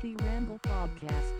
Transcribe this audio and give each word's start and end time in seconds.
Poke 0.00 0.20
Ramble 0.22 0.60
Podcast. 0.60 1.32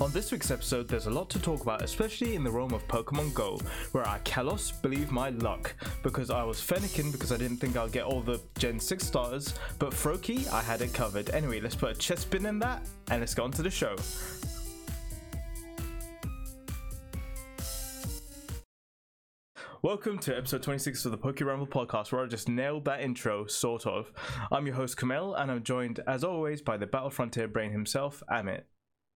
On 0.00 0.10
this 0.10 0.32
week's 0.32 0.50
episode, 0.50 0.88
there's 0.88 1.06
a 1.06 1.10
lot 1.10 1.30
to 1.30 1.38
talk 1.38 1.62
about, 1.62 1.82
especially 1.82 2.34
in 2.34 2.42
the 2.42 2.50
realm 2.50 2.74
of 2.74 2.86
Pokemon 2.88 3.32
Go, 3.32 3.60
where 3.92 4.08
I 4.08 4.18
Kalos 4.24 4.80
believe 4.82 5.12
my 5.12 5.30
luck 5.30 5.74
because 6.02 6.30
I 6.30 6.42
was 6.42 6.60
fennekin 6.60 7.12
because 7.12 7.30
I 7.30 7.36
didn't 7.36 7.58
think 7.58 7.76
I'd 7.76 7.92
get 7.92 8.04
all 8.04 8.22
the 8.22 8.40
Gen 8.58 8.80
6 8.80 9.06
starters, 9.06 9.54
but 9.78 9.92
Froakie, 9.92 10.50
I 10.52 10.62
had 10.62 10.80
it 10.80 10.92
covered. 10.92 11.30
Anyway, 11.30 11.60
let's 11.60 11.76
put 11.76 11.92
a 11.92 11.94
Chespin 11.94 12.48
in 12.48 12.58
that 12.58 12.82
and 13.10 13.20
let's 13.20 13.34
get 13.34 13.42
on 13.42 13.52
to 13.52 13.62
the 13.62 13.70
show. 13.70 13.94
Welcome 19.92 20.20
to 20.20 20.34
episode 20.34 20.62
26 20.62 21.04
of 21.04 21.10
the 21.10 21.18
Poke 21.18 21.42
Ramble 21.42 21.66
podcast, 21.66 22.12
where 22.12 22.24
I 22.24 22.26
just 22.26 22.48
nailed 22.48 22.86
that 22.86 23.02
intro, 23.02 23.44
sort 23.44 23.86
of. 23.86 24.10
I'm 24.50 24.64
your 24.64 24.74
host, 24.74 24.96
Kumail, 24.96 25.38
and 25.38 25.50
I'm 25.50 25.62
joined, 25.62 26.00
as 26.06 26.24
always, 26.24 26.62
by 26.62 26.78
the 26.78 26.86
Battle 26.86 27.10
Frontier 27.10 27.46
brain 27.46 27.72
himself, 27.72 28.22
Amit. 28.32 28.62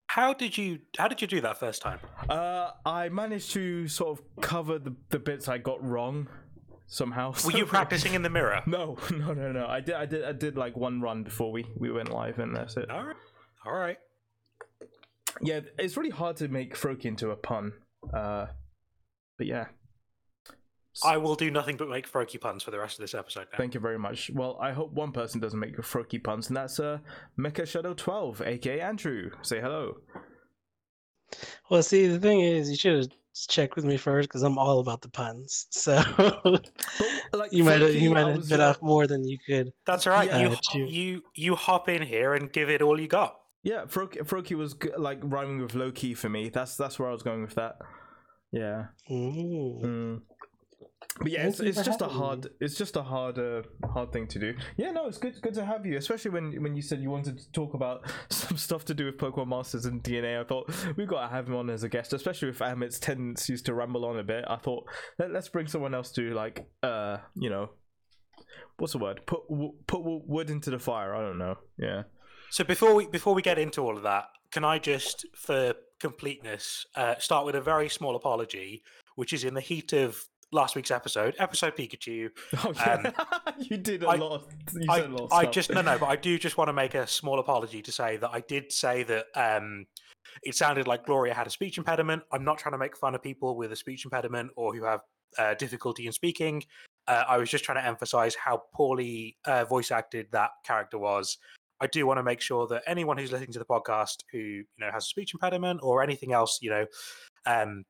How 0.08 0.34
did 0.34 0.58
you 0.58 0.80
How 0.98 1.08
did 1.08 1.22
you 1.22 1.28
do 1.28 1.40
that 1.40 1.58
first 1.58 1.80
time? 1.80 1.98
Uh, 2.28 2.72
I 2.84 3.08
managed 3.08 3.52
to 3.52 3.88
sort 3.88 4.18
of 4.18 4.42
cover 4.42 4.78
the, 4.78 4.94
the 5.08 5.18
bits 5.18 5.48
I 5.48 5.56
got 5.56 5.82
wrong 5.82 6.28
somehow. 6.88 7.32
Were 7.46 7.52
you 7.52 7.64
practicing 7.76 8.12
in 8.12 8.20
the 8.20 8.28
mirror? 8.28 8.60
No, 8.66 8.98
no, 9.10 9.32
no, 9.32 9.52
no. 9.52 9.66
I 9.66 9.80
did, 9.80 9.94
I 9.94 10.04
did, 10.04 10.24
I 10.24 10.32
did 10.32 10.58
like 10.58 10.76
one 10.76 11.00
run 11.00 11.22
before 11.22 11.52
we 11.52 11.64
we 11.74 11.90
went 11.90 12.10
live, 12.10 12.38
and 12.38 12.54
that's 12.54 12.76
it. 12.76 12.90
All 12.90 13.02
right, 13.02 13.16
all 13.64 13.72
right. 13.72 13.96
Yeah, 15.40 15.60
it's 15.78 15.96
really 15.96 16.10
hard 16.10 16.36
to 16.36 16.48
make 16.48 16.76
Froakie 16.76 17.06
into 17.06 17.30
a 17.30 17.36
pun. 17.36 17.72
Uh, 18.12 18.48
but 19.38 19.46
yeah. 19.46 19.68
I 21.04 21.16
will 21.16 21.34
do 21.34 21.50
nothing 21.50 21.76
but 21.76 21.88
make 21.88 22.10
Froakie 22.10 22.40
puns 22.40 22.62
for 22.62 22.70
the 22.70 22.78
rest 22.78 22.98
of 22.98 23.02
this 23.02 23.14
episode. 23.14 23.46
Now. 23.52 23.58
Thank 23.58 23.74
you 23.74 23.80
very 23.80 23.98
much. 23.98 24.30
Well, 24.34 24.58
I 24.60 24.72
hope 24.72 24.92
one 24.92 25.12
person 25.12 25.40
doesn't 25.40 25.58
make 25.58 25.76
Froakie 25.78 26.22
puns, 26.22 26.48
and 26.48 26.56
that's 26.56 26.80
uh, 26.80 26.98
Mecha 27.38 27.66
Shadow 27.66 27.94
12, 27.94 28.42
aka 28.42 28.80
Andrew. 28.80 29.30
Say 29.42 29.60
hello. 29.60 29.96
Well, 31.70 31.82
see, 31.82 32.06
the 32.06 32.18
thing 32.20 32.40
is, 32.40 32.70
you 32.70 32.76
should 32.76 32.94
have 33.00 33.10
checked 33.48 33.76
with 33.76 33.84
me 33.84 33.96
first 33.96 34.28
because 34.28 34.42
I'm 34.42 34.58
all 34.58 34.78
about 34.78 35.02
the 35.02 35.08
puns. 35.08 35.66
So 35.72 35.96
like, 37.32 37.52
you 37.52 37.64
might 37.64 37.80
have, 37.80 37.94
you 37.94 38.10
might 38.10 38.26
have 38.28 38.36
was, 38.38 38.48
bit 38.48 38.60
uh, 38.60 38.70
off 38.70 38.80
more 38.80 39.06
than 39.06 39.26
you 39.26 39.36
could. 39.46 39.72
That's 39.84 40.06
all 40.06 40.12
right. 40.14 40.28
Yeah, 40.28 40.48
you, 40.48 40.56
you- 40.74 40.86
you 40.86 41.22
you 41.34 41.54
hop 41.54 41.88
in 41.88 42.00
here 42.02 42.34
and 42.34 42.50
give 42.52 42.70
it 42.70 42.80
all 42.80 42.98
you 42.98 43.08
got. 43.08 43.36
Yeah, 43.62 43.84
Froakie, 43.86 44.18
Froakie 44.22 44.56
was 44.56 44.76
like 44.96 45.18
rhyming 45.22 45.60
with 45.60 45.74
low 45.74 45.90
key 45.90 46.14
for 46.14 46.28
me. 46.28 46.48
That's 46.48 46.76
that's 46.76 46.98
where 46.98 47.08
I 47.08 47.12
was 47.12 47.22
going 47.22 47.42
with 47.42 47.56
that. 47.56 47.76
Yeah. 48.52 48.86
Mm. 49.10 50.22
But 51.18 51.30
yeah, 51.30 51.42
Thank 51.42 51.60
it's, 51.60 51.78
it's 51.78 51.82
just 51.82 52.00
a 52.02 52.04
having 52.04 52.18
me. 52.20 52.24
hard 52.26 52.46
it's 52.60 52.74
just 52.74 52.96
a 52.96 53.02
hard 53.02 53.38
uh, 53.38 53.62
hard 53.88 54.12
thing 54.12 54.26
to 54.28 54.38
do. 54.38 54.54
Yeah, 54.76 54.90
no, 54.92 55.06
it's 55.06 55.18
good 55.18 55.40
good 55.40 55.54
to 55.54 55.64
have 55.64 55.86
you, 55.86 55.96
especially 55.96 56.30
when 56.30 56.62
when 56.62 56.76
you 56.76 56.82
said 56.82 57.00
you 57.00 57.10
wanted 57.10 57.38
to 57.38 57.50
talk 57.52 57.74
about 57.74 58.02
some 58.30 58.56
stuff 58.56 58.84
to 58.86 58.94
do 58.94 59.06
with 59.06 59.16
Pokemon 59.16 59.48
Masters 59.48 59.86
and 59.86 60.02
DNA. 60.02 60.40
I 60.40 60.44
thought 60.44 60.70
we've 60.96 61.08
got 61.08 61.22
to 61.22 61.28
have 61.28 61.48
him 61.48 61.54
on 61.56 61.70
as 61.70 61.82
a 61.84 61.88
guest, 61.88 62.12
especially 62.12 62.48
with 62.48 62.58
Amit's 62.60 62.98
tendencies 62.98 63.62
to 63.62 63.74
ramble 63.74 64.04
on 64.04 64.18
a 64.18 64.24
bit. 64.24 64.44
I 64.48 64.56
thought 64.56 64.84
Let, 65.18 65.32
let's 65.32 65.48
bring 65.48 65.66
someone 65.68 65.94
else 65.94 66.12
to 66.12 66.34
like 66.34 66.68
uh 66.82 67.18
you 67.34 67.50
know 67.50 67.70
what's 68.78 68.92
the 68.92 68.98
word 68.98 69.22
put 69.26 69.48
w- 69.48 69.72
put 69.86 70.00
w- 70.02 70.22
wood 70.26 70.50
into 70.50 70.70
the 70.70 70.78
fire. 70.78 71.14
I 71.14 71.20
don't 71.22 71.38
know. 71.38 71.56
Yeah. 71.78 72.02
So 72.50 72.62
before 72.62 72.94
we 72.94 73.06
before 73.06 73.34
we 73.34 73.42
get 73.42 73.58
into 73.58 73.80
all 73.82 73.96
of 73.96 74.02
that, 74.02 74.26
can 74.50 74.64
I 74.64 74.78
just, 74.78 75.26
for 75.34 75.74
completeness, 75.98 76.86
uh, 76.94 77.16
start 77.18 77.44
with 77.46 77.54
a 77.54 77.60
very 77.60 77.88
small 77.88 78.16
apology, 78.16 78.82
which 79.16 79.32
is 79.32 79.44
in 79.44 79.54
the 79.54 79.60
heat 79.60 79.92
of 79.92 80.24
last 80.52 80.76
week's 80.76 80.90
episode, 80.90 81.34
episode 81.38 81.76
Pikachu. 81.76 82.30
Oh 82.64 82.72
yeah, 82.74 83.10
you 83.58 83.76
did 83.76 84.02
a 84.02 84.08
I- 84.08 84.16
lot. 84.16 84.32
Of, 84.32 84.46
you 84.74 84.86
said 84.92 85.10
a 85.10 85.16
lot 85.16 85.32
I 85.32 85.46
just 85.46 85.70
no 85.70 85.82
no, 85.82 85.98
but 85.98 86.06
I 86.06 86.16
do 86.16 86.38
just 86.38 86.56
want 86.56 86.68
to 86.68 86.72
make 86.72 86.94
a 86.94 87.06
small 87.06 87.38
apology 87.38 87.82
to 87.82 87.92
say 87.92 88.16
that 88.18 88.30
I 88.32 88.40
did 88.40 88.72
say 88.72 89.02
that 89.04 89.26
um, 89.34 89.86
it 90.42 90.54
sounded 90.54 90.86
like 90.86 91.06
Gloria 91.06 91.34
had 91.34 91.46
a 91.46 91.50
speech 91.50 91.78
impediment. 91.78 92.22
I'm 92.32 92.44
not 92.44 92.58
trying 92.58 92.72
to 92.72 92.78
make 92.78 92.96
fun 92.96 93.14
of 93.14 93.22
people 93.22 93.56
with 93.56 93.72
a 93.72 93.76
speech 93.76 94.04
impediment 94.04 94.50
or 94.56 94.74
who 94.74 94.84
have 94.84 95.00
uh, 95.38 95.54
difficulty 95.54 96.06
in 96.06 96.12
speaking. 96.12 96.62
Uh, 97.08 97.24
I 97.28 97.38
was 97.38 97.48
just 97.48 97.64
trying 97.64 97.78
to 97.78 97.86
emphasize 97.86 98.34
how 98.34 98.62
poorly 98.74 99.36
uh, 99.44 99.64
voice 99.64 99.90
acted 99.90 100.26
that 100.32 100.50
character 100.64 100.98
was. 100.98 101.38
I 101.80 101.86
do 101.86 102.06
want 102.06 102.18
to 102.18 102.22
make 102.22 102.40
sure 102.40 102.66
that 102.68 102.82
anyone 102.86 103.18
who's 103.18 103.30
listening 103.30 103.52
to 103.52 103.58
the 103.58 103.64
podcast 103.64 104.16
who 104.32 104.38
you 104.38 104.64
know 104.78 104.90
has 104.92 105.04
a 105.04 105.08
speech 105.08 105.34
impediment 105.34 105.80
or 105.82 106.02
anything 106.02 106.32
else, 106.32 106.58
you 106.62 106.70
know, 106.70 106.86
um, 107.44 107.84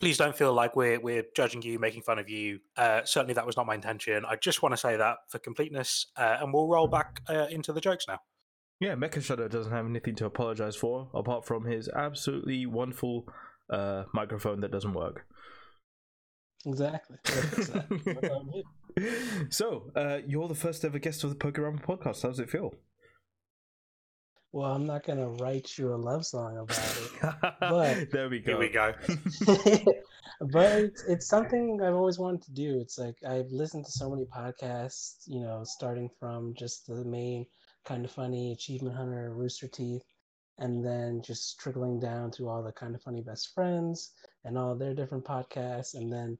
please 0.00 0.16
don't 0.16 0.36
feel 0.36 0.52
like 0.52 0.74
we're 0.74 0.98
we're 0.98 1.24
judging 1.36 1.62
you, 1.62 1.78
making 1.78 2.02
fun 2.02 2.18
of 2.18 2.28
you. 2.28 2.60
Uh, 2.76 3.02
certainly, 3.04 3.34
that 3.34 3.46
was 3.46 3.56
not 3.56 3.66
my 3.66 3.74
intention. 3.74 4.24
I 4.26 4.36
just 4.36 4.62
want 4.62 4.72
to 4.72 4.76
say 4.76 4.96
that 4.96 5.18
for 5.28 5.38
completeness, 5.38 6.06
uh, 6.16 6.38
and 6.40 6.52
we'll 6.52 6.68
roll 6.68 6.88
back 6.88 7.20
uh, 7.28 7.46
into 7.50 7.72
the 7.72 7.80
jokes 7.80 8.06
now. 8.08 8.18
Yeah, 8.80 8.94
Mecha 8.94 9.22
Shadow 9.22 9.46
doesn't 9.46 9.72
have 9.72 9.84
anything 9.84 10.14
to 10.16 10.24
apologize 10.24 10.74
for 10.74 11.10
apart 11.12 11.46
from 11.46 11.66
his 11.66 11.88
absolutely 11.90 12.64
wonderful 12.64 13.26
uh, 13.68 14.04
microphone 14.14 14.60
that 14.60 14.72
doesn't 14.72 14.94
work. 14.94 15.26
Exactly. 16.64 17.16
That's 17.24 17.68
that. 17.68 17.86
That's 18.04 18.28
how 18.28 18.44
it 18.54 18.64
is. 18.96 19.56
so, 19.56 19.92
uh, 19.94 20.18
you're 20.26 20.48
the 20.48 20.54
first 20.54 20.84
ever 20.84 20.98
guest 20.98 21.24
of 21.24 21.30
the 21.30 21.36
Pokemon 21.36 21.84
podcast. 21.84 22.22
How 22.22 22.30
does 22.30 22.40
it 22.40 22.50
feel? 22.50 22.74
Well, 24.52 24.72
I'm 24.72 24.84
not 24.84 25.04
gonna 25.04 25.28
write 25.28 25.78
you 25.78 25.94
a 25.94 25.96
love 25.96 26.26
song 26.26 26.58
about 26.58 26.98
it. 27.22 27.56
But- 27.60 28.10
there 28.12 28.28
we 28.28 28.40
go. 28.40 28.52
Here 28.52 28.58
we 28.58 28.68
go. 28.68 28.94
but 30.40 30.72
it's, 30.72 31.04
it's 31.04 31.26
something 31.28 31.80
I've 31.82 31.94
always 31.94 32.18
wanted 32.18 32.42
to 32.42 32.52
do. 32.52 32.80
It's 32.80 32.98
like 32.98 33.14
I've 33.26 33.50
listened 33.52 33.84
to 33.86 33.92
so 33.92 34.10
many 34.10 34.24
podcasts, 34.24 35.22
you 35.26 35.40
know, 35.40 35.62
starting 35.64 36.10
from 36.18 36.54
just 36.58 36.86
the 36.86 37.04
main 37.04 37.46
Kinda 37.86 38.08
Funny 38.08 38.52
Achievement 38.52 38.96
Hunter, 38.96 39.32
Rooster 39.34 39.68
Teeth, 39.68 40.02
and 40.58 40.84
then 40.84 41.22
just 41.22 41.60
trickling 41.60 42.00
down 42.00 42.32
to 42.32 42.48
all 42.48 42.62
the 42.62 42.72
Kinda 42.72 42.98
Funny 42.98 43.22
best 43.22 43.54
friends 43.54 44.10
and 44.44 44.58
all 44.58 44.74
their 44.74 44.94
different 44.94 45.24
podcasts. 45.24 45.94
And 45.94 46.12
then 46.12 46.36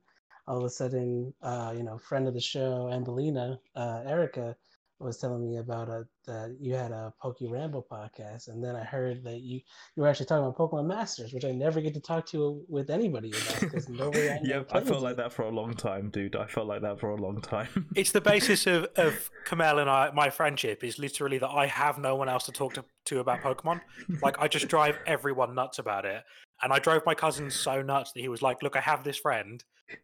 all 0.48 0.58
of 0.58 0.64
a 0.64 0.70
sudden, 0.70 1.32
uh, 1.42 1.72
you 1.76 1.84
know, 1.84 1.96
friend 1.96 2.26
of 2.26 2.34
the 2.34 2.40
show, 2.40 2.88
Ambelina, 2.90 3.56
uh, 3.76 4.02
Erica, 4.04 4.56
was 5.04 5.18
telling 5.18 5.42
me 5.42 5.56
about 5.56 5.88
a 5.88 6.06
that 6.26 6.56
you 6.60 6.74
had 6.74 6.92
a 6.92 7.12
Poke 7.20 7.38
Ramble 7.40 7.86
podcast, 7.90 8.48
and 8.48 8.62
then 8.62 8.76
I 8.76 8.84
heard 8.84 9.24
that 9.24 9.40
you 9.40 9.60
you 9.96 10.02
were 10.02 10.08
actually 10.08 10.26
talking 10.26 10.44
about 10.44 10.58
Pokemon 10.58 10.86
Masters, 10.86 11.32
which 11.32 11.44
I 11.44 11.52
never 11.52 11.80
get 11.80 11.94
to 11.94 12.00
talk 12.00 12.26
to 12.26 12.62
with 12.68 12.90
anybody 12.90 13.30
about 13.30 13.60
because 13.60 13.88
nobody. 13.88 14.28
I 14.28 14.38
know 14.42 14.64
I 14.70 14.80
felt 14.80 15.02
like 15.02 15.16
that 15.16 15.32
for 15.32 15.42
a 15.42 15.50
long 15.50 15.74
time, 15.74 16.10
dude. 16.10 16.36
I 16.36 16.46
felt 16.46 16.66
like 16.66 16.82
that 16.82 17.00
for 17.00 17.10
a 17.10 17.16
long 17.16 17.40
time. 17.40 17.88
It's 17.96 18.12
the 18.12 18.20
basis 18.20 18.66
of 18.66 18.84
of 18.96 19.30
Kumail 19.46 19.80
and 19.80 19.90
I. 19.90 20.10
My 20.12 20.30
friendship 20.30 20.84
is 20.84 20.98
literally 20.98 21.38
that 21.38 21.50
I 21.50 21.66
have 21.66 21.98
no 21.98 22.14
one 22.14 22.28
else 22.28 22.44
to 22.44 22.52
talk 22.52 22.74
to, 22.74 22.84
to 23.06 23.20
about 23.20 23.40
Pokemon. 23.40 23.80
Like 24.22 24.36
I 24.38 24.48
just 24.48 24.68
drive 24.68 24.98
everyone 25.06 25.54
nuts 25.54 25.78
about 25.78 26.04
it, 26.04 26.22
and 26.62 26.72
I 26.72 26.78
drove 26.78 27.02
my 27.06 27.14
cousin 27.14 27.50
so 27.50 27.82
nuts 27.82 28.12
that 28.12 28.20
he 28.20 28.28
was 28.28 28.42
like, 28.42 28.62
"Look, 28.62 28.76
I 28.76 28.80
have 28.80 29.04
this 29.04 29.16
friend. 29.16 29.62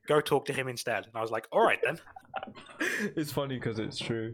Go 0.09 0.21
talk 0.21 0.47
to 0.47 0.53
him 0.53 0.69
instead." 0.69 1.05
And 1.07 1.15
I 1.15 1.21
was 1.21 1.31
like, 1.31 1.47
"All 1.53 1.65
right 1.65 1.79
then." 1.83 1.99
it's 3.17 3.33
funny 3.33 3.57
because 3.57 3.79
it's 3.79 3.99
true. 3.99 4.33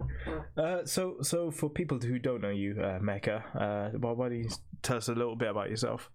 Uh, 0.57 0.85
so, 0.85 1.17
so 1.23 1.51
for 1.51 1.71
people 1.71 1.99
who 1.99 2.19
don't 2.19 2.41
know 2.41 2.51
you, 2.51 2.77
uh, 2.81 2.99
Mecha, 2.99 3.43
uh, 3.55 3.99
why, 3.99 4.13
why 4.13 4.29
don't 4.29 4.39
you 4.39 4.51
tell 4.83 4.97
us 4.97 5.09
a 5.09 5.15
little 5.15 5.37
bit 5.37 5.51
about 5.51 5.71
yourself? 5.71 6.11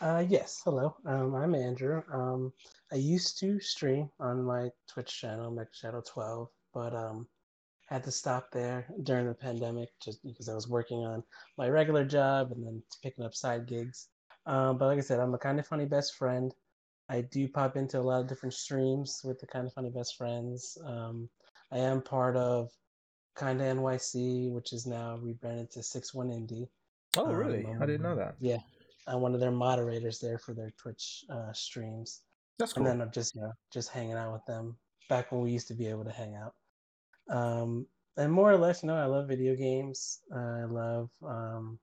Uh, 0.00 0.24
yes, 0.28 0.60
hello. 0.64 0.94
Um, 1.06 1.34
I'm 1.34 1.54
Andrew. 1.56 2.02
Um, 2.12 2.52
I 2.92 2.96
used 2.96 3.38
to 3.40 3.58
stream 3.58 4.08
on 4.20 4.44
my 4.44 4.70
Twitch 4.88 5.20
channel, 5.20 5.50
Mech 5.50 5.74
Shadow 5.74 6.02
12, 6.06 6.48
but 6.72 6.94
um, 6.94 7.26
had 7.88 8.04
to 8.04 8.12
stop 8.12 8.50
there 8.52 8.86
during 9.02 9.26
the 9.26 9.34
pandemic 9.34 9.88
just 10.00 10.22
because 10.22 10.48
I 10.48 10.54
was 10.54 10.68
working 10.68 11.04
on 11.04 11.24
my 11.56 11.68
regular 11.68 12.04
job 12.04 12.52
and 12.52 12.64
then 12.64 12.82
picking 13.02 13.24
up 13.24 13.34
side 13.34 13.66
gigs. 13.66 14.08
Um, 14.48 14.78
but 14.78 14.86
like 14.86 14.98
I 14.98 15.02
said, 15.02 15.20
I'm 15.20 15.34
a 15.34 15.38
Kinda 15.40 15.62
Funny 15.64 15.86
best 15.86 16.16
friend. 16.16 16.54
I 17.08 17.22
do 17.22 17.48
pop 17.48 17.76
into 17.76 18.00
a 18.00 18.02
lot 18.02 18.22
of 18.22 18.28
different 18.28 18.54
streams 18.54 19.22
with 19.24 19.40
the 19.40 19.46
Kinda 19.48 19.70
Funny 19.70 19.90
best 19.90 20.16
friends. 20.16 20.78
Um, 20.84 21.30
I 21.72 21.78
am 21.78 22.02
part 22.02 22.36
of 22.36 22.72
Kinda 23.38 23.64
NYC, 23.64 24.50
which 24.50 24.72
is 24.74 24.86
now 24.86 25.16
rebranded 25.16 25.70
to 25.72 25.82
Six 25.82 26.14
One 26.14 26.28
Indie. 26.28 26.70
Oh, 27.18 27.32
really? 27.32 27.74
I 27.78 27.84
didn't 27.84 28.02
know 28.02 28.14
Um, 28.14 28.16
that. 28.16 28.38
Yeah, 28.38 28.60
I'm 29.06 29.20
one 29.22 29.34
of 29.34 29.40
their 29.40 29.50
moderators 29.52 30.20
there 30.20 30.38
for 30.38 30.54
their 30.54 30.70
Twitch 30.72 31.24
uh, 31.30 31.52
streams, 31.52 32.24
That's 32.58 32.72
cool. 32.72 32.76
and 32.76 32.86
then 32.86 33.00
I'm 33.02 33.12
just 33.12 33.34
you 33.34 33.42
know 33.42 33.52
just 33.72 33.90
hanging 33.90 34.14
out 34.14 34.32
with 34.34 34.44
them 34.46 34.78
back 35.08 35.32
when 35.32 35.42
we 35.42 35.52
used 35.52 35.68
to 35.68 35.74
be 35.74 35.86
able 35.88 36.04
to 36.04 36.12
hang 36.12 36.36
out. 36.36 36.54
Um, 37.30 37.88
and 38.16 38.32
more 38.32 38.50
or 38.52 38.58
less, 38.58 38.82
you 38.82 38.88
know, 38.88 38.96
I 38.96 39.06
love 39.06 39.28
video 39.28 39.54
games. 39.56 40.22
Uh, 40.34 40.38
I 40.38 40.64
love 40.64 41.10
um, 41.22 41.80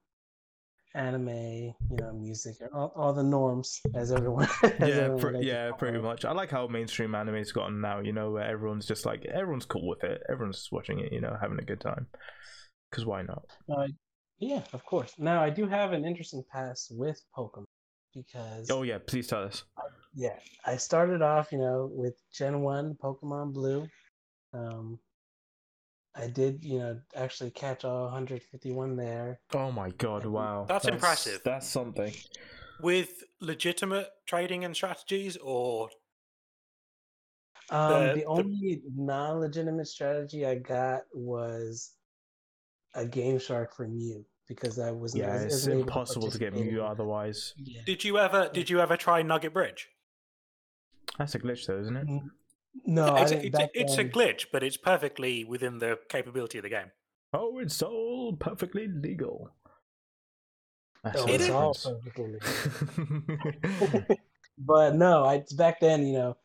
anime, 0.96 1.28
you 1.28 1.96
know, 2.00 2.12
music, 2.12 2.56
all, 2.74 2.92
all 2.96 3.12
the 3.12 3.22
norms 3.22 3.80
as 3.94 4.12
everyone. 4.12 4.48
as 4.62 4.72
yeah, 4.80 4.86
everyone 4.86 5.34
to 5.34 5.44
yeah, 5.44 5.70
pretty 5.72 5.98
much. 5.98 6.24
I 6.24 6.32
like 6.32 6.50
how 6.50 6.66
mainstream 6.66 7.14
anime's 7.14 7.52
gotten 7.52 7.80
now. 7.80 8.00
You 8.00 8.12
know, 8.12 8.32
where 8.32 8.44
everyone's 8.44 8.86
just 8.86 9.06
like 9.06 9.24
everyone's 9.26 9.66
cool 9.66 9.86
with 9.86 10.02
it. 10.04 10.22
Everyone's 10.28 10.56
just 10.56 10.72
watching 10.72 11.00
it. 11.00 11.12
You 11.12 11.20
know, 11.20 11.36
having 11.40 11.58
a 11.58 11.64
good 11.64 11.80
time. 11.80 12.06
Because 12.90 13.04
why 13.04 13.22
not? 13.22 13.44
No, 13.68 13.76
I, 13.76 13.88
yeah, 14.38 14.62
of 14.72 14.84
course. 14.84 15.12
Now 15.18 15.42
I 15.42 15.50
do 15.50 15.66
have 15.66 15.92
an 15.92 16.04
interesting 16.04 16.42
past 16.52 16.88
with 16.90 17.20
Pokemon 17.36 17.64
because 18.14 18.70
Oh 18.70 18.82
yeah, 18.82 18.98
please 19.06 19.26
tell 19.26 19.42
us. 19.42 19.64
yeah, 20.14 20.38
I 20.64 20.76
started 20.76 21.22
off, 21.22 21.52
you 21.52 21.58
know, 21.58 21.90
with 21.92 22.14
Gen 22.32 22.60
One 22.62 22.96
Pokemon 23.02 23.52
Blue. 23.52 23.86
Um, 24.52 24.98
I 26.18 26.28
did, 26.28 26.64
you 26.64 26.78
know, 26.78 26.98
actually 27.14 27.50
catch 27.50 27.84
all 27.84 28.04
151 28.04 28.96
there. 28.96 29.40
Oh 29.54 29.70
my 29.70 29.90
god! 29.90 30.24
Wow, 30.24 30.64
That's 30.66 30.86
impressive. 30.86 31.42
That's 31.44 31.68
something. 31.68 32.12
With 32.80 33.24
legitimate 33.40 34.08
trading 34.26 34.64
and 34.64 34.74
strategies, 34.74 35.36
or 35.36 35.90
Um, 37.68 37.90
The- 37.90 38.06
the, 38.08 38.14
the- 38.20 38.24
only 38.26 38.82
non-legitimate 38.94 39.88
strategy 39.88 40.46
I 40.46 40.54
got 40.54 41.02
was 41.12 41.94
a 42.94 43.04
Game 43.04 43.38
Shark 43.40 43.74
for 43.74 43.88
Mew 43.88 44.24
because 44.46 44.78
I 44.78 44.92
was 44.92 45.16
Yeah, 45.16 45.32
I 45.32 45.36
it's 45.38 45.66
impossible 45.66 46.30
to 46.30 46.38
get 46.38 46.52
participate 46.52 46.72
Mew 46.74 46.82
otherwise. 46.84 47.54
Yeah. 47.56 47.82
did 47.84 48.04
you 48.04 48.18
ever 48.18 48.48
did 48.52 48.70
you 48.70 48.80
ever 48.80 48.96
try 48.96 49.22
Nugget 49.22 49.52
Bridge? 49.52 49.88
That's 51.18 51.34
a 51.34 51.40
glitch, 51.40 51.66
though, 51.66 51.80
isn't 51.80 51.96
it? 51.96 52.06
No, 52.84 53.06
I 53.06 53.22
it's, 53.22 53.30
didn't, 53.30 53.44
it's, 53.46 53.58
back 53.58 53.70
it's 53.74 53.98
a 53.98 54.04
glitch, 54.04 54.46
but 54.52 54.62
it's 54.62 54.76
perfectly 54.76 55.44
within 55.44 55.78
the 55.78 55.98
capability 56.08 56.58
of 56.58 56.62
the 56.62 56.70
game. 56.70 56.90
Oh, 57.32 57.58
it's 57.58 57.82
all 57.82 58.34
perfectly 58.34 58.88
legal. 58.88 59.50
That's 61.02 61.22
Oh, 61.22 61.26
it's 61.26 61.44
is. 61.44 61.50
all 61.50 61.74
perfectly 61.74 62.38
but 64.58 64.94
no, 64.94 65.24
I 65.24 65.44
back 65.56 65.80
then, 65.80 66.06
you 66.06 66.14
know, 66.14 66.36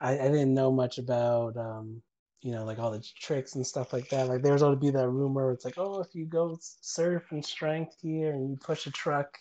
I, 0.00 0.18
I 0.18 0.28
didn't 0.28 0.54
know 0.54 0.72
much 0.72 0.98
about 0.98 1.56
um, 1.56 2.02
you 2.42 2.52
know, 2.52 2.64
like 2.64 2.78
all 2.78 2.90
the 2.90 3.00
tricks 3.18 3.54
and 3.54 3.66
stuff 3.66 3.92
like 3.92 4.08
that. 4.10 4.28
Like 4.28 4.42
there's 4.42 4.62
always 4.62 4.78
be 4.78 4.90
that 4.90 5.08
rumor. 5.08 5.52
It's 5.52 5.64
like, 5.64 5.78
oh, 5.78 6.00
if 6.00 6.14
you 6.14 6.26
go 6.26 6.58
surf 6.60 7.24
and 7.30 7.44
strength 7.44 7.96
here 8.00 8.32
and 8.32 8.50
you 8.50 8.56
push 8.56 8.86
a 8.86 8.90
truck 8.90 9.38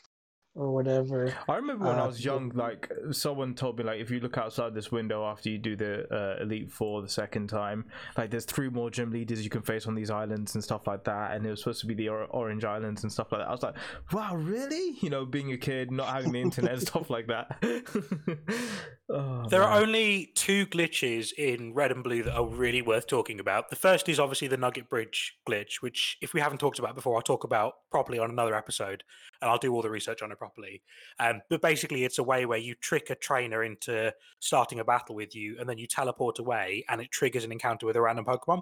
or 0.56 0.74
whatever. 0.74 1.34
I 1.48 1.56
remember 1.56 1.86
when 1.86 1.96
I 1.96 2.01
Uh, 2.01 2.07
was 2.07 2.24
young, 2.25 2.50
like 2.56 2.92
someone 3.12 3.54
told 3.56 3.78
me, 3.78 3.84
like 3.84 4.00
if 4.01 4.10
you 4.12 4.19
look 4.19 4.38
outside 4.38 4.74
this 4.74 4.92
window 4.92 5.25
after 5.25 5.50
you 5.50 5.57
do 5.57 5.75
the 5.75 6.07
uh, 6.13 6.42
Elite 6.44 6.69
Four 6.72 7.01
the 7.01 7.07
second 7.10 7.48
time, 7.48 7.86
like 8.18 8.31
there's 8.31 8.46
three 8.46 8.69
more 8.69 8.90
gym 8.90 9.12
leaders 9.12 9.44
you 9.44 9.50
can 9.50 9.62
face 9.62 9.86
on 9.88 9.96
these 9.96 10.10
islands 10.10 10.56
and 10.56 10.63
stuff 10.63 10.88
like 10.88 11.04
that, 11.06 11.31
and 11.36 11.46
it 11.46 11.50
was 11.51 11.60
supposed 11.60 11.81
to 11.81 11.88
be 11.88 11.94
the 11.94 12.10
or- 12.10 12.25
Orange 12.25 12.66
Islands 12.66 13.04
and 13.04 13.12
stuff 13.12 13.31
like 13.31 13.42
that. 13.42 13.48
I 13.48 13.51
was 13.51 13.63
like, 13.63 13.75
wow, 14.12 14.36
really? 14.36 14.98
You 15.01 15.10
know, 15.10 15.25
being 15.25 15.51
a 15.54 15.57
kid, 15.57 15.92
not 15.92 16.07
having 16.07 16.31
the 16.34 16.42
internet 16.42 16.74
and 16.74 16.81
stuff 16.81 17.10
like 17.10 17.28
that. 17.28 17.57
oh, 19.10 19.48
There 19.50 19.63
are 19.63 19.80
only 19.81 20.31
two 20.36 20.66
glitches 20.68 21.31
in 21.38 21.74
Red 21.74 21.92
and 21.92 22.04
Blue 22.04 22.24
that 22.24 22.34
are 22.36 22.46
really 22.46 22.81
worth 22.81 23.07
talking 23.07 23.40
about. 23.40 23.69
The 23.69 23.75
first 23.75 24.10
is 24.10 24.19
obviously 24.19 24.48
the 24.48 24.57
Nugget 24.57 24.90
Bridge 24.90 25.38
glitch, 25.48 25.75
which, 25.81 26.18
if 26.22 26.34
we 26.34 26.42
haven't 26.42 26.60
talked 26.60 26.80
about 26.80 26.96
before, 26.96 27.16
I'll 27.16 27.22
talk 27.22 27.44
about 27.44 27.74
properly 27.92 28.19
on 28.19 28.30
another 28.30 28.56
episode, 28.56 29.04
and 29.41 29.50
I'll 29.50 29.57
do 29.57 29.74
all 29.74 29.81
the 29.81 29.89
research 29.89 30.21
on 30.21 30.31
it 30.31 30.38
properly. 30.38 30.81
Um, 31.19 31.41
but 31.50 31.62
basically, 31.62 32.03
it's 32.03 32.18
a 32.18 32.24
way 32.24 32.45
where 32.45 32.57
you 32.57 32.75
trick 32.75 33.09
a 33.09 33.15
trainer 33.15 33.63
into 33.63 34.13
starting 34.39 34.80
a 34.80 34.83
battle 34.83 35.15
with 35.15 35.36
you, 35.36 35.57
and 35.59 35.68
then 35.68 35.77
you 35.77 35.88
teleport 35.88 36.39
away, 36.39 36.83
and 36.89 37.01
it 37.01 37.12
triggers 37.12 37.44
an 37.44 37.51
encounter 37.51 37.86
with 37.86 37.95
a 37.95 38.01
random 38.01 38.25
Pokemon. 38.25 38.62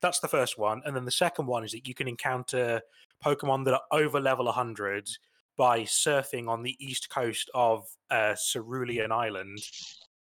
That's 0.00 0.20
the 0.20 0.28
first 0.28 0.58
one, 0.58 0.82
and 0.84 0.94
then 0.94 1.04
the 1.04 1.10
second 1.10 1.46
one 1.46 1.64
is 1.64 1.72
that 1.72 1.86
you 1.86 1.94
can 1.94 2.08
encounter 2.08 2.82
Pokemon 3.24 3.64
that 3.64 3.74
are 3.74 3.82
over 3.90 4.20
level 4.20 4.46
100 4.46 5.08
by 5.56 5.80
surfing 5.80 6.48
on 6.48 6.62
the 6.62 6.76
east 6.84 7.10
coast 7.10 7.50
of 7.54 7.86
uh, 8.10 8.34
Cerulean 8.34 9.12
Island. 9.12 9.58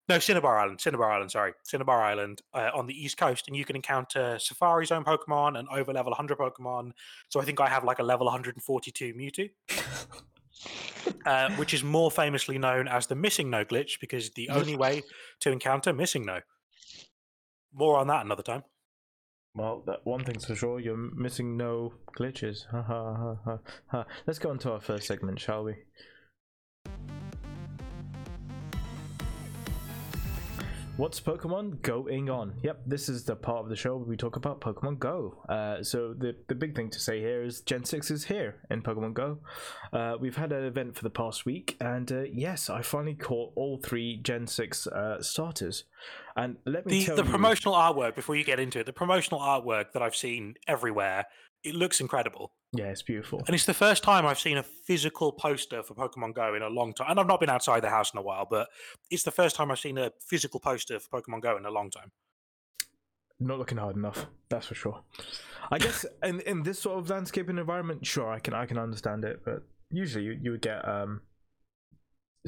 No, 0.09 0.17
Cinnabar 0.17 0.57
Island. 0.57 0.81
Cinnabar 0.81 1.11
Island, 1.11 1.31
sorry. 1.31 1.53
Cinnabar 1.63 2.01
Island 2.01 2.41
uh, 2.55 2.71
on 2.73 2.87
the 2.87 2.93
east 2.93 3.17
coast. 3.17 3.47
And 3.47 3.55
you 3.55 3.63
can 3.63 3.75
encounter 3.75 4.39
Safari 4.39 4.87
Zone 4.87 5.03
Pokemon 5.03 5.57
and 5.57 5.67
over 5.69 5.93
level 5.93 6.09
100 6.09 6.37
Pokemon. 6.37 6.91
So 7.29 7.39
I 7.39 7.45
think 7.45 7.61
I 7.61 7.69
have 7.69 7.83
like 7.83 7.99
a 7.99 8.03
level 8.03 8.25
142 8.25 9.13
Mewtwo, 9.13 9.49
uh, 11.27 11.51
which 11.57 11.75
is 11.75 11.83
more 11.83 12.09
famously 12.09 12.57
known 12.57 12.87
as 12.87 13.05
the 13.05 13.15
Missing 13.15 13.51
No 13.51 13.63
glitch 13.63 13.99
because 14.01 14.31
the 14.31 14.49
only 14.49 14.75
way 14.75 15.03
to 15.41 15.51
encounter 15.51 15.93
Missing 15.93 16.25
No. 16.25 16.39
More 17.71 17.99
on 17.99 18.07
that 18.07 18.25
another 18.25 18.43
time. 18.43 18.63
Well, 19.53 19.83
that 19.85 20.05
one 20.05 20.23
thing's 20.23 20.45
for 20.45 20.55
sure, 20.55 20.79
you're 20.79 20.95
missing 20.95 21.57
no 21.57 21.93
glitches. 22.17 22.65
Ha 22.71 22.81
ha 22.81 23.13
ha 23.13 23.35
ha 23.43 23.57
ha. 23.87 24.05
Let's 24.25 24.39
go 24.39 24.49
on 24.51 24.59
to 24.59 24.71
our 24.71 24.79
first 24.79 25.07
segment, 25.07 25.39
shall 25.39 25.63
we? 25.63 25.73
What's 30.99 31.21
Pokemon 31.21 31.81
going 31.81 32.29
on? 32.29 32.55
Yep, 32.61 32.81
this 32.85 33.07
is 33.07 33.23
the 33.23 33.37
part 33.37 33.63
of 33.63 33.69
the 33.69 33.75
show 33.77 33.95
where 33.95 34.05
we 34.05 34.17
talk 34.17 34.35
about 34.35 34.59
Pokemon 34.59 34.99
Go. 34.99 35.41
Uh, 35.47 35.81
so 35.81 36.13
the 36.13 36.35
the 36.49 36.55
big 36.55 36.75
thing 36.75 36.89
to 36.89 36.99
say 36.99 37.21
here 37.21 37.41
is 37.41 37.61
Gen 37.61 37.85
Six 37.85 38.11
is 38.11 38.25
here 38.25 38.57
in 38.69 38.81
Pokemon 38.81 39.13
Go. 39.13 39.37
Uh, 39.93 40.17
we've 40.19 40.35
had 40.35 40.51
an 40.51 40.65
event 40.65 40.97
for 40.97 41.03
the 41.03 41.09
past 41.09 41.45
week, 41.45 41.77
and 41.79 42.11
uh, 42.11 42.23
yes, 42.23 42.69
I 42.69 42.81
finally 42.81 43.13
caught 43.13 43.53
all 43.55 43.77
three 43.77 44.19
Gen 44.21 44.45
Six 44.45 44.87
uh, 44.87 45.21
starters. 45.21 45.85
And 46.35 46.57
let 46.65 46.85
me 46.85 46.99
The, 46.99 47.05
tell 47.05 47.15
the 47.17 47.23
you, 47.23 47.29
promotional 47.29 47.73
artwork, 47.75 48.15
before 48.15 48.35
you 48.35 48.43
get 48.43 48.59
into 48.59 48.79
it, 48.79 48.85
the 48.85 48.93
promotional 48.93 49.39
artwork 49.39 49.91
that 49.93 50.01
I've 50.01 50.15
seen 50.15 50.55
everywhere, 50.67 51.25
it 51.63 51.75
looks 51.75 51.99
incredible. 51.99 52.51
yeah, 52.73 52.85
it's 52.85 53.01
beautiful. 53.01 53.41
And 53.47 53.53
it's 53.55 53.65
the 53.65 53.73
first 53.73 54.03
time 54.03 54.25
I've 54.25 54.39
seen 54.39 54.57
a 54.57 54.63
physical 54.63 55.31
poster 55.33 55.83
for 55.83 55.95
Pokemon 55.95 56.33
Go 56.35 56.55
in 56.55 56.61
a 56.61 56.69
long 56.69 56.93
time. 56.93 57.07
And 57.09 57.19
I've 57.19 57.27
not 57.27 57.39
been 57.39 57.49
outside 57.49 57.81
the 57.83 57.89
house 57.89 58.13
in 58.13 58.19
a 58.19 58.21
while, 58.21 58.47
but 58.49 58.67
it's 59.09 59.23
the 59.23 59.31
first 59.31 59.55
time 59.55 59.69
I've 59.71 59.79
seen 59.79 59.97
a 59.97 60.11
physical 60.25 60.59
poster 60.59 60.99
for 60.99 61.09
Pokemon 61.21 61.41
Go 61.41 61.57
in 61.57 61.65
a 61.65 61.71
long 61.71 61.89
time. 61.91 62.11
not 63.39 63.57
looking 63.57 63.77
hard 63.77 63.95
enough 63.95 64.25
that's 64.49 64.67
for 64.67 64.75
sure 64.75 65.01
i 65.71 65.77
guess 65.79 66.05
in 66.23 66.41
in 66.41 66.63
this 66.63 66.77
sort 66.79 66.97
of 66.99 67.09
landscape 67.09 67.47
and 67.49 67.57
environment 67.59 68.05
sure 68.05 68.29
i 68.29 68.39
can 68.39 68.53
i 68.53 68.65
can 68.65 68.77
understand 68.77 69.23
it 69.23 69.39
but 69.45 69.63
usually 69.89 70.25
you, 70.25 70.37
you 70.41 70.51
would 70.51 70.61
get 70.61 70.85
um 70.87 71.21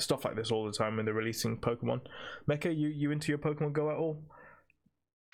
stuff 0.02 0.26
like 0.26 0.36
this 0.36 0.52
all 0.52 0.66
the 0.66 0.72
time 0.72 0.96
when 0.96 1.06
they're 1.06 1.14
releasing 1.14 1.58
pokemon 1.58 2.02
Mecha, 2.50 2.76
you 2.76 2.88
you 2.90 3.12
into 3.12 3.32
your 3.32 3.38
pokemon 3.40 3.74
go 3.74 3.90
at 3.90 3.98
all 3.98 4.22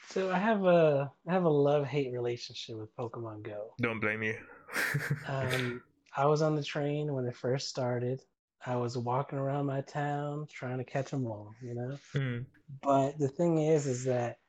So 0.10 0.32
I 0.32 0.38
have 0.38 0.64
a 0.66 1.12
I 1.28 1.34
have 1.34 1.44
a 1.44 1.50
love 1.50 1.86
hate 1.86 2.12
relationship 2.14 2.78
with 2.78 2.96
Pokemon 2.96 3.44
Go. 3.44 3.74
don't 3.82 4.00
blame 4.00 4.24
you 4.24 4.36
Um, 5.28 5.82
I 6.16 6.26
was 6.26 6.42
on 6.42 6.56
the 6.56 6.64
train 6.64 7.14
when 7.14 7.26
it 7.26 7.36
first 7.36 7.70
started. 7.70 8.22
I 8.66 8.76
was 8.76 8.98
walking 8.98 9.38
around 9.38 9.66
my 9.66 9.82
town 9.82 10.48
trying 10.52 10.80
to 10.80 10.84
catch 10.84 11.12
them 11.12 11.26
all, 11.28 11.54
you 11.62 11.76
know. 11.76 11.98
Hmm. 12.14 12.38
But 12.82 13.18
the 13.18 13.30
thing 13.30 13.60
is, 13.60 13.86
is 13.86 14.04
that 14.06 14.40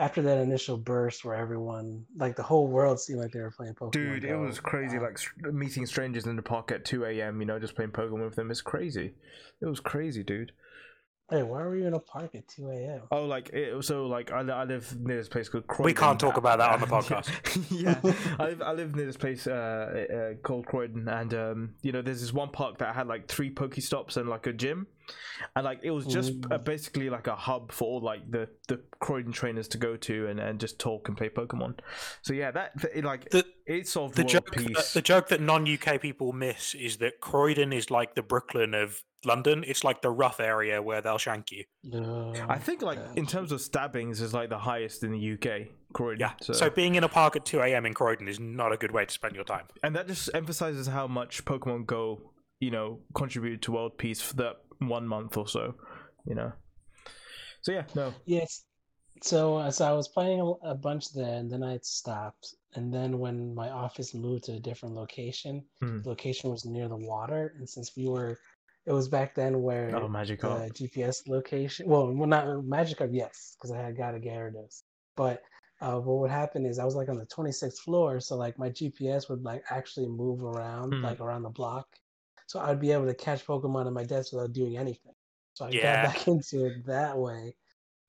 after 0.00 0.22
that 0.22 0.38
initial 0.38 0.76
burst 0.76 1.24
where 1.24 1.36
everyone, 1.36 2.04
like 2.16 2.34
the 2.34 2.42
whole 2.42 2.66
world, 2.66 2.98
seemed 2.98 3.20
like 3.20 3.32
they 3.32 3.40
were 3.40 3.50
playing 3.52 3.74
Pokemon. 3.74 3.92
dude 3.92 4.24
it 4.24 4.36
was 4.36 4.58
crazy 4.58 4.98
like 4.98 5.12
s- 5.12 5.28
meeting 5.52 5.86
strangers 5.86 6.26
in 6.26 6.34
the 6.36 6.42
park 6.42 6.72
at 6.72 6.84
2 6.84 7.04
a.m 7.04 7.40
you 7.40 7.46
know 7.46 7.58
just 7.58 7.74
playing 7.76 7.90
pokemon 7.92 8.24
with 8.24 8.34
them 8.36 8.50
it's 8.50 8.62
crazy 8.62 9.12
it 9.60 9.66
was 9.66 9.80
crazy 9.80 10.22
dude 10.22 10.52
Hey, 11.30 11.44
why 11.44 11.62
were 11.62 11.76
you 11.76 11.86
in 11.86 11.94
a 11.94 12.00
park 12.00 12.34
at 12.34 12.48
2 12.48 12.70
a.m.? 12.70 13.02
Oh, 13.12 13.24
like 13.24 13.50
it, 13.50 13.84
so, 13.84 14.06
like 14.06 14.32
I, 14.32 14.40
I 14.40 14.64
live 14.64 14.96
near 14.98 15.16
this 15.16 15.28
place 15.28 15.48
called. 15.48 15.64
Croydon. 15.68 15.84
We 15.84 15.94
can't 15.94 16.18
talk 16.18 16.36
about 16.36 16.58
that 16.58 16.70
on 16.72 16.80
the 16.80 16.86
podcast. 16.96 17.30
yeah, 17.70 18.00
I 18.40 18.44
live, 18.48 18.62
I 18.62 18.72
live 18.72 18.96
near 18.96 19.06
this 19.06 19.16
place 19.16 19.46
uh, 19.46 19.52
uh, 20.12 20.34
called 20.42 20.66
Croydon, 20.66 21.06
and 21.08 21.32
um, 21.32 21.74
you 21.82 21.92
know, 21.92 22.02
there's 22.02 22.20
this 22.20 22.32
one 22.32 22.48
park 22.50 22.78
that 22.78 22.96
had 22.96 23.06
like 23.06 23.28
three 23.28 23.48
Pokestops 23.54 24.16
and 24.16 24.28
like 24.28 24.48
a 24.48 24.52
gym, 24.52 24.88
and 25.56 25.64
like 25.64 25.80
it 25.82 25.90
was 25.90 26.06
just 26.06 26.32
uh, 26.50 26.58
basically 26.58 27.10
like 27.10 27.26
a 27.26 27.36
hub 27.36 27.72
for 27.72 27.84
all 27.84 28.00
like 28.00 28.30
the 28.30 28.48
the 28.68 28.80
Croydon 29.00 29.32
trainers 29.32 29.68
to 29.68 29.78
go 29.78 29.96
to 29.96 30.26
and, 30.28 30.38
and 30.40 30.60
just 30.60 30.78
talk 30.78 31.08
and 31.08 31.16
play 31.16 31.28
Pokemon. 31.28 31.78
So 32.22 32.32
yeah, 32.32 32.50
that 32.52 32.72
it, 32.94 33.04
like 33.04 33.30
The- 33.30 33.44
it 33.66 33.86
solved 33.88 34.16
The 34.16 34.22
world 34.22 34.30
joke, 34.32 34.54
that, 34.54 34.90
the 34.94 35.02
joke 35.02 35.28
that 35.28 35.40
non 35.40 35.66
UK 35.72 36.00
people 36.00 36.32
miss 36.32 36.74
is 36.74 36.96
that 36.98 37.20
Croydon 37.20 37.72
is 37.72 37.90
like 37.90 38.14
the 38.14 38.22
Brooklyn 38.22 38.74
of 38.74 39.02
London. 39.24 39.64
It's 39.66 39.84
like 39.84 40.00
the 40.02 40.10
rough 40.10 40.40
area 40.40 40.80
where 40.82 41.00
they'll 41.02 41.18
shank 41.18 41.50
you. 41.52 41.64
No. 41.84 42.34
I 42.48 42.58
think 42.58 42.82
like 42.82 42.98
in 43.16 43.26
terms 43.26 43.52
of 43.52 43.60
stabbings 43.60 44.20
is 44.20 44.32
like 44.34 44.48
the 44.48 44.58
highest 44.58 45.02
in 45.04 45.12
the 45.12 45.32
UK. 45.34 45.68
Croydon. 45.92 46.20
Yeah. 46.20 46.32
So, 46.40 46.70
being 46.70 46.94
in 46.94 47.02
a 47.02 47.08
park 47.08 47.34
at 47.34 47.44
2 47.44 47.60
a.m. 47.60 47.84
in 47.84 47.94
Croydon 47.94 48.28
is 48.28 48.38
not 48.38 48.72
a 48.72 48.76
good 48.76 48.92
way 48.92 49.04
to 49.04 49.10
spend 49.12 49.34
your 49.34 49.42
time. 49.44 49.66
and 49.82 49.94
that 49.96 50.06
just 50.06 50.30
emphasizes 50.34 50.86
how 50.86 51.08
much 51.08 51.44
Pokemon 51.44 51.84
Go, 51.86 52.30
you 52.60 52.70
know, 52.70 53.00
contributed 53.14 53.60
to 53.62 53.72
world 53.72 53.98
peace 53.98 54.20
for 54.20 54.36
that 54.36 54.56
one 54.80 55.06
month 55.06 55.36
or 55.36 55.46
so, 55.46 55.74
you 56.26 56.34
know. 56.34 56.52
So 57.62 57.72
yeah, 57.72 57.84
no, 57.94 58.14
Yes. 58.26 58.64
So, 59.22 59.56
uh, 59.56 59.70
so 59.70 59.84
I 59.84 59.92
was 59.92 60.08
playing 60.08 60.40
a, 60.40 60.70
a 60.70 60.74
bunch 60.74 61.12
there, 61.12 61.34
and 61.38 61.50
then 61.50 61.62
I 61.62 61.78
stopped. 61.82 62.54
And 62.74 62.92
then 62.94 63.18
when 63.18 63.54
my 63.54 63.68
office 63.68 64.14
moved 64.14 64.44
to 64.44 64.52
a 64.52 64.58
different 64.60 64.94
location, 64.94 65.62
Hmm. 65.82 66.00
the 66.02 66.08
location 66.08 66.50
was 66.50 66.64
near 66.64 66.88
the 66.88 66.96
water. 66.96 67.52
And 67.58 67.68
since 67.68 67.92
we 67.96 68.08
were, 68.08 68.38
it 68.86 68.92
was 68.92 69.08
back 69.08 69.34
then 69.34 69.60
where 69.62 69.94
oh 69.94 70.08
Magikarp. 70.08 70.68
the 70.68 70.72
GPS 70.88 71.28
location, 71.28 71.86
well, 71.86 72.10
well 72.14 72.26
not 72.28 72.46
Magikarp, 72.64 73.10
yes, 73.12 73.56
because 73.58 73.72
I 73.72 73.78
had 73.82 73.96
got 73.96 74.14
a 74.14 74.18
Gyarados. 74.18 74.84
But 75.16 75.42
uh, 75.82 75.98
what 75.98 76.18
would 76.20 76.30
happen 76.30 76.64
is 76.64 76.78
I 76.78 76.84
was 76.84 76.94
like 76.94 77.08
on 77.10 77.18
the 77.18 77.26
26th 77.26 77.80
floor, 77.80 78.20
so 78.20 78.36
like 78.36 78.58
my 78.58 78.70
GPS 78.70 79.28
would 79.28 79.42
like 79.42 79.62
actually 79.70 80.08
move 80.08 80.42
around, 80.44 80.94
Hmm. 80.94 81.02
like 81.04 81.20
around 81.20 81.42
the 81.42 81.50
block. 81.50 81.88
So 82.50 82.58
I'd 82.58 82.80
be 82.80 82.90
able 82.90 83.06
to 83.06 83.14
catch 83.14 83.46
Pokemon 83.46 83.86
on 83.86 83.94
my 83.94 84.02
desk 84.02 84.32
without 84.32 84.52
doing 84.52 84.76
anything. 84.76 85.14
So 85.54 85.66
I 85.66 85.72
Yeah. 85.72 85.76
got 85.76 86.02
back 86.02 86.26
into 86.28 86.66
it 86.66 86.84
that 86.86 87.16
way. 87.16 87.56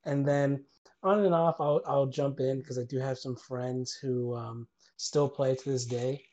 And 0.06 0.28
then 0.28 0.66
on 1.04 1.24
and 1.26 1.36
off, 1.36 1.58
I'll, 1.60 1.82
I'll 1.86 2.08
jump 2.08 2.40
in 2.40 2.58
because 2.60 2.80
I 2.80 2.84
do 2.86 2.98
have 2.98 3.20
some 3.20 3.36
friends 3.36 3.94
who 3.94 4.36
um, 4.36 4.68
still 4.98 5.30
play 5.30 5.56
to 5.56 5.70
this 5.70 5.86
day. 5.86 6.26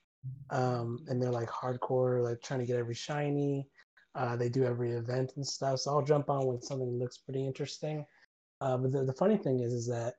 Um, 0.48 1.04
and 1.08 1.22
they're 1.22 1.30
like 1.30 1.50
hardcore, 1.50 2.24
like 2.24 2.40
trying 2.40 2.60
to 2.60 2.66
get 2.66 2.76
every 2.78 2.94
shiny. 2.94 3.68
Uh, 4.14 4.36
they 4.36 4.48
do 4.48 4.64
every 4.64 4.92
event 4.92 5.34
and 5.36 5.46
stuff. 5.46 5.80
So 5.80 5.92
I'll 5.92 6.02
jump 6.02 6.30
on 6.30 6.46
when 6.46 6.62
something 6.62 6.98
looks 6.98 7.18
pretty 7.18 7.46
interesting. 7.46 8.06
Uh, 8.62 8.78
but 8.78 8.92
the, 8.92 9.04
the 9.04 9.14
funny 9.14 9.36
thing 9.36 9.60
is, 9.60 9.74
is 9.74 9.86
that 9.88 10.14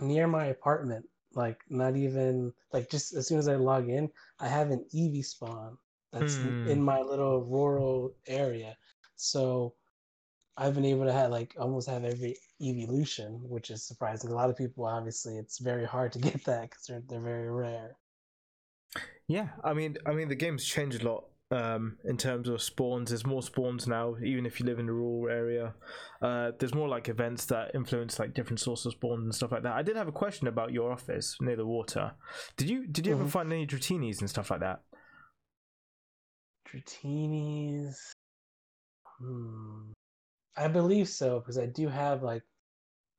near 0.00 0.28
my 0.28 0.46
apartment, 0.46 1.06
Like 1.32 1.62
not 1.70 1.96
even 1.96 2.52
like 2.74 2.90
just 2.90 3.14
as 3.14 3.26
soon 3.26 3.38
as 3.38 3.48
I 3.48 3.56
log 3.56 3.88
in, 3.88 4.12
I 4.40 4.48
have 4.48 4.70
an 4.70 4.84
Eevee 4.94 5.24
spawn 5.24 5.78
that's 6.12 6.38
Hmm. 6.38 6.68
in 6.68 6.82
my 6.82 7.00
little 7.00 7.40
rural 7.44 8.14
area. 8.26 8.76
So 9.16 9.74
I've 10.56 10.74
been 10.74 10.84
able 10.84 11.04
to 11.06 11.12
have 11.12 11.30
like 11.30 11.54
almost 11.58 11.88
have 11.88 12.04
every 12.04 12.36
evolution, 12.60 13.40
which 13.48 13.70
is 13.70 13.84
surprising. 13.84 14.30
A 14.30 14.34
lot 14.34 14.50
of 14.50 14.56
people 14.56 14.86
obviously 14.86 15.38
it's 15.38 15.58
very 15.58 15.86
hard 15.86 16.12
to 16.12 16.18
get 16.20 16.44
that 16.46 16.70
because 16.70 16.86
they're 16.86 17.02
they're 17.08 17.20
very 17.20 17.50
rare. 17.50 17.96
Yeah, 19.28 19.48
I 19.62 19.74
mean, 19.74 19.96
I 20.06 20.12
mean, 20.12 20.28
the 20.28 20.34
game's 20.34 20.64
changed 20.66 21.02
a 21.04 21.08
lot 21.08 21.24
um, 21.52 21.98
in 22.04 22.16
terms 22.16 22.48
of 22.48 22.60
spawns. 22.60 23.10
There's 23.10 23.24
more 23.24 23.42
spawns 23.42 23.86
now, 23.86 24.16
even 24.24 24.44
if 24.44 24.58
you 24.58 24.66
live 24.66 24.78
in 24.78 24.88
a 24.88 24.92
rural 24.92 25.28
area. 25.30 25.74
Uh, 26.20 26.50
there's 26.58 26.74
more 26.74 26.88
like 26.88 27.08
events 27.08 27.46
that 27.46 27.70
influence 27.74 28.18
like 28.18 28.34
different 28.34 28.60
sources 28.60 28.86
of 28.86 28.92
spawns 28.92 29.24
and 29.24 29.34
stuff 29.34 29.52
like 29.52 29.62
that. 29.62 29.74
I 29.74 29.82
did 29.82 29.96
have 29.96 30.08
a 30.08 30.12
question 30.12 30.48
about 30.48 30.72
your 30.72 30.90
office 30.92 31.36
near 31.40 31.56
the 31.56 31.66
water. 31.66 32.12
Did 32.56 32.68
you 32.68 32.86
did 32.86 33.06
you 33.06 33.12
ever 33.12 33.24
Mhm. 33.24 33.30
find 33.30 33.52
any 33.52 33.66
Dratinis 33.66 34.20
and 34.20 34.28
stuff 34.28 34.50
like 34.50 34.60
that? 34.60 34.82
Dratinis. 36.70 37.96
Hmm. 39.18 39.92
I 40.56 40.68
believe 40.68 41.08
so 41.08 41.40
because 41.40 41.58
I 41.58 41.66
do 41.66 41.88
have 41.88 42.22
like 42.22 42.42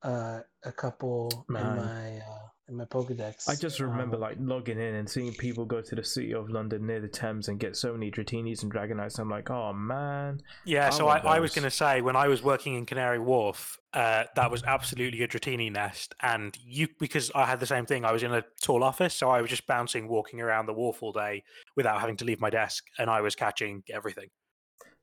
uh, 0.02 0.40
a 0.64 0.72
couple 0.72 1.44
in 1.48 1.54
my 1.54 2.18
uh, 2.18 2.48
in 2.68 2.76
my 2.76 2.84
Pokedex. 2.84 3.48
I 3.48 3.54
just 3.54 3.80
remember 3.80 4.16
Um, 4.16 4.22
like 4.22 4.36
logging 4.40 4.78
in 4.78 4.94
and 4.94 5.08
seeing 5.08 5.32
people 5.34 5.64
go 5.64 5.80
to 5.80 5.94
the 5.94 6.04
city 6.04 6.32
of 6.32 6.48
London 6.48 6.86
near 6.86 7.00
the 7.00 7.08
Thames 7.08 7.48
and 7.48 7.58
get 7.58 7.76
so 7.76 7.92
many 7.92 8.10
Dratinis 8.10 8.62
and 8.62 8.72
Dragonites. 8.72 9.18
I'm 9.18 9.28
like, 9.28 9.50
oh 9.50 9.72
man. 9.72 10.40
Yeah, 10.64 10.86
I 10.86 10.90
so 10.90 11.08
I, 11.08 11.18
I 11.18 11.40
was 11.40 11.54
going 11.54 11.64
to 11.64 11.70
say 11.70 12.00
when 12.00 12.16
I 12.16 12.28
was 12.28 12.42
working 12.42 12.74
in 12.74 12.86
Canary 12.86 13.18
Wharf, 13.18 13.78
uh, 13.92 14.24
that 14.36 14.50
was 14.50 14.62
absolutely 14.62 15.22
a 15.22 15.28
Dratini 15.28 15.70
nest, 15.70 16.14
and 16.20 16.56
you 16.64 16.88
because 16.98 17.30
I 17.34 17.46
had 17.46 17.60
the 17.60 17.66
same 17.66 17.84
thing. 17.84 18.04
I 18.04 18.12
was 18.12 18.22
in 18.22 18.32
a 18.32 18.44
tall 18.62 18.82
office, 18.82 19.14
so 19.14 19.28
I 19.28 19.40
was 19.40 19.50
just 19.50 19.66
bouncing, 19.66 20.08
walking 20.08 20.40
around 20.40 20.66
the 20.66 20.72
wharf 20.72 21.02
all 21.02 21.12
day 21.12 21.42
without 21.76 22.00
having 22.00 22.16
to 22.18 22.24
leave 22.24 22.40
my 22.40 22.50
desk, 22.50 22.84
and 22.98 23.10
I 23.10 23.20
was 23.20 23.34
catching 23.34 23.82
everything. 23.92 24.28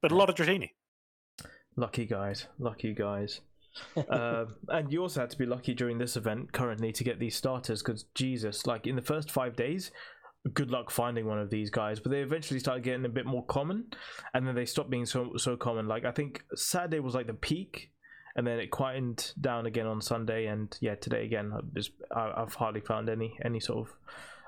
But 0.01 0.12
a 0.12 0.16
lot 0.16 0.30
of 0.30 0.36
Dratini. 0.36 0.72
Lucky 1.75 2.06
guys, 2.06 2.48
lucky 2.58 2.94
guys. 2.94 3.42
Um, 4.09 4.55
and 4.67 4.91
you 4.91 5.01
also 5.01 5.21
had 5.21 5.29
to 5.31 5.38
be 5.38 5.45
lucky 5.45 5.74
during 5.74 5.98
this 5.98 6.15
event 6.15 6.51
currently 6.51 6.91
to 6.93 7.03
get 7.03 7.19
these 7.19 7.36
starters 7.36 7.81
because 7.81 8.05
Jesus, 8.15 8.65
like 8.67 8.88
in 8.88 8.95
the 8.95 9.01
first 9.01 9.31
five 9.31 9.55
days, 9.55 9.91
good 10.53 10.71
luck 10.71 10.89
finding 10.91 11.25
one 11.25 11.39
of 11.39 11.50
these 11.50 11.69
guys. 11.69 12.00
But 12.00 12.12
they 12.12 12.21
eventually 12.21 12.59
started 12.59 12.83
getting 12.83 13.05
a 13.05 13.09
bit 13.09 13.25
more 13.25 13.45
common, 13.45 13.86
and 14.33 14.48
then 14.48 14.55
they 14.55 14.65
stopped 14.65 14.89
being 14.89 15.05
so 15.05 15.33
so 15.38 15.55
common. 15.57 15.88
Like 15.88 16.05
I 16.05 16.12
think 16.12 16.43
Saturday 16.55 17.00
was 17.00 17.13
like 17.15 17.27
the 17.27 17.33
peak, 17.33 17.91
and 18.36 18.45
then 18.48 18.59
it 18.59 18.71
quietened 18.71 19.33
down 19.39 19.65
again 19.65 19.88
on 19.88 20.01
Sunday, 20.01 20.45
and 20.48 20.75
yeah, 20.81 20.95
today 20.95 21.25
again, 21.25 21.51
I've, 21.55 21.74
just, 21.74 21.91
I- 22.15 22.33
I've 22.38 22.53
hardly 22.53 22.81
found 22.81 23.09
any 23.09 23.38
any 23.43 23.59
sort 23.59 23.88
of. 23.88 23.95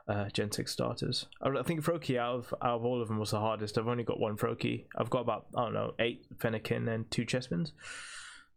Uh, 0.07 0.27
Gen 0.29 0.51
6 0.51 0.69
starters. 0.69 1.27
I 1.41 1.61
think 1.61 1.85
Froakie 1.85 2.17
out 2.17 2.33
of 2.35 2.53
out 2.61 2.77
of 2.77 2.85
all 2.85 3.01
of 3.01 3.07
them 3.07 3.19
was 3.19 3.31
the 3.31 3.39
hardest. 3.39 3.77
I've 3.77 3.88
only 3.88 4.03
got 4.03 4.19
one 4.19 4.35
Froakie. 4.35 4.85
I've 4.97 5.11
got 5.11 5.21
about 5.21 5.45
I 5.55 5.61
don't 5.65 5.73
know 5.73 5.93
eight 6.00 6.25
Fennekin 6.39 6.89
and 6.89 7.09
two 7.11 7.23
Chespins. 7.23 7.71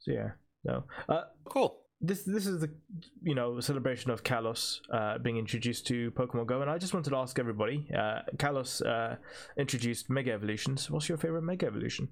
So 0.00 0.10
yeah, 0.10 0.30
no. 0.64 0.84
Uh, 1.08 1.22
Cool. 1.44 1.76
this 2.00 2.24
this 2.24 2.46
is 2.46 2.60
the 2.60 2.70
you 3.22 3.34
know 3.34 3.60
celebration 3.60 4.10
of 4.10 4.22
Kalos 4.24 4.80
uh, 4.92 5.18
being 5.18 5.36
introduced 5.36 5.86
to 5.88 6.10
Pokemon 6.12 6.46
Go, 6.46 6.60
and 6.60 6.70
I 6.70 6.78
just 6.78 6.92
wanted 6.94 7.10
to 7.10 7.16
ask 7.16 7.38
everybody. 7.38 7.88
Uh, 7.92 8.20
Kalos 8.36 8.84
uh, 8.84 9.16
introduced 9.56 10.10
Mega 10.10 10.32
Evolutions. 10.32 10.90
What's 10.90 11.08
your 11.08 11.18
favorite 11.18 11.42
Mega 11.42 11.66
Evolution? 11.66 12.08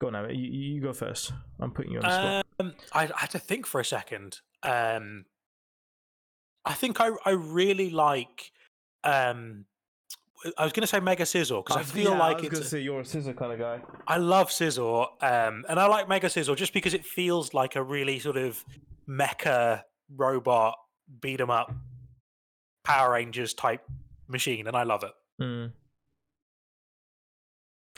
Go 0.00 0.08
on, 0.08 0.12
now. 0.12 0.28
You, 0.28 0.44
you 0.76 0.82
go 0.82 0.92
first. 0.92 1.32
I'm 1.58 1.70
putting 1.72 1.92
you 1.92 2.00
on 2.00 2.04
the 2.04 2.10
spot. 2.10 2.46
Um, 2.60 2.74
I, 2.92 3.04
I 3.04 3.20
had 3.20 3.30
to 3.30 3.38
think 3.38 3.66
for 3.66 3.80
a 3.80 3.84
second. 3.84 4.40
Um, 4.62 5.24
I 6.64 6.74
think 6.74 7.00
I 7.00 7.10
I 7.24 7.30
really 7.30 7.90
like. 7.90 8.52
Um, 9.04 9.64
I 10.58 10.64
was 10.64 10.72
going 10.72 10.82
to 10.82 10.86
say 10.86 11.00
Mega 11.00 11.24
Scizor 11.24 11.64
because 11.64 11.76
I, 11.78 11.82
feel 11.82 12.12
yeah, 12.12 12.18
like 12.18 12.36
I 12.36 12.40
was 12.40 12.44
it's. 12.46 12.54
gonna 12.58 12.64
say 12.66 12.80
you're 12.80 13.00
a 13.00 13.04
scissor 13.04 13.32
kind 13.32 13.52
of 13.52 13.58
guy. 13.58 13.80
I 14.06 14.18
love 14.18 14.50
Scizor, 14.50 15.06
um, 15.22 15.64
and 15.68 15.80
I 15.80 15.86
like 15.86 16.08
Mega 16.08 16.28
Scizor 16.28 16.54
just 16.56 16.72
because 16.72 16.94
it 16.94 17.04
feels 17.04 17.54
like 17.54 17.74
a 17.76 17.82
really 17.82 18.18
sort 18.18 18.36
of 18.36 18.62
mecha 19.08 19.82
robot 20.14 20.76
beat 21.20 21.40
'em 21.40 21.50
up 21.50 21.72
Power 22.84 23.12
Rangers 23.12 23.54
type 23.54 23.82
machine, 24.28 24.66
and 24.66 24.76
I 24.76 24.82
love 24.84 25.02
it. 25.04 25.12
Mm. 25.42 25.72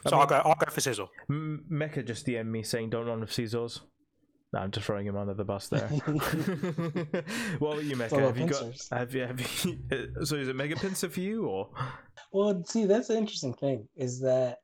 I 0.07 0.11
So 0.11 0.17
I'll 0.17 0.21
mean, 0.23 0.29
go. 0.29 0.37
I'll 0.49 0.55
go 0.55 0.71
for 0.71 0.81
Scizor. 0.81 1.09
M- 1.29 1.65
Mecha 1.71 2.07
just 2.07 2.25
DM'd 2.27 2.47
me 2.47 2.63
saying 2.63 2.91
don't 2.91 3.07
run 3.07 3.21
with 3.21 3.33
Caesars. 3.33 3.81
No, 4.53 4.61
I'm 4.61 4.71
just 4.71 4.87
throwing 4.87 5.07
him 5.07 5.17
under 5.17 5.35
the 5.35 5.45
bus 5.45 5.69
there. 5.69 5.89
what 7.59 7.73
about 7.73 7.85
you, 7.85 7.97
Mecha? 7.97 8.13
all 8.13 8.21
Have 8.21 8.39
you 8.39 8.47
got? 8.47 8.63
Have 8.91 9.15
you? 9.15 9.23
Have 9.27 9.41
you? 9.65 9.79
uh, 9.93 10.25
So 10.25 10.37
is 10.37 10.49
it 10.49 10.57
Mega 10.57 10.75
Pinsir 10.75 11.11
for 11.11 11.21
you 11.21 11.47
or? 11.47 11.69
Well, 12.33 12.63
see, 12.65 12.87
that's 12.87 13.09
the 13.09 13.17
interesting 13.19 13.53
thing 13.55 13.89
is 13.97 14.21
that, 14.21 14.59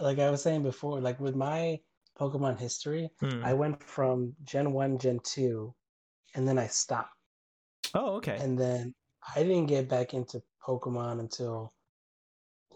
like 0.00 0.18
I 0.18 0.30
was 0.30 0.42
saying 0.42 0.62
before, 0.62 1.00
like 1.00 1.18
with 1.18 1.34
my 1.34 1.78
Pokemon 2.18 2.58
history, 2.60 3.08
Hmm. 3.20 3.42
I 3.42 3.54
went 3.54 3.82
from 3.82 4.34
Gen 4.44 4.72
1, 4.72 4.98
Gen 4.98 5.20
2, 5.24 5.74
and 6.34 6.46
then 6.46 6.58
I 6.58 6.66
stopped. 6.66 7.14
Oh, 7.94 8.16
okay. 8.16 8.36
And 8.38 8.58
then 8.58 8.94
I 9.34 9.42
didn't 9.42 9.66
get 9.66 9.88
back 9.88 10.12
into 10.12 10.42
Pokemon 10.66 11.20
until 11.20 11.72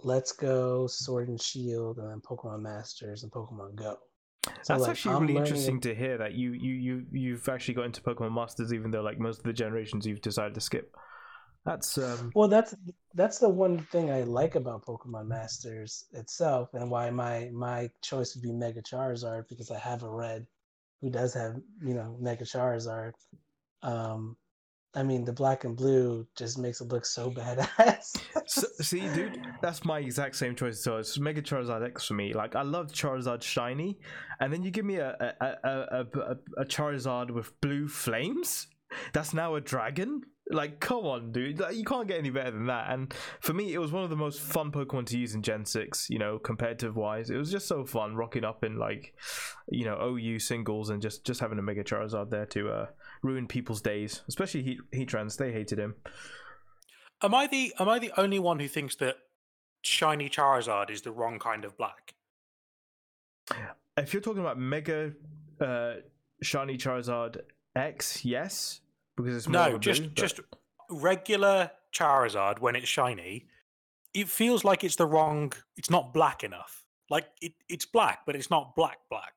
Let's 0.02 0.33
Go, 0.33 0.87
Sword 0.87 1.28
and 1.28 1.40
Shield, 1.40 1.99
and 1.99 2.11
then 2.11 2.21
Pokemon 2.21 2.61
Masters 2.62 3.23
and 3.23 3.33
Pokemon 3.33 3.75
Go. 3.75 3.99
So, 4.63 4.73
That's 4.73 4.83
like, 4.83 4.91
actually 4.91 5.15
I'm 5.15 5.23
really 5.23 5.35
learning 5.35 5.47
interesting 5.49 5.81
to 5.81 5.95
hear 5.95 6.19
that 6.19 6.35
you 6.35 6.53
you 6.53 6.75
you 6.75 7.07
you've 7.13 7.49
actually 7.49 7.75
got 7.75 7.87
into 7.87 8.01
Pokemon 8.01 8.35
Masters, 8.35 8.73
even 8.73 8.91
though 8.91 9.03
like 9.03 9.19
most 9.19 9.39
of 9.39 9.45
the 9.45 9.53
generations 9.53 10.07
you've 10.07 10.23
decided 10.23 10.55
to 10.55 10.61
skip. 10.61 10.95
That's 11.65 11.97
um. 11.97 12.31
Well, 12.35 12.49
that's 12.49 12.75
that's 13.15 13.39
the 13.39 13.49
one 13.49 13.79
thing 13.79 14.11
I 14.11 14.23
like 14.23 14.55
about 14.55 14.85
Pokemon 14.85 15.29
Masters 15.29 16.05
itself, 16.13 16.75
and 16.75 16.91
why 16.91 17.11
my 17.11 17.51
my 17.53 17.91
choice 18.03 18.35
would 18.35 18.43
be 18.43 18.53
Mega 18.53 18.83
Charizard 18.83 19.49
because 19.49 19.71
I 19.71 19.79
have 19.79 20.03
a 20.03 20.11
red 20.11 20.47
who 21.01 21.11
does 21.11 21.33
have 21.35 21.57
you 21.83 21.95
know 21.95 22.17
Mega 22.21 22.45
Charizard. 22.45 23.13
Um, 23.83 24.37
I 24.97 25.03
mean 25.03 25.25
the 25.25 25.33
black 25.33 25.65
and 25.65 25.77
blue 25.77 26.27
just 26.37 26.59
makes 26.59 26.81
it 26.81 26.89
look 26.89 27.05
so 27.05 27.31
badass. 27.37 28.17
So, 28.47 28.67
see, 28.81 29.01
dude, 29.15 29.41
that's 29.61 29.85
my 29.85 29.99
exact 29.99 30.37
same 30.37 30.55
choice. 30.55 30.83
So 30.83 30.99
it's 30.99 31.19
Mega 31.19 31.43
Charizard 31.43 31.85
X 31.85 32.07
for 32.07 32.15
me. 32.15 32.33
Like 32.33 32.57
I 32.57 32.63
love 32.63 32.93
Charizard 32.93 33.43
Shiny, 33.43 33.99
and 34.41 34.53
then 34.53 34.63
you 34.63 34.71
give 34.71 34.85
me 34.85 34.97
a 34.97 35.35
a, 35.41 35.47
a, 35.47 36.07
a, 36.21 36.37
a, 36.59 36.65
Charizard 36.65 37.31
with 37.31 37.59
blue 37.61 37.89
flames. 37.89 38.69
That's 39.13 39.35
now 39.35 39.55
a 39.57 39.61
dragon. 39.61 40.23
Like, 40.51 40.79
come 40.79 41.07
on, 41.07 41.33
dude! 41.33 41.59
Like, 41.59 41.75
you 41.75 41.85
can't 41.85 42.07
get 42.07 42.19
any 42.19 42.29
better 42.29 42.51
than 42.51 42.67
that. 42.67 42.93
And 42.93 43.15
for 43.41 43.55
me, 43.55 43.73
it 43.73 43.79
was 43.79 43.93
one 43.93 44.05
of 44.05 44.11
the 44.11 44.17
most 44.17 44.41
fun 44.41 44.71
Pokemon 44.71 45.07
to 45.07 45.19
use 45.19 45.35
in 45.35 45.43
Gen 45.43 45.65
Six. 45.65 46.11
You 46.11 46.19
know, 46.19 46.39
competitive 46.39 46.97
wise, 46.97 47.31
it 47.31 47.37
was 47.37 47.51
just 47.51 47.67
so 47.67 47.87
fun 47.87 48.15
rocking 48.15 48.45
up 48.45 48.63
in 48.63 48.77
like, 48.77 49.15
you 49.69 49.87
know, 49.87 49.99
OU 49.99 50.41
singles 50.41 50.91
and 50.91 51.01
just 51.01 51.25
just 51.25 51.41
having 51.41 51.59
a 51.59 51.63
Mega 51.63 51.83
Charizard 51.83 52.29
there 52.29 52.45
to 52.47 52.69
uh, 52.69 52.87
ruin 53.25 53.47
people's 53.49 53.81
days, 53.81 54.23
especially 54.28 54.62
Heat 54.62 54.81
Heatrans. 54.95 55.37
They 55.38 55.50
hated 55.50 55.78
him. 55.78 55.97
Am 57.23 57.35
I 57.35 57.47
the 57.47 57.73
Am 57.81 57.88
I 57.88 57.99
the 57.99 58.12
only 58.16 58.38
one 58.38 58.61
who 58.61 58.69
thinks 58.69 58.95
that 58.97 59.16
shiny 59.83 60.28
Charizard 60.28 60.90
is 60.90 61.02
the 61.02 61.11
wrong 61.11 61.38
kind 61.38 61.64
of 61.64 61.76
black? 61.76 62.14
if 63.97 64.12
you're 64.12 64.23
talking 64.23 64.40
about 64.40 64.59
Mega 64.59 65.12
uh, 65.61 65.95
Shiny 66.43 66.76
Charizard 66.76 67.40
X, 67.76 68.25
yes, 68.25 68.81
because 69.16 69.37
it's 69.37 69.49
No, 69.49 69.78
just 69.78 70.00
blue, 70.00 70.09
but- 70.11 70.16
just 70.16 70.40
regular 70.90 71.71
Charizard 71.93 72.59
when 72.61 72.76
it's 72.76 72.88
shiny. 72.88 73.47
It 74.12 74.28
feels 74.28 74.62
like 74.64 74.85
it's 74.85 74.97
the 74.97 75.07
wrong. 75.07 75.52
It's 75.76 75.90
not 75.90 76.14
black 76.14 76.45
enough. 76.45 76.85
Like 77.11 77.26
it, 77.40 77.52
it's 77.69 77.85
black, 77.85 78.21
but 78.26 78.37
it's 78.37 78.50
not 78.50 78.76
black 78.76 78.99
black. 79.11 79.33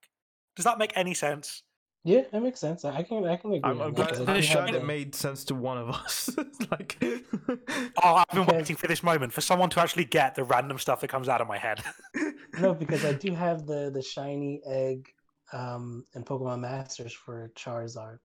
Does 0.56 0.66
that 0.66 0.78
make 0.78 0.92
any 0.96 1.14
sense? 1.14 1.64
Yeah, 2.08 2.22
that 2.32 2.42
makes 2.42 2.60
sense. 2.60 2.86
I 2.86 3.04
can 3.04 3.26
I 3.26 3.36
can 3.36 3.54
agree. 3.54 3.62
I'm, 3.70 3.82
I'm 3.82 3.94
that, 3.94 3.96
glad, 3.96 4.10
'cause 4.10 4.20
I 4.22 4.24
the 4.26 4.32
I'm 4.32 4.38
do 4.38 4.42
shiny- 4.42 4.54
glad 4.56 4.66
have 4.68 4.76
it 4.76 4.80
the- 4.80 4.86
made 4.86 5.16
sense 5.16 5.44
to 5.46 5.56
one 5.56 5.78
of 5.78 5.90
us. 5.90 6.30
like, 6.72 6.98
Oh, 8.04 8.16
I've 8.16 8.28
been 8.30 8.44
Because- 8.46 8.54
waiting 8.54 8.76
for 8.76 8.88
this 8.88 9.04
moment 9.04 9.34
for 9.34 9.42
someone 9.42 9.70
to 9.72 9.80
actually 9.82 10.06
get 10.06 10.36
the 10.36 10.44
random 10.44 10.78
stuff 10.80 11.02
that 11.02 11.10
comes 11.10 11.28
out 11.30 11.42
of 11.42 11.48
my 11.48 11.58
head. 11.58 11.84
No, 12.60 12.74
because 12.74 13.06
I 13.06 13.14
do 13.14 13.36
have 13.36 13.68
the 13.68 13.92
the 13.94 14.02
shiny 14.02 14.62
egg 14.66 15.08
um 15.54 16.04
in 16.16 16.24
Pokemon 16.24 16.62
Masters 16.62 17.14
for 17.14 17.52
Charizard, 17.56 18.18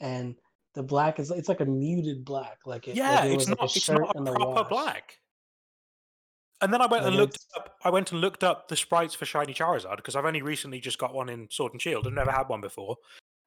and 0.00 0.34
the 0.74 0.82
black 0.82 1.20
is 1.20 1.30
it's 1.30 1.48
like 1.48 1.60
a 1.60 1.64
muted 1.66 2.24
black, 2.24 2.58
like 2.66 2.88
it, 2.88 2.96
yeah, 2.96 3.20
like 3.20 3.24
it 3.30 3.34
it's 3.34 3.48
was 3.48 3.48
like 3.50 3.58
not. 3.60 3.70
a 3.70 3.76
It's 3.76 3.88
not 3.90 4.16
a 4.28 4.32
proper 4.32 4.54
wash. 4.54 4.68
black. 4.70 5.16
And 6.62 6.72
then 6.72 6.82
I 6.82 6.86
went 6.86 7.06
and 7.06 7.16
looked 7.16 7.38
up. 7.56 7.76
I 7.84 7.90
went 7.90 8.12
and 8.12 8.20
looked 8.20 8.44
up 8.44 8.68
the 8.68 8.76
sprites 8.76 9.14
for 9.14 9.24
shiny 9.24 9.54
Charizard 9.54 9.96
because 9.96 10.14
I've 10.14 10.26
only 10.26 10.42
recently 10.42 10.80
just 10.80 10.98
got 10.98 11.14
one 11.14 11.28
in 11.28 11.48
Sword 11.50 11.72
and 11.72 11.80
Shield 11.80 12.06
and 12.06 12.14
never 12.14 12.30
had 12.30 12.48
one 12.48 12.60
before. 12.60 12.96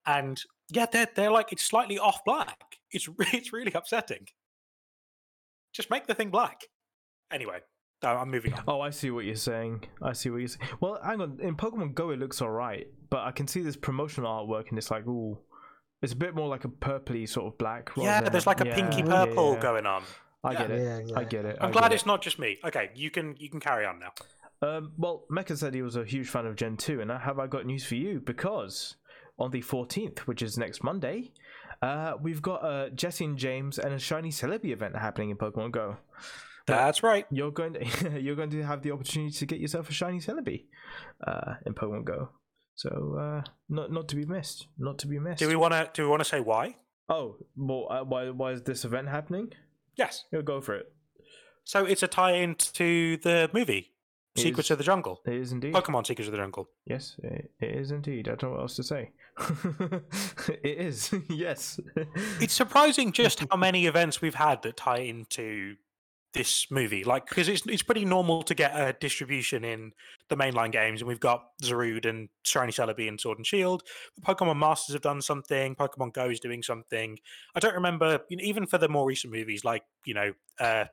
And 0.05 0.41
yeah, 0.70 0.88
they're 0.91 1.08
they're 1.15 1.32
like 1.32 1.51
it's 1.51 1.63
slightly 1.63 2.00
off 2.00 2.24
black. 2.25 2.77
It's 2.91 3.08
it's 3.34 3.53
really 3.53 3.72
upsetting. 3.74 4.27
Just 5.74 5.89
make 5.89 6.08
the 6.08 6.13
thing 6.13 6.29
black. 6.29 6.62
Anyway, 7.32 7.60
I'm 8.03 8.29
moving 8.29 8.53
on. 8.53 8.63
oh, 8.67 8.82
I 8.82 8.89
see 8.89 9.12
what 9.12 9.25
you're 9.25 9.36
saying. 9.36 9.86
I 10.01 10.13
see 10.13 10.29
what 10.29 10.38
you're 10.38 10.48
saying. 10.48 10.70
Well, 10.79 11.00
hang 11.03 11.22
on. 11.22 11.39
In 11.41 11.55
Pokemon 11.55 11.96
Go, 11.96 12.12
it 12.12 12.20
looks 12.20 12.41
alright, 12.41 12.88
but 13.10 13.22
I 13.22 13.32
can 13.32 13.48
see 13.48 13.62
this 13.62 13.75
promotional 13.75 14.32
artwork, 14.32 14.70
and 14.70 14.77
it's 14.77 14.91
like, 14.91 15.08
ooh, 15.08 15.38
It's 16.01 16.13
a 16.13 16.17
bit 16.17 16.36
more 16.36 16.48
like 16.48 16.65
a 16.65 16.67
purpley 16.67 17.27
sort 17.27 17.48
of 17.51 17.58
black. 17.58 17.91
Yeah, 17.96 18.22
than 18.22 18.32
there's 18.32 18.48
like 18.48 18.62
a 18.62 18.67
yeah, 18.67 18.75
pinky 18.75 18.98
yeah, 18.98 19.25
purple 19.25 19.53
yeah. 19.53 19.62
going 19.62 19.86
on. 19.86 20.03
I 20.43 20.53
get 20.53 20.71
it. 20.71 20.83
Yeah, 20.83 21.00
yeah. 21.05 21.19
I 21.19 21.23
get 21.23 21.45
it. 21.45 21.57
I'm 21.62 21.69
I 21.69 21.71
glad 21.71 21.89
get 21.89 21.93
it's 21.93 22.05
not 22.05 22.21
just 22.21 22.38
me. 22.38 22.57
Okay, 22.65 22.89
you 22.95 23.09
can 23.09 23.35
you 23.39 23.50
can 23.50 23.59
carry 23.59 23.85
on 23.85 24.00
now. 24.00 24.12
Um, 24.62 24.93
well, 24.97 25.25
Mecha 25.29 25.57
said 25.57 25.73
he 25.73 25.81
was 25.81 25.95
a 25.95 26.05
huge 26.05 26.29
fan 26.29 26.45
of 26.45 26.55
Gen 26.55 26.77
2, 26.77 27.01
and 27.01 27.12
I 27.12 27.19
have 27.19 27.38
I 27.38 27.47
got 27.47 27.65
news 27.65 27.85
for 27.85 27.95
you 27.95 28.21
because 28.21 28.95
on 29.38 29.51
the 29.51 29.62
14th, 29.62 30.19
which 30.19 30.41
is 30.41 30.57
next 30.57 30.83
Monday, 30.83 31.33
uh, 31.81 32.13
we've 32.21 32.41
got 32.41 32.63
a 32.63 32.89
Jesse 32.91 33.25
and 33.25 33.38
James 33.38 33.77
and 33.77 33.93
a 33.93 34.00
Shiny 34.00 34.29
Celebi 34.29 34.71
event 34.71 34.95
happening 34.95 35.31
in 35.31 35.38
Pokemon 35.38 35.71
Go. 35.71 35.97
That's 36.65 37.03
right. 37.03 37.25
You're 37.29 37.51
going 37.51 37.73
to 37.73 38.21
you're 38.21 38.35
going 38.35 38.51
to 38.51 38.63
have 38.63 38.81
the 38.81 38.91
opportunity 38.91 39.33
to 39.33 39.45
get 39.45 39.59
yourself 39.59 39.89
a 39.89 39.93
Shiny 39.93 40.19
Celebi 40.19 40.65
uh, 41.25 41.55
in 41.65 41.73
Pokemon 41.73 42.05
Go. 42.05 42.29
So 42.75 43.17
uh, 43.19 43.50
not 43.69 43.91
not 43.91 44.07
to 44.09 44.15
be 44.15 44.25
missed. 44.25 44.67
Not 44.77 44.97
to 45.00 45.07
be 45.07 45.19
missed. 45.19 45.39
Do 45.39 45.47
we 45.47 45.55
want 45.55 45.73
to 45.73 45.89
do 45.93 46.03
we 46.03 46.09
want 46.09 46.21
to 46.21 46.29
say 46.29 46.39
why? 46.39 46.77
Oh, 47.09 47.35
well, 47.57 47.88
uh, 47.89 48.03
why 48.03 48.29
why 48.29 48.51
is 48.51 48.62
this 48.63 48.85
event 48.85 49.09
happening? 49.09 49.51
Yes. 49.95 50.25
Yeah, 50.31 50.41
go 50.41 50.62
for 50.62 50.75
it. 50.75 50.91
So 51.63 51.85
it's 51.85 52.03
a 52.03 52.07
tie-in 52.07 52.55
to 52.55 53.17
the 53.17 53.50
movie 53.53 53.91
It 54.35 54.41
Secrets 54.41 54.67
is- 54.67 54.71
of 54.71 54.77
the 54.79 54.83
Jungle. 54.83 55.21
It 55.25 55.33
is 55.35 55.51
indeed. 55.51 55.73
Pokemon 55.73 56.05
Secrets 56.07 56.27
of 56.27 56.31
the 56.33 56.38
Jungle. 56.38 56.69
Yes, 56.85 57.15
it, 57.23 57.51
it 57.62 57.69
is 57.75 57.91
indeed. 57.91 58.27
I 58.27 58.31
don't 58.35 58.43
know 58.43 58.50
what 58.51 58.62
else 58.62 58.75
to 58.77 58.83
say. 58.83 59.12
it 60.63 60.77
is. 60.77 61.13
yes. 61.29 61.79
It's 62.41 62.53
surprising 62.53 63.12
just 63.12 63.43
how 63.51 63.57
many 63.57 63.85
events 63.85 64.21
we've 64.21 64.35
had 64.35 64.62
that 64.63 64.77
tie 64.77 65.00
into 65.00 65.75
this 66.34 66.70
movie. 66.72 67.04
Like, 67.04 67.28
because 67.30 67.48
it's 67.48 67.66
it's 67.68 67.84
pretty 67.84 68.06
normal 68.06 68.44
to 68.44 68.56
get 68.56 68.72
a 68.75 68.94
distribution 69.00 69.63
in 69.63 69.94
the 70.30 70.36
mainline 70.36 70.72
games, 70.72 71.02
and 71.02 71.08
we've 71.08 71.20
got 71.20 71.46
Zarude 71.62 72.06
and 72.06 72.30
Shiny 72.44 72.72
Celebi 72.72 73.08
and 73.08 73.20
Sword 73.20 73.38
and 73.38 73.46
Shield. 73.48 73.84
Pokemon 74.25 74.58
Masters 74.58 74.94
have 74.94 75.02
done 75.02 75.22
something. 75.22 75.75
Pokemon 75.75 76.13
Go 76.13 76.30
is 76.30 76.40
doing 76.40 76.63
something. 76.63 77.20
I 77.56 77.60
don't 77.60 77.75
remember, 77.75 78.20
you 78.30 78.38
know, 78.38 78.44
even 78.44 78.66
for 78.66 78.78
the 78.78 78.90
more 78.90 79.06
recent 79.08 79.32
movies, 79.34 79.63
like 79.63 79.84
you 80.06 80.13
know, 80.13 80.34
uh, 80.60 80.86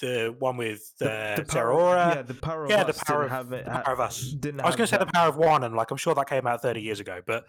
the 0.00 0.34
one 0.38 0.56
with 0.56 0.92
uh, 1.00 1.34
the 1.36 1.44
power, 1.48 1.72
Zeraora. 1.72 2.14
yeah, 2.16 2.22
the 2.22 2.34
power 2.34 2.64
of 2.64 2.70
Yeah, 2.70 2.84
the 2.84 2.90
us 2.90 3.02
power 3.04 3.22
didn't 3.24 3.32
of- 3.38 3.48
have 3.48 3.52
it. 3.52 3.64
the 3.64 3.70
Power 3.82 3.94
of 3.94 4.00
Us. 4.00 4.22
Didn't 4.32 4.60
I 4.60 4.66
was 4.66 4.76
going 4.76 4.86
to 4.86 4.90
say 4.92 4.98
the 4.98 5.06
Power 5.12 5.28
of 5.28 5.36
One, 5.36 5.64
and 5.64 5.74
like 5.74 5.90
I'm 5.90 5.96
sure 5.96 6.14
that 6.14 6.28
came 6.28 6.46
out 6.46 6.62
30 6.62 6.80
years 6.80 7.00
ago, 7.00 7.20
but 7.26 7.46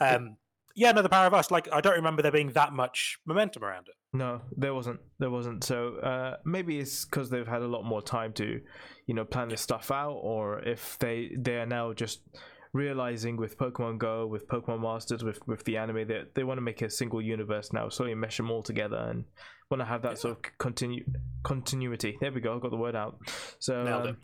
um, 0.00 0.36
yeah, 0.74 0.92
no, 0.92 1.02
the 1.02 1.08
Power 1.08 1.26
of 1.26 1.34
Us. 1.34 1.50
Like 1.50 1.68
I 1.72 1.80
don't 1.80 1.96
remember 1.96 2.22
there 2.22 2.32
being 2.32 2.52
that 2.52 2.72
much 2.72 3.18
momentum 3.26 3.64
around 3.64 3.88
it. 3.88 3.94
No, 4.12 4.40
there 4.56 4.74
wasn't. 4.74 5.00
There 5.18 5.30
wasn't. 5.30 5.62
So 5.64 5.96
uh, 5.96 6.36
maybe 6.44 6.78
it's 6.78 7.04
because 7.04 7.30
they've 7.30 7.46
had 7.46 7.62
a 7.62 7.68
lot 7.68 7.84
more 7.84 8.02
time 8.02 8.32
to, 8.34 8.60
you 9.06 9.14
know, 9.14 9.24
plan 9.24 9.48
this 9.48 9.60
stuff 9.60 9.90
out, 9.90 10.14
or 10.14 10.60
if 10.60 10.98
they 10.98 11.30
they 11.38 11.56
are 11.58 11.66
now 11.66 11.92
just 11.92 12.20
realizing 12.72 13.36
with 13.36 13.58
Pokemon 13.58 13.98
Go, 13.98 14.26
with 14.26 14.48
Pokemon 14.48 14.80
Masters, 14.82 15.22
with 15.22 15.46
with 15.46 15.64
the 15.64 15.76
anime 15.76 16.08
that 16.08 16.34
they 16.34 16.44
want 16.44 16.58
to 16.58 16.62
make 16.62 16.82
a 16.82 16.90
single 16.90 17.22
universe 17.22 17.72
now, 17.72 17.88
so 17.88 18.04
you 18.04 18.16
mesh 18.16 18.36
them 18.36 18.50
all 18.50 18.62
together 18.62 18.96
and 18.96 19.24
want 19.70 19.80
to 19.80 19.84
have 19.84 20.02
that 20.02 20.18
sort 20.18 20.36
of 20.36 20.58
continue 20.58 21.04
continuity. 21.44 22.18
There 22.20 22.32
we 22.32 22.40
go. 22.40 22.56
I 22.56 22.58
got 22.60 22.70
the 22.72 22.76
word 22.76 22.96
out. 22.96 23.18
So 23.60 23.84
Nailed 23.84 24.06
it. 24.06 24.10
um, 24.10 24.16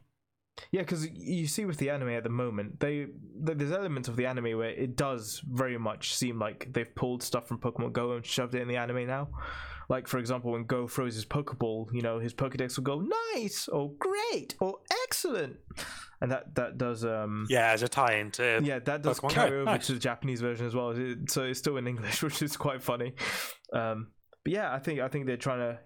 yeah, 0.71 0.83
because 0.83 1.07
you 1.11 1.47
see 1.47 1.65
with 1.65 1.79
the 1.79 1.91
anime 1.91 2.11
at 2.11 2.25
the 2.25 2.31
moment, 2.31 2.81
they 2.81 3.07
th- 3.45 3.59
there's 3.59 3.73
elements 3.73 4.09
of 4.09 4.17
the 4.17 4.27
anime 4.27 4.57
where 4.57 4.71
it 4.71 4.97
does 4.97 5.43
very 5.47 5.79
much 5.79 6.15
seem 6.15 6.39
like 6.39 6.73
they've 6.73 6.95
pulled 6.95 7.23
stuff 7.23 7.47
from 7.47 7.59
Pokemon 7.59 7.93
Goh 7.93 8.17
and 8.17 8.25
shoved 8.27 8.55
it 8.55 8.63
in 8.63 8.69
the 8.69 8.77
anime 8.77 9.07
now. 9.07 9.29
Like 9.89 10.09
for 10.09 10.19
example, 10.19 10.53
when 10.53 10.65
Go 10.65 10.89
throws 10.89 11.15
his 11.15 11.25
Pokeball, 11.25 11.89
you 11.93 12.03
know 12.03 12.19
his 12.19 12.35
Pokedex 12.35 12.77
will 12.77 12.85
go 12.85 13.07
nice 13.35 13.69
or 13.69 13.93
great 13.99 14.55
or 14.61 14.79
excellent, 15.05 15.59
and 16.21 16.33
that 16.33 16.55
that 16.57 16.77
does 16.79 17.05
um 17.05 17.47
Yeah, 17.49 17.71
as 17.71 17.83
a 17.83 17.89
tie-in 17.89 18.33
to 18.33 18.61
yeah 18.65 18.81
that 18.81 19.03
does 19.03 19.21
Pokemon 19.21 19.29
Go, 19.29 19.35
carry 19.35 19.57
over 19.61 19.65
nice. 19.67 19.87
to 19.87 19.93
the 19.93 20.01
Japanese 20.01 20.41
version 20.41 20.67
as 20.67 20.75
well. 20.75 20.93
So 21.29 21.45
it's 21.45 21.59
still 21.61 21.77
in 21.77 21.87
English, 21.87 22.23
which 22.25 22.43
is 22.43 22.57
quite 22.57 22.83
funny. 22.83 23.13
Um, 23.73 24.09
but 24.43 24.53
yeah, 24.53 24.73
I 24.75 24.79
think 24.81 25.01
I 25.01 25.09
think 25.09 25.27
they're 25.27 25.37
trying 25.37 25.79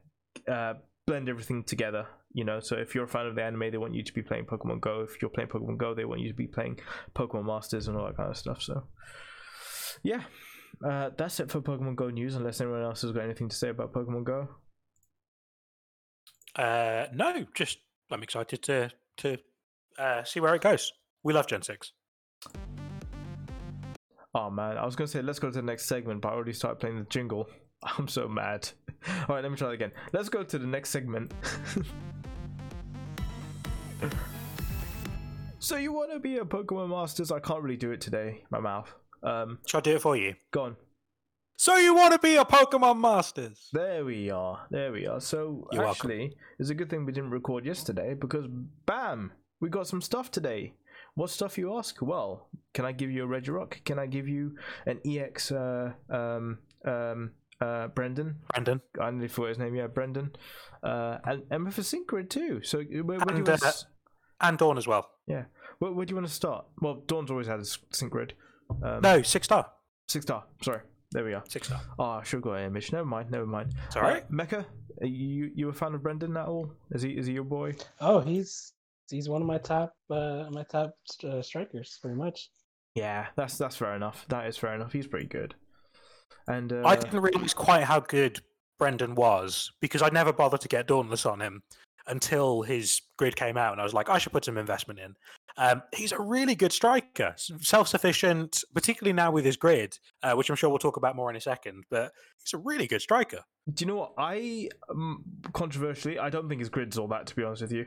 to 0.47 0.53
uh, 0.53 0.75
blend 1.07 1.29
everything 1.29 1.65
together. 1.65 2.07
You 2.33 2.45
know, 2.45 2.61
so 2.61 2.77
if 2.77 2.95
you're 2.95 3.05
a 3.05 3.09
fan 3.09 3.27
of 3.27 3.35
the 3.35 3.43
anime, 3.43 3.71
they 3.73 3.79
want 3.79 3.95
you 3.95 4.05
to 4.05 4.13
be 4.13 4.23
playing 4.23 4.47
Pokemon 4.47 4.81
Go. 4.81 5.01
If 5.01 5.21
you're 5.21 5.31
playing 5.31 5.51
Pokemon 5.51 5.79
Go, 5.79 5.95
they 5.95 6.05
want 6.05 6.21
you 6.21 6.29
to 6.29 6.35
be 6.35 6.47
playing 6.47 6.79
Pokemon 7.15 7.45
Masters 7.45 7.89
and 7.89 7.97
all 7.97 8.07
that 8.07 8.17
kind 8.17 8.31
of 8.31 8.37
stuff. 8.37 8.63
So 8.63 8.85
yeah, 10.03 10.23
uh, 10.85 11.11
that's 11.17 11.41
it 11.41 11.51
for 11.51 11.61
Pokemon 11.61 11.97
Go 11.97 12.09
news. 12.11 12.37
Unless 12.37 12.61
anyone 12.61 12.83
else 12.83 13.03
has 13.03 13.13
got 13.13 13.25
anything 13.25 13.49
to 13.49 13.57
say 13.57 13.71
about 13.71 13.93
Pokemon 13.93 14.25
Go. 14.25 14.49
Uh, 16.57 17.07
no, 17.13 17.47
just 17.55 17.79
I'm 18.11 18.23
excited 18.23 18.63
to 18.63 18.91
to 19.19 19.39
uh, 19.99 20.25
see 20.25 20.41
where 20.41 20.55
it 20.55 20.63
goes. 20.63 20.93
We 21.23 21.33
love 21.33 21.47
Gen 21.47 21.63
Six. 21.63 21.93
Oh 24.35 24.51
man, 24.51 24.79
I 24.79 24.85
was 24.85 24.95
gonna 24.95 25.09
say 25.09 25.23
let's 25.23 25.39
go 25.39 25.49
to 25.51 25.57
the 25.57 25.63
next 25.63 25.87
segment, 25.87 26.23
but 26.23 26.29
I 26.29 26.33
already 26.33 26.53
started 26.53 26.79
playing 26.79 26.99
the 26.99 27.07
jingle. 27.11 27.49
I'm 27.83 28.09
so 28.09 28.29
mad. 28.29 28.69
All 29.29 29.35
right, 29.35 29.43
let 29.43 29.51
me 29.51 29.57
try 29.57 29.69
that 29.69 29.75
again. 29.75 29.93
Let's 30.13 30.29
go 30.29 30.43
to 30.43 30.59
the 30.59 30.67
next 30.67 30.91
segment. 30.91 31.33
so 35.59 35.77
you 35.77 35.93
want 35.93 36.13
to 36.13 36.19
be 36.19 36.39
a 36.39 36.45
Pokemon 36.45 36.89
Masters? 36.91 37.31
I 37.31 37.41
can't 37.41 37.63
really 37.63 37.77
do 37.77 37.91
it 37.93 38.01
today. 38.01 38.45
My 38.51 38.61
mouth. 38.61 38.93
Um, 39.23 39.59
Shall 39.67 39.79
I 39.79 39.83
do 39.83 39.97
it 39.97 40.03
for 40.03 40.17
you? 40.17 40.35
go 40.51 40.63
on. 40.63 40.77
So 41.57 41.77
you 41.77 41.95
want 41.95 42.15
to 42.15 42.19
be 42.19 42.37
a 42.37 42.45
Pokemon 42.45 43.01
Masters? 43.01 43.69
There 43.73 44.03
we 44.05 44.31
are. 44.31 44.67
There 44.71 44.93
we 44.93 45.07
are. 45.07 45.21
So 45.21 45.69
You're 45.73 45.85
welcome. 45.85 46.11
actually, 46.11 46.37
it's 46.59 46.71
a 46.71 46.75
good 46.75 46.89
thing 46.89 47.05
we 47.05 47.13
didn't 47.13 47.31
record 47.31 47.67
yesterday 47.67 48.15
because 48.15 48.47
bam, 48.87 49.33
we 49.61 49.69
got 49.69 49.87
some 49.87 50.01
stuff 50.01 50.31
today. 50.31 50.73
What 51.17 51.29
stuff 51.29 51.59
you 51.59 51.77
ask? 51.77 52.01
Well, 52.01 52.49
can 52.73 52.87
I 52.87 52.93
give 52.93 53.11
you 53.11 53.25
a 53.25 53.29
Regirock? 53.29 53.85
Can 53.85 53.99
I 53.99 54.07
give 54.07 54.27
you 54.27 54.55
an 54.87 55.01
EX 55.05 55.53
uh, 55.53 55.93
um, 56.09 56.61
um, 56.87 57.33
uh, 57.61 57.89
Brendan? 57.89 58.37
Brandon. 58.53 58.81
I 59.01 59.11
nearly 59.11 59.29
forgot 59.29 59.49
his 59.51 59.59
name. 59.59 59.75
Yeah, 59.75 59.87
Brendan. 59.89 60.35
Uh, 60.83 61.19
and 61.25 61.43
and 61.51 61.75
for 61.75 61.83
sync 61.83 62.07
grid 62.09 62.31
too. 62.31 62.61
So 62.63 62.79
where, 62.83 63.03
where 63.05 63.19
do 63.19 63.35
you 63.35 63.39
And, 63.41 63.49
want 63.49 63.61
to, 63.61 63.67
uh, 63.67 63.73
And 64.41 64.59
Dawn 64.59 64.79
as 64.79 64.87
well. 64.87 65.11
yeah? 65.27 65.45
Where, 65.79 65.93
where 65.93 66.07
do 66.07 66.13
you 66.13 66.17
want 66.17 66.27
to 66.29 66.33
start? 66.33 66.65
Well, 66.81 67.03
Dawn's 67.07 67.31
always 67.31 67.47
had 67.47 67.61
a 67.61 67.65
sync 67.65 68.13
grid. 68.13 68.35
Um, 68.83 69.01
No, 69.03 69.23
six 69.23 69.45
star. 69.47 69.67
six 70.09 70.25
star. 70.25 70.45
Sorry, 70.63 70.81
there 71.13 71.25
we 71.25 71.35
are. 71.35 71.43
Six 71.49 71.67
star. 71.69 71.81
Oh, 71.99 72.05
I 72.05 72.23
should 72.23 72.37
have 72.39 72.45
got 72.45 72.55
an 72.55 72.67
image. 72.67 72.93
Never 72.93 73.05
mind. 73.05 73.31
Never 73.31 73.47
mind. 73.47 73.75
It's 73.87 73.97
all 73.97 74.03
right. 74.03 74.23
Uh, 74.23 74.27
Mecha, 74.33 74.65
are 75.01 75.07
you 75.07 75.51
you 75.55 75.69
a 75.69 75.73
fan 75.73 75.95
of 75.95 76.03
Brendan 76.03 76.37
at 76.37 76.47
all? 76.47 76.73
Is 76.93 77.03
he 77.03 77.11
is 77.11 77.27
he 77.27 77.33
your 77.35 77.45
boy? 77.45 77.75
Oh, 78.01 78.21
he's 78.21 78.73
he's 79.11 79.29
one 79.29 79.43
of 79.43 79.49
my 79.49 79.59
top 79.59 79.93
uh, 80.11 80.45
my 80.51 80.63
top 80.71 80.95
uh, 81.25 81.43
strikers, 81.43 81.99
pretty 82.01 82.17
much. 82.17 82.49
Yeah, 82.95 83.27
that's 83.37 83.59
that's 83.59 83.77
fair 83.77 83.95
enough. 83.95 84.25
That 84.29 84.47
is 84.47 84.57
fair 84.57 84.75
enough. 84.75 84.93
He's 84.93 85.07
pretty 85.07 85.27
good. 85.29 85.55
And 86.49 86.73
uh, 86.73 86.83
I 86.85 86.97
didn't 86.97 87.21
realize 87.21 87.55
quite 87.55 87.85
how 87.85 88.01
good 88.01 88.41
Brendan 88.79 89.15
was 89.15 89.71
because 89.81 90.03
I 90.03 90.09
never 90.09 90.33
bothered 90.33 90.63
to 90.63 90.69
get 90.69 90.87
Dauntless 90.87 91.27
on 91.27 91.41
him 91.41 91.63
until 92.07 92.63
his 92.63 93.03
grid 93.17 93.37
came 93.37 93.57
out, 93.57 93.73
and 93.73 93.81
I 93.81 93.85
was 93.85 93.95
like, 93.95 94.09
I 94.09 94.19
should 94.19 94.33
put 94.33 94.45
some 94.45 94.59
investment 94.59 94.99
in. 94.99 95.15
Um, 95.57 95.83
he's 95.95 96.13
a 96.13 96.21
really 96.21 96.55
good 96.55 96.73
striker, 96.73 97.35
self 97.37 97.89
sufficient, 97.89 98.65
particularly 98.75 99.13
now 99.13 99.31
with 99.31 99.45
his 99.45 99.57
grid, 99.57 99.99
uh, 100.23 100.33
which 100.35 100.49
I'm 100.51 100.57
sure 100.57 100.71
we'll 100.71 100.79
talk 100.79 100.97
about 100.97 101.17
more 101.17 101.31
in 101.31 101.37
a 101.37 101.41
second. 101.41 101.85
But 101.91 102.13
he's 102.43 102.55
a 102.55 102.59
really 102.59 102.87
good 102.87 103.03
striker. 103.03 103.41
do 103.73 103.85
you 103.85 103.91
know 103.91 103.97
what? 103.97 104.13
I 104.19 104.69
um, 104.89 105.25
controversially, 105.53 106.19
I 106.19 106.31
don't 106.31 106.49
think 106.49 106.61
his 106.61 106.69
grid's 106.69 106.99
all 106.99 107.09
that. 107.09 107.27
To 107.27 107.37
be 107.37 107.45
honest 107.45 107.63
with 107.63 107.73
you, 107.73 107.87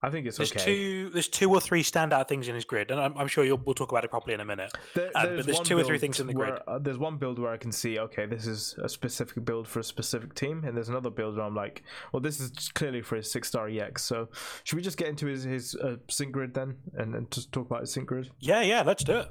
I 0.00 0.10
think 0.10 0.28
it's 0.28 0.36
There's 0.36 0.52
okay. 0.52 0.64
two, 0.64 1.10
there's 1.10 1.26
two 1.26 1.50
or 1.50 1.60
three 1.60 1.82
standout 1.82 2.28
things 2.28 2.46
in 2.46 2.54
his 2.54 2.64
grid, 2.64 2.92
and 2.92 3.00
I'm, 3.00 3.18
I'm 3.18 3.26
sure 3.26 3.44
you'll, 3.44 3.60
we'll 3.64 3.74
talk 3.74 3.90
about 3.90 4.04
it 4.04 4.10
properly 4.10 4.32
in 4.32 4.38
a 4.40 4.44
minute. 4.44 4.70
There- 4.94 5.10
Um, 5.16 5.36
but 5.36 5.44
there's 5.46 5.58
two 5.58 5.76
or 5.76 5.82
three 5.82 5.98
things 5.98 6.20
in 6.20 6.28
the 6.28 6.34
grid. 6.34 6.50
where, 6.50 6.70
uh, 6.70 6.78
there's 6.78 6.98
one 6.98 7.16
build 7.16 7.40
where 7.40 7.52
I 7.52 7.56
can 7.56 7.72
see, 7.72 7.98
okay, 7.98 8.24
this 8.24 8.46
is 8.46 8.76
a 8.80 8.88
specific 8.88 9.44
build 9.44 9.66
for 9.66 9.80
a 9.80 9.84
specific 9.84 10.34
team, 10.36 10.62
and 10.64 10.76
there's 10.76 10.88
another 10.88 11.10
build 11.10 11.36
where 11.36 11.44
I'm 11.44 11.56
like, 11.56 11.82
well, 12.12 12.20
this 12.20 12.38
is 12.38 12.52
clearly 12.74 13.02
for 13.02 13.16
his 13.16 13.28
six 13.28 13.48
star 13.48 13.68
EX. 13.68 14.04
So 14.04 14.28
should 14.62 14.76
we 14.76 14.82
just 14.82 14.98
get 14.98 15.08
into 15.08 15.26
his 15.26 15.42
his 15.42 15.74
uh, 15.74 15.96
sync 16.08 16.30
grid 16.30 16.54
then, 16.54 16.76
and, 16.94 17.16
and 17.16 17.28
just 17.32 17.50
talk 17.50 17.66
about 17.66 17.80
his 17.80 17.92
sync 17.92 18.06
grid? 18.06 18.30
Yeah, 18.38 18.60
yeah, 18.62 18.82
let's 18.82 19.02
do 19.02 19.16
it. 19.18 19.28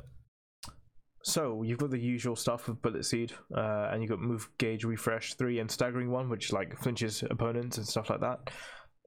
So 1.24 1.64
you've 1.64 1.80
got 1.80 1.92
the 1.92 2.00
usual 2.00 2.36
stuff 2.36 2.68
with 2.68 2.82
Bullet 2.82 3.04
Seed, 3.06 3.34
uh, 3.56 3.90
and 3.92 4.02
you've 4.02 4.10
got 4.10 4.20
Move 4.20 4.50
Gauge 4.58 4.86
Refresh 4.86 5.34
three 5.34 5.60
and 5.60 5.70
Staggering 5.70 6.10
one, 6.10 6.30
which 6.30 6.54
like 6.54 6.78
flinches 6.78 7.24
opponents 7.30 7.78
and 7.78 7.88
stuff 7.88 8.10
like 8.10 8.22
that. 8.22 8.50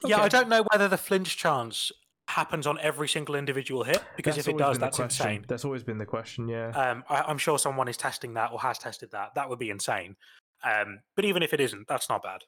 Yeah, 0.05 0.21
I 0.21 0.29
don't 0.29 0.49
know 0.49 0.65
whether 0.73 0.89
the 0.89 0.97
flinch 0.97 1.37
chance 1.37 1.93
happens 2.29 2.67
on 2.67 2.79
every 2.81 3.09
single 3.09 3.35
individual 3.35 3.83
hit 3.83 4.03
because 4.17 4.37
That's 4.37 4.47
if 4.47 4.55
it 4.55 4.59
does, 4.59 4.79
that's 4.79 4.99
insane. 4.99 5.45
That's 5.49 5.65
always 5.65 5.83
been 5.83 5.99
the 5.99 6.07
question. 6.07 6.49
Yeah. 6.49 6.69
Um, 6.69 7.05
I, 7.09 7.23
I'm 7.23 7.39
sure 7.39 7.59
someone 7.59 7.89
is 7.89 7.97
testing 7.97 8.35
that 8.35 8.53
or 8.53 8.61
has 8.61 8.79
tested 8.79 9.11
that. 9.13 9.35
That 9.35 9.49
would 9.49 9.59
be 9.59 9.71
insane. 9.71 10.17
Um, 10.63 11.01
but 11.17 11.25
even 11.25 11.43
if 11.43 11.53
it 11.53 11.61
isn't, 11.61 11.89
that's 11.89 12.09
not 12.09 12.23
bad. 12.23 12.45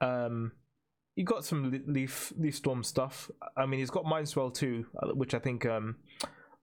Um, 0.00 0.52
you 1.16 1.24
got 1.24 1.44
some 1.44 1.82
leaf 1.86 2.32
leaf 2.36 2.56
storm 2.56 2.82
stuff. 2.82 3.30
I 3.56 3.66
mean, 3.66 3.80
he's 3.80 3.90
got 3.90 4.04
Mindswell 4.04 4.52
too, 4.54 4.86
uh, 5.02 5.08
which 5.08 5.34
I 5.34 5.38
think 5.38 5.66
um, 5.66 5.96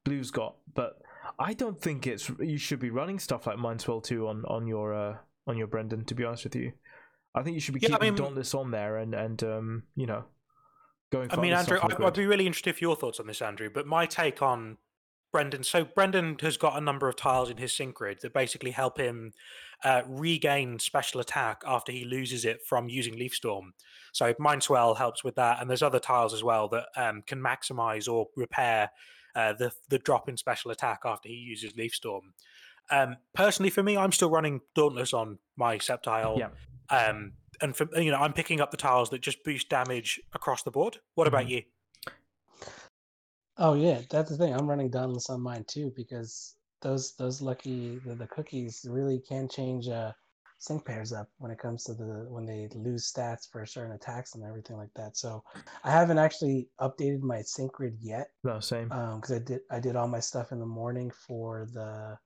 Blue's 0.04 0.32
got, 0.32 0.56
but 0.74 1.02
I 1.40 1.54
don't 1.54 1.80
think 1.80 2.08
it's 2.08 2.30
you 2.40 2.58
should 2.58 2.80
be 2.80 2.90
running 2.90 3.20
stuff 3.20 3.48
like 3.48 3.58
Mindswell 3.58 4.04
two 4.04 4.28
on 4.28 4.46
on 4.46 4.68
your 4.68 4.94
uh, 4.94 5.18
on 5.48 5.58
your 5.58 5.68
Brendan. 5.68 6.06
To 6.06 6.16
be 6.16 6.24
honest 6.24 6.46
with 6.46 6.56
you, 6.56 6.72
I 7.36 7.44
think 7.44 7.56
you 7.56 7.60
should 7.60 7.74
be 7.74 7.80
Yeah, 7.82 7.90
I 7.90 7.92
keeping 7.94 8.14
mean- 8.14 8.24
Dauntless 8.24 8.54
on 8.54 8.72
there 8.72 8.98
and 8.98 9.14
and 9.14 9.44
um, 9.44 9.84
you 9.96 10.06
know 10.06 10.26
going. 11.12 11.30
For 11.30 11.40
I 11.40 11.42
mean, 11.42 11.54
Andrew, 11.54 11.80
I, 11.82 12.06
I'd 12.06 12.14
be 12.14 12.26
really 12.26 12.46
interested 12.48 12.76
for 12.76 12.84
your 12.84 12.96
thoughts 12.96 13.20
on 13.20 13.28
this, 13.28 13.42
Andrew. 13.42 13.70
But 13.74 13.88
my 13.88 14.06
take 14.06 14.42
on 14.42 14.78
Brendan. 15.32 15.64
So 15.64 15.84
Brendan 15.84 16.38
has 16.42 16.58
got 16.58 16.78
a 16.78 16.82
number 16.82 17.10
of 17.10 17.16
tiles 17.16 17.50
in 17.50 17.58
his 17.58 17.76
sync 17.76 17.96
grid 17.96 18.20
that 18.22 18.34
basically 18.34 18.72
help 18.72 19.00
him 19.00 19.34
uh, 19.84 20.04
regain 20.08 20.78
special 20.80 21.20
attack 21.20 21.64
after 21.66 21.92
he 21.92 22.06
loses 22.06 22.46
it 22.46 22.62
from 22.66 22.88
using 22.88 23.18
Leaf 23.18 23.34
Storm. 23.34 23.74
So 24.14 24.34
Mindswell 24.36 24.96
helps 24.98 25.24
with 25.24 25.36
that, 25.36 25.60
and 25.60 25.70
there's 25.70 25.82
other 25.82 26.00
tiles 26.00 26.34
as 26.36 26.44
well 26.44 26.68
that 26.70 26.86
um, 26.96 27.24
can 27.26 27.40
maximize 27.40 28.08
or 28.08 28.28
repair 28.38 28.92
uh, 29.36 29.54
the 29.54 29.72
the 29.90 29.98
drop 29.98 30.30
in 30.30 30.38
special 30.38 30.70
attack 30.70 31.02
after 31.04 31.28
he 31.30 31.36
uses 31.36 31.76
Leaf 31.76 31.96
Storm. 31.96 32.34
Um, 32.92 33.16
personally, 33.34 33.72
for 33.72 33.82
me, 33.82 33.98
I'm 33.98 34.12
still 34.12 34.30
running 34.30 34.62
Dauntless 34.76 35.14
on 35.14 35.40
my 35.58 35.80
Sceptile. 35.80 36.38
Yeah. 36.38 36.50
Um, 36.94 37.34
and 37.62 37.76
for 37.76 37.88
you 38.00 38.12
know, 38.12 38.18
I'm 38.18 38.34
picking 38.34 38.62
up 38.62 38.72
the 38.72 38.78
tiles 38.78 39.10
that 39.10 39.22
just 39.22 39.44
boost 39.44 39.70
damage 39.70 40.22
across 40.34 40.64
the 40.64 40.72
board. 40.72 40.98
What 41.16 41.28
about 41.28 41.50
you? 41.50 41.64
Oh 43.58 43.74
yeah, 43.74 44.02
that's 44.10 44.30
the 44.30 44.38
thing. 44.38 44.54
I'm 44.54 44.70
running 44.70 44.90
Dauntless 44.90 45.30
on 45.30 45.42
mine 45.42 45.66
too 45.68 45.92
because 45.96 46.56
those 46.82 47.16
those 47.16 47.42
lucky 47.42 48.00
the, 48.06 48.16
the 48.16 48.28
cookies 48.28 48.86
really 48.90 49.20
can 49.28 49.48
change 49.48 49.88
uh 49.88 50.12
sync 50.60 50.86
pairs 50.86 51.12
up 51.12 51.28
when 51.40 51.52
it 51.52 51.60
comes 51.60 51.84
to 51.84 51.94
the 51.94 52.26
when 52.30 52.46
they 52.46 52.70
lose 52.76 53.12
stats 53.12 53.50
for 53.52 53.66
certain 53.66 53.96
attacks 53.96 54.36
and 54.36 54.44
everything 54.44 54.78
like 54.78 54.94
that. 54.96 55.18
So 55.18 55.44
I 55.84 55.92
haven't 55.92 56.20
actually 56.20 56.70
updated 56.80 57.22
my 57.22 57.42
sync 57.42 57.74
grid 57.74 57.98
yet 58.00 58.28
No, 58.44 58.60
same. 58.60 58.90
because 58.90 59.32
I 59.32 59.40
did 59.40 59.62
I 59.72 59.80
did 59.80 59.96
all 59.96 60.08
my 60.08 60.20
stuff 60.20 60.52
in 60.52 60.60
the 60.60 60.66
morning 60.66 61.12
for 61.28 61.68
the 61.74 62.18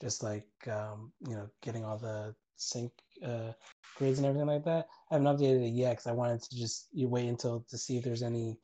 just 0.00 0.22
like 0.22 0.48
um, 0.70 1.12
you 1.28 1.34
know 1.34 1.48
getting 1.62 1.84
all 1.84 1.98
the 1.98 2.34
sync 2.56 2.92
uh, 3.24 3.52
grids 3.96 4.18
and 4.18 4.26
everything 4.26 4.48
like 4.48 4.64
that. 4.64 4.86
I 5.10 5.14
haven't 5.14 5.28
updated 5.28 5.66
it 5.66 5.74
yet 5.74 5.90
because 5.90 6.06
I 6.06 6.12
wanted 6.12 6.42
to 6.42 6.56
just 6.56 6.88
you 6.92 7.08
wait 7.08 7.28
until 7.28 7.64
to 7.68 7.78
see 7.78 7.96
if 7.96 8.04
there's 8.04 8.22
any 8.22 8.58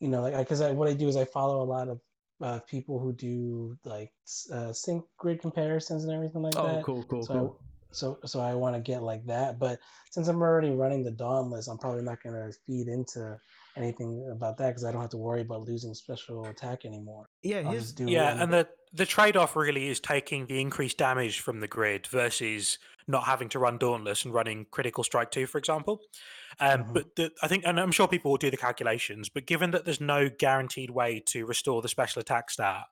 you 0.00 0.08
know 0.08 0.22
like 0.22 0.36
because 0.38 0.60
I, 0.60 0.72
what 0.72 0.88
I 0.88 0.94
do 0.94 1.08
is 1.08 1.16
I 1.16 1.24
follow 1.24 1.62
a 1.62 1.64
lot 1.64 1.88
of 1.88 2.00
uh, 2.42 2.58
people 2.68 2.98
who 2.98 3.12
do 3.12 3.78
like 3.84 4.12
uh, 4.52 4.72
sync 4.72 5.04
grid 5.16 5.40
comparisons 5.40 6.04
and 6.04 6.12
everything 6.12 6.42
like 6.42 6.54
that. 6.54 6.60
oh, 6.60 6.76
that. 6.76 6.84
cool, 6.84 7.02
cool, 7.04 7.22
So 7.24 7.32
cool. 7.32 7.60
so 7.92 8.18
so 8.24 8.40
I 8.40 8.54
want 8.54 8.74
to 8.74 8.80
get 8.80 9.02
like 9.02 9.24
that. 9.26 9.58
But 9.58 9.78
since 10.10 10.28
I'm 10.28 10.42
already 10.42 10.70
running 10.70 11.04
the 11.04 11.12
Dauntless, 11.12 11.68
I'm 11.68 11.78
probably 11.78 12.02
not 12.02 12.22
going 12.22 12.34
to 12.34 12.56
feed 12.66 12.88
into 12.88 13.38
anything 13.76 14.28
about 14.30 14.58
that 14.58 14.68
because 14.68 14.84
I 14.84 14.92
don't 14.92 15.00
have 15.00 15.10
to 15.10 15.16
worry 15.16 15.42
about 15.42 15.62
losing 15.62 15.94
special 15.94 16.44
attack 16.46 16.84
anymore. 16.84 17.28
Yeah, 17.42 17.58
I'll 17.58 17.70
here's 17.70 17.84
just 17.84 17.96
do 17.96 18.08
Yeah, 18.08 18.42
and 18.42 18.52
the 18.52 18.68
the 18.92 19.06
trade 19.06 19.36
off 19.36 19.56
really 19.56 19.88
is 19.88 20.00
taking 20.00 20.46
the 20.46 20.60
increased 20.60 20.98
damage 20.98 21.40
from 21.40 21.60
the 21.60 21.68
grid 21.68 22.06
versus 22.08 22.78
not 23.06 23.24
having 23.24 23.48
to 23.50 23.58
run 23.58 23.78
Dauntless 23.78 24.24
and 24.24 24.32
running 24.34 24.66
Critical 24.70 25.02
Strike 25.04 25.30
2, 25.30 25.46
for 25.46 25.58
example. 25.58 26.00
Um, 26.60 26.84
Mhm. 26.84 26.94
But 26.94 27.16
the, 27.16 27.32
I 27.42 27.48
think, 27.48 27.64
and 27.66 27.78
I'm 27.80 27.92
sure 27.92 28.06
people 28.08 28.30
will 28.30 28.38
do 28.38 28.50
the 28.50 28.56
calculations, 28.56 29.28
but 29.28 29.46
given 29.46 29.70
that 29.72 29.84
there's 29.84 30.00
no 30.00 30.28
guaranteed 30.28 30.90
way 30.90 31.20
to 31.26 31.46
restore 31.46 31.82
the 31.82 31.88
special 31.88 32.20
attack 32.20 32.50
stat, 32.50 32.84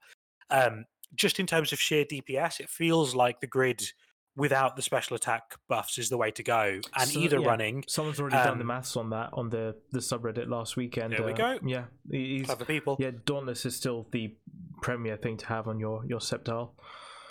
um, 0.51 0.87
just 1.15 1.39
in 1.41 1.47
terms 1.47 1.73
of 1.73 1.81
sheer 1.81 2.05
DPS, 2.05 2.61
it 2.61 2.69
feels 2.69 3.15
like 3.15 3.41
the 3.41 3.47
grid 3.47 3.93
without 4.37 4.77
the 4.77 4.83
special 4.83 5.17
attack 5.17 5.57
buffs 5.69 5.99
is 5.99 6.09
the 6.09 6.17
way 6.17 6.31
to 6.31 6.43
go. 6.43 6.81
And 6.97 7.09
So, 7.11 7.19
either 7.19 7.41
yeah. 7.41 7.49
running 7.49 7.85
Someone's 7.89 8.21
already 8.21 8.37
done 8.37 8.59
the 8.59 8.63
Um, 8.63 8.69
maths 8.69 8.97
on 8.97 9.11
that 9.11 9.31
on 9.33 9.51
the 9.51 9.77
the 9.91 9.99
subreddit 9.99 10.49
last 10.49 10.77
weekend. 10.77 11.13
There 11.13 11.25
we 11.27 11.33
uh, 11.33 11.37
go. 11.37 11.59
Yeah, 11.67 11.87
he's, 12.11 12.47
clever 12.47 12.65
people. 12.65 12.97
yeah. 13.01 13.11
Dauntless 13.25 13.67
is 13.67 13.75
still 13.77 14.07
the 14.13 14.37
premier 14.83 15.17
thing 15.17 15.37
to 15.39 15.47
have 15.47 15.67
on 15.67 15.81
your 15.81 16.05
your 16.07 16.21
Sceptile. 16.21 16.71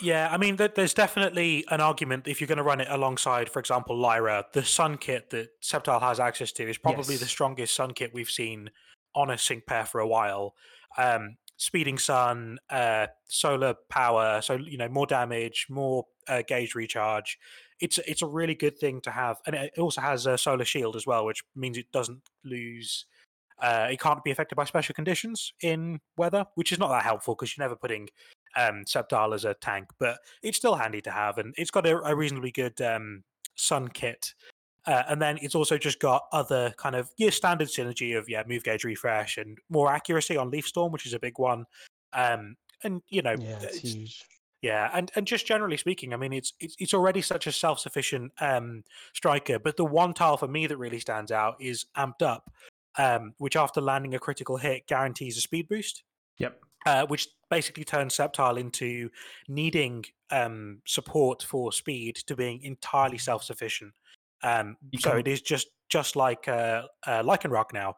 Yeah, 0.00 0.28
I 0.30 0.38
mean, 0.38 0.56
there's 0.56 0.94
definitely 0.94 1.64
an 1.70 1.80
argument 1.80 2.26
if 2.26 2.40
you're 2.40 2.48
going 2.48 2.58
to 2.58 2.64
run 2.64 2.80
it 2.80 2.88
alongside, 2.90 3.50
for 3.50 3.60
example, 3.60 3.96
Lyra. 3.96 4.46
The 4.52 4.64
Sun 4.64 4.96
kit 4.96 5.30
that 5.30 5.50
Sceptile 5.60 6.00
has 6.00 6.18
access 6.18 6.52
to 6.52 6.68
is 6.68 6.78
probably 6.78 7.16
the 7.16 7.26
strongest 7.26 7.74
Sun 7.74 7.92
kit 7.92 8.14
we've 8.14 8.30
seen 8.30 8.70
on 9.14 9.30
a 9.30 9.36
sync 9.36 9.66
pair 9.66 9.84
for 9.84 10.00
a 10.00 10.08
while. 10.08 10.54
Um, 10.96 11.36
speeding 11.58 11.98
Sun, 11.98 12.58
uh, 12.70 13.08
solar 13.28 13.74
power, 13.90 14.40
so 14.42 14.54
you 14.54 14.78
know 14.78 14.88
more 14.88 15.06
damage, 15.06 15.66
more 15.68 16.06
uh, 16.28 16.42
gauge 16.46 16.74
recharge. 16.74 17.38
It's 17.80 17.98
it's 17.98 18.22
a 18.22 18.26
really 18.26 18.54
good 18.54 18.78
thing 18.78 19.00
to 19.02 19.10
have, 19.10 19.38
and 19.46 19.54
it 19.54 19.78
also 19.78 20.00
has 20.00 20.26
a 20.26 20.38
solar 20.38 20.64
shield 20.64 20.96
as 20.96 21.06
well, 21.06 21.26
which 21.26 21.42
means 21.54 21.76
it 21.76 21.92
doesn't 21.92 22.22
lose. 22.44 23.04
Uh, 23.60 23.88
it 23.90 24.00
can't 24.00 24.24
be 24.24 24.30
affected 24.30 24.54
by 24.54 24.64
special 24.64 24.94
conditions 24.94 25.52
in 25.62 26.00
weather, 26.16 26.46
which 26.54 26.72
is 26.72 26.78
not 26.78 26.88
that 26.88 27.02
helpful 27.02 27.34
because 27.34 27.54
you're 27.54 27.62
never 27.62 27.76
putting 27.76 28.08
um, 28.56 28.84
Sceptile 28.84 29.34
as 29.34 29.44
a 29.44 29.54
tank, 29.54 29.88
but 29.98 30.18
it's 30.42 30.56
still 30.58 30.74
handy 30.74 31.00
to 31.02 31.10
have, 31.10 31.38
and 31.38 31.54
it's 31.56 31.70
got 31.70 31.86
a, 31.86 31.96
a 32.02 32.14
reasonably 32.14 32.50
good 32.50 32.80
um, 32.80 33.22
sun 33.54 33.88
kit. 33.88 34.34
Uh, 34.86 35.02
and 35.08 35.20
then 35.20 35.38
it's 35.42 35.54
also 35.54 35.76
just 35.76 36.00
got 36.00 36.24
other 36.32 36.72
kind 36.78 36.96
of 36.96 37.10
your 37.18 37.30
standard 37.30 37.68
synergy 37.68 38.16
of 38.16 38.28
yeah, 38.28 38.42
move 38.46 38.64
gauge 38.64 38.84
refresh 38.84 39.36
and 39.36 39.58
more 39.68 39.92
accuracy 39.92 40.36
on 40.36 40.50
Leaf 40.50 40.66
Storm, 40.66 40.90
which 40.90 41.04
is 41.06 41.12
a 41.12 41.18
big 41.18 41.38
one. 41.38 41.66
Um, 42.14 42.56
and 42.82 43.02
you 43.08 43.22
know, 43.22 43.36
yeah, 43.38 43.58
it's 43.62 43.76
it's- 43.76 43.92
huge. 43.92 44.24
yeah, 44.62 44.90
and 44.94 45.10
and 45.14 45.26
just 45.26 45.46
generally 45.46 45.76
speaking, 45.76 46.14
I 46.14 46.16
mean, 46.16 46.32
it's 46.32 46.54
it's, 46.60 46.76
it's 46.78 46.94
already 46.94 47.20
such 47.20 47.46
a 47.46 47.52
self 47.52 47.78
sufficient 47.78 48.32
um, 48.40 48.82
striker. 49.14 49.58
But 49.58 49.76
the 49.76 49.84
one 49.84 50.14
tile 50.14 50.38
for 50.38 50.48
me 50.48 50.66
that 50.66 50.78
really 50.78 50.98
stands 50.98 51.30
out 51.30 51.56
is 51.60 51.84
Amped 51.96 52.22
Up, 52.22 52.50
um, 52.96 53.34
which 53.36 53.56
after 53.56 53.82
landing 53.82 54.14
a 54.14 54.18
critical 54.18 54.56
hit 54.56 54.86
guarantees 54.86 55.36
a 55.36 55.40
speed 55.42 55.68
boost 55.68 56.02
Yep. 56.38 56.58
Uh, 56.86 57.06
which 57.06 57.28
basically 57.50 57.84
turns 57.84 58.16
Sceptile 58.16 58.58
into 58.58 59.10
needing 59.48 60.04
um, 60.30 60.80
support 60.86 61.42
for 61.42 61.72
speed 61.72 62.16
to 62.26 62.36
being 62.36 62.62
entirely 62.62 63.18
self-sufficient. 63.18 63.92
Um, 64.42 64.76
so 64.98 65.16
it 65.16 65.28
is 65.28 65.42
just 65.42 65.68
just 65.90 66.16
like 66.16 66.48
uh, 66.48 66.82
uh, 67.06 67.22
Lycanroc 67.22 67.72
now, 67.74 67.96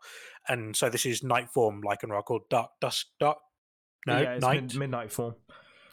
and 0.48 0.74
so 0.74 0.88
this 0.88 1.06
is 1.06 1.22
night 1.22 1.50
form 1.50 1.82
Lycanroc 1.82 2.24
or 2.28 2.40
dark 2.50 2.70
dusk 2.80 3.06
dark. 3.20 3.38
No, 4.06 4.20
yeah, 4.20 4.32
it's 4.32 4.42
night 4.42 4.62
mid- 4.62 4.76
midnight 4.76 5.12
form. 5.12 5.34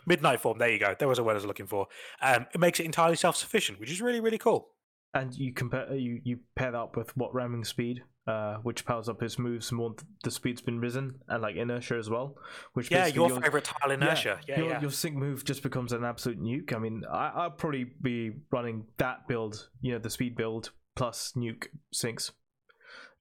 midnight 0.07 0.39
form. 0.39 0.57
There 0.57 0.69
you 0.71 0.79
go. 0.79 0.95
There 0.97 1.07
was 1.07 1.19
a 1.19 1.23
word 1.23 1.33
I 1.33 1.35
was 1.35 1.45
looking 1.45 1.67
for. 1.67 1.87
Um, 2.21 2.47
it 2.53 2.59
makes 2.59 2.79
it 2.79 2.85
entirely 2.85 3.15
self-sufficient, 3.15 3.79
which 3.79 3.91
is 3.91 4.01
really 4.01 4.21
really 4.21 4.39
cool. 4.39 4.69
and 5.13 5.35
you 5.35 5.53
compare 5.53 5.93
you 5.93 6.21
you 6.23 6.39
pair 6.55 6.71
that 6.71 6.77
up 6.77 6.95
with 6.97 7.15
what 7.17 7.33
ramming 7.33 7.63
speed 7.63 8.01
uh 8.27 8.55
which 8.57 8.85
powers 8.85 9.07
up 9.09 9.21
his 9.21 9.39
moves 9.39 9.71
more 9.71 9.91
th- 9.91 10.01
the 10.23 10.31
speed's 10.31 10.61
been 10.61 10.79
risen 10.79 11.15
and 11.29 11.41
like 11.41 11.55
inertia 11.55 11.95
as 11.95 12.09
well 12.09 12.35
which 12.73 12.91
Yeah, 12.91 13.07
your 13.07 13.29
favorite 13.41 13.63
tile 13.63 13.91
inertia. 13.91 14.39
Yeah, 14.47 14.59
yeah. 14.59 14.65
your, 14.73 14.81
your 14.81 14.91
sync 14.91 15.15
move 15.15 15.45
just 15.45 15.63
becomes 15.63 15.93
an 15.93 16.03
absolute 16.03 16.39
nuke 16.41 16.73
i 16.73 16.77
mean 16.79 17.03
I, 17.09 17.31
i'll 17.35 17.51
probably 17.51 17.85
be 18.01 18.31
running 18.51 18.85
that 18.97 19.27
build 19.27 19.69
you 19.81 19.93
know 19.93 19.99
the 19.99 20.09
speed 20.09 20.35
build 20.35 20.71
plus 20.95 21.33
nuke 21.37 21.67
syncs 21.95 22.31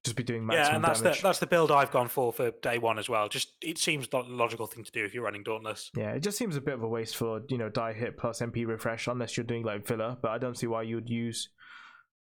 just 0.03 0.15
be 0.15 0.23
doing 0.23 0.45
maximum 0.45 0.65
Yeah, 0.69 0.75
and 0.75 0.83
that's 0.83 1.01
damage 1.01 1.17
the 1.17 1.23
that's 1.27 1.39
the 1.39 1.47
build 1.47 1.71
I've 1.71 1.91
gone 1.91 2.07
for 2.07 2.31
for 2.31 2.51
day 2.61 2.77
one 2.77 2.97
as 2.99 3.09
well. 3.09 3.27
Just 3.27 3.49
it 3.61 3.77
seems 3.77 4.07
the 4.07 4.19
logical 4.19 4.65
thing 4.65 4.85
to 4.85 4.91
do 4.93 5.03
if 5.03 5.13
you're 5.13 5.25
running 5.25 5.43
Dauntless. 5.43 5.91
yeah 5.93 6.11
it 6.11 6.21
just 6.21 6.37
seems 6.37 6.55
a 6.55 6.61
bit 6.61 6.73
of 6.75 6.83
a 6.83 6.87
waste 6.87 7.17
for 7.17 7.41
you 7.49 7.57
know 7.57 7.67
die 7.67 7.91
hit 7.91 8.17
plus 8.17 8.39
mp 8.39 8.65
refresh 8.65 9.07
unless 9.07 9.35
you're 9.35 9.43
doing 9.45 9.63
like 9.65 9.85
villa 9.85 10.17
but 10.21 10.31
i 10.31 10.37
don't 10.37 10.57
see 10.57 10.67
why 10.67 10.83
you 10.83 10.95
would 10.95 11.09
use 11.09 11.49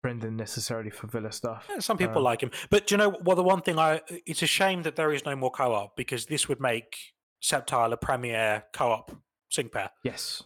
brendan 0.02 0.36
necessarily 0.38 0.90
for 0.90 1.08
villa 1.08 1.32
stuff 1.32 1.66
Yeah, 1.70 1.80
Some 1.80 1.98
people 1.98 2.18
Um, 2.20 2.24
like 2.24 2.42
him, 2.42 2.52
but 2.70 2.88
do 2.88 2.94
you 2.94 2.98
know? 2.98 3.18
Well, 3.24 3.36
the 3.36 3.44
one 3.44 3.62
thing 3.62 3.78
I 3.78 4.02
it's 4.26 4.42
a 4.42 4.48
shame 4.48 4.84
that 4.84 4.96
there 4.96 5.12
is 5.12 5.26
no 5.26 5.36
more 5.36 5.52
co-op 5.52 5.96
because 5.96 6.26
this 6.28 6.48
would 6.48 6.60
make 6.60 6.98
Sceptile 7.42 7.92
a 7.94 7.98
premier 7.98 8.64
co-op 8.74 9.12
sync 9.50 9.72
pair. 9.72 9.90
yes 10.04 10.44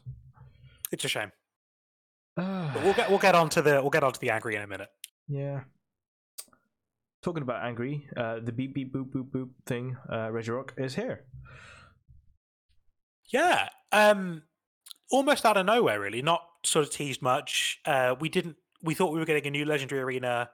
It's 0.92 1.06
a 1.06 1.08
shame, 1.08 1.32
but 2.36 2.84
we'll 2.84 2.94
get 3.00 3.10
we'll 3.10 3.20
get 3.20 3.36
on 3.36 3.50
to 3.50 3.62
the 3.62 3.82
we'll 3.82 3.89
get 3.92 4.04
on 4.04 4.13
to 4.13 4.20
the 4.20 4.30
angry 4.32 4.56
in 4.56 4.62
a 4.62 4.68
minute. 4.68 4.89
Yeah. 5.28 5.62
Talking 7.22 7.44
about 7.44 7.63
angry, 7.63 8.08
uh, 8.18 8.39
the 8.44 8.52
beep 8.52 8.74
beep 8.76 8.94
boop 8.94 9.10
boop 9.12 9.30
boop 9.32 9.50
thing, 9.66 9.96
uh, 10.10 10.28
Regirock 10.28 10.72
is 10.78 10.96
here. 10.96 11.26
Yeah, 13.32 13.70
um, 13.92 14.44
almost 15.10 15.46
out 15.46 15.56
of 15.58 15.66
nowhere, 15.66 16.00
really. 16.00 16.22
Not 16.22 16.42
sort 16.66 16.86
of 16.86 16.92
teased 16.92 17.22
much. 17.22 17.80
Uh, 17.86 18.16
we 18.20 18.28
didn't. 18.30 18.58
We 18.84 18.93
thought 18.93 19.13
we 19.13 19.19
were 19.19 19.26
getting 19.26 19.48
a 19.48 19.52
new 19.52 19.65
legendary 19.65 20.02
arena. 20.02 20.50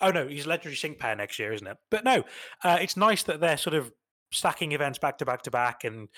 Oh 0.00 0.10
no, 0.10 0.26
he's 0.26 0.46
legendary 0.46 0.76
sync 0.76 0.98
pair 0.98 1.14
next 1.14 1.38
year, 1.38 1.52
isn't 1.52 1.66
it? 1.66 1.76
But 1.90 2.04
no, 2.04 2.24
uh, 2.62 2.78
it's 2.80 2.96
nice 2.96 3.22
that 3.24 3.40
they're 3.40 3.56
sort 3.56 3.74
of 3.74 3.92
stacking 4.32 4.72
events 4.72 4.98
back 4.98 5.18
to 5.18 5.24
back 5.24 5.42
to 5.42 5.50
back, 5.50 5.84
and 5.84 6.08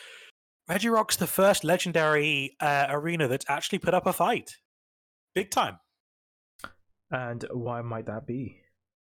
Regirock's 0.71 1.17
the 1.17 1.27
first 1.27 1.65
legendary 1.65 2.57
uh, 2.61 2.87
arena 2.89 3.29
that's 3.29 3.47
actually 3.49 3.79
put 3.79 3.95
up 3.95 4.07
a 4.07 4.13
fight, 4.13 4.57
big 5.35 5.51
time. 5.51 5.79
And 7.11 7.45
why 7.53 7.83
might 7.83 8.07
that 8.07 8.27
be? 8.27 8.63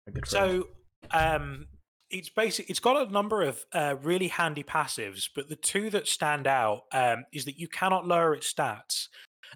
my 0.07 0.12
good 0.12 0.27
friend? 0.27 0.62
So 0.62 0.68
um, 1.11 1.66
it's 2.11 2.29
basic. 2.29 2.70
It's 2.70 2.81
got 2.81 3.09
a 3.09 3.12
number 3.12 3.42
of 3.42 3.64
uh, 3.73 3.96
really 4.03 4.29
handy 4.29 4.62
passives, 4.62 5.29
but 5.35 5.49
the 5.49 5.57
two 5.57 5.90
that 5.90 6.09
stand 6.09 6.46
out 6.46 6.83
um, 6.92 7.25
is 7.33 7.44
that 7.44 7.59
you 7.59 7.68
cannot 7.68 8.07
lower 8.07 8.35
its 8.35 8.53
stats. 8.53 9.09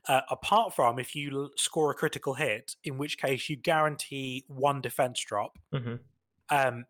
Uh, 0.08 0.20
apart 0.30 0.74
from 0.74 0.98
if 0.98 1.14
you 1.14 1.50
score 1.56 1.90
a 1.90 1.94
critical 1.94 2.34
hit, 2.34 2.76
in 2.84 2.98
which 2.98 3.18
case 3.18 3.48
you 3.48 3.56
guarantee 3.56 4.44
one 4.48 4.80
defense 4.80 5.20
drop. 5.20 5.58
Mhm. 5.72 6.00
Um, 6.50 6.86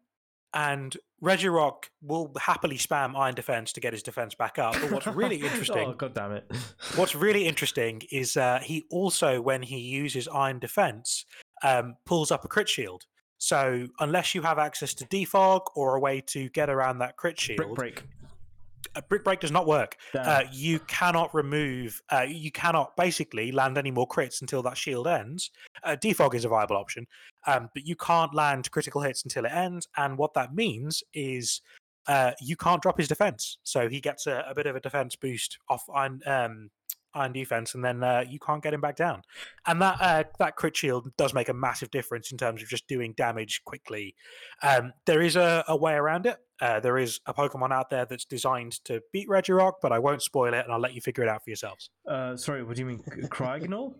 and 0.55 0.97
Regirock 1.23 1.85
will 2.01 2.33
happily 2.39 2.79
spam 2.79 3.17
Iron 3.17 3.35
Defense 3.35 3.73
to 3.73 3.81
get 3.81 3.93
his 3.93 4.03
defense 4.03 4.35
back 4.35 4.59
up. 4.59 4.75
But 4.75 4.93
what's 4.93 5.07
really 5.07 5.37
interesting 5.43 5.89
oh 5.89 5.95
god 5.95 6.15
damn 6.15 6.33
it! 6.33 6.51
What's 6.97 7.15
really 7.15 7.47
interesting 7.47 8.03
is 8.13 8.37
uh, 8.37 8.61
he 8.63 8.85
also, 8.91 9.41
when 9.41 9.63
he 9.63 9.79
uses 9.79 10.29
Iron 10.29 10.59
Defense, 10.59 11.25
um, 11.63 11.97
pulls 12.05 12.31
up 12.31 12.45
a 12.45 12.49
crit 12.49 12.69
shield. 12.69 13.05
So 13.39 13.89
unless 14.01 14.35
you 14.35 14.43
have 14.43 14.59
access 14.59 14.95
to 14.95 15.07
defog 15.07 15.63
or 15.75 15.97
a 15.97 16.01
way 16.01 16.21
to 16.29 16.49
get 16.51 16.71
around 16.71 16.99
that 16.99 17.17
crit 17.17 17.37
brick 17.37 17.59
shield, 17.59 17.75
break. 17.75 18.03
Uh, 18.97 19.01
Brick 19.09 19.25
Break 19.25 19.41
does 19.41 19.51
not 19.51 19.67
work. 19.67 19.97
Uh, 20.15 20.45
you 20.53 20.79
cannot 20.81 21.35
remove. 21.35 22.01
Uh, 22.11 22.27
you 22.29 22.51
cannot 22.51 22.97
basically 22.97 23.53
land 23.53 23.79
any 23.79 23.91
more 23.91 24.09
crits 24.09 24.41
until 24.41 24.63
that 24.63 24.77
shield 24.77 25.07
ends. 25.07 25.51
Uh, 25.83 25.97
defog 25.97 26.35
is 26.35 26.45
a 26.45 26.49
viable 26.49 26.77
option, 26.77 27.07
um, 27.47 27.69
but 27.75 27.87
you 27.87 27.97
can't 27.97 28.35
land 28.35 28.71
critical 28.71 29.01
hits 29.01 29.25
until 29.25 29.45
it 29.45 29.53
ends. 29.53 29.89
And 29.97 30.17
what 30.19 30.35
that 30.35 30.55
means 30.55 31.03
is 31.13 31.61
uh, 32.07 32.33
you 32.41 32.57
can't 32.57 32.83
drop 32.83 32.99
his 32.99 33.09
defense. 33.09 33.59
So 33.63 33.89
he 33.89 34.01
gets 34.01 34.27
a, 34.27 34.45
a 34.49 34.55
bit 34.55 34.67
of 34.67 34.77
a 34.77 34.81
defense 34.81 35.17
boost 35.17 35.59
off 35.69 35.85
on 35.89 36.21
um, 36.27 36.71
iron 37.15 37.33
defense, 37.33 37.75
and 37.75 37.85
then 37.85 38.03
uh, 38.03 38.25
you 38.29 38.39
can't 38.39 38.63
get 38.63 38.75
him 38.75 38.81
back 38.81 38.97
down. 38.97 39.23
And 39.67 39.81
that 39.83 39.97
uh, 40.01 40.25
that 40.39 40.57
crit 40.57 40.77
shield 40.77 41.11
does 41.17 41.35
make 41.35 41.49
a 41.49 41.55
massive 41.55 41.91
difference 41.91 42.33
in 42.33 42.39
terms 42.39 42.63
of 42.63 42.69
just 42.69 42.87
doing 42.89 43.15
damage 43.17 43.63
quickly. 43.65 44.15
Um, 44.63 44.93
there 45.07 45.23
is 45.23 45.37
a, 45.37 45.65
a 45.69 45.77
way 45.77 45.95
around 45.95 46.27
it. 46.27 46.39
Uh, 46.61 46.81
there 46.81 46.99
is 46.99 47.21
a 47.27 47.35
Pokemon 47.35 47.73
out 47.73 47.91
there 47.91 48.07
that's 48.07 48.25
designed 48.25 48.73
to 48.85 49.01
beat 49.13 49.29
Regirock, 49.29 49.75
but 49.83 49.93
I 49.93 49.99
won't 49.99 50.23
spoil 50.23 50.55
it, 50.55 50.65
and 50.65 50.73
I'll 50.73 50.81
let 50.81 50.95
you 50.95 51.01
figure 51.01 51.25
it 51.25 51.29
out 51.29 51.43
for 51.45 51.51
yourselves. 51.51 51.91
Uh, 52.09 52.37
sorry, 52.37 52.63
what 52.63 52.77
do 52.77 52.83
you 52.83 52.87
mean, 52.87 53.01
Cryogonal? 53.29 53.95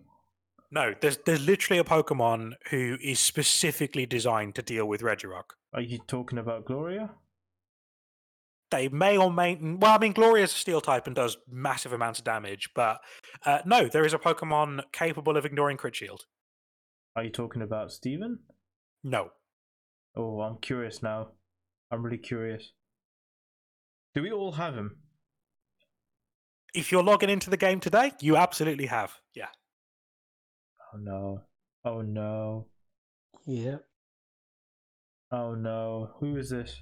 No, 0.71 0.93
there's 0.99 1.17
there's 1.25 1.45
literally 1.45 1.79
a 1.79 1.83
Pokemon 1.83 2.53
who 2.69 2.97
is 3.01 3.19
specifically 3.19 4.05
designed 4.05 4.55
to 4.55 4.61
deal 4.61 4.87
with 4.87 5.01
Regirock. 5.01 5.53
Are 5.73 5.81
you 5.81 5.99
talking 6.07 6.37
about 6.37 6.65
Gloria? 6.65 7.11
They 8.75 8.89
may 8.89 9.15
or 9.17 9.31
may 9.31 9.57
well. 9.61 9.95
I 9.95 9.97
mean, 9.99 10.11
Gloria 10.11 10.43
is 10.43 10.51
a 10.51 10.55
steel 10.55 10.81
type 10.81 11.07
and 11.07 11.15
does 11.15 11.37
massive 11.49 11.93
amounts 11.93 12.19
of 12.19 12.25
damage, 12.25 12.71
but 12.75 12.99
uh, 13.45 13.59
no, 13.65 13.87
there 13.87 14.05
is 14.05 14.13
a 14.13 14.17
Pokemon 14.17 14.81
capable 14.91 15.37
of 15.37 15.45
ignoring 15.45 15.77
crit 15.77 15.95
shield. 15.95 16.25
Are 17.15 17.23
you 17.23 17.29
talking 17.29 17.61
about 17.61 17.91
Steven? 17.93 18.39
No, 19.01 19.29
Oh, 20.17 20.41
I'm 20.41 20.57
curious 20.57 21.01
now. 21.01 21.29
I'm 21.89 22.03
really 22.03 22.17
curious. 22.17 22.73
Do 24.13 24.21
we 24.21 24.31
all 24.31 24.51
have 24.53 24.73
him? 24.75 24.97
if 26.73 26.91
you're 26.91 27.03
logging 27.03 27.29
into 27.29 27.49
the 27.49 27.55
game 27.55 27.79
today, 27.79 28.11
you 28.19 28.35
absolutely 28.35 28.87
have. 28.87 29.13
Yeah, 29.33 29.47
Oh 30.93 30.97
no. 30.97 31.41
Oh 31.85 32.01
no. 32.01 32.67
Yep. 33.45 33.85
Oh 35.31 35.55
no. 35.55 36.11
Who 36.19 36.35
is 36.35 36.49
this? 36.49 36.81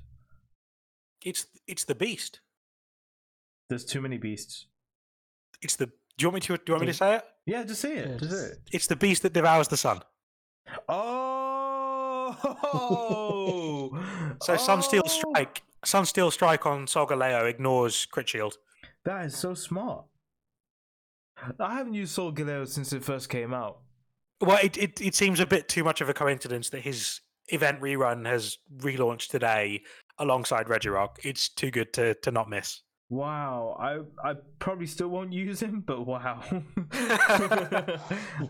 It's 1.23 1.47
it's 1.67 1.83
the 1.86 1.95
beast. 1.95 2.41
There's 3.69 3.86
too 3.86 4.01
many 4.01 4.17
beasts. 4.17 4.67
It's 5.62 5.75
the. 5.75 5.88
Do 5.88 5.91
you 6.19 6.27
want 6.27 6.36
me 6.36 6.41
to? 6.41 6.57
Do 6.57 6.63
you 6.67 6.73
want 6.73 6.81
me 6.81 6.88
to 6.88 6.93
say 6.93 7.15
it? 7.15 7.23
Yeah, 7.45 7.63
just 7.63 7.81
say 7.81 7.97
it. 7.97 8.09
Yeah, 8.09 8.17
just 8.17 8.31
say 8.31 8.45
it. 8.47 8.59
It's 8.71 8.88
the 8.88 8.95
beast 8.95 9.21
that 9.23 9.33
devours 9.33 9.67
the 9.67 9.77
sun. 9.77 10.01
Oh. 10.89 11.59
So 14.41 14.55
Sunsteel 14.55 15.01
Oh! 15.05 15.07
Strike, 15.07 15.62
Sunsteel 15.86 16.31
Strike 16.31 16.65
on 16.65 16.86
Solgaleo 16.86 17.47
ignores 17.49 18.05
crit 18.07 18.27
shield. 18.29 18.57
That 19.05 19.25
is 19.25 19.36
so 19.38 19.53
smart. 19.53 20.05
I 21.59 21.75
haven't 21.75 21.93
used 21.93 22.17
Solgaleo 22.17 22.67
since 22.67 22.91
it 22.93 23.03
first 23.03 23.29
came 23.29 23.53
out. 23.53 23.79
Well, 24.41 24.59
it, 24.62 24.77
it 24.77 24.99
it 25.01 25.15
seems 25.15 25.39
a 25.39 25.45
bit 25.45 25.69
too 25.69 25.83
much 25.83 26.01
of 26.01 26.09
a 26.09 26.13
coincidence 26.13 26.69
that 26.69 26.81
his 26.81 27.21
event 27.49 27.81
rerun 27.81 28.25
has 28.25 28.57
relaunched 28.77 29.29
today 29.29 29.83
alongside 30.17 30.67
Regirock. 30.67 31.17
It's 31.23 31.49
too 31.49 31.71
good 31.71 31.93
to 31.93 32.13
to 32.15 32.32
not 32.32 32.49
miss. 32.49 32.82
Wow, 33.10 33.78
I 33.80 34.30
I 34.30 34.36
probably 34.60 34.88
still 34.88 35.10
won't 35.10 35.34
use 35.34 35.62
him, 35.62 35.84
but 35.86 36.06
wow. 36.06 36.43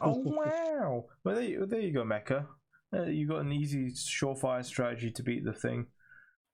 oh 0.02 0.18
wow! 0.26 1.06
Well, 1.24 1.36
there 1.36 1.44
you, 1.44 1.66
there 1.66 1.82
you 1.82 1.92
go, 1.92 2.04
Mecha. 2.04 2.46
Uh, 2.96 3.04
you 3.04 3.28
got 3.28 3.42
an 3.42 3.52
easy, 3.52 3.92
surefire 3.92 4.64
strategy 4.64 5.12
to 5.12 5.24
beat 5.24 5.44
the 5.44 5.54
thing. 5.54 5.88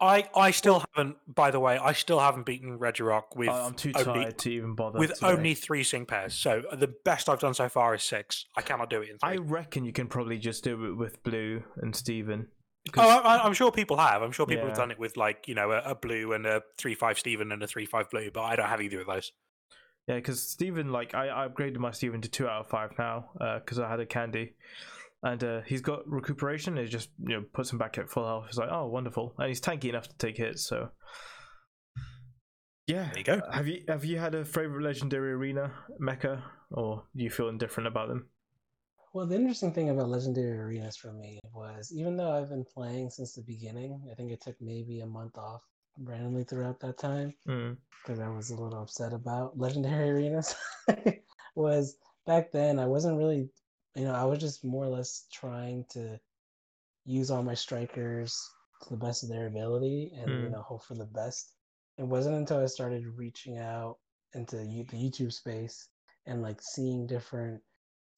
I 0.02 0.30
I 0.34 0.52
still 0.52 0.86
haven't. 0.96 1.18
By 1.28 1.52
the 1.52 1.60
way, 1.60 1.78
I 1.78 1.92
still 1.92 2.20
haven't 2.20 2.46
beaten 2.46 2.80
Regirock 2.80 3.36
with 3.36 3.50
I'm 3.50 3.74
too 3.74 3.92
only, 3.96 4.22
tired 4.22 4.38
to 4.40 4.50
even 4.50 4.74
bother. 4.74 4.98
with 4.98 5.16
today. 5.16 5.28
only 5.28 5.54
three 5.54 5.84
sync 5.84 6.08
pairs. 6.08 6.34
So 6.34 6.64
the 6.72 6.94
best 7.04 7.28
I've 7.28 7.40
done 7.40 7.54
so 7.54 7.68
far 7.68 7.94
is 7.94 8.04
six. 8.04 8.46
I 8.56 8.62
cannot 8.62 8.90
do 8.90 9.02
it 9.02 9.10
in 9.10 9.18
I 9.22 9.36
reckon 9.36 9.84
you 9.84 9.92
can 9.92 10.08
probably 10.08 10.38
just 10.38 10.64
do 10.64 10.86
it 10.86 10.96
with 10.96 11.22
Blue 11.24 11.64
and 11.78 11.94
Steven. 11.96 12.48
Oh, 12.98 13.08
I, 13.08 13.44
I'm 13.44 13.54
sure 13.54 13.72
people 13.72 13.98
have. 13.98 14.22
I'm 14.22 14.32
sure 14.32 14.46
people 14.46 14.68
have 14.68 14.78
done 14.78 14.92
it 14.92 15.00
with 15.00 15.18
like 15.18 15.48
you 15.48 15.56
know 15.56 15.72
a, 15.72 15.92
a 15.92 15.96
blue 15.96 16.34
and 16.34 16.46
a 16.46 16.64
three 16.78 16.96
five 16.96 17.20
Steven 17.20 17.52
and 17.52 17.62
a 17.62 17.68
three 17.68 17.86
five 17.86 18.10
blue, 18.10 18.32
but 18.32 18.42
I 18.42 18.56
don't 18.56 18.70
have 18.70 18.82
either 18.82 19.02
of 19.02 19.08
those. 19.08 19.32
Yeah, 20.10 20.16
because 20.16 20.42
Steven, 20.42 20.92
like, 20.92 21.14
I, 21.14 21.30
I 21.30 21.48
upgraded 21.48 21.78
my 21.78 21.92
Steven 21.92 22.20
to 22.22 22.30
2 22.30 22.48
out 22.48 22.62
of 22.62 22.68
5 22.68 22.94
now 22.98 23.30
because 23.64 23.78
I 23.78 23.88
had 23.88 24.00
a 24.00 24.08
candy. 24.08 24.56
And 25.22 25.44
uh, 25.44 25.62
he's 25.68 25.82
got 25.82 26.10
recuperation. 26.10 26.80
It 26.80 26.88
just 26.88 27.10
you 27.20 27.36
know 27.36 27.44
puts 27.54 27.72
him 27.72 27.78
back 27.78 27.98
at 28.00 28.10
full 28.10 28.26
health. 28.26 28.46
It's 28.48 28.58
like, 28.58 28.70
oh, 28.72 28.88
wonderful. 28.88 29.36
And 29.38 29.50
he's 29.50 29.62
tanky 29.62 29.90
enough 29.90 30.08
to 30.08 30.18
take 30.18 30.38
hits. 30.38 30.66
So, 30.66 30.90
yeah. 32.88 33.10
There 33.10 33.18
you 33.18 33.24
go. 33.24 33.42
Have 33.52 33.68
you 33.68 33.84
have 33.88 34.06
you 34.06 34.18
had 34.18 34.34
a 34.34 34.46
favorite 34.46 34.82
legendary 34.82 35.34
arena 35.34 35.74
mecha, 36.02 36.42
or 36.72 37.04
do 37.16 37.24
you 37.24 37.30
feel 37.30 37.50
indifferent 37.50 37.88
about 37.88 38.08
them? 38.08 38.30
Well, 39.14 39.26
the 39.26 39.36
interesting 39.36 39.74
thing 39.74 39.90
about 39.90 40.10
Legendary 40.10 40.58
Arenas 40.60 40.96
for 40.98 41.12
me 41.12 41.40
was 41.54 41.92
even 41.92 42.16
though 42.16 42.32
I've 42.32 42.50
been 42.50 42.64
playing 42.66 43.10
since 43.10 43.34
the 43.34 43.42
beginning, 43.42 44.08
I 44.12 44.14
think 44.16 44.32
it 44.32 44.42
took 44.42 44.62
maybe 44.62 45.00
a 45.00 45.08
month 45.08 45.38
off 45.38 45.64
randomly 45.98 46.44
throughout 46.44 46.80
that 46.82 46.98
time 46.98 47.34
Mm. 47.48 47.78
because 48.04 48.20
I 48.20 48.30
was 48.30 48.52
a 48.52 48.56
little 48.56 48.82
upset 48.82 49.14
about 49.14 49.58
Legendary 49.58 50.10
Arenas. 50.12 50.56
was 51.56 51.98
back 52.28 52.52
then 52.52 52.78
I 52.80 52.86
wasn't 52.86 53.18
really, 53.18 53.50
you 53.96 54.04
know, 54.04 54.14
I 54.14 54.26
was 54.26 54.40
just 54.40 54.64
more 54.64 54.86
or 54.86 54.90
less 54.90 55.26
trying 55.32 55.86
to 55.92 56.20
use 57.06 57.32
all 57.32 57.42
my 57.44 57.56
strikers 57.56 58.38
to 58.84 58.90
the 58.92 58.98
best 58.98 59.24
of 59.24 59.30
their 59.30 59.48
ability 59.48 60.12
and 60.16 60.44
you 60.44 60.50
Mm. 60.50 60.52
know 60.52 60.62
hope 60.62 60.84
for 60.84 60.96
the 60.96 61.06
best. 61.06 61.56
It 61.98 62.04
wasn't 62.04 62.36
until 62.36 62.60
I 62.60 62.68
started 62.68 63.06
reaching 63.08 63.58
out 63.58 63.98
into 64.34 64.58
the 64.58 64.86
YouTube 64.94 65.34
space 65.34 65.90
and 66.28 66.44
like 66.44 66.62
seeing 66.62 67.08
different 67.08 67.62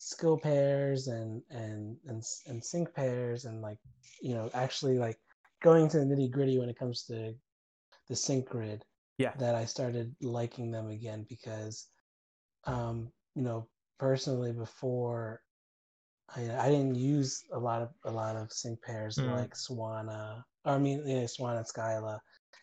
skill 0.03 0.35
pairs 0.35 1.07
and 1.07 1.43
and 1.51 1.95
and 2.07 2.23
and 2.47 2.63
sync 2.63 2.91
pairs 2.95 3.45
and 3.45 3.61
like 3.61 3.77
you 4.19 4.33
know 4.33 4.49
actually 4.55 4.97
like 4.97 5.19
going 5.61 5.87
to 5.87 5.99
the 5.99 6.05
nitty 6.05 6.31
gritty 6.31 6.57
when 6.57 6.69
it 6.69 6.79
comes 6.79 7.03
to 7.03 7.35
the 8.09 8.15
sync 8.15 8.49
grid 8.49 8.83
Yeah. 9.19 9.33
that 9.37 9.53
I 9.53 9.65
started 9.65 10.15
liking 10.19 10.71
them 10.71 10.89
again 10.89 11.25
because 11.29 11.87
um 12.65 13.11
you 13.35 13.43
know 13.43 13.67
personally 13.99 14.51
before 14.53 15.41
I 16.35 16.41
I 16.65 16.69
didn't 16.69 16.95
use 16.95 17.43
a 17.53 17.59
lot 17.59 17.83
of 17.83 17.89
a 18.03 18.11
lot 18.11 18.35
of 18.35 18.51
sync 18.51 18.81
pairs 18.81 19.19
Mm. 19.19 19.27
like 19.27 19.53
Swanna 19.53 20.43
or 20.65 20.73
I 20.73 20.79
mean 20.79 21.03
yeah, 21.05 21.27
Swan 21.27 21.57
and 21.57 21.65
Skyla 21.67 22.19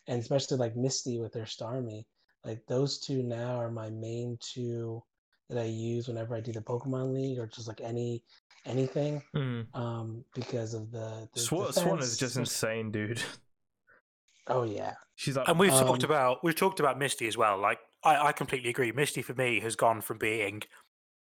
and 0.07 0.19
especially 0.19 0.57
like 0.57 0.75
Misty 0.75 1.19
with 1.19 1.31
their 1.31 1.45
Starmie 1.45 2.05
like 2.43 2.65
those 2.67 2.99
two 2.99 3.23
now 3.23 3.55
are 3.61 3.71
my 3.71 3.89
main 3.89 4.37
two 4.41 5.01
that 5.49 5.57
I 5.57 5.65
use 5.65 6.07
whenever 6.07 6.35
I 6.35 6.41
do 6.41 6.51
the 6.51 6.61
Pokemon 6.61 7.13
League 7.13 7.39
or 7.39 7.47
just 7.47 7.67
like 7.67 7.81
any 7.81 8.23
anything 8.65 9.23
Mm. 9.35 9.73
um 9.75 10.23
because 10.35 10.73
of 10.73 10.91
the, 10.91 11.27
the 11.33 11.39
Swan, 11.39 11.71
Swan 11.73 11.99
is 11.99 12.17
just 12.17 12.35
insane, 12.35 12.91
dude. 12.91 13.21
oh 14.47 14.63
yeah 14.63 14.93
She's 15.15 15.35
like, 15.35 15.47
And 15.47 15.59
we've 15.59 15.71
talked 15.71 16.03
Um, 16.03 16.09
about 16.09 16.43
we've 16.43 16.55
talked 16.55 16.79
about 16.79 16.97
Misty 16.97 17.27
as 17.27 17.35
well. 17.37 17.57
Like 17.59 17.79
I, 18.03 18.27
I 18.27 18.31
completely 18.31 18.69
agree. 18.69 18.91
Misty 18.91 19.21
for 19.21 19.33
me 19.33 19.59
has 19.61 19.75
gone 19.75 20.01
from 20.01 20.17
being 20.17 20.61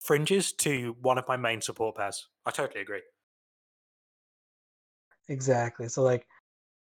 fringes 0.00 0.52
to 0.52 0.96
one 1.00 1.18
of 1.18 1.26
my 1.28 1.36
main 1.36 1.60
support 1.60 1.96
pairs. 1.96 2.28
I 2.44 2.50
totally 2.50 2.80
agree. 2.80 3.02
Exactly. 5.28 5.88
So 5.88 6.02
like 6.02 6.26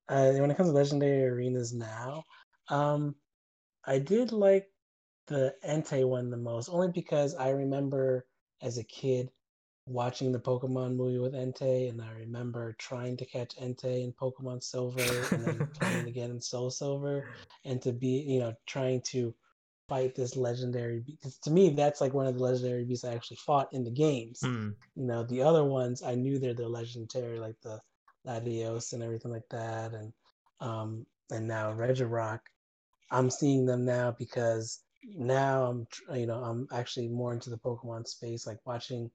uh, 0.09 0.33
when 0.33 0.51
it 0.51 0.57
comes 0.57 0.69
to 0.69 0.75
legendary 0.75 1.25
arenas 1.25 1.73
now, 1.73 2.25
um 2.69 3.15
I 3.87 3.99
did 3.99 4.33
like 4.33 4.67
the 5.27 5.55
Entei 5.67 6.07
one 6.07 6.31
the 6.31 6.37
most, 6.37 6.69
only 6.69 6.89
because 6.89 7.35
I 7.35 7.51
remember 7.51 8.27
as 8.63 8.79
a 8.79 8.85
kid 8.85 9.31
watching 9.87 10.33
the 10.33 10.41
Pokemon 10.41 10.97
movie 10.97 11.19
with 11.19 11.35
Entei, 11.35 11.91
and 11.91 12.01
I 12.01 12.13
remember 12.13 12.75
trying 12.79 13.17
to 13.19 13.27
catch 13.27 13.57
Entei 13.57 14.05
in 14.05 14.13
Pokemon 14.13 14.63
Silver 14.63 15.03
and 15.33 15.45
then 15.45 15.69
playing 15.81 16.09
again 16.09 16.31
in 16.31 16.41
Soul 16.41 16.71
Silver, 16.71 17.29
and 17.65 17.81
to 17.83 17.93
be, 17.93 18.25
you 18.27 18.41
know, 18.41 18.55
trying 18.67 19.03
to 19.09 19.35
fight 19.89 20.15
this 20.15 20.37
legendary 20.37 21.01
because 21.01 21.37
to 21.39 21.51
me 21.51 21.69
that's 21.69 22.01
like 22.01 22.15
one 22.15 22.27
of 22.27 22.35
the 22.35 22.43
legendary 22.43 22.85
beasts 22.85 23.05
I 23.05 23.13
actually 23.13 23.37
fought 23.37 23.69
in 23.73 23.85
the 23.85 23.91
games 23.91 24.41
mm. 24.43 24.75
you 24.95 25.05
know 25.05 25.25
the 25.25 25.43
other 25.43 25.65
ones 25.65 26.03
i 26.03 26.15
knew 26.15 26.39
they're 26.39 26.55
the 26.55 26.67
legendary 26.67 27.39
like 27.39 27.57
the 27.63 27.79
latios 28.27 28.95
and 28.95 29.03
everything 29.03 29.31
like 29.31 29.49
that 29.51 29.93
and 29.93 30.13
um 30.61 31.05
and 31.31 31.47
now 31.47 31.71
regirock 31.73 32.41
i'm 33.11 33.29
seeing 33.29 33.67
them 33.67 33.85
now 33.85 34.15
because 34.19 34.81
now 35.17 35.65
i'm 35.65 35.87
you 36.19 36.27
know 36.27 36.43
i'm 36.43 36.67
actually 36.73 37.09
more 37.09 37.33
into 37.33 37.51
the 37.51 37.59
pokemon 37.59 38.07
space 38.07 38.47
like 38.47 38.59
watching 38.65 39.11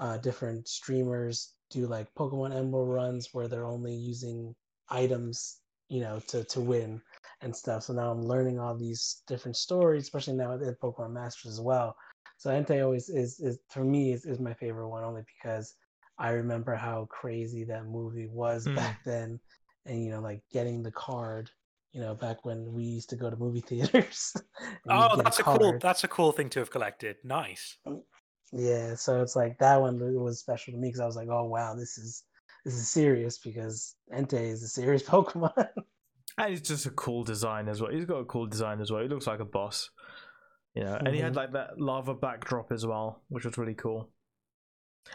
uh 0.00 0.16
different 0.18 0.66
streamers 0.68 1.54
do 1.70 1.86
like 1.86 2.12
pokemon 2.14 2.54
emerald 2.54 2.88
runs 2.88 3.28
where 3.32 3.48
they're 3.48 3.66
only 3.66 3.94
using 3.94 4.54
items 4.88 5.60
you 5.88 6.00
know 6.00 6.20
to 6.26 6.44
to 6.44 6.60
win 6.60 7.00
and 7.42 7.54
stuff 7.54 7.84
so 7.84 7.92
now 7.92 8.10
i'm 8.10 8.22
learning 8.22 8.58
all 8.58 8.76
these 8.76 9.22
different 9.26 9.56
stories 9.56 10.02
especially 10.04 10.34
now 10.34 10.52
at 10.54 10.80
pokemon 10.80 11.12
masters 11.12 11.52
as 11.52 11.60
well 11.60 11.96
so 12.38 12.50
Entei 12.50 12.82
always 12.82 13.10
is, 13.10 13.38
is 13.40 13.58
for 13.68 13.84
me 13.84 14.12
is, 14.12 14.24
is 14.24 14.40
my 14.40 14.54
favorite 14.54 14.88
one 14.88 15.04
only 15.04 15.22
because 15.42 15.74
I 16.18 16.30
remember 16.30 16.74
how 16.74 17.06
crazy 17.10 17.64
that 17.64 17.86
movie 17.86 18.28
was 18.28 18.66
Mm. 18.66 18.74
back 18.74 19.00
then, 19.04 19.40
and 19.86 20.04
you 20.04 20.10
know 20.10 20.20
like 20.20 20.42
getting 20.52 20.82
the 20.82 20.92
card 20.92 21.50
You 21.92 22.00
know, 22.00 22.14
back 22.14 22.44
when 22.44 22.72
we 22.72 22.84
used 22.84 23.10
to 23.10 23.16
go 23.16 23.30
to 23.30 23.36
movie 23.36 23.60
theaters. 23.68 24.34
Oh, 24.88 25.20
that's 25.20 25.38
a 25.40 25.42
cool 25.42 25.78
that's 25.80 26.04
a 26.04 26.08
cool 26.08 26.32
thing 26.32 26.48
to 26.50 26.60
have 26.60 26.70
collected. 26.70 27.16
Nice. 27.24 27.78
Yeah, 28.52 28.94
so 28.94 29.22
it's 29.22 29.36
like 29.36 29.58
that 29.58 29.80
one 29.80 29.98
was 30.22 30.40
special 30.40 30.72
to 30.72 30.78
me 30.78 30.88
because 30.88 31.00
I 31.00 31.06
was 31.06 31.16
like, 31.16 31.28
oh 31.30 31.44
wow, 31.44 31.74
this 31.74 31.98
is 31.98 32.24
this 32.64 32.74
is 32.74 32.88
serious 32.90 33.38
because 33.38 33.96
Entei 34.14 34.52
is 34.52 34.62
a 34.62 34.68
serious 34.68 35.02
Pokemon. 35.08 35.68
And 36.38 36.54
it's 36.54 36.68
just 36.68 36.86
a 36.86 36.90
cool 36.90 37.24
design 37.24 37.68
as 37.68 37.82
well. 37.82 37.90
He's 37.90 38.04
got 38.04 38.18
a 38.18 38.24
cool 38.24 38.46
design 38.46 38.80
as 38.80 38.90
well. 38.90 39.02
He 39.02 39.08
looks 39.08 39.26
like 39.26 39.40
a 39.40 39.44
boss. 39.44 39.90
You 40.74 40.84
know, 40.84 40.94
and 40.94 41.12
he 41.14 41.20
had 41.20 41.32
Mhm. 41.32 41.36
like 41.36 41.52
that 41.52 41.80
lava 41.80 42.14
backdrop 42.14 42.70
as 42.70 42.86
well, 42.86 43.22
which 43.28 43.44
was 43.44 43.58
really 43.58 43.74
cool. 43.74 44.08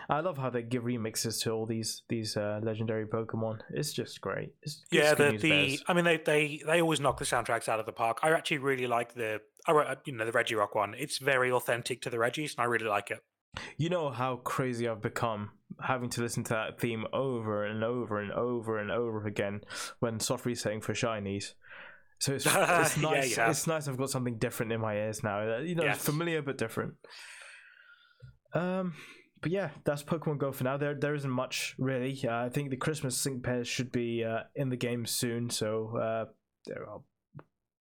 I 0.09 0.19
love 0.19 0.37
how 0.37 0.49
they 0.49 0.61
give 0.63 0.83
remixes 0.83 1.41
to 1.43 1.51
all 1.51 1.65
these 1.65 2.03
these 2.09 2.35
uh, 2.35 2.59
legendary 2.63 3.05
Pokemon. 3.05 3.59
It's 3.69 3.93
just 3.93 4.19
great. 4.21 4.53
It's, 4.63 4.83
Yeah, 4.91 5.13
the 5.13 5.37
the. 5.37 5.49
bears. 5.49 5.83
I 5.87 5.93
mean, 5.93 6.05
they 6.05 6.17
they 6.17 6.61
they 6.65 6.81
always 6.81 6.99
knock 6.99 7.17
the 7.19 7.25
soundtracks 7.25 7.69
out 7.69 7.79
of 7.79 7.85
the 7.85 7.91
park. 7.93 8.19
I 8.23 8.31
actually 8.31 8.57
really 8.59 8.87
like 8.87 9.13
the. 9.13 9.41
I 9.67 9.95
you 10.05 10.13
know, 10.13 10.25
the 10.25 10.31
Regirock 10.31 10.75
one. 10.75 10.93
It's 10.97 11.17
very 11.17 11.51
authentic 11.51 12.01
to 12.01 12.09
the 12.09 12.19
Regis, 12.19 12.55
and 12.55 12.63
I 12.63 12.65
really 12.65 12.87
like 12.87 13.09
it. 13.11 13.19
You 13.77 13.89
know 13.89 14.09
how 14.09 14.37
crazy 14.37 14.87
I've 14.87 15.01
become 15.01 15.51
having 15.81 16.09
to 16.09 16.21
listen 16.21 16.43
to 16.45 16.53
that 16.53 16.79
theme 16.79 17.05
over 17.13 17.63
and 17.65 17.83
over 17.83 18.19
and 18.19 18.31
over 18.31 18.77
and 18.79 18.91
over 18.91 19.25
again 19.25 19.61
when 19.99 20.19
soft 20.19 20.45
resetting 20.45 20.81
for 20.81 20.93
shinies. 20.93 21.53
So 22.19 22.33
it's, 22.33 22.45
it's 22.49 22.97
nice. 22.97 23.35
have. 23.37 23.49
it's 23.51 23.65
nice. 23.67 23.87
I've 23.87 23.97
got 23.97 24.09
something 24.09 24.37
different 24.37 24.71
in 24.71 24.81
my 24.81 24.95
ears 24.95 25.23
now. 25.23 25.39
Uh, 25.55 25.59
You 25.59 25.75
know, 25.75 25.83
Yes. 25.83 25.97
it's 25.97 26.05
familiar 26.05 26.41
but 26.41 26.57
different. 26.57 26.95
Um, 28.53 28.93
but 29.45 29.51
yeah, 29.51 29.69
that's 29.83 30.01
Pokemon 30.01 30.39
Go 30.39 30.51
for 30.51 30.63
now. 30.63 30.75
There, 30.75 30.95
there 30.95 31.13
isn't 31.13 31.29
much 31.29 31.75
really. 31.77 32.19
Uh, 32.27 32.45
I 32.45 32.49
think 32.49 32.71
the 32.71 32.77
Christmas 32.77 33.15
sync 33.15 33.43
pairs 33.43 33.67
should 33.67 33.91
be 33.91 34.23
uh, 34.23 34.39
in 34.55 34.69
the 34.69 34.75
game 34.75 35.05
soon. 35.05 35.51
So 35.51 35.95
uh, 35.97 36.25
there 36.65 36.89
are, 36.89 37.01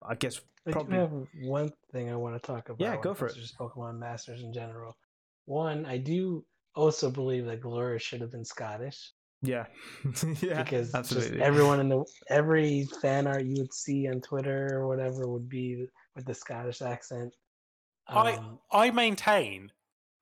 I 0.07 0.13
guess 0.13 0.41
I 0.67 0.69
do 0.69 0.73
Probably- 0.73 0.97
have 0.97 1.11
one 1.41 1.71
thing 1.91 2.11
I 2.11 2.17
want 2.17 2.35
to 2.35 2.45
talk 2.45 2.69
about. 2.69 2.79
Yeah, 2.79 3.01
go 3.01 3.15
for 3.15 3.25
it. 3.25 3.33
Just 3.33 3.57
Pokemon 3.57 3.97
Masters 3.97 4.43
in 4.43 4.53
general. 4.53 4.95
One, 5.45 5.87
I 5.87 5.97
do 5.97 6.45
also 6.75 7.09
believe 7.09 7.47
that 7.47 7.61
Gloria 7.61 7.97
should 7.97 8.21
have 8.21 8.31
been 8.31 8.45
Scottish 8.45 9.13
yeah, 9.41 9.65
yeah, 10.41 10.61
because 10.61 10.91
just 10.91 10.95
absolutely. 10.95 11.41
everyone 11.41 11.79
in 11.79 11.89
the 11.89 12.05
every 12.29 12.87
fan 13.01 13.25
art 13.25 13.43
you 13.43 13.55
would 13.57 13.73
see 13.73 14.07
on 14.07 14.21
Twitter 14.21 14.69
or 14.75 14.87
whatever 14.87 15.27
would 15.27 15.49
be 15.49 15.87
with 16.15 16.25
the 16.25 16.33
Scottish 16.35 16.83
accent. 16.83 17.33
I 18.07 18.33
Um, 18.33 18.59
I 18.71 18.91
maintain. 18.91 19.71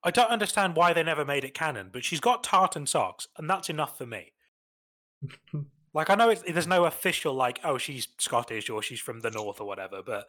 I 0.03 0.11
don't 0.11 0.29
understand 0.29 0.75
why 0.75 0.93
they 0.93 1.03
never 1.03 1.23
made 1.23 1.45
it 1.45 1.53
canon, 1.53 1.89
but 1.91 2.03
she's 2.03 2.19
got 2.19 2.43
tartan 2.43 2.85
socks, 2.87 3.27
and 3.37 3.49
that's 3.49 3.69
enough 3.69 3.97
for 3.97 4.05
me. 4.05 4.33
like 5.93 6.09
I 6.09 6.15
know 6.15 6.29
it's, 6.29 6.41
there's 6.41 6.67
no 6.67 6.85
official 6.85 7.33
like, 7.33 7.59
oh, 7.63 7.77
she's 7.77 8.07
Scottish 8.17 8.69
or 8.69 8.81
she's 8.81 8.99
from 8.99 9.21
the 9.21 9.31
north 9.31 9.61
or 9.61 9.67
whatever, 9.67 10.01
but 10.05 10.27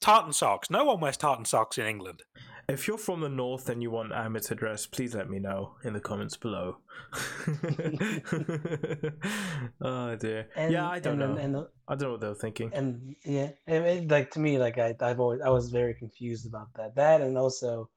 tartan 0.00 0.32
socks. 0.32 0.70
No 0.70 0.84
one 0.84 1.00
wears 1.00 1.16
tartan 1.16 1.46
socks 1.46 1.78
in 1.78 1.86
England. 1.86 2.22
If 2.68 2.88
you're 2.88 2.98
from 2.98 3.20
the 3.20 3.28
north 3.28 3.68
and 3.68 3.80
you 3.80 3.92
want 3.92 4.10
Amit's 4.12 4.50
address, 4.50 4.86
please 4.86 5.14
let 5.14 5.30
me 5.30 5.38
know 5.38 5.76
in 5.84 5.92
the 5.92 6.00
comments 6.00 6.36
below. 6.36 6.78
oh 9.80 10.16
dear. 10.16 10.48
and, 10.56 10.72
yeah, 10.72 10.88
I 10.88 10.98
don't 10.98 11.22
and, 11.22 11.34
know. 11.34 11.40
And, 11.40 11.56
and, 11.56 11.66
I 11.86 11.94
don't 11.94 12.08
know 12.08 12.10
what 12.12 12.20
they 12.20 12.28
were 12.28 12.34
thinking. 12.34 12.72
and 12.74 13.14
yeah, 13.24 13.50
and 13.68 13.86
it, 13.86 14.08
like 14.08 14.32
to 14.32 14.40
me, 14.40 14.58
like 14.58 14.78
I, 14.78 14.96
I've 15.00 15.20
always 15.20 15.40
I 15.42 15.48
was 15.48 15.70
very 15.70 15.94
confused 15.94 16.44
about 16.44 16.74
that. 16.74 16.96
That 16.96 17.20
and 17.20 17.38
also 17.38 17.88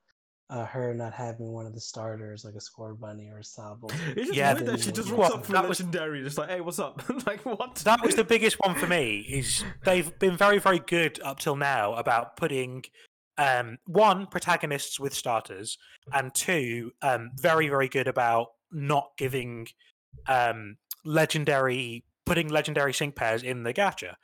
uh, 0.49 0.65
her 0.65 0.93
not 0.93 1.13
having 1.13 1.51
one 1.51 1.65
of 1.65 1.73
the 1.73 1.79
starters 1.79 2.43
like 2.43 2.55
a 2.55 2.57
Scorbunny 2.57 3.31
or 3.31 3.39
a 3.39 3.41
Sobble. 3.43 3.91
It's 4.15 4.27
just 4.27 4.33
Yeah, 4.35 4.53
weird 4.53 4.65
that 4.67 4.79
she 4.79 4.91
just 4.91 5.09
that 5.09 5.17
walks 5.17 5.35
up 5.35 5.45
from 5.45 5.53
that 5.53 5.67
was- 5.69 5.79
legendary, 5.79 6.23
just 6.23 6.37
like, 6.37 6.49
"Hey, 6.49 6.61
what's 6.61 6.79
up?" 6.79 7.03
like, 7.27 7.45
what? 7.45 7.75
That 7.85 8.01
was 8.01 8.15
the 8.15 8.23
biggest 8.23 8.57
one 8.59 8.75
for 8.75 8.87
me. 8.87 9.19
Is 9.29 9.63
they've 9.85 10.17
been 10.19 10.35
very 10.37 10.59
very 10.59 10.79
good 10.79 11.19
up 11.23 11.39
till 11.39 11.55
now 11.55 11.93
about 11.93 12.35
putting. 12.37 12.83
Um, 13.37 13.77
one 13.85 14.25
protagonists 14.25 14.99
with 14.99 15.13
starters, 15.13 15.77
and 16.11 16.33
two, 16.35 16.91
um, 17.01 17.29
very 17.37 17.69
very 17.69 17.87
good 17.87 18.09
about 18.09 18.47
not 18.69 19.11
giving 19.17 19.67
um, 20.27 20.75
legendary 21.05 22.03
putting 22.25 22.49
legendary 22.49 22.93
sync 22.93 23.15
pairs 23.15 23.41
in 23.41 23.63
the 23.63 23.73
gacha, 23.73 24.15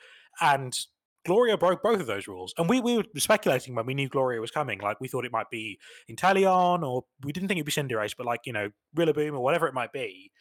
and 0.41 0.77
Gloria 1.25 1.57
broke 1.57 1.81
both 1.83 1.99
of 1.99 2.07
those 2.07 2.27
rules. 2.27 2.53
And 2.57 2.69
we, 2.69 2.79
we 2.81 2.97
were 2.97 3.03
speculating 3.17 3.75
when 3.75 3.85
we 3.85 3.93
knew 3.93 4.07
Gloria 4.09 4.39
was 4.41 4.51
coming, 4.51 4.79
like 4.79 4.99
we 5.01 5.07
thought 5.07 5.25
it 5.25 5.31
might 5.31 5.49
be 5.49 5.79
Inteleon, 6.09 6.83
or 6.83 7.03
we 7.23 7.31
didn't 7.31 7.47
think 7.49 7.57
it'd 7.59 7.65
be 7.65 7.71
Cinderace, 7.71 8.13
but 8.17 8.25
like 8.25 8.41
you 8.45 8.53
know 8.53 8.69
Rillaboom 8.95 9.33
or 9.33 9.39
whatever 9.41 9.67
it 9.67 9.73
might 9.73 9.91
be. 9.91 10.31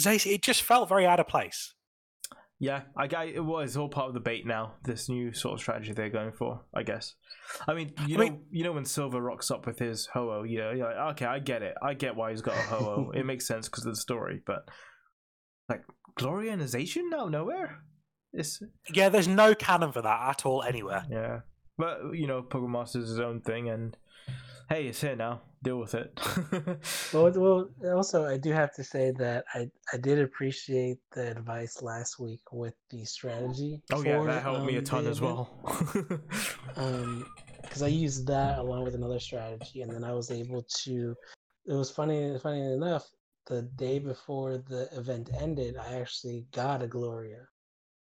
Zace, 0.00 0.26
it 0.26 0.42
just 0.42 0.62
felt 0.62 0.88
very 0.88 1.06
out 1.06 1.20
of 1.20 1.28
place. 1.28 1.74
Yeah, 2.60 2.82
I 2.96 3.08
guess 3.08 3.26
it 3.34 3.40
was 3.44 3.76
all 3.76 3.88
part 3.88 4.08
of 4.08 4.14
the 4.14 4.20
bait 4.20 4.46
now. 4.46 4.74
This 4.84 5.08
new 5.08 5.32
sort 5.32 5.54
of 5.54 5.60
strategy 5.60 5.92
they're 5.92 6.08
going 6.08 6.32
for, 6.32 6.60
I 6.74 6.82
guess. 6.82 7.14
I 7.68 7.74
mean, 7.74 7.92
you 8.06 8.14
I 8.14 8.18
know, 8.18 8.24
mean- 8.24 8.44
you 8.50 8.64
know 8.64 8.72
when 8.72 8.84
Silver 8.84 9.20
rocks 9.20 9.50
up 9.50 9.66
with 9.66 9.78
his 9.78 10.06
Ho-Oh, 10.06 10.44
yeah, 10.44 10.72
yeah, 10.72 11.08
okay, 11.10 11.26
I 11.26 11.40
get 11.40 11.62
it. 11.62 11.74
I 11.82 11.94
get 11.94 12.16
why 12.16 12.30
he's 12.30 12.42
got 12.42 12.54
a 12.56 12.62
Ho-Oh. 12.62 13.10
it 13.10 13.26
makes 13.26 13.46
sense 13.46 13.68
because 13.68 13.84
of 13.84 13.92
the 13.94 14.00
story, 14.00 14.40
but 14.46 14.68
like 15.68 15.84
Gloria 16.16 16.52
and 16.52 16.62
a 16.62 16.66
Zacian 16.66 17.12
out 17.12 17.26
of 17.26 17.30
nowhere. 17.32 17.78
It's 18.34 18.62
Yeah, 18.92 19.08
there's 19.08 19.28
no 19.28 19.54
canon 19.54 19.92
for 19.92 20.02
that 20.02 20.28
at 20.30 20.44
all 20.46 20.62
anywhere. 20.62 21.04
yeah, 21.10 21.40
but 21.78 22.12
you 22.12 22.26
know, 22.26 22.42
Pokemon 22.42 22.70
Masters 22.70 23.04
is 23.04 23.10
his 23.10 23.20
own 23.20 23.40
thing, 23.40 23.68
and 23.68 23.96
hey, 24.68 24.86
it's 24.86 25.00
here 25.00 25.16
now. 25.16 25.42
Deal 25.62 25.78
with 25.78 25.94
it. 25.94 26.18
Well, 27.14 27.30
well, 27.36 27.70
also 27.96 28.26
I 28.26 28.36
do 28.36 28.52
have 28.52 28.74
to 28.74 28.84
say 28.84 29.12
that 29.18 29.44
I 29.54 29.70
I 29.92 29.96
did 29.96 30.18
appreciate 30.18 30.98
the 31.14 31.30
advice 31.30 31.80
last 31.80 32.18
week 32.18 32.42
with 32.52 32.74
the 32.90 33.04
strategy. 33.06 33.80
oh 33.92 34.02
yeah, 34.02 34.22
that 34.24 34.42
helped 34.42 34.66
me 34.66 34.74
a 34.74 34.78
um, 34.78 34.84
ton 34.84 35.04
the 35.04 35.10
as 35.10 35.18
event. 35.18 35.36
well. 35.36 36.20
um 36.76 37.26
because 37.62 37.82
i 37.82 37.86
used 37.86 38.26
that 38.26 38.58
along 38.58 38.84
with 38.84 38.94
another 38.94 39.18
strategy 39.18 39.80
and 39.82 39.90
then 39.92 40.04
i 40.04 40.12
was 40.12 40.30
able 40.30 40.62
to 40.82 41.14
it 41.66 41.72
was 41.72 41.90
funny 41.90 42.36
funny 42.38 42.60
enough 42.60 43.06
the 43.46 43.62
day 43.76 43.98
before 43.98 44.58
the 44.58 44.88
event 44.92 45.30
ended 45.40 45.76
i 45.78 45.94
actually 45.94 46.44
got 46.52 46.82
a 46.82 46.86
gloria 46.86 47.40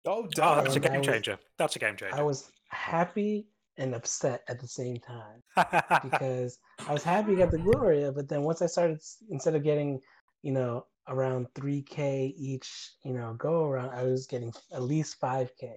oh, 0.06 0.28
Oh, 0.40 0.54
that's 0.62 0.76
a 0.76 0.76
And 0.76 0.86
I 0.86 0.88
game 0.88 0.98
was- 0.98 1.06
changer. 1.06 1.38
That's 1.58 1.76
a 1.76 1.78
game 1.78 1.96
changer. 1.96 2.14
i 2.16 2.22
was 2.22 2.50
happy 2.68 3.46
and 3.76 3.94
upset 3.94 4.42
at 4.48 4.60
the 4.60 4.68
same 4.68 4.96
time 4.98 5.42
because 6.02 6.58
i 6.88 6.92
was 6.92 7.02
happy 7.02 7.32
to 7.32 7.36
get 7.36 7.50
the 7.50 7.58
gloria 7.58 8.12
but 8.12 8.28
then 8.28 8.42
once 8.42 8.62
i 8.62 8.66
started 8.66 9.00
instead 9.30 9.54
of 9.54 9.62
getting 9.64 10.00
you 10.42 10.52
know 10.52 10.84
around 11.08 11.46
3k 11.54 12.32
each 12.36 12.92
you 13.04 13.12
know 13.12 13.34
go 13.38 13.64
around 13.64 13.90
i 13.90 14.02
was 14.04 14.26
getting 14.26 14.52
at 14.72 14.82
least 14.82 15.20
5k 15.20 15.72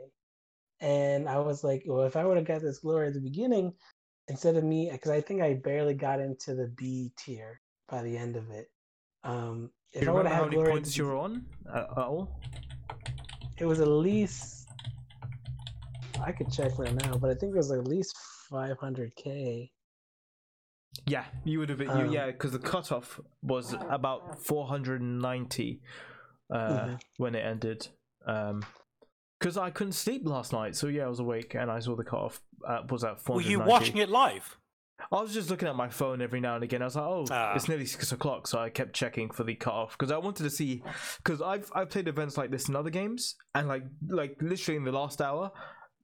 and 0.80 1.28
I 1.28 1.40
was 1.40 1.64
like, 1.64 1.82
well, 1.88 2.04
if 2.04 2.16
I 2.16 2.24
would 2.24 2.38
have 2.38 2.46
got 2.46 2.62
this 2.62 2.78
glory 2.78 3.08
at 3.08 3.16
the 3.16 3.20
beginning, 3.20 3.74
instead 4.28 4.58
of 4.58 4.64
me, 4.64 4.90
because 4.92 5.10
I 5.10 5.22
think 5.22 5.42
I 5.42 5.56
barely 5.56 5.96
got 5.96 6.20
into 6.20 6.54
the 6.54 6.68
B 6.78 7.12
tier 7.18 7.60
by 7.90 8.04
the 8.04 8.16
end 8.16 8.36
of 8.36 8.52
it. 8.52 8.68
Um, 9.24 9.72
Do 9.92 10.00
if 10.02 10.04
you 10.06 10.10
I 10.10 10.14
would 10.14 10.18
remember 10.20 10.30
have 10.30 10.38
how 10.38 10.44
had 10.44 10.50
many 10.52 10.56
glory, 10.58 10.72
points 10.74 10.96
you 10.96 11.04
be- 11.06 11.08
were 11.10 11.16
on 11.18 11.46
uh, 11.68 11.86
at 11.94 11.98
all? 11.98 12.40
It 13.60 13.66
was 13.66 13.80
at 13.80 13.88
least. 13.88 14.68
I 16.22 16.32
could 16.32 16.52
check 16.52 16.78
right 16.80 16.94
now, 16.94 17.18
but 17.18 17.30
I 17.30 17.36
think 17.36 17.54
it 17.54 17.58
was 17.58 17.72
at 17.72 17.88
least 17.88 18.16
500k. 18.52 19.70
Yeah, 21.06 21.26
you 21.44 21.60
would 21.60 21.70
have 21.70 21.78
been. 21.78 21.90
you, 21.90 21.94
Um, 22.06 22.12
yeah, 22.12 22.28
because 22.28 22.52
the 22.52 22.60
cutoff 22.60 23.20
was 23.42 23.74
about 23.90 24.40
490 24.44 25.82
uh, 26.50 26.56
Mhm. 26.58 27.00
when 27.18 27.36
it 27.36 27.46
ended. 27.46 27.88
Um, 28.26 28.64
because 29.40 29.56
I 29.58 29.70
couldn't 29.70 29.94
sleep 29.94 30.26
last 30.26 30.52
night, 30.52 30.76
so 30.76 30.88
yeah, 30.88 31.06
I 31.06 31.08
was 31.08 31.20
awake 31.20 31.54
and 31.54 31.70
I 31.70 31.80
saw 31.80 31.96
the 31.96 32.04
cutoff 32.04 32.42
uh, 32.68 32.82
was 32.90 33.04
at 33.04 33.20
Were 33.30 33.42
you 33.42 33.60
watching 33.60 33.98
it 33.98 34.10
live? 34.10 34.58
I 35.12 35.22
was 35.22 35.34
just 35.34 35.50
looking 35.50 35.68
at 35.68 35.76
my 35.76 35.90
phone 35.90 36.22
every 36.22 36.40
now 36.42 36.56
and 36.56 36.64
again. 36.64 36.82
I 36.82 36.86
was 36.86 36.96
like, 36.96 37.06
oh, 37.06 37.26
Ah. 37.32 37.54
it's 37.56 37.68
nearly 37.70 37.86
six 37.86 38.12
o'clock, 38.12 38.48
so 38.48 38.60
I 38.60 38.70
kept 38.70 38.94
checking 38.94 39.30
for 39.30 39.44
the 39.44 39.56
cutoff 39.56 39.98
because 39.98 40.12
I 40.12 40.18
wanted 40.18 40.44
to 40.44 40.50
see. 40.50 40.84
Because 41.18 41.42
I've 41.42 41.72
I've 41.74 41.90
played 41.90 42.08
events 42.08 42.38
like 42.38 42.52
this 42.52 42.68
in 42.70 42.76
other 42.76 42.90
games, 42.90 43.36
and 43.56 43.68
like 43.68 43.84
like 44.08 44.38
literally 44.42 44.78
in 44.78 44.84
the 44.84 44.92
last 44.92 45.22
hour, 45.22 45.52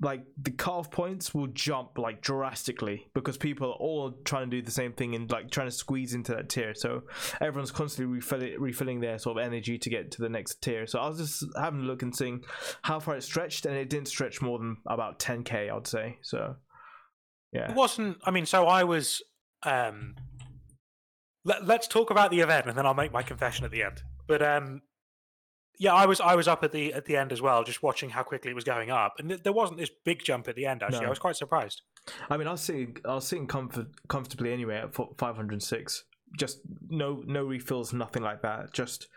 like 0.02 0.26
the 0.42 0.52
cutoff 0.52 0.90
points 0.92 1.34
will 1.34 1.48
jump 1.48 1.98
like 1.98 2.22
drastically 2.22 3.08
because 3.14 3.38
people 3.38 3.68
are 3.70 3.76
all 3.76 4.12
trying 4.26 4.50
to 4.50 4.58
do 4.58 4.62
the 4.62 4.72
same 4.72 4.92
thing 4.94 5.16
and 5.16 5.30
like 5.32 5.50
trying 5.52 5.68
to 5.68 5.72
squeeze 5.72 6.14
into 6.14 6.34
that 6.34 6.50
tier. 6.50 6.74
So 6.74 7.04
everyone's 7.40 7.72
constantly 7.72 8.14
refilling 8.16 8.60
refilling 8.60 9.00
their 9.02 9.18
sort 9.20 9.38
of 9.38 9.44
energy 9.46 9.78
to 9.78 9.90
get 9.90 10.12
to 10.12 10.22
the 10.22 10.30
next 10.30 10.62
tier. 10.62 10.88
So 10.88 11.00
I 11.00 11.08
was 11.08 11.18
just 11.20 11.46
having 11.58 11.82
a 11.82 11.84
look 11.84 12.02
and 12.02 12.16
seeing 12.16 12.44
how 12.82 13.00
far 13.00 13.16
it 13.18 13.24
stretched, 13.24 13.66
and 13.66 13.76
it 13.76 13.90
didn't 13.90 14.08
stretch 14.08 14.42
more 14.42 14.60
than 14.60 14.78
about 14.88 15.20
10k, 15.20 15.70
I'd 15.74 15.88
say. 15.88 16.18
So 16.22 16.56
yeah. 17.54 17.70
It 17.70 17.76
wasn't. 17.76 18.18
I 18.24 18.32
mean, 18.32 18.46
so 18.46 18.68
I 18.68 18.84
was. 18.84 19.22
Um, 19.64 20.16
let, 21.46 21.66
let's 21.66 21.88
talk 21.88 22.10
about 22.10 22.32
the 22.32 22.40
event, 22.40 22.68
and 22.68 22.78
then 22.78 22.86
I'll 22.86 22.94
make 22.94 23.12
my 23.12 23.24
confession 23.24 23.66
at 23.66 23.72
the 23.72 23.84
end. 23.84 24.02
But 24.28 24.42
um, 24.42 24.82
yeah, 25.80 25.94
I 25.94 26.06
was 26.06 26.22
I 26.22 26.36
was 26.36 26.48
up 26.48 26.64
at 26.64 26.72
the 26.72 26.94
at 26.94 27.06
the 27.06 27.18
end 27.18 27.32
as 27.32 27.42
well, 27.42 27.64
just 27.64 27.84
watching 27.84 28.10
how 28.10 28.24
quickly 28.24 28.52
it 28.52 28.56
was 28.56 28.64
going 28.64 28.90
up, 28.92 29.16
and 29.20 29.30
th- 29.30 29.44
there 29.44 29.54
wasn't 29.54 29.80
this 29.80 29.90
big 30.06 30.24
jump 30.24 30.48
at 30.48 30.56
the 30.56 30.66
end. 30.66 30.84
Actually, 30.84 31.02
No. 31.02 31.08
I 31.08 31.10
was 31.10 31.20
quite 31.20 31.36
surprised. 31.36 31.82
I 32.30 32.38
mean, 32.38 32.48
I 32.48 32.52
was 32.52 32.62
sitting, 32.62 32.98
I 33.06 33.16
was 33.16 33.28
sitting 33.28 33.48
comfort, 33.48 33.88
comfortably 34.08 34.52
anyway 34.52 34.78
at 34.78 34.94
506. 34.94 36.04
Just 36.38 36.60
no, 36.90 37.24
no 37.26 37.44
refills, 37.44 37.94
nothing 37.94 38.24
like 38.24 38.42
that. 38.42 38.74
Just 38.74 39.08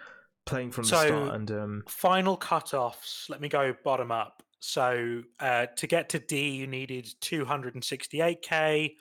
playing 0.44 0.70
from 0.70 0.84
the 0.84 0.88
start, 0.88 1.34
and 1.34 1.50
um, 1.50 1.82
Final 1.88 2.36
cutoffs. 2.36 3.28
Let 3.28 3.40
me 3.40 3.48
go 3.48 3.74
bottom 3.84 4.10
up. 4.10 4.42
So 4.60 5.22
uh, 5.40 5.66
to 5.76 5.86
get 5.86 6.08
to 6.10 6.18
D, 6.18 6.50
you 6.50 6.66
needed 6.66 7.06
268k. 7.20 8.94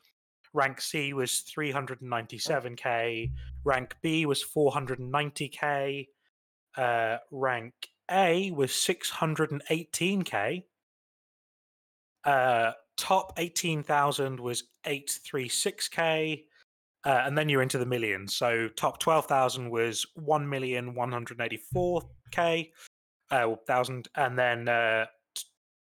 Rank 0.53 0.81
C 0.81 1.13
was 1.13 1.43
397k. 1.55 3.31
Rank 3.63 3.95
B 4.01 4.25
was 4.25 4.43
490k. 4.43 6.07
Uh, 6.77 7.17
rank 7.31 7.73
A 8.09 8.51
was 8.51 8.71
618k. 8.71 10.63
Uh, 12.23 12.71
top 12.97 13.33
18,000 13.37 14.39
was 14.39 14.63
836k. 14.85 16.43
Uh, 17.05 17.21
and 17.25 17.37
then 17.37 17.49
you're 17.49 17.61
into 17.61 17.77
the 17.77 17.85
millions. 17.85 18.35
So 18.35 18.67
top 18.69 18.97
12,000 18.99 19.69
was 19.69 20.07
1,184k, 20.19 22.71
uh, 23.29 23.55
thousand. 23.67 24.07
And 24.15 24.39
then 24.39 24.67
uh, 24.67 25.05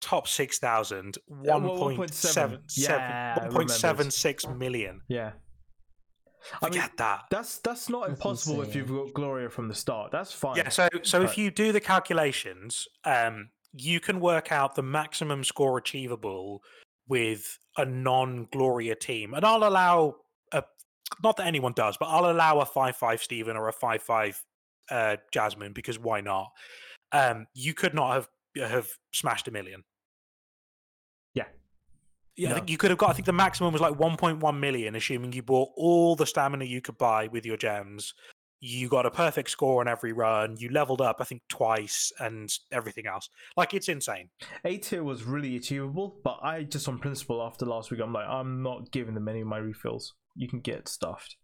top 0.00 0.28
6,000, 0.28 1.18
Yeah, 1.28 1.56
well, 1.56 1.60
1.7 1.60 2.60
Yeah, 2.76 3.34
I 3.36 3.46
remember. 3.46 3.64
1.76 3.64 4.58
million. 4.58 5.00
Yeah. 5.08 5.32
I 6.62 6.70
mean, 6.70 6.82
that. 6.96 7.24
that's 7.30 7.58
that's 7.58 7.88
not 7.88 8.08
That's 8.08 8.20
impossible 8.20 8.62
if 8.62 8.74
you've 8.74 8.88
got 8.88 9.12
Gloria 9.12 9.50
from 9.50 9.68
the 9.68 9.74
start. 9.74 10.12
That's 10.12 10.32
fine. 10.32 10.56
Yeah, 10.56 10.68
so 10.68 10.88
so 11.02 11.22
if 11.22 11.36
you 11.36 11.50
do 11.50 11.72
the 11.72 11.80
calculations, 11.80 12.86
um, 13.04 13.50
you 13.72 14.00
can 14.00 14.20
work 14.20 14.52
out 14.52 14.74
the 14.74 14.82
maximum 14.82 15.44
score 15.44 15.78
achievable 15.78 16.62
with 17.08 17.58
a 17.76 17.84
non-Gloria 17.84 18.94
team, 18.94 19.34
and 19.34 19.44
I'll 19.44 19.64
allow 19.64 20.16
a 20.52 20.62
not 21.22 21.36
that 21.38 21.46
anyone 21.46 21.72
does, 21.74 21.96
but 21.96 22.06
I'll 22.06 22.30
allow 22.30 22.60
a 22.60 22.66
five-five 22.66 23.22
Stephen 23.22 23.56
or 23.56 23.68
a 23.68 23.72
five-five 23.72 24.42
uh, 24.90 25.16
Jasmine 25.32 25.72
because 25.72 25.98
why 25.98 26.20
not? 26.20 26.50
Um, 27.12 27.46
you 27.54 27.74
could 27.74 27.94
not 27.94 28.12
have 28.12 28.28
have 28.66 28.88
smashed 29.12 29.48
a 29.48 29.50
million. 29.50 29.84
Yeah. 31.34 31.44
Yeah, 32.36 32.50
I 32.50 32.54
think 32.54 32.70
you 32.70 32.78
could 32.78 32.90
have 32.90 32.98
got. 32.98 33.10
I 33.10 33.12
think 33.14 33.26
the 33.26 33.32
maximum 33.32 33.72
was 33.72 33.82
like 33.82 33.94
1.1 33.94 34.58
million, 34.58 34.94
assuming 34.94 35.32
you 35.32 35.42
bought 35.42 35.70
all 35.76 36.16
the 36.16 36.26
stamina 36.26 36.64
you 36.64 36.80
could 36.80 36.98
buy 36.98 37.28
with 37.28 37.44
your 37.44 37.56
gems. 37.56 38.14
You 38.60 38.88
got 38.88 39.06
a 39.06 39.10
perfect 39.10 39.50
score 39.50 39.80
on 39.80 39.88
every 39.88 40.12
run. 40.12 40.56
You 40.58 40.68
leveled 40.70 41.00
up, 41.00 41.16
I 41.20 41.24
think, 41.24 41.42
twice, 41.48 42.12
and 42.18 42.52
everything 42.72 43.06
else. 43.06 43.28
Like 43.56 43.72
it's 43.74 43.88
insane. 43.88 44.30
A 44.64 44.78
tier 44.78 45.04
was 45.04 45.22
really 45.22 45.56
achievable, 45.56 46.16
but 46.24 46.38
I 46.42 46.64
just 46.64 46.88
on 46.88 46.98
principle 46.98 47.40
after 47.42 47.64
last 47.64 47.90
week, 47.90 48.00
I'm 48.00 48.12
like, 48.12 48.28
I'm 48.28 48.62
not 48.62 48.90
giving 48.90 49.14
them 49.14 49.28
any 49.28 49.42
of 49.42 49.46
my 49.46 49.58
refills. 49.58 50.14
You 50.34 50.48
can 50.48 50.60
get 50.60 50.88
stuffed. 50.88 51.36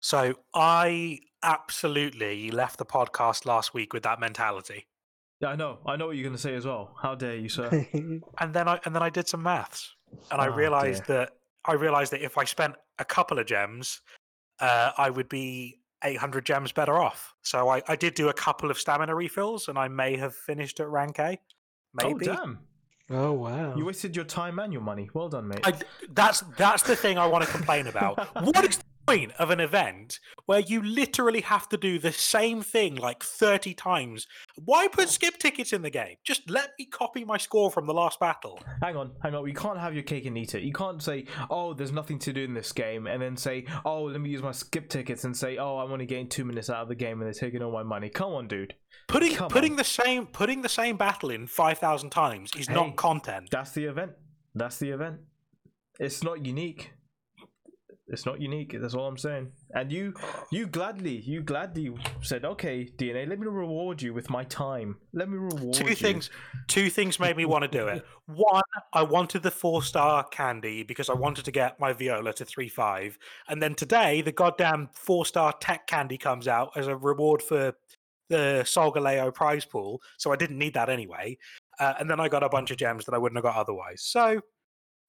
So 0.00 0.34
I 0.54 1.20
absolutely 1.42 2.50
left 2.50 2.78
the 2.78 2.84
podcast 2.84 3.46
last 3.46 3.72
week 3.72 3.94
with 3.94 4.02
that 4.02 4.20
mentality, 4.20 4.86
Yeah, 5.40 5.48
I 5.48 5.56
know. 5.56 5.78
I 5.86 5.96
know 5.96 6.06
what 6.06 6.16
you're 6.16 6.24
gonna 6.24 6.38
say 6.38 6.54
as 6.54 6.64
well. 6.64 6.94
How 7.00 7.14
dare 7.14 7.36
you, 7.36 7.48
sir? 7.48 7.68
and 7.92 8.54
then 8.54 8.68
I 8.68 8.80
and 8.84 8.94
then 8.94 9.02
I 9.02 9.10
did 9.10 9.28
some 9.28 9.42
maths, 9.42 9.94
and 10.30 10.40
I 10.40 10.48
Oh, 10.48 10.54
realized 10.54 11.06
dear. 11.06 11.18
that 11.18 11.30
I 11.64 11.74
realized 11.74 12.12
that 12.12 12.22
if 12.22 12.38
I 12.38 12.44
spent 12.44 12.74
a 12.98 13.04
couple 13.04 13.38
of 13.38 13.46
gems, 13.46 14.00
uh, 14.60 14.92
I 14.96 15.10
would 15.10 15.28
be 15.28 15.80
800 16.04 16.44
gems 16.44 16.70
better 16.72 16.98
off. 16.98 17.34
So 17.42 17.68
I, 17.68 17.82
I 17.88 17.96
did 17.96 18.14
do 18.14 18.28
a 18.28 18.32
couple 18.34 18.70
of 18.70 18.78
stamina 18.78 19.14
refills, 19.14 19.68
and 19.68 19.78
I 19.78 19.88
may 19.88 20.16
have 20.16 20.34
finished 20.34 20.78
at 20.80 20.88
rank 20.88 21.18
A. 21.18 21.38
Maybe. 21.94 22.28
Oh 22.28 22.34
damn! 22.34 22.58
oh 23.10 23.32
wow. 23.32 23.76
You 23.76 23.84
wasted 23.86 24.14
your 24.14 24.24
time 24.24 24.58
and 24.58 24.72
your 24.72 24.82
money. 24.82 25.10
Well 25.14 25.28
done, 25.28 25.48
mate. 25.48 25.60
I, 25.64 25.72
that's 26.10 26.40
that's 26.56 26.82
the 26.84 26.96
thing 26.96 27.18
I 27.18 27.26
want 27.26 27.44
to 27.44 27.50
complain 27.50 27.86
about. 27.86 28.18
What 28.44 28.64
is 28.64 28.78
the 28.78 28.84
point 29.06 29.32
of 29.38 29.50
an 29.50 29.60
event 29.60 30.18
where 30.46 30.60
you 30.60 30.82
literally 30.82 31.40
have 31.42 31.68
to 31.68 31.76
do 31.76 31.98
the 31.98 32.12
same 32.12 32.62
thing 32.62 32.94
like 32.96 33.22
30 33.22 33.74
times? 33.74 34.26
Why 34.64 34.88
put 34.88 35.08
skip 35.08 35.38
tickets 35.38 35.72
in 35.72 35.82
the 35.82 35.90
game? 35.90 36.16
Just 36.24 36.48
let 36.50 36.70
me 36.78 36.86
copy 36.86 37.24
my 37.24 37.36
score 37.36 37.70
from 37.70 37.86
the 37.86 37.94
last 37.94 38.18
battle. 38.20 38.60
Hang 38.82 38.96
on, 38.96 39.12
hang 39.22 39.34
on. 39.34 39.46
You 39.46 39.54
can't 39.54 39.78
have 39.78 39.94
your 39.94 40.02
cake 40.02 40.26
and 40.26 40.36
eat 40.38 40.54
it. 40.54 40.62
You 40.62 40.72
can't 40.72 41.02
say, 41.02 41.26
"Oh, 41.50 41.74
there's 41.74 41.92
nothing 41.92 42.18
to 42.20 42.32
do 42.32 42.42
in 42.44 42.54
this 42.54 42.72
game," 42.72 43.06
and 43.06 43.20
then 43.20 43.36
say, 43.36 43.66
"Oh, 43.84 44.04
let 44.04 44.20
me 44.20 44.30
use 44.30 44.42
my 44.42 44.52
skip 44.52 44.88
tickets," 44.88 45.24
and 45.24 45.36
say, 45.36 45.58
"Oh, 45.58 45.78
I'm 45.78 45.92
only 45.92 46.06
getting 46.06 46.28
two 46.28 46.44
minutes 46.44 46.70
out 46.70 46.82
of 46.82 46.88
the 46.88 46.94
game, 46.94 47.20
and 47.20 47.26
they're 47.26 47.32
taking 47.40 47.62
all 47.62 47.72
my 47.72 47.82
money." 47.82 48.08
Come 48.08 48.32
on, 48.32 48.48
dude. 48.48 48.74
Putting 49.06 49.34
Come 49.34 49.48
putting 49.50 49.72
on. 49.72 49.76
the 49.76 49.84
same 49.84 50.26
putting 50.26 50.62
the 50.62 50.68
same 50.68 50.96
battle 50.96 51.30
in 51.30 51.46
5,000 51.46 52.10
times 52.10 52.50
is 52.56 52.68
Hey. 52.68 52.74
not 52.74 52.96
content. 52.96 53.48
That's 53.50 53.72
the 53.72 53.84
event. 53.84 54.12
That's 54.54 54.78
the 54.78 54.90
event. 54.90 55.20
It's 56.00 56.22
not 56.22 56.44
unique. 56.46 56.92
It's 58.08 58.26
not 58.26 58.38
unique. 58.38 58.76
That's 58.78 58.94
all 58.94 59.06
I'm 59.06 59.16
saying. 59.16 59.50
And 59.74 59.90
you, 59.90 60.12
you 60.52 60.66
gladly, 60.66 61.20
you 61.20 61.42
gladly 61.42 61.94
said, 62.20 62.44
"Okay, 62.44 62.90
DeNA, 62.98 63.26
let 63.26 63.38
me 63.38 63.46
reward 63.46 64.02
you 64.02 64.12
with 64.12 64.28
my 64.28 64.44
time. 64.44 64.96
Let 65.14 65.30
me 65.30 65.38
reward 65.38 65.72
Two 65.72 65.88
you." 65.88 65.94
things 65.94 66.28
two 66.68 66.90
things 66.90 67.18
made 67.18 67.36
me 67.36 67.46
want 67.46 67.62
to 67.62 67.68
do 67.68 67.86
it. 67.88 68.04
One, 68.26 68.62
I 68.92 69.02
wanted 69.02 69.42
the 69.42 69.50
four 69.50 69.82
star 69.82 70.24
candy 70.24 70.82
because 70.82 71.08
I 71.08 71.14
wanted 71.14 71.46
to 71.46 71.50
get 71.50 71.80
my 71.80 71.94
Viola 71.94 72.34
to 72.34 72.44
three 72.44 72.68
five, 72.68 73.18
and 73.48 73.62
then 73.62 73.74
today 73.74 74.20
the 74.20 74.32
goddamn 74.32 74.90
four 74.92 75.24
star 75.24 75.54
tech 75.60 75.86
candy 75.86 76.18
comes 76.18 76.46
out 76.46 76.72
as 76.76 76.86
a 76.86 76.96
reward 76.96 77.40
for 77.40 77.74
the 78.28 78.62
Solgaleo 78.64 79.32
prize 79.32 79.64
pool. 79.64 80.02
So 80.18 80.30
I 80.30 80.36
didn't 80.36 80.58
need 80.58 80.74
that 80.74 80.90
anyway, 80.90 81.38
uh, 81.80 81.94
and 81.98 82.10
then 82.10 82.20
I 82.20 82.28
got 82.28 82.42
a 82.42 82.50
bunch 82.50 82.70
of 82.70 82.76
gems 82.76 83.06
that 83.06 83.14
I 83.14 83.18
wouldn't 83.18 83.38
have 83.38 83.44
got 83.44 83.56
otherwise. 83.56 84.02
So, 84.02 84.40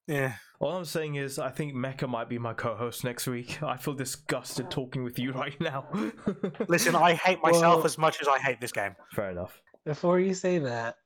yeah, 0.06 0.34
All 0.58 0.76
I'm 0.76 0.84
saying 0.84 1.16
is, 1.16 1.38
I 1.38 1.50
think 1.50 1.74
Mecha 1.74 2.08
might 2.08 2.28
be 2.28 2.38
my 2.38 2.54
co-host 2.54 3.04
next 3.04 3.26
week. 3.26 3.62
I 3.62 3.76
feel 3.76 3.94
disgusted 3.94 4.70
talking 4.70 5.04
with 5.04 5.18
you 5.18 5.32
right 5.32 5.58
now. 5.60 5.86
listen, 6.68 6.94
I 6.94 7.14
hate 7.14 7.42
myself 7.42 7.76
Well- 7.78 7.86
as 7.86 7.98
much 7.98 8.20
as 8.20 8.28
I 8.28 8.38
hate 8.38 8.60
this 8.60 8.72
game. 8.72 8.94
Fair 9.12 9.30
enough. 9.30 9.60
Before 9.84 10.18
you 10.18 10.34
say 10.34 10.58
that, 10.58 10.96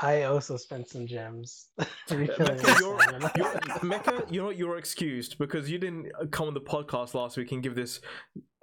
I 0.00 0.22
also 0.24 0.56
spent 0.56 0.88
some 0.88 1.06
gems. 1.06 1.66
refilling 2.10 2.58
Mecha, 2.58 2.62
my 2.62 2.78
you're, 2.80 3.00
stamina. 3.00 3.32
you're, 3.36 3.46
Mecha, 3.90 4.32
you 4.32 4.40
know 4.40 4.46
what? 4.46 4.56
You're 4.56 4.78
excused 4.78 5.38
because 5.38 5.70
you 5.70 5.78
didn't 5.78 6.10
come 6.30 6.48
on 6.48 6.54
the 6.54 6.60
podcast 6.60 7.14
last 7.14 7.36
week 7.36 7.52
and 7.52 7.62
give 7.62 7.74
this 7.74 8.00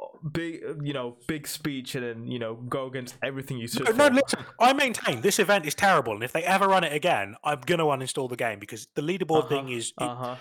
uh, 0.02 0.06
big, 0.32 0.64
uh, 0.64 0.76
you 0.82 0.94
know, 0.94 1.18
big 1.28 1.48
speech 1.48 1.96
and 1.96 2.04
then 2.06 2.28
you 2.28 2.40
know 2.40 2.56
go 2.56 2.88
against 2.88 3.18
everything 3.24 3.58
you 3.58 3.68
said. 3.68 3.84
No, 3.98 4.08
no, 4.10 4.22
listen. 4.22 4.40
I 4.60 4.74
maintain 4.74 5.22
this 5.22 5.40
event 5.40 5.66
is 5.66 5.76
terrible, 5.76 6.14
and 6.14 6.24
if 6.24 6.32
they 6.32 6.44
ever 6.44 6.68
run 6.68 6.84
it 6.84 6.94
again, 6.94 7.36
I'm 7.44 7.62
gonna 7.62 7.84
uninstall 7.86 8.30
the 8.30 8.38
game 8.38 8.60
because 8.60 8.88
the 8.96 9.02
leaderboard 9.02 9.40
uh-huh, 9.46 9.50
thing 9.50 9.70
is. 9.70 9.90
it- 9.90 9.94
Uh 10.04 10.16
huh. 10.16 10.36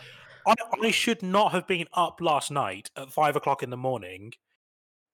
I, 0.49 0.55
I 0.80 0.91
should 0.93 1.24
not 1.24 1.51
have 1.51 1.66
been 1.66 1.87
up 1.93 2.20
last 2.20 2.53
night 2.53 2.91
at 2.97 3.11
five 3.11 3.34
o'clock 3.34 3.64
in 3.64 3.70
the 3.70 3.76
morning, 3.76 4.32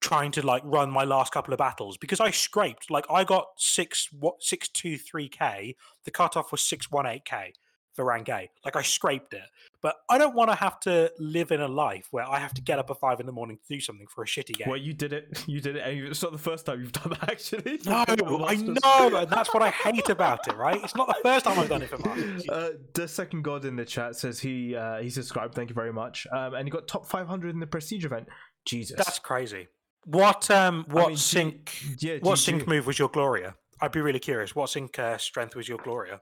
trying 0.03 0.31
to 0.33 0.45
like 0.45 0.61
run 0.65 0.91
my 0.91 1.05
last 1.05 1.31
couple 1.31 1.53
of 1.53 1.57
battles 1.57 1.97
because 1.97 2.19
I 2.19 2.29
scraped. 2.29 2.91
Like 2.91 3.05
I 3.09 3.23
got 3.23 3.47
six 3.57 4.09
what 4.11 4.43
six 4.43 4.67
two 4.67 4.97
three 4.97 5.29
k. 5.29 5.75
The 6.03 6.11
cutoff 6.11 6.51
was 6.51 6.61
six 6.61 6.91
one 6.91 7.07
eight 7.07 7.25
k 7.25 7.53
for 7.93 8.03
rank 8.03 8.27
A. 8.27 8.49
Like 8.65 8.75
I 8.75 8.81
scraped 8.81 9.33
it, 9.33 9.43
but 9.81 9.95
I 10.09 10.17
don't 10.17 10.35
want 10.35 10.49
to 10.49 10.55
have 10.55 10.79
to 10.81 11.11
live 11.19 11.51
in 11.51 11.61
a 11.61 11.67
life 11.67 12.07
where 12.11 12.27
I 12.27 12.39
have 12.39 12.53
to 12.55 12.61
get 12.61 12.79
up 12.79 12.89
at 12.89 12.99
five 12.99 13.19
in 13.19 13.27
the 13.27 13.31
morning 13.31 13.57
to 13.57 13.73
do 13.75 13.79
something 13.79 14.07
for 14.07 14.23
a 14.23 14.27
shitty 14.27 14.57
game. 14.57 14.67
Well, 14.67 14.77
you 14.77 14.93
did 14.93 15.13
it. 15.13 15.43
You 15.53 15.61
did 15.61 15.75
it. 15.75 15.83
And 15.85 16.07
it's 16.07 16.23
not 16.23 16.31
the 16.31 16.37
first 16.37 16.65
time 16.65 16.81
you've 16.81 16.93
done 16.93 17.11
that, 17.11 17.29
actually. 17.29 17.79
No, 17.85 18.03
I 18.47 18.55
know, 18.55 19.17
and 19.17 19.29
that's 19.29 19.53
what 19.53 19.61
I 19.61 19.69
hate 19.69 20.09
about 20.09 20.47
it. 20.47 20.55
Right? 20.55 20.83
It's 20.83 20.95
not 20.95 21.07
the 21.07 21.17
first 21.21 21.45
time 21.45 21.59
I've 21.59 21.69
done 21.69 21.83
it 21.83 21.89
for 21.89 21.97
Masters. 21.99 22.49
Uh, 22.49 22.71
the 22.93 23.07
second 23.07 23.43
god 23.43 23.65
in 23.65 23.75
the 23.75 23.85
chat 23.85 24.15
says 24.15 24.39
he 24.39 24.75
uh, 24.75 24.97
he 24.97 25.09
subscribed. 25.09 25.53
Thank 25.53 25.69
you 25.69 25.75
very 25.75 25.93
much. 25.93 26.25
Um, 26.31 26.55
and 26.55 26.67
he 26.67 26.71
got 26.71 26.87
top 26.87 27.05
500 27.05 27.53
in 27.53 27.59
the 27.59 27.67
prestige 27.67 28.05
event. 28.05 28.27
Jesus. 28.65 28.97
That's 28.97 29.19
crazy. 29.19 29.67
What 30.05 30.49
um 30.51 30.85
what 30.89 31.07
mean, 31.09 31.15
G- 31.17 31.21
sync 31.21 31.77
yeah. 31.99 32.17
what 32.21 32.35
GG. 32.37 32.43
sync 32.45 32.67
move 32.67 32.85
was 32.87 32.99
your 32.99 33.09
Gloria? 33.09 33.55
I'd 33.81 33.91
be 33.91 34.01
really 34.01 34.19
curious. 34.19 34.55
What 34.55 34.69
sync 34.69 34.97
uh, 34.99 35.17
strength 35.17 35.55
was 35.55 35.67
your 35.67 35.77
Gloria? 35.77 36.21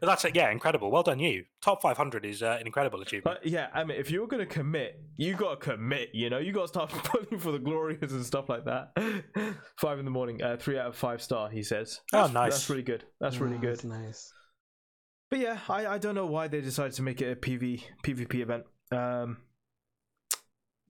But 0.00 0.06
that's 0.08 0.24
it. 0.24 0.34
Yeah, 0.34 0.50
incredible. 0.50 0.90
Well 0.90 1.04
done, 1.04 1.20
you. 1.20 1.44
Top 1.60 1.80
500 1.80 2.24
is 2.26 2.42
uh, 2.42 2.56
an 2.60 2.66
incredible 2.66 3.00
achievement. 3.02 3.38
But 3.40 3.48
yeah, 3.48 3.68
I 3.72 3.84
mean, 3.84 3.98
if 4.00 4.10
you're 4.10 4.26
gonna 4.26 4.46
commit, 4.46 5.00
you 5.16 5.34
gotta 5.34 5.56
commit. 5.56 6.10
You 6.12 6.28
know, 6.28 6.38
you 6.38 6.52
gotta 6.52 6.66
start 6.66 6.90
pulling 7.04 7.38
for 7.38 7.52
the 7.52 7.60
glorious 7.60 8.10
and 8.10 8.26
stuff 8.26 8.48
like 8.48 8.64
that. 8.64 8.90
Five 9.78 10.00
in 10.00 10.04
the 10.04 10.10
morning, 10.10 10.42
uh, 10.42 10.56
three 10.58 10.76
out 10.76 10.86
of 10.88 10.96
five 10.96 11.22
star. 11.22 11.48
He 11.50 11.62
says. 11.62 12.00
Oh, 12.12 12.16
That's- 12.18 12.34
nice. 12.34 12.52
That's 12.54 12.70
really 12.70 12.82
good. 12.82 13.04
That's 13.20 13.38
really 13.38 13.56
Oh, 13.56 13.60
good. 13.60 13.70
That's 13.74 13.84
nice. 13.84 14.32
But 15.30 15.38
yeah, 15.38 15.58
I, 15.68 15.86
I 15.86 15.98
don't 15.98 16.16
know 16.16 16.26
why 16.26 16.48
they 16.48 16.60
decided 16.60 16.92
to 16.94 17.02
make 17.02 17.22
it 17.22 17.30
a 17.32 17.36
PV 17.36 17.82
PvP 18.04 18.40
event. 18.40 18.64
Um, 18.90 19.38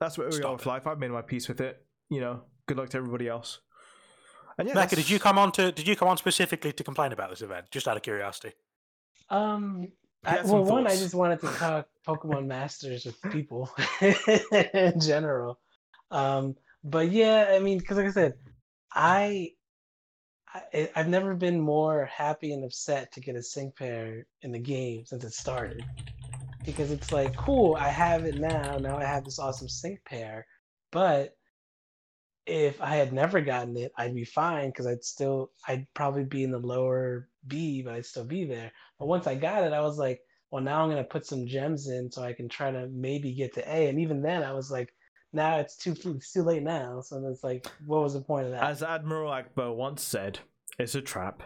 that's 0.03 0.18
where 0.18 0.26
we 0.26 0.32
Stop 0.32 0.46
are 0.46 0.53
with 0.55 0.62
it. 0.62 0.68
life. 0.68 0.86
I've 0.86 0.98
made 0.98 1.11
my 1.11 1.22
peace 1.22 1.48
with 1.48 1.61
it. 1.61 1.84
You 2.11 2.20
know, 2.20 2.42
good 2.66 2.76
luck 2.76 2.88
to 2.90 2.96
everybody 2.98 3.28
else. 3.28 3.61
And 4.59 4.68
yeah, 4.68 4.74
Mecha, 4.74 4.96
did 4.96 5.09
you 5.09 5.18
come 5.18 5.38
on 5.38 5.53
to? 5.53 5.72
Did 5.72 5.86
you 5.86 5.96
come 5.96 6.09
on 6.09 6.16
specifically 6.16 6.72
to 6.72 6.84
complain 6.84 7.12
about 7.12 7.30
this 7.30 7.40
event? 7.40 7.66
Just 7.70 7.88
out 7.88 7.96
of 7.96 8.03
curiosity. 8.03 8.53
Um, 9.30 9.88
I, 10.24 10.30
had 10.30 10.46
some 10.46 10.50
well, 10.50 10.64
one, 10.64 10.86
I 10.86 10.90
thoughts. 10.90 11.03
just 11.03 11.14
wanted 11.14 11.40
to 11.40 11.46
talk 11.48 11.88
Pokemon 12.07 12.46
Masters 12.46 13.07
with 13.07 13.32
people 13.32 13.70
in 14.74 15.00
general. 15.00 15.59
Um, 16.11 16.57
but 16.84 17.11
yeah, 17.11 17.50
I 17.50 17.61
mean, 17.61 17.78
because 17.78 17.96
like 17.96 18.07
I 18.07 18.11
said, 18.11 18.34
I, 18.92 19.53
I 20.53 20.90
I've 20.94 21.09
never 21.09 21.34
been 21.34 21.61
more 21.61 22.05
happy 22.07 22.53
and 22.53 22.64
upset 22.64 23.12
to 23.12 23.20
get 23.20 23.36
a 23.36 23.42
sync 23.42 23.76
pair 23.76 24.26
in 24.42 24.53
the 24.53 24.59
game 24.59 25.07
since 25.07 25.24
it 25.24 25.32
started. 25.32 25.84
Because 26.65 26.91
it's 26.91 27.13
like, 27.13 27.37
cool, 27.37 27.77
I 27.79 27.89
have 27.89 28.25
it 28.25 28.37
now. 28.37 28.79
Now 28.79 28.97
I 28.97 29.05
have 29.05 29.25
this 29.25 29.39
awesome 29.39 29.69
sync 29.69 30.05
pair, 30.05 30.47
but 30.91 31.37
if 32.47 32.81
I 32.81 32.97
had 32.97 33.13
never 33.13 33.41
gotten 33.41 33.77
it, 33.77 33.93
I'd 33.97 34.15
be 34.15 34.25
fine 34.25 34.71
because 34.71 34.87
I'd 34.87 35.05
still 35.05 35.51
I'd 35.69 35.87
probably 35.95 36.25
be 36.25 36.45
in 36.45 36.51
the 36.51 36.59
lower 36.59 37.29
B, 37.47 37.83
but 37.83 37.95
I'd 37.95 38.07
still 38.07 38.25
be 38.25 38.45
there. 38.45 38.73
But 38.99 39.07
once 39.07 39.27
I 39.27 39.35
got 39.35 39.65
it, 39.65 39.73
I 39.73 39.81
was 39.81 39.99
like, 39.99 40.21
well, 40.51 40.63
now 40.63 40.83
I'm 40.83 40.91
gonna 40.91 41.05
put 41.05 41.27
some 41.27 41.47
gems 41.47 41.89
in 41.89 42.11
so 42.11 42.23
I 42.23 42.33
can 42.33 42.49
try 42.49 42.71
to 42.71 42.89
maybe 42.89 43.33
get 43.33 43.55
to 43.55 43.69
A. 43.69 43.89
And 43.89 44.01
even 44.01 44.23
then, 44.23 44.43
I 44.43 44.53
was 44.53 44.71
like, 44.71 44.93
now 45.33 45.59
it's 45.59 45.77
too 45.77 45.95
it's 46.05 46.33
too 46.33 46.43
late 46.43 46.63
now. 46.63 47.01
So 47.01 47.25
it's 47.27 47.45
like, 47.45 47.67
what 47.87 48.03
was 48.03 48.15
the 48.15 48.21
point 48.21 48.47
of 48.47 48.53
that? 48.53 48.63
As 48.63 48.83
Admiral 48.83 49.31
Ackbar 49.31 49.75
once 49.75 50.03
said, 50.03 50.41
it's 50.79 50.95
a 50.95 51.01
trap. 51.01 51.43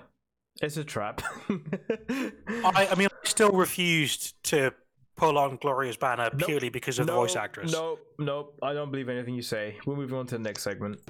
It's 0.62 0.79
a 0.79 0.85
trap. 0.85 1.23
I, 1.51 2.89
I 2.91 2.95
mean, 2.95 3.09
I 3.09 3.29
still 3.29 3.53
refused 3.53 4.43
to 4.45 4.73
pull 5.17 5.39
on 5.39 5.57
Gloria's 5.57 5.97
banner 5.97 6.31
Nope. 6.33 6.47
purely 6.47 6.69
because 6.69 6.99
of 6.99 7.07
the 7.07 7.12
voice 7.12 7.37
actress. 7.37 7.73
No, 7.73 7.99
no, 8.19 8.51
I 8.62 8.73
don't 8.73 8.91
believe 8.91 9.09
anything 9.09 9.35
you 9.35 9.43
say. 9.43 9.77
We're 9.87 9.97
moving 9.97 10.17
on 10.17 10.27
to 10.29 10.37
the 10.37 10.43
next 10.43 10.62
segment. 10.62 11.01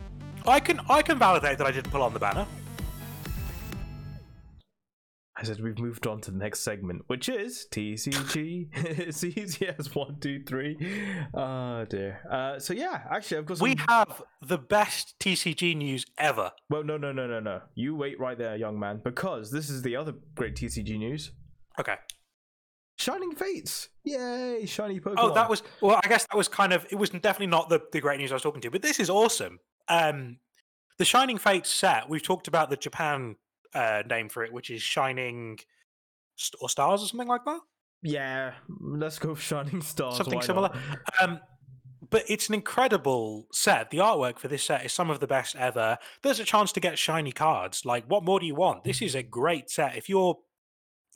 I 0.46 0.60
can 0.60 0.80
I 0.88 1.02
can 1.02 1.18
validate 1.18 1.58
that 1.58 1.66
I 1.66 1.72
didn't 1.72 1.90
pull 1.90 2.02
on 2.02 2.12
the 2.12 2.20
banner. 2.20 2.46
I 5.38 5.42
said 5.42 5.60
we've 5.60 5.78
moved 5.78 6.06
on 6.06 6.22
to 6.22 6.30
the 6.30 6.38
next 6.38 6.60
segment, 6.60 7.02
which 7.08 7.28
is 7.28 7.66
TCG. 7.70 8.68
it's 8.74 9.22
easy 9.22 9.68
as 9.68 9.94
one, 9.94 10.16
two, 10.18 10.42
three. 10.44 10.78
Oh 11.34 11.84
dear. 11.84 12.20
Uh, 12.30 12.58
so 12.58 12.72
yeah, 12.72 13.02
actually, 13.10 13.38
I've 13.38 13.46
got 13.46 13.58
some. 13.58 13.68
We 13.68 13.76
have 13.86 14.22
the 14.40 14.56
best 14.56 15.14
TCG 15.20 15.76
news 15.76 16.06
ever. 16.16 16.52
Well, 16.70 16.84
no, 16.84 16.96
no, 16.96 17.12
no, 17.12 17.26
no, 17.26 17.40
no. 17.40 17.60
You 17.74 17.96
wait 17.96 18.18
right 18.18 18.38
there, 18.38 18.56
young 18.56 18.78
man, 18.78 19.02
because 19.04 19.50
this 19.50 19.68
is 19.68 19.82
the 19.82 19.94
other 19.96 20.14
great 20.34 20.54
TCG 20.54 20.96
news. 20.96 21.32
Okay. 21.78 21.96
Shining 22.96 23.34
Fates! 23.34 23.88
Yay! 24.04 24.64
Shiny 24.66 25.00
Pokemon. 25.00 25.14
Oh, 25.18 25.34
that 25.34 25.50
was 25.50 25.62
well. 25.80 26.00
I 26.02 26.08
guess 26.08 26.26
that 26.26 26.36
was 26.36 26.48
kind 26.48 26.72
of. 26.72 26.86
It 26.90 26.96
was 26.96 27.10
definitely 27.10 27.48
not 27.48 27.68
the, 27.68 27.82
the 27.92 28.00
great 28.00 28.18
news 28.18 28.32
I 28.32 28.36
was 28.36 28.42
talking 28.42 28.62
to, 28.62 28.70
but 28.70 28.82
this 28.82 28.98
is 28.98 29.10
awesome. 29.10 29.58
Um, 29.88 30.38
the 30.98 31.04
Shining 31.04 31.38
Fates 31.38 31.70
set. 31.70 32.08
We've 32.08 32.22
talked 32.22 32.48
about 32.48 32.70
the 32.70 32.76
Japan 32.76 33.36
uh, 33.74 34.02
name 34.08 34.28
for 34.28 34.44
it, 34.44 34.52
which 34.52 34.70
is 34.70 34.80
Shining 34.82 35.58
St- 36.36 36.58
or 36.60 36.70
Stars 36.70 37.02
or 37.02 37.06
something 37.06 37.28
like 37.28 37.44
that. 37.44 37.60
Yeah, 38.02 38.54
let's 38.80 39.18
go 39.18 39.34
for 39.34 39.42
Shining 39.42 39.82
Stars. 39.82 40.16
something 40.16 40.40
similar. 40.40 40.70
Um, 41.20 41.40
but 42.08 42.24
it's 42.28 42.48
an 42.48 42.54
incredible 42.54 43.46
set. 43.52 43.90
The 43.90 43.98
artwork 43.98 44.38
for 44.38 44.48
this 44.48 44.62
set 44.64 44.84
is 44.84 44.92
some 44.92 45.10
of 45.10 45.20
the 45.20 45.26
best 45.26 45.56
ever. 45.56 45.98
There's 46.22 46.40
a 46.40 46.44
chance 46.44 46.72
to 46.72 46.80
get 46.80 46.98
shiny 46.98 47.32
cards. 47.32 47.84
Like, 47.84 48.04
what 48.06 48.24
more 48.24 48.40
do 48.40 48.46
you 48.46 48.54
want? 48.54 48.84
This 48.84 49.02
is 49.02 49.14
a 49.14 49.22
great 49.22 49.70
set. 49.70 49.96
If 49.96 50.08
you're 50.08 50.38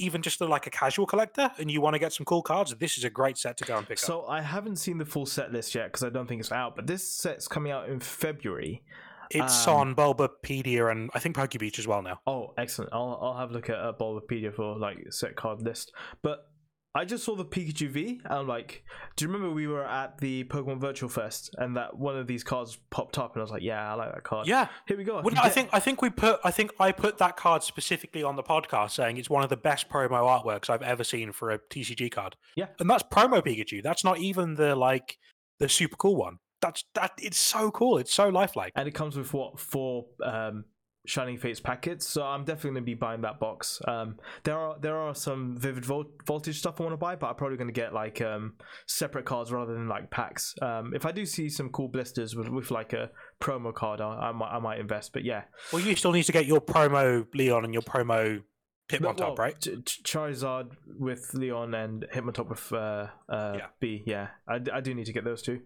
even 0.01 0.23
just 0.23 0.41
like 0.41 0.67
a 0.67 0.71
casual 0.71 1.07
collector 1.07 1.51
and 1.59 1.71
you 1.71 1.81
want 1.81 1.95
to 1.95 1.99
get 1.99 2.13
some 2.13 2.25
cool 2.25 2.43
cards, 2.43 2.75
this 2.79 2.99
is 2.99 3.05
a 3.05 3.11
great 3.11 3.39
set 3.39 3.57
to 3.59 3.65
go 3.65 3.77
and 3.77 3.87
pick 3.87 3.99
up. 3.99 4.05
So 4.05 4.27
I 4.27 4.41
haven't 4.41 4.77
seen 4.77 4.99
the 4.99 5.05
full 5.05 5.27
set 5.27 5.53
list 5.53 5.75
yet 5.75 5.87
because 5.87 6.03
I 6.03 6.11
don't 6.11 6.27
think 6.27 6.41
it's 6.41 6.53
out. 6.53 6.77
But 6.77 6.87
this 6.87 7.09
set's 7.09 7.47
coming 7.47 7.73
out 7.73 7.89
in 7.89 8.01
February. 8.01 8.83
It's 9.31 9.69
um, 9.69 9.77
on 9.77 9.95
Bulbapedia 9.95 10.91
and 10.91 11.11
I 11.15 11.21
think 11.21 11.37
Pokebeach 11.37 11.79
as 11.79 11.87
well 11.87 12.03
now. 12.03 12.21
Oh, 12.27 12.53
excellent! 12.59 12.93
I'll 12.93 13.19
I'll 13.23 13.37
have 13.37 13.51
a 13.51 13.53
look 13.53 13.71
at 13.71 13.77
uh, 13.77 13.93
Bulbapedia 13.93 14.53
for 14.53 14.77
like 14.77 15.13
set 15.13 15.37
card 15.37 15.63
list. 15.63 15.93
But 16.21 16.49
I 16.95 17.05
just 17.05 17.25
saw 17.25 17.37
the 17.37 17.45
Pikachu 17.45 17.89
V, 17.89 18.21
and 18.25 18.33
I'm 18.33 18.49
like, 18.49 18.83
do 19.15 19.25
you 19.25 19.31
remember 19.31 19.55
we 19.55 19.69
were 19.69 19.85
at 19.85 20.19
the 20.19 20.43
Pokemon 20.45 20.81
Virtual 20.81 21.09
Fest, 21.09 21.55
and 21.57 21.77
that 21.77 21.97
one 21.97 22.17
of 22.17 22.27
these 22.27 22.43
cards 22.43 22.79
popped 22.91 23.17
up, 23.17 23.35
and 23.35 23.41
I 23.41 23.45
was 23.45 23.51
like, 23.53 23.63
yeah, 23.63 23.93
I 23.93 23.95
like 23.95 24.13
that 24.13 24.25
card. 24.25 24.49
Yeah. 24.49 24.67
Here 24.89 24.97
we 24.97 25.05
go. 25.05 25.21
Well, 25.23 25.35
I 25.41 25.51
think 25.51 25.69
I 25.73 25.79
think 25.79 26.03
we 26.03 26.11
put 26.11 26.41
I 26.43 26.51
think 26.51 26.73
I 26.81 26.91
put 26.91 27.19
that 27.19 27.37
card 27.37 27.63
specifically 27.63 28.25
on 28.25 28.35
the 28.35 28.43
podcast, 28.43 28.91
saying 28.93 29.19
it's 29.19 29.31
one 29.31 29.45
of 29.45 29.51
the 29.51 29.57
best 29.57 29.89
promo 29.89 30.11
artworks 30.11 30.69
I've 30.69 30.83
ever 30.83 31.05
seen 31.05 31.31
for 31.33 31.51
a 31.51 31.59
TCG 31.59 32.11
card. 32.11 32.37
Yeah. 32.57 32.67
and 32.81 32.91
that's 32.91 33.05
promo 33.05 33.41
Pikachu. 33.41 33.83
That's 33.83 34.03
not 34.05 34.19
even 34.19 34.55
the 34.55 34.75
like 34.75 35.17
the 35.61 35.69
super 35.69 35.97
cool 35.97 36.17
one. 36.17 36.39
That's 36.61 36.85
that. 36.95 37.13
It's 37.19 37.39
so 37.39 37.71
cool. 37.71 37.99
It's 37.99 38.13
so 38.13 38.29
lifelike. 38.29 38.73
and 38.75 38.89
it 38.89 38.95
comes 38.95 39.17
with 39.17 39.33
what 39.33 39.61
four 39.61 40.07
um, 40.25 40.65
Shining 41.07 41.39
Fates 41.39 41.61
packets, 41.61 42.07
so 42.07 42.23
I'm 42.23 42.45
definitely 42.45 42.73
to 42.83 42.87
be 42.87 42.95
buying 42.95 43.23
that 43.23 43.41
box. 43.41 43.81
Um, 43.89 44.17
there 44.45 44.59
are 44.59 44.79
there 44.81 44.97
are 44.97 45.15
some 45.15 45.57
Vivid 45.57 45.85
Vol- 45.85 46.11
Voltage 46.27 46.59
stuff 46.59 46.81
I 46.81 46.85
want 46.85 46.93
to 46.93 46.99
buy, 46.99 47.17
but 47.17 47.29
I'm 47.29 47.35
probably 47.37 47.57
to 47.69 47.73
get 47.73 47.95
like 47.95 48.21
um, 48.21 48.55
separate 48.87 49.25
cards 49.25 49.51
rather 49.51 49.73
than 49.73 49.89
like 49.89 50.11
packs. 50.11 50.55
Um, 50.61 50.93
if 50.95 51.07
I 51.07 51.13
do 51.13 51.25
see 51.25 51.49
some 51.49 51.71
cool 51.71 51.89
blisters 51.89 52.37
with, 52.37 52.49
with 52.49 52.71
like 52.71 52.93
a 52.93 53.11
promo 53.41 53.73
card, 53.73 54.01
I, 54.01 54.29
I 54.29 54.33
might 54.33 54.51
I 54.51 54.59
might 54.59 54.79
invest. 54.79 55.13
But 55.13 55.25
yeah, 55.25 55.45
Well, 55.73 55.83
you 55.83 55.97
still 55.97 56.13
need 56.13 56.25
to 56.25 56.33
get 56.33 56.47
your 56.47 56.61
promo 56.61 57.27
Leon 57.35 57.65
and 57.65 57.73
your 57.73 57.83
promo 57.83 58.43
Hitmontop, 58.91 59.19
Well, 59.21 59.35
right? 59.37 59.61
Ch- 59.61 59.85
Ch- 59.85 60.03
Charizard 60.03 60.71
with 60.99 61.33
Leon 61.35 61.75
and 61.75 62.07
Hitmontop 62.13 62.49
with 62.49 62.73
uh, 62.73 63.07
uh, 63.29 63.55
Yeah. 63.59 63.67
B. 63.81 64.03
Yeah, 64.07 64.29
I, 64.49 64.61
I 64.73 64.81
do 64.81 64.95
need 64.95 65.07
to 65.07 65.13
get 65.13 65.25
those 65.25 65.43
two. 65.43 65.61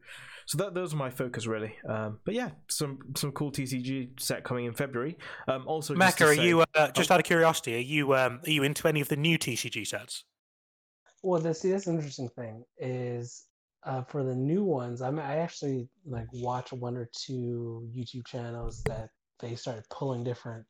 So 0.47 0.59
that 0.59 0.75
those 0.75 0.93
are 0.93 0.97
my 0.99 1.09
focus 1.11 1.47
really. 1.47 1.75
Um, 1.89 2.19
but 2.25 2.35
yeah, 2.35 2.51
some 2.69 2.99
some 3.17 3.33
cool 3.33 3.51
TCG 3.51 4.21
set 4.21 4.45
coming 4.45 4.67
in 4.67 4.75
February. 4.75 5.17
Um, 5.49 5.67
also, 5.67 5.95
just 5.95 6.19
Mecha, 6.19 6.27
are 6.27 6.35
say- 6.35 6.47
you 6.47 6.61
uh, 6.75 6.91
just 6.91 7.11
out 7.11 7.19
of 7.21 7.25
curiosity? 7.25 7.75
Are 7.77 7.79
you 7.79 8.15
um, 8.15 8.41
are 8.47 8.51
you 8.51 8.63
into 8.63 8.87
any 8.87 9.01
of 9.01 9.09
the 9.09 9.17
new 9.17 9.39
TCG 9.39 9.87
sets? 9.87 10.25
Well, 11.23 11.41
this 11.41 11.63
see, 11.63 11.71
this 11.71 11.87
interesting 11.89 12.29
thing 12.29 12.65
is 12.79 13.47
uh, 13.87 14.03
for 14.03 14.23
the 14.23 14.35
new 14.35 14.63
ones. 14.63 15.01
I 15.01 15.11
mean, 15.11 15.21
I 15.25 15.37
actually 15.37 15.89
like 16.05 16.27
watch 16.35 16.73
one 16.73 16.97
or 16.99 17.09
two 17.17 17.89
YouTube 17.97 18.27
channels 18.27 18.83
that 18.85 19.09
they 19.41 19.55
started 19.55 19.85
pulling 19.91 20.23
different 20.25 20.67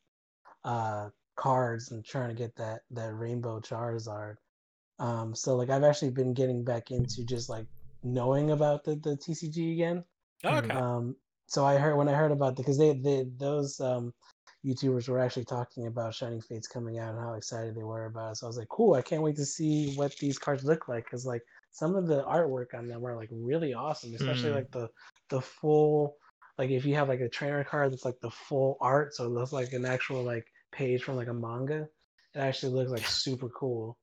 uh, 0.64 1.08
cards 1.36 1.90
and 1.90 2.04
trying 2.04 2.28
to 2.28 2.34
get 2.34 2.54
that 2.56 2.82
that 2.90 3.14
rainbow 3.14 3.60
Charizard. 3.60 4.36
Um, 4.98 5.34
so 5.34 5.56
like 5.56 5.70
I've 5.70 5.84
actually 5.84 6.10
been 6.12 6.34
getting 6.34 6.64
back 6.64 6.90
into 6.90 7.24
just 7.24 7.48
like 7.48 7.66
knowing 8.02 8.50
about 8.50 8.84
the 8.84 8.96
the 8.96 9.16
TCG 9.16 9.72
again. 9.72 10.04
Oh, 10.44 10.56
okay. 10.58 10.74
Um, 10.74 11.16
so 11.46 11.64
I 11.64 11.76
heard 11.78 11.96
when 11.96 12.08
I 12.08 12.14
heard 12.14 12.32
about 12.32 12.56
the 12.56 12.62
because 12.62 12.78
they, 12.78 12.94
they 12.94 13.26
those 13.36 13.80
um, 13.80 14.12
YouTubers 14.64 15.08
were 15.08 15.18
actually 15.20 15.44
talking 15.44 15.86
about 15.86 16.14
Shining 16.14 16.40
Fates 16.40 16.68
coming 16.68 16.98
out 16.98 17.10
and 17.14 17.18
how 17.20 17.34
excited 17.34 17.74
they 17.74 17.82
were 17.84 18.06
about 18.06 18.32
it. 18.32 18.36
So 18.36 18.46
I 18.46 18.48
was 18.48 18.58
like, 18.58 18.68
cool! 18.68 18.94
I 18.94 19.02
can't 19.02 19.22
wait 19.22 19.36
to 19.36 19.44
see 19.46 19.94
what 19.96 20.16
these 20.18 20.38
cards 20.38 20.64
look 20.64 20.88
like 20.88 21.04
because 21.04 21.26
like 21.26 21.42
some 21.70 21.96
of 21.96 22.06
the 22.06 22.24
artwork 22.24 22.74
on 22.74 22.88
them 22.88 23.04
are 23.04 23.16
like 23.16 23.28
really 23.32 23.74
awesome, 23.74 24.14
especially 24.14 24.50
Mm. 24.50 24.54
like 24.54 24.70
the 24.72 24.88
the 25.30 25.40
full 25.40 26.16
like 26.58 26.70
if 26.70 26.84
you 26.84 26.94
have 26.94 27.08
like 27.08 27.20
a 27.20 27.28
trainer 27.28 27.64
card 27.64 27.92
that's 27.92 28.04
like 28.04 28.20
the 28.20 28.30
full 28.30 28.76
art, 28.80 29.14
so 29.14 29.24
it 29.26 29.30
looks 29.30 29.52
like 29.52 29.72
an 29.72 29.84
actual 29.84 30.22
like 30.22 30.46
page 30.74 31.02
from 31.02 31.16
like 31.16 31.28
a 31.28 31.34
manga. 31.34 31.88
It 32.34 32.38
actually 32.40 32.72
looks 32.72 32.90
like 32.90 33.06
super 33.06 33.48
cool. 33.48 33.96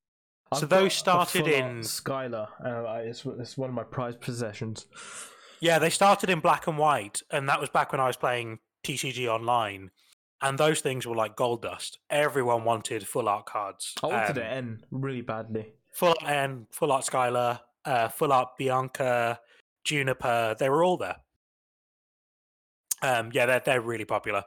So 0.54 0.62
I've 0.64 0.70
those 0.70 0.94
started 0.94 1.48
in- 1.48 1.80
Skyla. 1.82 2.48
Uh, 2.66 2.84
I- 2.84 3.02
it's 3.02 3.26
it's 3.26 3.58
one 3.58 3.70
of 3.70 3.76
my 3.76 3.84
prized 3.84 4.20
possessions. 4.22 4.86
Yeah, 5.60 5.80
they 5.80 5.90
started 5.90 6.30
in 6.30 6.40
black 6.40 6.68
and 6.68 6.78
white, 6.78 7.22
and 7.30 7.48
that 7.48 7.60
was 7.62 7.70
back 7.70 7.92
when 7.92 8.02
I 8.02 8.08
was 8.08 8.18
playing 8.18 8.60
TCG 8.84 9.28
online. 9.28 9.92
And 10.44 10.58
those 10.58 10.82
things 10.82 11.06
were 11.06 11.16
like 11.16 11.36
gold 11.36 11.62
dust. 11.62 12.00
Everyone 12.10 12.64
wanted 12.64 13.08
full 13.08 13.30
art 13.30 13.46
cards. 13.46 13.94
I 14.04 14.08
wanted 14.08 14.30
Um, 14.30 14.36
to 14.36 14.46
end 14.46 14.86
really 14.90 15.22
badly. 15.22 15.74
Full 15.94 16.16
art 16.22 16.24
N, 16.32 16.68
full 16.72 16.92
art 16.92 17.04
Skyla, 17.06 17.60
uh, 17.86 18.08
full 18.10 18.34
art 18.34 18.58
Bianca, 18.58 19.40
Juniper. 19.84 20.56
They 20.58 20.68
were 20.70 20.84
all 20.84 20.98
there. 20.98 21.18
Um, 23.04 23.30
yeah, 23.34 23.46
they're 23.46 23.60
they're 23.60 23.82
really 23.82 24.06
popular. 24.06 24.44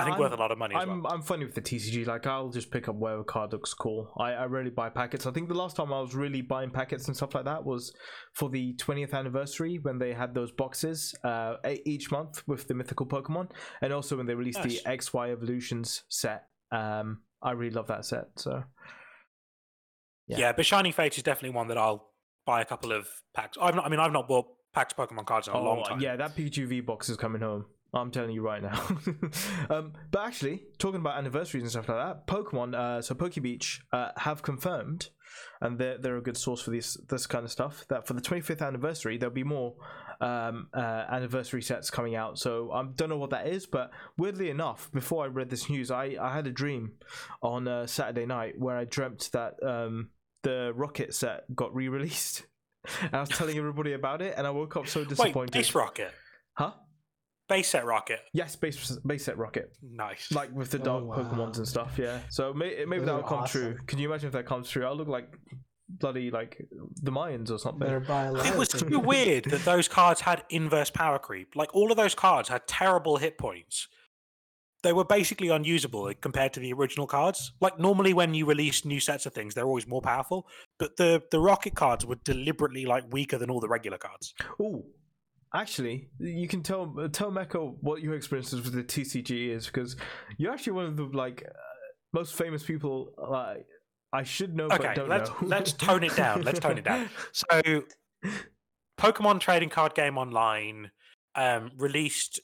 I 0.00 0.04
think 0.04 0.12
I'm- 0.14 0.20
worth 0.20 0.32
a 0.32 0.36
lot 0.36 0.50
of 0.50 0.56
money 0.58 0.74
as 0.74 0.82
I'm 0.82 1.02
well. 1.02 1.12
I'm 1.12 1.20
funny 1.22 1.44
with 1.44 1.54
the 1.54 1.60
TCG. 1.60 2.06
Like 2.06 2.26
I'll 2.26 2.48
just 2.48 2.70
pick 2.70 2.88
up 2.88 2.94
where 2.96 3.18
a 3.20 3.24
card 3.24 3.52
looks 3.52 3.74
cool. 3.74 4.10
I, 4.18 4.32
I 4.32 4.44
rarely 4.46 4.70
buy 4.70 4.88
packets. 4.88 5.26
I 5.26 5.32
think 5.32 5.48
the 5.48 5.54
last 5.54 5.76
time 5.76 5.92
I 5.92 6.00
was 6.00 6.14
really 6.14 6.40
buying 6.40 6.70
packets 6.70 7.08
and 7.08 7.16
stuff 7.16 7.34
like 7.34 7.44
that 7.44 7.64
was 7.64 7.92
for 8.32 8.48
the 8.48 8.74
20th 8.76 9.12
anniversary 9.12 9.78
when 9.82 9.98
they 9.98 10.14
had 10.14 10.34
those 10.34 10.50
boxes 10.52 11.14
uh 11.24 11.56
each 11.84 12.10
month 12.10 12.42
with 12.48 12.68
the 12.68 12.74
mythical 12.74 13.04
Pokemon, 13.06 13.50
and 13.82 13.92
also 13.92 14.16
when 14.16 14.26
they 14.26 14.34
released 14.34 14.60
Nice. 14.60 14.82
the 14.82 14.88
XY 14.90 15.30
Evolutions 15.32 16.04
set. 16.08 16.46
Um, 16.70 17.20
I 17.42 17.50
really 17.50 17.74
love 17.74 17.88
that 17.88 18.04
set. 18.06 18.28
So 18.36 18.62
Yeah. 20.26 20.38
yeah. 20.38 20.52
but 20.52 20.64
Shining 20.64 20.92
Fates 20.92 21.16
is 21.18 21.22
definitely 21.22 21.50
one 21.54 21.68
that 21.68 21.76
I'll 21.78 22.08
buy 22.46 22.62
a 22.62 22.64
couple 22.64 22.92
of 22.92 23.08
packs. 23.34 23.58
I've 23.60 23.74
not. 23.74 23.84
I 23.84 23.88
mean, 23.88 24.00
I've 24.00 24.12
not 24.12 24.26
bought 24.28 24.46
packs 24.72 24.94
Pokemon 24.94 25.26
cards 25.26 25.48
in 25.48 25.54
a 25.54 25.60
long 25.60 25.80
Oh, 25.84 25.88
time. 25.88 26.00
Yeah, 26.00 26.16
that 26.16 26.34
Pikachu 26.34 26.66
V 26.66 26.80
box 26.80 27.08
is 27.10 27.16
coming 27.18 27.42
home. 27.42 27.66
I'm 27.94 28.10
telling 28.10 28.30
you 28.30 28.42
right 28.42 28.62
now. 28.62 28.80
um, 29.70 29.92
but 30.10 30.26
actually, 30.26 30.62
talking 30.78 31.00
about 31.00 31.18
anniversaries 31.18 31.62
and 31.62 31.70
stuff 31.70 31.88
like 31.88 31.98
that, 31.98 32.26
Pokemon, 32.26 32.74
uh, 32.74 33.02
so 33.02 33.14
PokeBeach, 33.14 33.80
uh, 33.92 34.10
have 34.16 34.42
confirmed, 34.42 35.10
and 35.60 35.78
they're, 35.78 35.98
they're 35.98 36.16
a 36.16 36.22
good 36.22 36.36
source 36.36 36.62
for 36.62 36.70
this 36.70 36.94
this 37.08 37.26
kind 37.26 37.44
of 37.44 37.50
stuff. 37.50 37.84
That 37.88 38.06
for 38.06 38.14
the 38.14 38.22
25th 38.22 38.66
anniversary, 38.66 39.18
there'll 39.18 39.34
be 39.34 39.44
more 39.44 39.74
um, 40.22 40.68
uh, 40.72 41.04
anniversary 41.10 41.60
sets 41.60 41.90
coming 41.90 42.14
out. 42.14 42.38
So 42.38 42.70
I 42.72 42.82
don't 42.94 43.08
know 43.08 43.18
what 43.18 43.30
that 43.30 43.48
is, 43.48 43.66
but 43.66 43.90
weirdly 44.16 44.48
enough, 44.48 44.90
before 44.92 45.24
I 45.24 45.26
read 45.26 45.50
this 45.50 45.68
news, 45.68 45.90
I, 45.90 46.16
I 46.20 46.32
had 46.32 46.46
a 46.46 46.50
dream 46.52 46.92
on 47.42 47.68
uh, 47.68 47.86
Saturday 47.86 48.24
night 48.24 48.54
where 48.58 48.76
I 48.76 48.84
dreamt 48.84 49.30
that 49.32 49.54
um, 49.62 50.10
the 50.42 50.72
Rocket 50.74 51.14
set 51.14 51.54
got 51.54 51.74
re-released. 51.74 52.44
I 53.12 53.20
was 53.20 53.28
telling 53.28 53.58
everybody 53.58 53.92
about 53.92 54.22
it, 54.22 54.34
and 54.36 54.46
I 54.46 54.50
woke 54.50 54.76
up 54.76 54.88
so 54.88 55.04
disappointed. 55.04 55.54
Wait, 55.54 55.60
disappointed. 55.62 56.02
rocket, 56.02 56.14
Huh? 56.54 56.72
Base 57.52 57.68
set 57.68 57.84
rocket. 57.84 58.20
Yes, 58.32 58.56
base 58.56 58.98
base 59.06 59.24
set 59.24 59.38
rocket, 59.38 59.72
Nice. 59.82 60.32
like 60.32 60.50
with 60.52 60.70
the 60.70 60.80
Oh, 60.80 60.84
dark 60.84 61.04
wow. 61.04 61.16
Pokemons 61.16 61.58
and 61.58 61.68
stuff. 61.68 61.94
Yeah, 61.98 62.18
so 62.30 62.52
may, 62.52 62.84
maybe 62.86 63.04
that'll 63.04 63.22
come 63.22 63.46
true. 63.46 63.76
Can 63.86 63.98
you 63.98 64.08
imagine 64.08 64.26
if 64.28 64.32
that 64.32 64.46
comes 64.46 64.68
true? 64.70 64.84
I'll 64.84 64.96
look 64.96 65.08
like 65.08 65.28
bloody 65.88 66.30
like 66.30 66.66
the 67.02 67.12
Mayans 67.12 67.50
or 67.50 67.58
something. 67.58 67.80
Better 67.80 68.00
buy 68.00 68.24
a 68.24 68.32
lot. 68.32 68.46
It 68.46 68.56
was 68.56 68.68
too 68.68 68.98
weird 68.98 69.44
that 69.44 69.64
those 69.64 69.88
cards 69.88 70.20
had 70.22 70.42
inverse 70.48 70.90
power 70.90 71.18
creep. 71.18 71.54
Like 71.54 71.74
all 71.74 71.90
of 71.90 71.96
those 71.96 72.14
cards 72.14 72.48
had 72.48 72.66
terrible 72.66 73.18
hit 73.18 73.36
points. 73.38 73.88
They 74.82 74.92
were 74.92 75.04
basically 75.04 75.48
unusable 75.48 76.12
compared 76.20 76.52
to 76.54 76.60
the 76.60 76.72
original 76.72 77.06
cards. 77.06 77.52
Like 77.60 77.78
normally 77.78 78.14
when 78.14 78.34
you 78.34 78.46
release 78.46 78.84
new 78.84 78.98
sets 78.98 79.26
of 79.26 79.32
things, 79.32 79.54
they're 79.54 79.64
always 79.66 79.86
more 79.86 80.00
powerful. 80.02 80.48
But 80.78 80.96
the 80.96 81.22
the 81.30 81.38
rocket 81.40 81.74
cards 81.76 82.04
were 82.04 82.16
deliberately 82.24 82.84
like 82.84 83.04
weaker 83.12 83.38
than 83.38 83.48
all 83.50 83.60
the 83.60 83.68
regular 83.68 83.98
cards. 83.98 84.34
Oh, 84.60 84.84
actually, 85.54 86.08
you 86.18 86.48
can 86.48 86.62
tell 86.62 87.08
tell 87.12 87.30
Mecha 87.30 87.76
what 87.80 88.02
your 88.02 88.14
experiences 88.14 88.62
with 88.62 88.74
the 88.74 88.82
TCG 88.84 89.48
is 89.50 89.66
because 89.66 89.96
you're 90.38 90.52
actually 90.52 90.72
one 90.72 90.86
of 90.86 90.96
the 90.96 91.04
like 91.04 91.42
uh, 91.46 91.52
most 92.12 92.34
famous 92.34 92.62
people. 92.62 93.12
Like 93.16 93.66
I 94.12 94.22
should 94.22 94.54
know, 94.54 94.68
but 94.68 94.80
Okay, 94.80 94.94
don't 94.94 95.08
let's 95.08 95.30
know. 95.30 95.36
let's 95.42 95.72
tone 95.72 96.04
it 96.04 96.14
down. 96.16 96.42
Let's 96.42 96.60
tone 96.60 96.78
it 96.78 96.84
down. 96.84 97.08
So, 97.32 97.82
Pokemon 99.00 99.40
Trading 99.40 99.68
Card 99.68 99.94
Game 99.94 100.18
Online 100.18 100.90
um, 101.34 101.72
released 101.76 102.40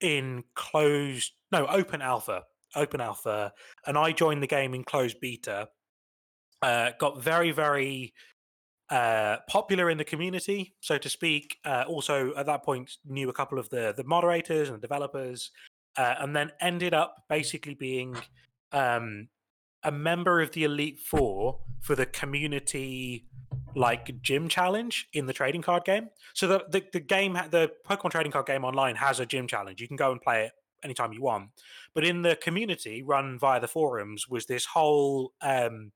in 0.00 0.44
closed, 0.54 1.32
no, 1.52 1.66
open 1.66 2.02
alpha, 2.02 2.42
open 2.74 3.00
alpha, 3.00 3.52
and 3.86 3.98
I 3.98 4.12
joined 4.12 4.42
the 4.42 4.46
game 4.46 4.74
in 4.74 4.84
closed 4.84 5.18
beta. 5.20 5.68
Uh, 6.62 6.92
got 6.98 7.22
very, 7.22 7.50
very 7.50 8.14
uh, 8.90 9.38
popular 9.48 9.90
in 9.90 9.98
the 9.98 10.04
community, 10.04 10.74
so 10.80 10.98
to 10.98 11.08
speak. 11.08 11.56
Uh, 11.64 11.84
also, 11.88 12.32
at 12.36 12.46
that 12.46 12.64
point, 12.64 12.96
knew 13.04 13.28
a 13.28 13.32
couple 13.32 13.58
of 13.58 13.68
the 13.70 13.94
the 13.96 14.04
moderators 14.04 14.68
and 14.68 14.80
developers, 14.80 15.50
uh, 15.96 16.14
and 16.20 16.34
then 16.34 16.52
ended 16.60 16.94
up 16.94 17.24
basically 17.28 17.74
being 17.74 18.16
um, 18.72 19.28
a 19.82 19.90
member 19.90 20.40
of 20.40 20.52
the 20.52 20.64
Elite 20.64 21.00
Four 21.00 21.60
for 21.80 21.94
the 21.94 22.06
community 22.06 23.26
like 23.74 24.22
gym 24.22 24.48
challenge 24.48 25.08
in 25.12 25.26
the 25.26 25.32
trading 25.32 25.62
card 25.62 25.84
game. 25.84 26.08
So 26.34 26.46
the 26.46 26.64
the, 26.70 26.84
the 26.92 27.00
game, 27.00 27.34
the 27.50 27.72
Pokemon 27.88 28.10
trading 28.10 28.32
card 28.32 28.46
game 28.46 28.64
online 28.64 28.96
has 28.96 29.20
a 29.20 29.26
gym 29.26 29.46
challenge. 29.46 29.80
You 29.80 29.88
can 29.88 29.96
go 29.96 30.12
and 30.12 30.20
play 30.20 30.44
it 30.44 30.52
anytime 30.84 31.12
you 31.12 31.22
want. 31.22 31.50
But 31.94 32.04
in 32.04 32.22
the 32.22 32.36
community 32.36 33.02
run 33.02 33.38
via 33.38 33.60
the 33.60 33.68
forums 33.68 34.28
was 34.28 34.46
this 34.46 34.64
whole 34.64 35.32
um, 35.40 35.92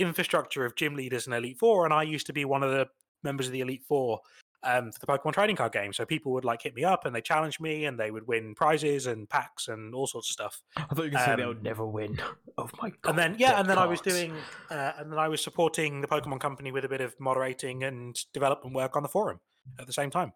infrastructure 0.00 0.64
of 0.64 0.74
gym 0.76 0.94
leaders 0.94 1.26
and 1.26 1.34
Elite 1.34 1.58
Four, 1.58 1.84
and 1.84 1.94
I 1.94 2.02
used 2.02 2.26
to 2.26 2.32
be 2.32 2.44
one 2.44 2.62
of 2.62 2.70
the 2.70 2.86
members 3.22 3.46
of 3.46 3.52
the 3.52 3.60
Elite 3.60 3.84
Four 3.86 4.20
um, 4.62 4.92
for 4.92 4.98
the 4.98 5.06
Pokemon 5.06 5.32
trading 5.32 5.56
card 5.56 5.72
game. 5.72 5.92
So 5.92 6.04
people 6.04 6.32
would 6.32 6.44
like 6.44 6.62
hit 6.62 6.74
me 6.74 6.84
up 6.84 7.06
and 7.06 7.14
they 7.14 7.20
challenge 7.20 7.60
me, 7.60 7.84
and 7.84 7.98
they 7.98 8.10
would 8.10 8.26
win 8.26 8.54
prizes 8.54 9.06
and 9.06 9.28
packs 9.28 9.68
and 9.68 9.94
all 9.94 10.06
sorts 10.06 10.30
of 10.30 10.32
stuff. 10.32 10.62
I 10.76 10.82
thought 10.82 10.96
you 10.98 11.02
were 11.04 11.10
gonna 11.10 11.24
say 11.24 11.36
they 11.36 11.42
um, 11.42 11.48
would 11.48 11.62
never 11.62 11.86
win. 11.86 12.18
Oh 12.58 12.68
my 12.82 12.90
god! 13.00 13.10
and 13.10 13.18
then 13.18 13.36
yeah, 13.38 13.58
and 13.58 13.70
then 13.70 13.78
I 13.78 13.86
was 13.86 14.02
doing, 14.02 14.34
uh, 14.70 14.92
and 14.98 15.10
then 15.10 15.18
I 15.18 15.28
was 15.28 15.42
supporting 15.42 16.02
the 16.02 16.06
Pokemon 16.06 16.40
Company 16.40 16.72
with 16.72 16.84
a 16.84 16.90
bit 16.90 17.00
of 17.00 17.18
moderating 17.18 17.84
and 17.84 18.14
development 18.34 18.76
work 18.76 18.96
on 18.96 19.02
the 19.02 19.08
forum 19.08 19.40
at 19.78 19.86
the 19.86 19.94
same 19.94 20.10
time. 20.10 20.34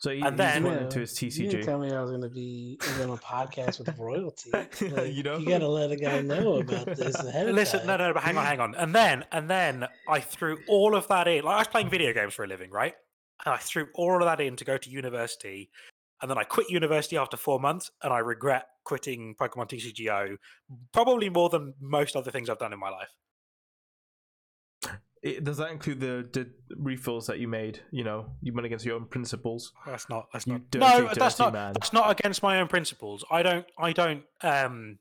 So 0.00 0.10
you, 0.10 0.24
and 0.24 0.36
then- 0.38 0.62
just 0.62 0.64
went 0.64 0.82
into 0.82 1.00
his 1.00 1.22
You 1.22 1.30
didn't 1.30 1.60
TCG. 1.60 1.64
tell 1.64 1.78
me 1.78 1.92
I 1.92 2.00
was 2.00 2.10
going 2.10 2.22
to 2.22 2.28
be 2.28 2.78
in 3.02 3.10
a 3.10 3.16
podcast 3.16 3.78
with 3.78 3.96
royalty. 3.98 4.50
Like, 4.52 4.80
You 4.80 5.22
know? 5.22 5.36
you 5.36 5.48
got 5.48 5.58
to 5.58 5.68
let 5.68 5.90
a 5.92 5.96
guy 5.96 6.20
know 6.22 6.56
about 6.60 6.86
this 6.86 7.14
ahead 7.16 7.48
of 7.48 7.54
Listen, 7.54 7.80
time. 7.80 7.86
no, 7.88 7.96
no, 8.08 8.14
but 8.14 8.22
hang 8.22 8.36
on, 8.38 8.46
hang 8.46 8.60
on. 8.60 8.74
And 8.76 8.94
then, 8.94 9.24
and 9.32 9.48
then 9.50 9.86
I 10.08 10.20
threw 10.20 10.58
all 10.68 10.94
of 10.94 11.06
that 11.08 11.28
in. 11.28 11.44
Like 11.44 11.54
I 11.56 11.58
was 11.58 11.68
playing 11.68 11.90
video 11.90 12.12
games 12.12 12.34
for 12.34 12.44
a 12.44 12.48
living, 12.48 12.70
right? 12.70 12.94
And 13.44 13.54
I 13.54 13.58
threw 13.58 13.88
all 13.94 14.16
of 14.22 14.24
that 14.26 14.40
in 14.40 14.56
to 14.56 14.64
go 14.64 14.76
to 14.78 14.90
university. 14.90 15.70
And 16.22 16.30
then 16.30 16.36
I 16.38 16.44
quit 16.44 16.68
university 16.68 17.16
after 17.16 17.36
four 17.38 17.58
months, 17.58 17.90
and 18.02 18.12
I 18.12 18.18
regret 18.18 18.66
quitting 18.84 19.34
Pokemon 19.40 19.68
TCGO 19.70 20.36
probably 20.92 21.30
more 21.30 21.48
than 21.48 21.72
most 21.80 22.14
other 22.16 22.30
things 22.30 22.50
I've 22.50 22.58
done 22.58 22.72
in 22.74 22.78
my 22.78 22.90
life. 22.90 23.08
It- 25.22 25.44
does 25.44 25.58
that 25.58 25.70
include 25.70 26.00
the, 26.00 26.28
the 26.32 26.50
refills 26.76 27.26
that 27.26 27.38
you 27.38 27.48
made? 27.48 27.80
You 27.90 28.04
know, 28.04 28.26
you 28.40 28.52
went 28.54 28.66
against 28.66 28.84
your 28.84 28.96
own 28.96 29.06
principles. 29.06 29.72
That's 29.86 30.08
not. 30.08 30.26
That's 30.32 30.46
not. 30.46 30.70
dirty, 30.70 30.84
no, 30.86 31.10
that's 31.14 31.38
not. 31.38 31.52
man. 31.52 31.74
That's 31.74 31.92
not 31.92 32.10
against 32.10 32.42
my 32.42 32.60
own 32.60 32.68
principles. 32.68 33.24
I 33.30 33.42
don't. 33.42 33.66
I 33.78 33.92
don't. 33.92 34.22
Um, 34.42 34.98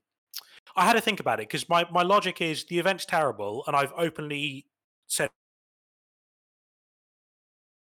I 0.75 0.85
had 0.85 0.93
to 0.93 1.01
think 1.01 1.19
about 1.19 1.39
it 1.39 1.47
because 1.47 1.67
my 1.69 1.85
my 1.91 2.03
logic 2.03 2.41
is 2.41 2.65
the 2.65 2.79
event's 2.79 3.05
terrible, 3.05 3.63
and 3.67 3.75
I've 3.75 3.93
openly 3.97 4.65
said 5.07 5.29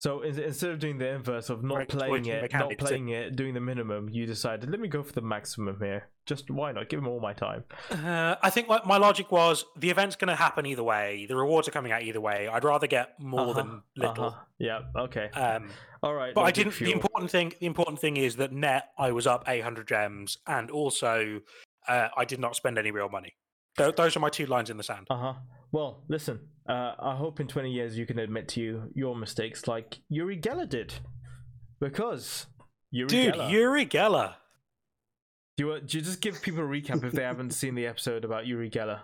So 0.06 0.20
in, 0.20 0.38
instead 0.38 0.70
of 0.70 0.78
doing 0.78 0.98
the 0.98 1.08
inverse 1.08 1.50
of 1.50 1.64
not 1.64 1.88
playing 1.88 2.26
it, 2.26 2.52
not 2.52 2.70
playing 2.78 3.08
it, 3.08 3.34
doing 3.34 3.54
the 3.54 3.60
minimum, 3.60 4.08
you 4.08 4.24
decided 4.24 4.70
let 4.70 4.78
me 4.78 4.86
go 4.86 5.02
for 5.02 5.12
the 5.12 5.20
maximum 5.20 5.78
here. 5.80 6.08
Just 6.26 6.48
why 6.48 6.70
not? 6.70 6.88
Give 6.88 7.00
him 7.00 7.08
all 7.08 7.18
my 7.18 7.32
time. 7.32 7.64
Uh, 7.90 8.36
I 8.40 8.50
think 8.50 8.68
my 8.68 8.98
logic 8.98 9.32
was 9.32 9.64
the 9.76 9.90
event's 9.90 10.14
going 10.14 10.28
to 10.28 10.36
happen 10.36 10.64
either 10.64 10.84
way. 10.84 11.26
The 11.28 11.34
rewards 11.34 11.66
are 11.66 11.72
coming 11.72 11.90
out 11.90 12.02
either 12.02 12.20
way. 12.20 12.46
I'd 12.46 12.62
rather 12.62 12.86
get 12.86 13.18
more 13.18 13.52
than 13.52 13.66
Uh-huh, 13.66 13.80
little. 13.96 14.24
uh-huh. 14.26 14.40
Yeah. 14.58 14.80
Okay. 14.96 15.28
Um, 15.30 15.70
all 16.04 16.14
right. 16.14 16.32
but 16.34 16.42
I 16.42 16.52
didn't. 16.52 16.74
The 16.78 16.92
important 16.92 17.30
thing. 17.32 17.52
The 17.58 17.66
important 17.66 17.98
thing 17.98 18.16
is 18.16 18.36
that 18.36 18.52
net 18.52 18.90
I 18.96 19.10
was 19.10 19.26
up 19.26 19.44
800 19.48 19.88
gems, 19.88 20.38
and 20.46 20.70
also 20.70 21.40
uh, 21.88 22.08
I 22.16 22.24
did 22.24 22.38
not 22.38 22.54
spend 22.54 22.78
any 22.78 22.92
real 22.92 23.08
money. 23.08 23.34
Tho- 23.76 23.90
those 23.90 24.16
are 24.16 24.20
my 24.20 24.30
two 24.30 24.46
lines 24.46 24.70
in 24.70 24.76
the 24.76 24.84
sand. 24.84 25.08
Uh 25.10 25.16
huh. 25.16 25.34
Well, 25.72 26.04
listen. 26.08 26.38
Uh, 26.68 26.94
I 26.98 27.14
hope 27.14 27.40
in 27.40 27.46
20 27.46 27.70
years 27.70 27.96
you 27.96 28.06
can 28.06 28.18
admit 28.18 28.48
to 28.48 28.60
you 28.60 28.90
your 28.94 29.14
mistakes 29.16 29.66
like 29.68 29.98
Uri 30.08 30.38
Geller 30.38 30.68
did, 30.68 30.94
because 31.80 32.46
Uri 32.90 33.08
Dude, 33.08 33.34
Geller. 33.34 33.50
Uri 33.50 33.86
Geller. 33.86 34.34
Do 35.56 35.66
you, 35.68 35.80
do 35.80 35.98
you 35.98 36.04
just 36.04 36.20
give 36.20 36.42
people 36.42 36.60
a 36.60 36.66
recap 36.66 37.02
if 37.04 37.12
they 37.12 37.22
haven't 37.22 37.52
seen 37.52 37.74
the 37.74 37.86
episode 37.86 38.24
about 38.24 38.46
Uri 38.46 38.68
Geller? 38.68 39.00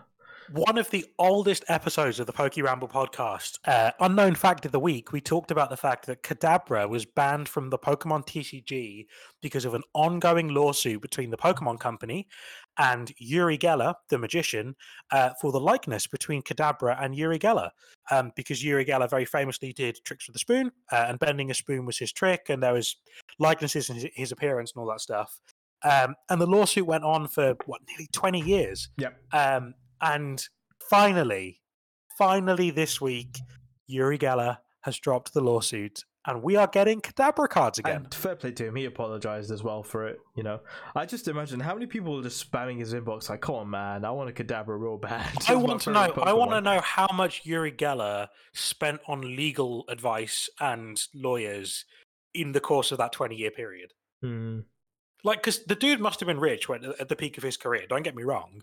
One 0.53 0.77
of 0.77 0.91
the 0.91 1.07
oldest 1.19 1.65
episodes 1.69 2.21
of 2.21 2.27
the 2.27 2.33
Poke 2.33 2.59
Ramble 2.59 2.89
podcast, 2.89 3.59
uh, 3.65 3.93
unknown 4.01 4.35
fact 4.35 4.67
of 4.67 4.73
the 4.73 4.79
week, 4.79 5.11
we 5.11 5.21
talked 5.23 5.51
about 5.51 5.71
the 5.71 5.79
fact 5.79 6.05
that 6.07 6.23
Kadabra 6.23 6.87
was 6.91 7.07
banned 7.07 7.49
from 7.49 7.71
the 7.71 7.79
Pokemon 7.79 8.27
TCG 8.27 9.07
because 9.41 9.65
of 9.65 9.73
an 9.73 9.83
ongoing 9.95 10.49
lawsuit 10.49 11.01
between 11.01 11.31
the 11.31 11.39
Pokemon 11.39 11.81
Company 11.81 12.29
and 12.77 13.13
Uri 13.17 13.57
Geller, 13.57 13.95
the 14.11 14.19
magician, 14.19 14.77
uh, 15.11 15.31
for 15.41 15.53
the 15.53 15.61
likeness 15.61 16.07
between 16.07 16.43
Kadabra 16.43 17.03
and 17.03 17.17
Uri 17.17 17.39
Geller. 17.39 17.71
Um, 18.11 18.33
because 18.37 18.63
Uri 18.63 18.85
Geller 18.85 19.09
very 19.09 19.25
famously 19.25 19.73
did 19.73 20.01
tricks 20.05 20.27
with 20.29 20.37
a 20.37 20.41
spoon, 20.41 20.71
uh, 20.91 21.07
and 21.09 21.19
bending 21.19 21.51
a 21.51 21.55
spoon 21.55 21.87
was 21.87 21.97
his 21.97 22.13
trick, 22.13 22.51
and 22.51 22.63
there 22.63 22.75
was 22.75 22.97
likenesses 23.39 23.89
in 23.89 23.97
his, 23.97 24.07
his 24.13 24.33
appearance 24.33 24.73
and 24.75 24.83
all 24.83 24.91
that 24.91 25.01
stuff. 25.01 25.41
Um, 25.85 26.15
and 26.29 26.41
the 26.41 26.47
lawsuit 26.47 26.87
went 26.87 27.05
on 27.05 27.27
for 27.27 27.55
what 27.65 27.81
nearly 27.89 28.09
20 28.13 28.41
years. 28.41 28.89
Yep. 28.99 29.17
Um, 29.33 29.75
and 30.03 30.45
finally, 30.91 31.61
finally 32.19 32.71
this 32.71 33.01
week, 33.01 33.39
Uri 33.87 34.19
Geller 34.19 34.59
has 34.83 34.99
dropped 34.99 35.33
the 35.33 35.41
lawsuit, 35.41 36.05
and 36.27 36.43
we 36.43 36.57
are 36.57 36.67
getting 36.67 37.01
Kadabra 37.01 37.49
cards 37.49 37.79
again. 37.79 37.97
And 37.97 38.15
fair 38.15 38.37
play 38.37 38.51
to 38.53 38.67
him, 38.67 38.77
he 38.77 38.85
apologized 38.85 39.51
as 39.51 39.63
well 39.63 39.83
for 39.83 40.07
it. 40.09 40.19
You 40.37 40.43
know, 40.43 40.61
I 40.95 41.07
just 41.07 41.29
imagine 41.29 41.61
how 41.61 41.75
many 41.75 41.87
people 41.87 42.19
are 42.19 42.23
just 42.23 42.51
spamming 42.51 42.79
his 42.79 42.95
inbox 42.95 43.31
like, 43.31 43.41
"Come 43.41 43.55
on, 43.55 43.71
man, 43.71 44.05
I 44.05 44.11
want 44.11 44.29
a 44.29 44.33
Kadabra 44.33 44.79
real 44.79 44.99
bad." 44.99 45.31
I 45.49 45.55
want 45.57 45.83
to 45.83 45.93
know. 45.93 46.13
I 46.23 46.33
want 46.33 46.51
to 46.51 46.61
know 46.61 46.81
how 46.81 47.09
much 47.15 47.43
Uri 47.45 47.73
Geller 47.73 48.29
spent 48.53 49.01
on 49.07 49.37
legal 49.37 49.85
advice 49.89 50.51
and 50.61 51.01
lawyers 51.15 51.85
in 52.35 52.53
the 52.53 52.61
course 52.61 52.93
of 52.93 52.99
that 52.99 53.13
twenty-year 53.13 53.51
period. 53.53 53.93
Hmm. 54.21 54.61
Like, 55.25 55.39
because 55.39 55.63
the 55.65 55.77
dude 55.77 56.01
must 56.01 56.19
have 56.19 56.27
been 56.27 56.41
rich 56.41 56.69
when, 56.69 56.85
at 56.99 57.09
the 57.09 57.15
peak 57.15 57.39
of 57.39 57.45
his 57.45 57.57
career. 57.57 57.85
Don't 57.89 58.03
get 58.03 58.17
me 58.17 58.25
wrong, 58.25 58.63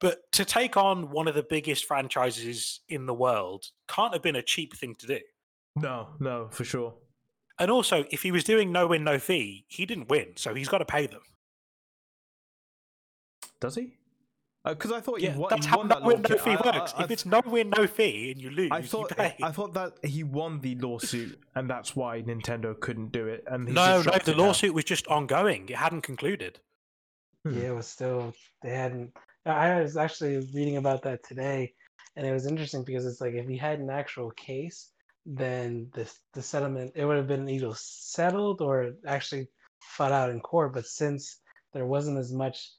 but 0.00 0.30
to 0.32 0.44
take 0.44 0.76
on 0.76 1.10
one 1.10 1.28
of 1.28 1.34
the 1.34 1.42
biggest 1.48 1.84
franchises 1.86 2.80
in 2.88 3.06
the 3.06 3.14
world 3.14 3.66
can't 3.88 4.12
have 4.12 4.22
been 4.22 4.36
a 4.36 4.42
cheap 4.42 4.76
thing 4.76 4.94
to 4.96 5.06
do. 5.06 5.18
No, 5.76 6.08
no, 6.20 6.48
for 6.50 6.64
sure. 6.64 6.94
And 7.58 7.70
also, 7.70 8.04
if 8.10 8.22
he 8.22 8.32
was 8.32 8.44
doing 8.44 8.72
no 8.72 8.86
win, 8.88 9.04
no 9.04 9.18
fee, 9.18 9.64
he 9.68 9.86
didn't 9.86 10.08
win, 10.08 10.32
so 10.36 10.54
he's 10.54 10.68
got 10.68 10.78
to 10.78 10.84
pay 10.84 11.06
them. 11.06 11.22
Does 13.60 13.76
he? 13.76 13.94
Because 14.64 14.92
I 14.92 15.00
thought 15.00 15.20
Yeah, 15.20 15.32
he, 15.34 15.38
won, 15.38 15.50
that's 15.50 15.66
he 15.66 15.70
how 15.70 15.78
won 15.78 15.88
no 15.88 15.94
that 15.94 16.02
win, 16.04 16.22
no 16.22 16.36
fee 16.38 16.50
I- 16.50 16.54
I- 16.54 16.78
works. 16.78 16.94
I- 16.96 17.04
if 17.04 17.10
it's 17.10 17.26
no 17.26 17.42
win, 17.44 17.70
no 17.76 17.86
fee, 17.86 18.30
and 18.32 18.40
you 18.40 18.50
lose, 18.50 18.70
I 18.72 18.80
thought 18.82 19.10
you 19.10 19.16
pay. 19.16 19.36
I 19.42 19.52
thought 19.52 19.74
that 19.74 19.92
he 20.02 20.22
won 20.24 20.60
the 20.60 20.74
lawsuit, 20.76 21.38
and 21.54 21.68
that's 21.68 21.94
why 21.94 22.22
Nintendo 22.22 22.78
couldn't 22.78 23.12
do 23.12 23.26
it. 23.28 23.44
And 23.46 23.66
no, 23.66 23.98
no, 23.98 24.02
the 24.02 24.14
it 24.14 24.26
now. 24.28 24.44
lawsuit 24.44 24.72
was 24.74 24.84
just 24.84 25.06
ongoing. 25.08 25.68
It 25.68 25.76
hadn't 25.76 26.00
concluded. 26.00 26.60
Hmm. 27.44 27.58
Yeah, 27.58 27.68
it 27.70 27.74
was 27.74 27.86
still 27.86 28.34
they 28.62 28.70
hadn't. 28.70 29.12
I 29.46 29.80
was 29.80 29.96
actually 29.96 30.48
reading 30.54 30.76
about 30.76 31.02
that 31.02 31.22
today, 31.22 31.74
and 32.16 32.26
it 32.26 32.32
was 32.32 32.46
interesting 32.46 32.84
because 32.84 33.04
it's 33.06 33.20
like 33.20 33.34
if 33.34 33.48
you 33.48 33.58
had 33.58 33.78
an 33.78 33.90
actual 33.90 34.30
case, 34.32 34.90
then 35.26 35.88
the 35.94 36.10
the 36.32 36.42
settlement 36.42 36.92
it 36.94 37.04
would 37.04 37.16
have 37.16 37.26
been 37.26 37.48
either 37.48 37.72
settled 37.74 38.60
or 38.60 38.92
actually 39.06 39.48
fought 39.80 40.12
out 40.12 40.30
in 40.30 40.40
court. 40.40 40.72
But 40.72 40.86
since 40.86 41.40
there 41.72 41.86
wasn't 41.86 42.18
as 42.18 42.32
much 42.32 42.70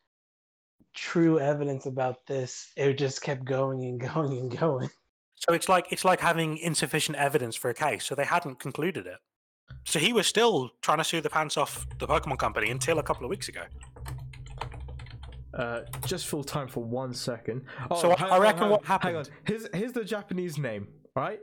true 0.96 1.40
evidence 1.40 1.86
about 1.86 2.26
this, 2.26 2.72
it 2.76 2.94
just 2.98 3.22
kept 3.22 3.46
going 3.46 3.84
and 3.84 4.00
going 4.14 4.38
and 4.38 4.58
going. 4.58 4.90
So 5.36 5.54
it's 5.54 5.70
like 5.70 5.88
it's 5.92 6.06
like 6.06 6.22
having 6.22 6.58
insufficient 6.58 7.18
evidence 7.18 7.56
for 7.56 7.70
a 7.70 7.74
case. 7.74 8.06
So 8.06 8.16
they 8.16 8.26
hadn't 8.26 8.60
concluded 8.60 9.06
it. 9.06 9.18
So 9.84 10.00
he 10.00 10.14
was 10.14 10.28
still 10.28 10.72
trying 10.82 10.98
to 11.00 11.04
sue 11.04 11.22
the 11.22 11.30
pants 11.30 11.58
off 11.58 11.86
the 12.00 12.08
Pokemon 12.08 12.40
Company 12.40 12.70
until 12.70 13.00
a 13.00 13.04
couple 13.04 13.24
of 13.24 13.30
weeks 13.30 13.50
ago. 13.50 13.64
Uh, 15.56 15.82
just 16.06 16.28
full 16.28 16.44
time 16.44 16.68
for 16.68 16.84
one 16.84 17.14
second. 17.14 17.64
Oh, 17.90 18.00
So 18.02 18.12
I- 18.12 18.16
hang 18.18 18.32
I 18.32 18.38
reckon 18.40 18.62
hang 18.64 18.70
what 18.72 18.90
on, 18.90 19.00
Hang 19.02 19.16
on. 19.16 19.26
happened- 19.26 19.30
Here's 19.46 19.68
here's 19.74 19.94
the 19.94 20.04
Japanese 20.04 20.58
name, 20.58 20.88
right? 21.16 21.40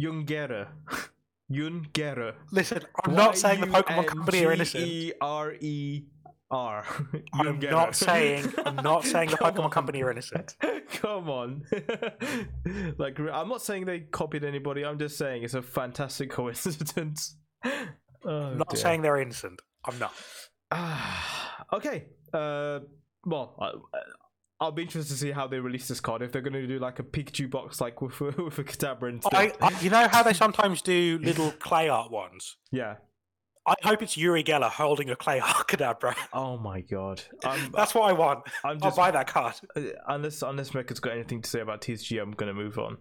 Yungerer. 0.00 0.68
Yungerer. 1.52 2.34
Listen, 2.52 2.82
I'm 3.04 3.14
not 3.14 3.36
saying 3.36 3.60
the 3.60 3.66
Pokemon 3.68 4.06
Company 4.06 4.44
are 4.44 4.52
innocent. 4.52 4.84
E 4.84 5.12
R 5.20 5.52
E 5.60 6.04
R. 6.50 6.84
I'm 7.34 7.58
not 7.60 7.94
saying 7.94 8.52
I'm 8.66 8.76
not 8.76 9.04
saying 9.04 9.30
the 9.30 9.36
Pokemon 9.36 9.70
Company 9.72 10.02
are 10.02 10.10
innocent. 10.10 10.56
Come 10.90 11.28
on. 11.30 11.64
like 12.98 13.18
I'm 13.20 13.48
not 13.48 13.62
saying 13.62 13.84
they 13.84 14.00
copied 14.00 14.44
anybody. 14.44 14.84
I'm 14.84 14.98
just 14.98 15.16
saying 15.18 15.42
it's 15.44 15.54
a 15.54 15.62
fantastic 15.62 16.30
coincidence. 16.30 17.36
Oh, 17.64 17.70
I'm 18.24 18.58
not 18.58 18.70
dear. 18.70 18.80
saying 18.80 19.02
they're 19.02 19.18
innocent. 19.20 19.60
I'm 19.84 19.98
not. 19.98 20.12
Okay. 21.72 22.06
Uh, 22.36 22.80
well, 23.24 23.56
I, 23.60 23.72
I'll 24.60 24.72
be 24.72 24.82
interested 24.82 25.12
to 25.12 25.18
see 25.18 25.30
how 25.32 25.46
they 25.46 25.58
release 25.58 25.88
this 25.88 26.00
card. 26.00 26.22
If 26.22 26.32
they're 26.32 26.42
going 26.42 26.54
to 26.54 26.66
do 26.66 26.78
like 26.78 26.98
a 26.98 27.02
Pikachu 27.02 27.50
box, 27.50 27.80
like 27.80 28.00
with 28.02 28.20
with 28.20 28.58
a 28.58 28.64
Kadabra 28.64 29.10
instead. 29.10 29.34
I, 29.34 29.52
I, 29.60 29.80
you 29.80 29.90
know 29.90 30.08
how 30.08 30.22
they 30.22 30.32
sometimes 30.32 30.82
do 30.82 31.18
little 31.22 31.52
clay 31.52 31.88
art 31.88 32.10
ones. 32.10 32.56
yeah. 32.70 32.96
I 33.68 33.74
hope 33.82 34.00
it's 34.00 34.16
Uri 34.16 34.44
Geller 34.44 34.70
holding 34.70 35.10
a 35.10 35.16
clay 35.16 35.40
art 35.44 35.66
Kadabra. 35.66 36.14
Oh 36.32 36.56
my 36.56 36.82
god. 36.82 37.20
I'm, 37.44 37.72
That's 37.74 37.96
what 37.96 38.08
I 38.08 38.12
want. 38.12 38.44
I'm 38.64 38.70
I'll 38.70 38.76
just 38.76 38.96
buy 38.96 39.10
that 39.10 39.26
card. 39.26 39.54
uh, 39.74 39.80
unless 40.06 40.42
unless 40.42 40.72
Mecha's 40.72 41.00
got 41.00 41.14
anything 41.14 41.42
to 41.42 41.50
say 41.50 41.60
about 41.60 41.80
TCG, 41.80 42.22
I'm 42.22 42.30
going 42.30 42.46
to 42.46 42.54
move 42.54 42.78
on. 42.78 42.98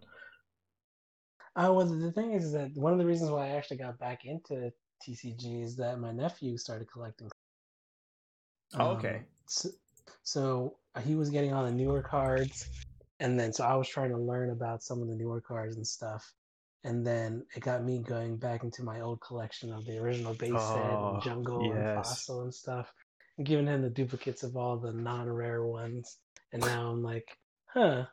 Uh, 1.56 1.72
well, 1.72 1.86
the 1.86 2.12
thing 2.12 2.34
is 2.34 2.52
that 2.54 2.72
one 2.74 2.92
of 2.92 2.98
the 2.98 3.06
reasons 3.06 3.30
why 3.30 3.46
I 3.46 3.50
actually 3.52 3.78
got 3.78 4.00
back 4.00 4.26
into 4.26 4.72
TCG 5.08 5.64
is 5.64 5.76
that 5.78 6.00
my 6.00 6.12
nephew 6.12 6.58
started 6.58 6.88
collecting. 6.92 7.30
Oh, 8.78 8.92
okay. 8.92 9.24
So, 9.48 9.70
so 10.24 10.78
uh, 10.96 11.02
he 11.02 11.16
was 11.16 11.30
getting 11.30 11.54
on 11.54 11.66
the 11.66 11.72
newer 11.72 12.02
cards, 12.02 12.68
and 13.20 13.40
then 13.40 13.54
so 13.54 13.64
I 13.64 13.76
was 13.76 13.88
trying 13.88 14.12
to 14.12 14.18
learn 14.18 14.50
about 14.52 14.84
some 14.84 15.02
of 15.02 15.08
the 15.08 15.16
newer 15.16 15.42
cards 15.42 15.76
and 15.78 15.88
stuff, 15.88 16.34
and 16.84 17.06
then 17.06 17.46
it 17.56 17.62
got 17.62 17.84
me 17.84 18.00
going 18.00 18.38
back 18.38 18.64
into 18.64 18.84
my 18.84 19.02
old 19.02 19.22
collection 19.22 19.72
of 19.72 19.86
the 19.86 19.98
original 19.98 20.34
base 20.34 20.52
set 20.72 21.00
Oh, 21.00 21.08
and 21.10 21.22
jungle 21.22 21.74
and 21.74 21.88
fossil 21.94 22.42
and 22.42 22.54
stuff, 22.54 22.92
and 23.38 23.48
giving 23.48 23.68
him 23.68 23.82
the 23.82 23.90
duplicates 23.90 24.44
of 24.44 24.56
all 24.58 24.78
the 24.78 24.94
non-rare 24.94 25.66
ones, 25.66 26.18
and 26.52 26.62
now 26.62 26.90
I'm 26.92 27.04
like, 27.04 27.38
huh. 27.68 28.06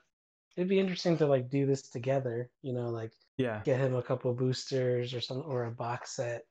It'd 0.56 0.68
be 0.68 0.78
interesting 0.80 1.16
to 1.18 1.26
like 1.26 1.48
do 1.50 1.66
this 1.66 1.82
together, 1.88 2.50
you 2.62 2.72
know, 2.74 2.90
like 2.90 3.12
Yeah. 3.36 3.62
get 3.64 3.80
him 3.80 3.94
a 3.94 4.02
couple 4.02 4.32
boosters 4.34 5.14
or 5.14 5.20
some 5.20 5.42
or 5.46 5.64
a 5.64 5.70
box 5.70 6.16
set 6.16 6.42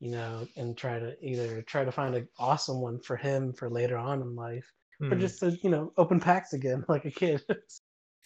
you 0.00 0.10
know 0.10 0.46
and 0.56 0.76
try 0.76 0.98
to 0.98 1.16
either 1.24 1.62
try 1.62 1.84
to 1.84 1.92
find 1.92 2.14
an 2.14 2.28
awesome 2.38 2.80
one 2.80 2.98
for 3.00 3.16
him 3.16 3.52
for 3.52 3.70
later 3.70 3.96
on 3.96 4.20
in 4.20 4.34
life 4.36 4.70
or 5.00 5.08
Hmm. 5.08 5.20
just 5.20 5.40
to 5.40 5.56
you 5.62 5.70
know 5.70 5.92
open 5.96 6.20
packs 6.20 6.52
again 6.52 6.84
like 6.88 7.04
a 7.04 7.10
kid 7.10 7.42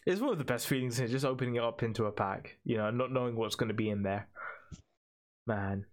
It's 0.06 0.20
one 0.20 0.32
of 0.32 0.38
the 0.38 0.44
best 0.44 0.66
feelings, 0.66 0.98
is 0.98 1.10
just 1.10 1.26
opening 1.26 1.56
it 1.56 1.62
up 1.62 1.82
into 1.82 2.06
a 2.06 2.12
pack, 2.12 2.56
you 2.64 2.78
know, 2.78 2.90
not 2.90 3.12
knowing 3.12 3.36
what's 3.36 3.54
going 3.54 3.68
to 3.68 3.74
be 3.74 3.90
in 3.90 4.02
there. 4.02 4.28
Man. 5.46 5.84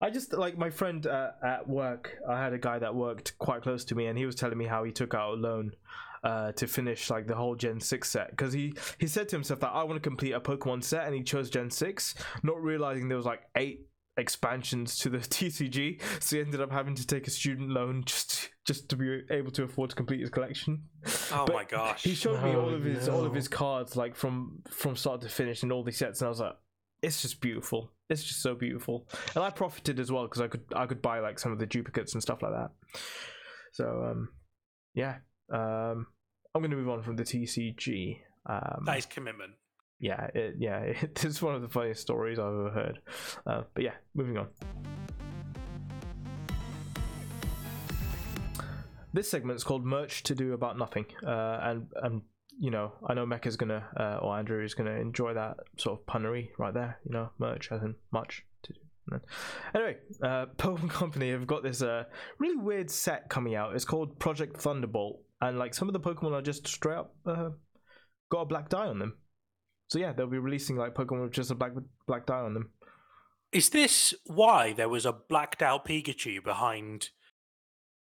I 0.00 0.08
just, 0.08 0.32
like, 0.32 0.56
my 0.56 0.70
friend 0.70 1.06
uh, 1.06 1.32
at 1.44 1.68
work, 1.68 2.16
I 2.26 2.42
had 2.42 2.54
a 2.54 2.58
guy 2.58 2.78
that 2.78 2.94
worked 2.94 3.36
quite 3.38 3.60
close 3.62 3.84
to 3.86 3.94
me, 3.94 4.06
and 4.06 4.16
he 4.16 4.24
was 4.24 4.34
telling 4.34 4.56
me 4.56 4.64
how 4.64 4.82
he 4.84 4.92
took 4.92 5.12
out 5.12 5.34
a 5.34 5.36
loan 5.36 5.72
uh, 6.24 6.52
to 6.52 6.66
finish, 6.66 7.10
like, 7.10 7.26
the 7.26 7.34
whole 7.34 7.54
Gen 7.54 7.80
6 7.80 8.08
set. 8.08 8.30
Because 8.30 8.54
he, 8.54 8.72
he 8.96 9.06
said 9.06 9.28
to 9.28 9.36
himself 9.36 9.60
that 9.60 9.72
I 9.74 9.82
want 9.82 10.02
to 10.02 10.08
complete 10.08 10.32
a 10.32 10.40
Pokemon 10.40 10.82
set, 10.82 11.04
and 11.04 11.14
he 11.14 11.22
chose 11.22 11.50
Gen 11.50 11.70
6, 11.70 12.14
not 12.42 12.62
realizing 12.62 13.08
there 13.08 13.18
was, 13.18 13.26
like, 13.26 13.42
eight 13.56 13.89
expansions 14.16 14.98
to 14.98 15.08
the 15.08 15.18
TCG, 15.18 16.00
so 16.20 16.36
he 16.36 16.42
ended 16.42 16.60
up 16.60 16.70
having 16.70 16.94
to 16.94 17.06
take 17.06 17.26
a 17.26 17.30
student 17.30 17.70
loan 17.70 18.04
just 18.04 18.50
just 18.66 18.88
to 18.90 18.96
be 18.96 19.22
able 19.30 19.50
to 19.52 19.64
afford 19.64 19.90
to 19.90 19.96
complete 19.96 20.20
his 20.20 20.30
collection. 20.30 20.82
Oh 21.32 21.44
But 21.46 21.54
my 21.54 21.64
gosh. 21.64 22.02
He 22.02 22.14
showed 22.14 22.42
me 22.42 22.54
all 22.54 22.72
of 22.72 22.84
his 22.84 23.08
all 23.08 23.24
of 23.24 23.34
his 23.34 23.48
cards 23.48 23.96
like 23.96 24.14
from 24.14 24.62
from 24.70 24.96
start 24.96 25.20
to 25.22 25.28
finish 25.28 25.62
and 25.62 25.72
all 25.72 25.82
these 25.84 25.98
sets, 25.98 26.20
and 26.20 26.26
I 26.26 26.30
was 26.30 26.40
like, 26.40 26.56
it's 27.02 27.22
just 27.22 27.40
beautiful. 27.40 27.92
It's 28.08 28.24
just 28.24 28.42
so 28.42 28.54
beautiful, 28.54 29.08
and 29.34 29.44
I 29.44 29.50
profited 29.50 30.00
as 30.00 30.10
well 30.10 30.24
because 30.24 30.42
I 30.42 30.48
could 30.48 30.64
I 30.74 30.86
could 30.86 31.00
buy 31.00 31.20
like 31.20 31.38
some 31.38 31.52
of 31.52 31.58
the 31.58 31.66
duplicates 31.66 32.14
and 32.14 32.22
stuff 32.22 32.42
like 32.42 32.52
that. 32.52 32.70
So 33.72 33.84
um, 34.10 34.28
yeah, 34.94 35.18
um, 35.52 36.06
I'm 36.54 36.62
gonna 36.62 36.76
move 36.76 36.88
on 36.88 37.02
from 37.02 37.16
the 37.16 37.22
TCG. 37.22 38.18
Um, 38.46 38.82
that 38.86 38.98
is 38.98 39.06
commitment. 39.06 39.52
Yeah, 40.00 40.28
it, 40.34 40.56
yeah, 40.58 40.80
it's 41.02 41.42
one 41.42 41.54
of 41.54 41.62
the 41.62 41.68
funniest 41.68 42.00
stories 42.00 42.38
I've 42.38 42.46
ever 42.46 42.70
heard. 42.70 43.00
Uh, 43.46 43.62
but 43.74 43.84
yeah, 43.84 43.94
moving 44.14 44.38
on. 44.38 44.48
This 49.12 49.28
segment 49.28 49.56
is 49.56 49.64
called 49.64 49.84
"Merch 49.84 50.22
to 50.24 50.34
Do 50.34 50.52
About 50.52 50.78
Nothing," 50.78 51.06
uh, 51.26 51.58
and 51.62 51.88
and 52.02 52.22
you 52.58 52.70
know, 52.70 52.92
I 53.06 53.14
know 53.14 53.26
Mecha's 53.26 53.56
gonna 53.56 53.84
uh, 53.98 54.18
or 54.22 54.38
Andrew 54.38 54.64
is 54.64 54.74
gonna 54.74 54.92
enjoy 54.92 55.34
that 55.34 55.56
sort 55.76 56.00
of 56.00 56.06
punnery 56.06 56.50
right 56.58 56.72
there. 56.72 56.98
You 57.04 57.12
know, 57.12 57.30
merch 57.38 57.70
as 57.72 57.82
in 57.82 57.96
much 58.12 58.44
to 58.62 58.72
do. 58.72 58.80
Anyway, 59.74 59.96
uh, 60.22 60.46
Company 60.88 61.32
have 61.32 61.46
got 61.46 61.62
this 61.62 61.82
uh, 61.82 62.04
really 62.38 62.56
weird 62.56 62.90
set 62.90 63.28
coming 63.28 63.56
out. 63.56 63.74
It's 63.74 63.84
called 63.84 64.18
Project 64.18 64.56
Thunderbolt, 64.58 65.20
and 65.40 65.58
like 65.58 65.74
some 65.74 65.88
of 65.88 65.92
the 65.92 66.00
Pokemon 66.00 66.32
are 66.32 66.42
just 66.42 66.68
straight 66.68 66.96
up 66.96 67.14
uh, 67.26 67.50
got 68.30 68.42
a 68.42 68.46
black 68.46 68.68
dye 68.68 68.86
on 68.86 68.98
them. 68.98 69.14
So 69.90 69.98
yeah, 69.98 70.12
they'll 70.12 70.28
be 70.28 70.38
releasing 70.38 70.76
like 70.76 70.94
Pokemon 70.94 71.24
with 71.24 71.32
just 71.32 71.50
a 71.50 71.54
black 71.54 71.72
black 72.06 72.24
dye 72.24 72.40
on 72.40 72.54
them. 72.54 72.70
Is 73.52 73.70
this 73.70 74.14
why 74.24 74.72
there 74.72 74.88
was 74.88 75.04
a 75.04 75.12
blacked 75.12 75.62
out 75.62 75.84
Pikachu 75.84 76.42
behind 76.42 77.10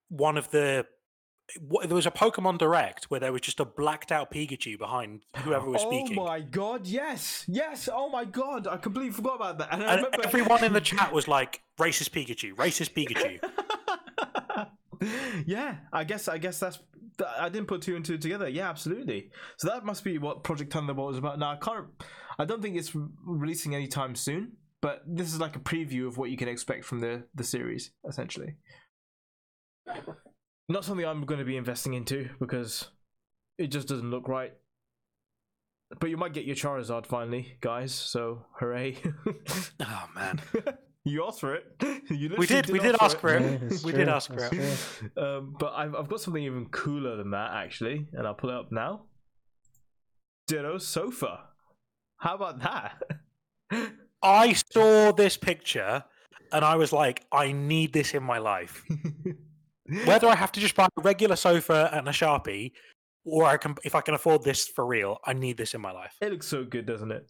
one 0.09 0.35
of 0.35 0.49
the? 0.49 0.87
There 1.59 1.95
was 1.95 2.07
a 2.07 2.11
Pokemon 2.11 2.57
Direct 2.57 3.11
where 3.11 3.19
there 3.19 3.31
was 3.31 3.41
just 3.41 3.59
a 3.59 3.65
blacked 3.65 4.11
out 4.11 4.31
Pikachu 4.31 4.79
behind 4.79 5.25
whoever 5.37 5.69
was 5.69 5.83
oh 5.85 5.91
speaking. 5.91 6.17
Oh 6.17 6.25
my 6.25 6.39
god, 6.39 6.87
yes, 6.87 7.45
yes. 7.47 7.87
Oh 7.93 8.09
my 8.09 8.25
god, 8.25 8.65
I 8.65 8.77
completely 8.77 9.11
forgot 9.11 9.35
about 9.35 9.59
that. 9.59 9.67
And 9.71 9.83
And 9.83 9.97
remember 9.97 10.25
everyone 10.25 10.63
in 10.63 10.73
the 10.73 10.81
chat 10.81 11.13
was 11.13 11.27
like, 11.27 11.61
"Racist 11.79 12.09
Pikachu, 12.09 12.55
racist 12.55 12.95
Pikachu." 12.95 13.39
yeah, 15.45 15.77
I 15.91 16.03
guess 16.03 16.27
I 16.27 16.37
guess 16.37 16.59
that's 16.59 16.79
th- 17.17 17.29
I 17.37 17.49
didn't 17.49 17.67
put 17.67 17.81
two 17.81 17.95
and 17.95 18.05
two 18.05 18.17
together. 18.17 18.47
Yeah, 18.47 18.69
absolutely. 18.69 19.31
So 19.57 19.67
that 19.69 19.85
must 19.85 20.03
be 20.03 20.17
what 20.17 20.43
Project 20.43 20.71
Thunderbolt 20.73 21.13
is 21.13 21.17
about. 21.17 21.39
Now 21.39 21.51
I 21.51 21.57
can't. 21.57 21.87
I 22.37 22.45
don't 22.45 22.61
think 22.61 22.75
it's 22.75 22.91
releasing 23.25 23.75
anytime 23.75 24.15
soon, 24.15 24.53
but 24.81 25.01
this 25.07 25.33
is 25.33 25.39
like 25.39 25.55
a 25.55 25.59
preview 25.59 26.07
of 26.07 26.17
what 26.17 26.29
you 26.29 26.37
can 26.37 26.47
expect 26.47 26.85
from 26.85 26.99
the 26.99 27.23
the 27.33 27.43
series, 27.43 27.91
essentially. 28.07 28.55
Not 30.67 30.83
something 30.83 31.05
I'm 31.05 31.25
going 31.25 31.39
to 31.39 31.45
be 31.45 31.57
investing 31.57 31.93
into 31.93 32.29
because 32.39 32.89
it 33.57 33.67
just 33.67 33.87
doesn't 33.87 34.09
look 34.09 34.27
right. 34.27 34.53
But 35.99 36.09
you 36.09 36.17
might 36.17 36.33
get 36.33 36.45
your 36.45 36.55
Charizard 36.55 37.05
finally, 37.05 37.57
guys. 37.61 37.93
So 37.93 38.45
hooray! 38.59 38.97
oh 39.79 40.09
man, 40.15 40.41
you 41.05 41.25
asked 41.25 41.39
for 41.39 41.55
it. 41.55 41.65
You 42.07 42.29
we 42.29 42.37
literally 42.37 42.47
did. 42.47 42.69
We 42.69 42.79
did 42.79 42.95
ask 43.01 43.17
for 43.17 43.31
Yeah, 43.33 43.45
it. 43.45 43.63
it's 43.63 43.83
We 43.83 43.91
true, 43.91 44.01
did 44.01 44.09
ask 44.09 44.31
for 44.31 44.45
it's 44.51 45.01
it. 45.01 45.17
Um, 45.17 45.55
but 45.59 45.73
I've, 45.73 45.95
I've 45.95 46.07
got 46.07 46.21
something 46.21 46.43
even 46.43 46.67
cooler 46.69 47.15
than 47.17 47.31
that 47.31 47.51
actually, 47.53 48.07
and 48.13 48.27
I'll 48.27 48.35
pull 48.35 48.51
it 48.51 48.55
up 48.55 48.71
now. 48.71 49.05
Ditto 50.47 50.77
sofa. 50.77 51.45
How 52.17 52.35
about 52.35 52.59
that? 52.61 53.01
I 54.21 54.53
saw 54.53 55.11
this 55.11 55.35
picture 55.37 56.03
and 56.51 56.63
I 56.63 56.75
was 56.75 56.93
like, 56.93 57.25
I 57.31 57.51
need 57.51 57.91
this 57.93 58.13
in 58.13 58.21
my 58.23 58.37
life. 58.37 58.83
Whether 60.05 60.27
I 60.27 60.35
have 60.35 60.51
to 60.53 60.59
just 60.59 60.75
buy 60.75 60.87
a 60.97 61.01
regular 61.01 61.35
sofa 61.35 61.89
and 61.91 62.07
a 62.07 62.11
sharpie, 62.11 62.71
or 63.25 63.45
I 63.45 63.57
can, 63.57 63.75
if 63.83 63.95
I 63.95 64.01
can 64.01 64.13
afford 64.13 64.43
this 64.43 64.67
for 64.67 64.85
real, 64.85 65.17
I 65.25 65.33
need 65.33 65.57
this 65.57 65.73
in 65.73 65.81
my 65.81 65.91
life. 65.91 66.15
it 66.21 66.31
looks 66.31 66.47
so 66.47 66.63
good, 66.63 66.85
doesn't 66.85 67.11
it? 67.11 67.25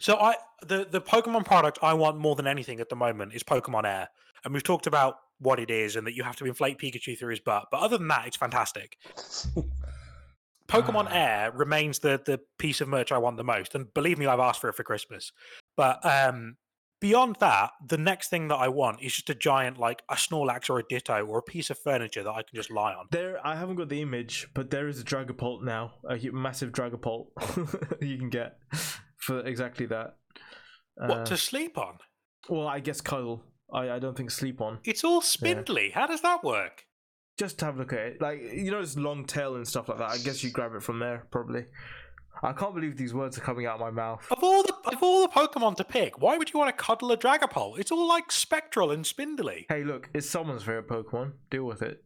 So 0.00 0.16
I, 0.16 0.34
the 0.66 0.86
the 0.90 1.00
Pokemon 1.00 1.44
product 1.44 1.78
I 1.82 1.94
want 1.94 2.18
more 2.18 2.36
than 2.36 2.46
anything 2.46 2.80
at 2.80 2.88
the 2.88 2.96
moment 2.96 3.34
is 3.34 3.42
Pokemon 3.42 3.84
Air, 3.84 4.08
and 4.44 4.54
we've 4.54 4.62
talked 4.62 4.86
about 4.86 5.16
what 5.40 5.60
it 5.60 5.70
is 5.70 5.96
and 5.96 6.06
that 6.06 6.14
you 6.14 6.24
have 6.24 6.36
to 6.36 6.46
inflate 6.46 6.78
Pikachu 6.78 7.18
through 7.18 7.30
his 7.30 7.40
butt. 7.40 7.66
But 7.70 7.80
other 7.80 7.98
than 7.98 8.08
that, 8.08 8.26
it's 8.26 8.36
fantastic. 8.36 8.96
Pokemon 10.68 11.06
Ah. 11.10 11.14
Air 11.14 11.52
remains 11.52 12.00
the 12.00 12.20
the 12.24 12.40
piece 12.58 12.80
of 12.80 12.88
merch 12.88 13.10
I 13.10 13.18
want 13.18 13.36
the 13.36 13.44
most, 13.44 13.74
and 13.74 13.92
believe 13.94 14.18
me, 14.18 14.26
I've 14.26 14.40
asked 14.40 14.60
for 14.60 14.68
it 14.68 14.74
for 14.74 14.82
Christmas. 14.84 15.32
But 15.76 16.04
um, 16.04 16.56
beyond 17.00 17.36
that, 17.40 17.70
the 17.86 17.98
next 17.98 18.28
thing 18.28 18.48
that 18.48 18.56
I 18.56 18.68
want 18.68 19.00
is 19.02 19.14
just 19.14 19.30
a 19.30 19.34
giant, 19.34 19.78
like 19.78 20.02
a 20.10 20.14
Snorlax 20.14 20.68
or 20.68 20.78
a 20.78 20.82
Ditto 20.82 21.24
or 21.24 21.38
a 21.38 21.42
piece 21.42 21.70
of 21.70 21.78
furniture 21.78 22.22
that 22.22 22.30
I 22.30 22.42
can 22.42 22.54
just 22.54 22.70
lie 22.70 22.92
on. 22.92 23.06
There, 23.10 23.44
I 23.46 23.56
haven't 23.56 23.76
got 23.76 23.88
the 23.88 24.02
image, 24.02 24.48
but 24.54 24.70
there 24.70 24.88
is 24.88 25.00
a 25.00 25.04
Dragapult 25.04 25.62
now, 25.62 25.92
a 26.08 26.18
massive 26.32 26.72
Dragapult 26.72 27.28
you 28.02 28.18
can 28.18 28.28
get 28.28 28.58
for 29.28 29.40
exactly 29.46 29.86
that. 29.86 30.16
what 30.96 31.18
Uh, 31.18 31.24
to 31.26 31.36
sleep 31.36 31.76
on? 31.78 31.98
well, 32.48 32.66
I 32.66 32.80
guess 32.80 33.00
cuddle. 33.00 33.42
I, 33.72 33.90
I 33.96 33.98
don't 33.98 34.16
think 34.16 34.30
sleep 34.30 34.60
on. 34.62 34.78
It's 34.84 35.04
all 35.04 35.20
spindly. 35.20 35.90
How 35.90 36.06
does 36.06 36.22
that 36.22 36.42
work? 36.42 36.84
Just 37.38 37.60
have 37.60 37.76
a 37.76 37.78
look 37.80 37.92
at 37.92 37.98
it. 37.98 38.20
Like 38.20 38.40
you 38.52 38.70
know, 38.70 38.80
it's 38.80 38.96
long 38.96 39.24
tail 39.26 39.56
and 39.56 39.68
stuff 39.68 39.88
like 39.88 39.98
that. 39.98 40.10
I 40.10 40.18
guess 40.18 40.42
you 40.42 40.50
grab 40.50 40.74
it 40.74 40.82
from 40.82 40.98
there 40.98 41.26
probably. 41.30 41.66
I 42.42 42.52
can't 42.52 42.74
believe 42.74 42.96
these 42.96 43.12
words 43.14 43.36
are 43.36 43.40
coming 43.40 43.66
out 43.66 43.74
of 43.74 43.80
my 43.80 43.90
mouth. 43.90 44.24
Of 44.30 44.42
all 44.42 44.62
the 44.62 44.74
of 44.92 45.02
all 45.02 45.22
the 45.26 45.28
Pokemon 45.40 45.76
to 45.76 45.84
pick, 45.84 46.20
why 46.22 46.38
would 46.38 46.52
you 46.52 46.58
want 46.58 46.70
to 46.76 46.84
cuddle 46.84 47.12
a 47.12 47.16
Dragapult? 47.18 47.78
It's 47.78 47.92
all 47.92 48.08
like 48.08 48.32
spectral 48.32 48.90
and 48.92 49.04
spindly. 49.06 49.66
Hey, 49.68 49.84
look, 49.84 50.08
it's 50.14 50.28
someone's 50.30 50.62
favorite 50.62 50.88
Pokemon. 50.88 51.32
Deal 51.50 51.64
with 51.64 51.82
it. 51.82 52.02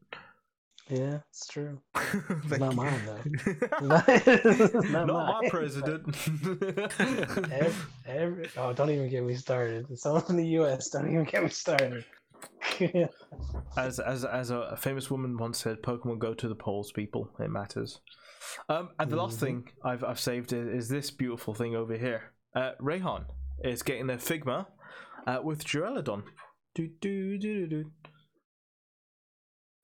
Yeah, 0.89 1.19
it's 1.31 1.47
true. 1.47 1.79
It's 2.45 2.59
not 2.59 2.75
mine 2.75 3.01
though. 3.07 3.87
not, 3.87 4.05
it's 4.09 4.91
Not, 4.91 5.07
not 5.07 5.43
my 5.43 5.49
president. 5.49 6.05
Every, 7.51 7.73
every, 8.07 8.49
oh, 8.57 8.73
don't 8.73 8.91
even 8.91 9.09
get 9.09 9.23
me 9.23 9.35
started. 9.35 9.87
Someone 9.99 10.25
in 10.29 10.37
the 10.37 10.47
U.S. 10.61 10.91
Don't 10.91 11.11
even 11.11 11.25
get 11.25 11.43
me 11.45 11.49
started. 11.49 12.05
as 13.77 14.01
as 14.01 14.25
as 14.25 14.51
a, 14.51 14.77
famous 14.77 15.11
woman 15.11 15.37
once 15.39 15.59
said, 15.59 15.83
"Pokemon 15.83 16.19
go 16.19 16.35
to 16.35 16.49
the 16.49 16.55
polls, 16.55 16.93
people. 16.93 17.31
It 17.39 17.51
matters." 17.51 18.01
Um, 18.69 18.91
and 18.99 19.11
the 19.11 19.17
last 19.17 19.37
Mhm. 19.39 19.41
thing 19.41 19.69
I've 19.85 20.05
I've 20.05 20.21
saved 20.21 20.53
is, 20.53 20.67
is 20.69 20.89
this 20.89 21.11
beautiful 21.11 21.55
thing 21.55 21.75
over 21.77 21.97
here. 21.97 22.33
Uh, 22.55 22.73
Raihan 22.81 23.25
is 23.65 23.83
getting 23.83 24.11
a 24.11 24.15
Figma 24.17 24.67
uh, 25.27 25.39
with 25.43 25.65
Duraludon. 25.65 26.25
Do 26.75 26.89
do 27.01 27.39
do 27.39 27.67
do 27.67 27.85
do. 27.85 27.91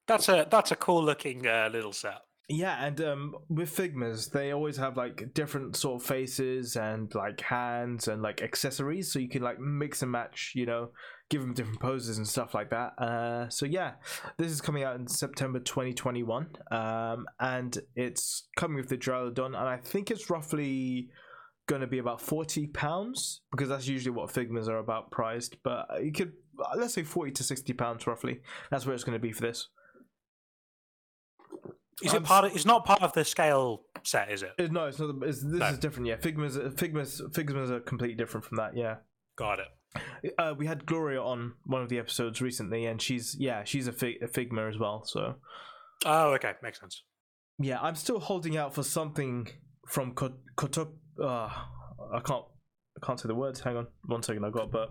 That's 0.09 0.29
a 0.29 0.49
that's 0.51 0.73
a 0.73 0.77
cool 0.77 1.05
looking 1.05 1.47
uh, 1.47 1.69
little 1.71 1.93
set. 1.93 2.23
Yeah, 2.51 2.83
and 2.83 2.99
um, 3.03 3.35
with 3.51 3.77
Figmas, 3.77 4.31
they 4.31 4.53
always 4.53 4.79
have 4.79 4.97
like 4.97 5.35
different 5.35 5.77
sort 5.77 6.01
of 6.01 6.09
faces 6.09 6.77
and 6.77 7.15
like 7.15 7.43
hands 7.43 8.09
and 8.09 8.23
like 8.23 8.41
accessories, 8.41 9.13
so 9.13 9.19
you 9.19 9.29
can 9.29 9.43
like 9.43 9.61
mix 9.61 10.01
and 10.01 10.11
match. 10.11 10.53
You 10.55 10.65
know, 10.65 10.91
give 11.29 11.43
them 11.43 11.53
different 11.53 11.81
poses 11.81 12.17
and 12.17 12.27
stuff 12.27 12.55
like 12.55 12.71
that. 12.71 12.99
Uh, 12.99 13.51
so 13.51 13.67
yeah, 13.67 13.93
this 14.39 14.51
is 14.51 14.63
coming 14.63 14.83
out 14.83 14.97
in 14.97 15.07
September 15.07 15.61
2021, 15.61 16.49
um, 16.71 17.27
and 17.39 17.79
it's 17.95 18.49
coming 18.57 18.79
with 18.79 18.89
the 18.89 18.97
Duraludon, 18.97 19.47
and 19.49 19.57
I 19.57 19.77
think 19.77 20.11
it's 20.11 20.31
roughly 20.31 21.11
going 21.67 21.83
to 21.83 21.87
be 21.87 21.99
about 21.99 22.23
40 22.23 22.69
pounds 22.69 23.43
because 23.51 23.69
that's 23.69 23.87
usually 23.87 24.17
what 24.17 24.33
Figmas 24.33 24.69
are 24.69 24.79
about 24.79 25.11
priced. 25.11 25.63
But 25.63 25.87
you 26.03 26.13
could 26.13 26.33
uh, 26.59 26.77
let's 26.77 26.95
say 26.95 27.03
40 27.03 27.33
to 27.33 27.43
60 27.43 27.73
pounds 27.75 28.07
roughly. 28.07 28.41
That's 28.71 28.87
where 28.87 28.95
it's 28.95 29.05
going 29.05 29.19
to 29.19 29.23
be 29.23 29.33
for 29.33 29.43
this. 29.43 29.69
Is 32.03 32.13
I'm 32.15 32.23
it 32.23 32.27
part 32.27 32.45
of? 32.45 32.55
It's 32.55 32.65
not 32.67 32.85
part 32.85 33.03
of 33.03 33.13
the 33.13 33.25
scale 33.25 33.83
set, 34.05 34.31
is 34.31 34.43
it? 34.43 34.53
Uh, 34.59 34.69
No, 34.71 34.87
it's 34.87 34.99
not. 35.01 35.15
It's, 35.23 35.43
this 35.43 35.59
No. 35.61 35.67
is 35.67 35.79
different. 35.79 36.07
Yeah, 36.07 36.17
Figma's 36.17 36.57
Figma's 36.77 37.21
Figma's 37.33 37.71
are 37.71 37.81
completely 37.81 38.17
different 38.17 38.45
from 38.47 38.57
that. 38.59 38.77
Yeah, 38.77 38.97
Got 39.37 39.59
it. 39.61 40.35
uh, 40.39 40.55
we 40.57 40.67
had 40.67 40.87
Gloria 40.87 41.21
on 41.23 41.55
one 41.65 41.83
of 41.83 41.89
the 41.89 41.99
episodes 41.99 42.41
recently, 42.41 42.87
and 42.87 43.03
she's 43.03 43.37
yeah, 43.39 43.65
she's 43.65 43.89
a, 43.89 43.93
Fig- 43.93 44.23
a 44.23 44.29
Figma 44.29 44.69
as 44.69 44.79
well. 44.79 45.03
So 45.05 45.37
Oh, 46.07 46.33
okay, 46.35 46.53
makes 46.63 46.79
sense. 46.79 47.03
yeah, 47.59 47.81
I'm 47.81 47.97
still 47.97 48.21
holding 48.21 48.57
out 48.57 48.75
for 48.75 48.85
something 48.85 49.49
from 49.89 50.13
Kot- 50.15 50.39
Kotop. 50.57 50.93
Uh, 51.21 51.49
I 52.15 52.21
can't 52.25 52.45
I 53.03 53.05
can't 53.07 53.19
say 53.19 53.27
the 53.27 53.35
words. 53.35 53.59
Hang 53.61 53.77
on, 53.77 53.89
one 54.05 54.23
second. 54.23 54.45
I 54.45 54.51
got 54.51 54.71
but 54.71 54.91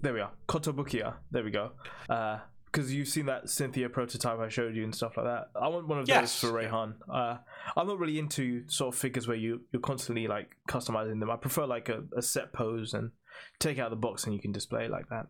there 0.00 0.14
we 0.14 0.20
are. 0.20 0.32
Kotobukiya. 0.48 1.14
There 1.30 1.44
we 1.44 1.50
go. 1.50 1.72
Uh, 2.08 2.38
because 2.72 2.92
you've 2.92 3.08
seen 3.08 3.26
that 3.26 3.50
Cynthia 3.50 3.90
prototype 3.90 4.38
I 4.38 4.48
showed 4.48 4.74
you 4.74 4.82
and 4.84 4.94
stuff 4.94 5.16
like 5.18 5.26
that. 5.26 5.48
I 5.60 5.68
want 5.68 5.88
one 5.88 5.98
of 5.98 6.08
Yes, 6.08 6.40
those 6.40 6.50
for 6.50 6.62
yeah. 6.62 6.70
Raihan. 6.70 6.94
Uh, 7.12 7.36
I'm 7.76 7.86
not 7.86 7.98
really 7.98 8.18
into 8.18 8.64
sort 8.68 8.94
of 8.94 8.98
figures 8.98 9.28
where 9.28 9.36
you 9.36 9.60
you're 9.72 9.82
constantly 9.82 10.26
like 10.26 10.48
customizing 10.68 11.20
them. 11.20 11.30
I 11.30 11.36
prefer 11.36 11.66
like 11.66 11.88
a, 11.90 12.04
a 12.16 12.22
set 12.22 12.52
pose 12.52 12.94
and 12.94 13.10
take 13.58 13.78
out 13.78 13.90
the 13.90 13.96
box 13.96 14.24
and 14.24 14.34
you 14.34 14.40
can 14.40 14.52
display 14.52 14.86
it 14.86 14.90
like 14.90 15.08
that. 15.10 15.26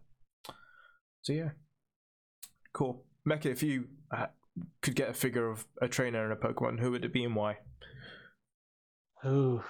So 1.22 1.32
yeah, 1.32 1.50
cool. 2.72 3.04
Mecha, 3.28 3.46
if 3.46 3.62
you 3.62 3.86
uh, 4.16 4.26
could 4.80 4.94
get 4.94 5.10
a 5.10 5.14
figure 5.14 5.48
of 5.50 5.66
a 5.80 5.88
trainer 5.88 6.24
and 6.24 6.32
a 6.32 6.36
Pokemon, 6.36 6.80
who 6.80 6.90
would 6.92 7.04
it 7.04 7.12
be 7.12 7.24
and 7.24 7.34
why? 7.36 7.58
Ooh, 9.24 9.62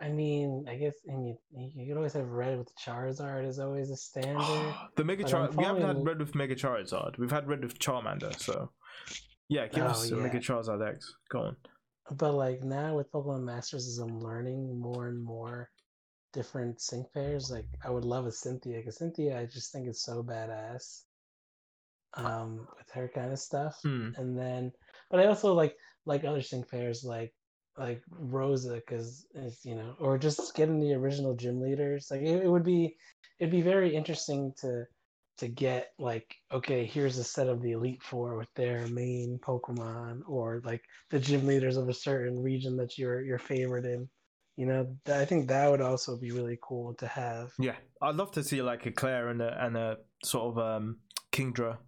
I 0.00 0.08
mean, 0.10 0.66
I 0.68 0.76
guess, 0.76 0.94
and 1.06 1.26
you 1.26 1.36
you 1.52 1.86
could 1.88 1.96
always 1.96 2.12
have 2.14 2.28
red 2.28 2.58
with 2.58 2.70
Charizard 2.76 3.46
is 3.46 3.58
always 3.58 3.90
a 3.90 3.96
standard. 3.96 4.74
the 4.96 5.04
Mega 5.04 5.22
But 5.22 5.30
Char- 5.30 5.48
I'm 5.48 5.56
we 5.56 5.64
haven't 5.64 5.82
had 5.82 6.04
red 6.04 6.18
with 6.18 6.34
Mega 6.34 6.54
Charizard. 6.54 7.18
We've 7.18 7.30
had 7.30 7.46
red 7.48 7.62
with 7.62 7.78
Charmander. 7.78 8.38
So 8.38 8.70
yeah, 9.48 9.66
give 9.68 9.84
Oh, 9.84 9.88
us 9.88 10.10
a 10.10 10.16
yeah. 10.16 10.22
Mega 10.22 10.38
Charizard 10.40 10.86
X. 10.86 11.14
Go 11.30 11.40
on. 11.40 11.56
But 12.16 12.32
like 12.34 12.62
now 12.62 12.96
with 12.96 13.10
Pokemon 13.12 13.44
Masters, 13.44 13.86
as 13.88 13.98
I'm 13.98 14.18
learning 14.20 14.78
more 14.78 15.08
and 15.08 15.22
more 15.22 15.70
different 16.32 16.80
sync 16.80 17.12
pairs, 17.12 17.50
like 17.50 17.66
I 17.84 17.90
would 17.90 18.04
love 18.04 18.26
a 18.26 18.32
Cynthia 18.32 18.78
because 18.78 18.98
Cynthia, 18.98 19.38
I 19.40 19.46
just 19.46 19.72
think 19.72 19.88
is 19.88 20.02
so 20.02 20.22
badass. 20.22 21.02
Um, 22.16 22.68
with 22.78 22.88
her 22.92 23.10
kind 23.12 23.32
of 23.32 23.40
stuff, 23.40 23.76
Hmm. 23.82 24.10
and 24.16 24.38
then, 24.38 24.70
but 25.10 25.18
I 25.18 25.26
also 25.26 25.52
like 25.52 25.74
like 26.06 26.22
other 26.24 26.42
sync 26.42 26.70
pairs 26.70 27.02
like 27.02 27.34
like 27.78 28.02
Rosa 28.10 28.74
because 28.74 29.26
it's 29.34 29.64
you 29.64 29.74
know, 29.74 29.94
or 29.98 30.18
just 30.18 30.54
getting 30.54 30.80
the 30.80 30.94
original 30.94 31.34
gym 31.34 31.60
leaders. 31.60 32.08
Like 32.10 32.22
it, 32.22 32.44
it 32.44 32.48
would 32.48 32.64
be, 32.64 32.96
it'd 33.38 33.50
be 33.50 33.62
very 33.62 33.94
interesting 33.94 34.52
to 34.60 34.84
to 35.36 35.48
get 35.48 35.92
like 35.98 36.36
okay 36.52 36.84
here's 36.84 37.18
a 37.18 37.24
set 37.24 37.48
of 37.48 37.60
the 37.60 37.72
elite 37.72 38.02
four 38.02 38.36
with 38.36 38.46
their 38.54 38.86
main 38.86 39.38
pokemon 39.42 40.20
or 40.28 40.62
like 40.64 40.82
the 41.10 41.18
gym 41.18 41.44
leaders 41.44 41.76
of 41.76 41.88
a 41.88 41.94
certain 41.94 42.40
region 42.40 42.76
that 42.76 42.96
you're 42.96 43.20
you're 43.20 43.38
favored 43.38 43.84
in 43.84 44.08
you 44.56 44.64
know 44.64 44.86
th- 45.04 45.18
i 45.18 45.24
think 45.24 45.48
that 45.48 45.68
would 45.68 45.80
also 45.80 46.16
be 46.16 46.30
really 46.30 46.56
cool 46.62 46.94
to 46.94 47.06
have 47.08 47.52
Yeah, 47.58 47.76
I'd 48.02 48.16
love 48.16 48.32
to 48.32 48.42
see 48.42 48.62
like 48.62 48.86
a 48.86 48.90
Clair 48.92 49.28
and 49.28 49.40
a 49.40 49.64
and 49.64 49.76
a 49.76 49.98
sort 50.24 50.44
of 50.52 50.58
um 50.58 50.98
Kingdra, 51.32 51.78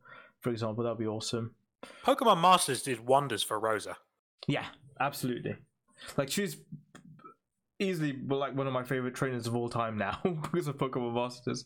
for 0.40 0.50
example. 0.50 0.84
That'd 0.84 0.98
be 0.98 1.06
awesome. 1.06 1.54
Pokemon 2.04 2.40
Masters 2.40 2.82
did 2.82 3.00
wonders 3.00 3.42
for 3.42 3.58
Rosa. 3.58 3.96
Yeah, 4.48 4.66
absolutely. 5.00 5.56
Like 6.16 6.30
she's 6.30 6.56
easily 7.78 8.16
like 8.28 8.56
one 8.56 8.66
of 8.66 8.72
my 8.72 8.82
favorite 8.82 9.14
trainers 9.14 9.46
of 9.46 9.54
all 9.54 9.68
time 9.68 9.98
now 9.98 10.18
because 10.42 10.66
of 10.68 10.76
Pokemon 10.76 11.14
Masters. 11.14 11.64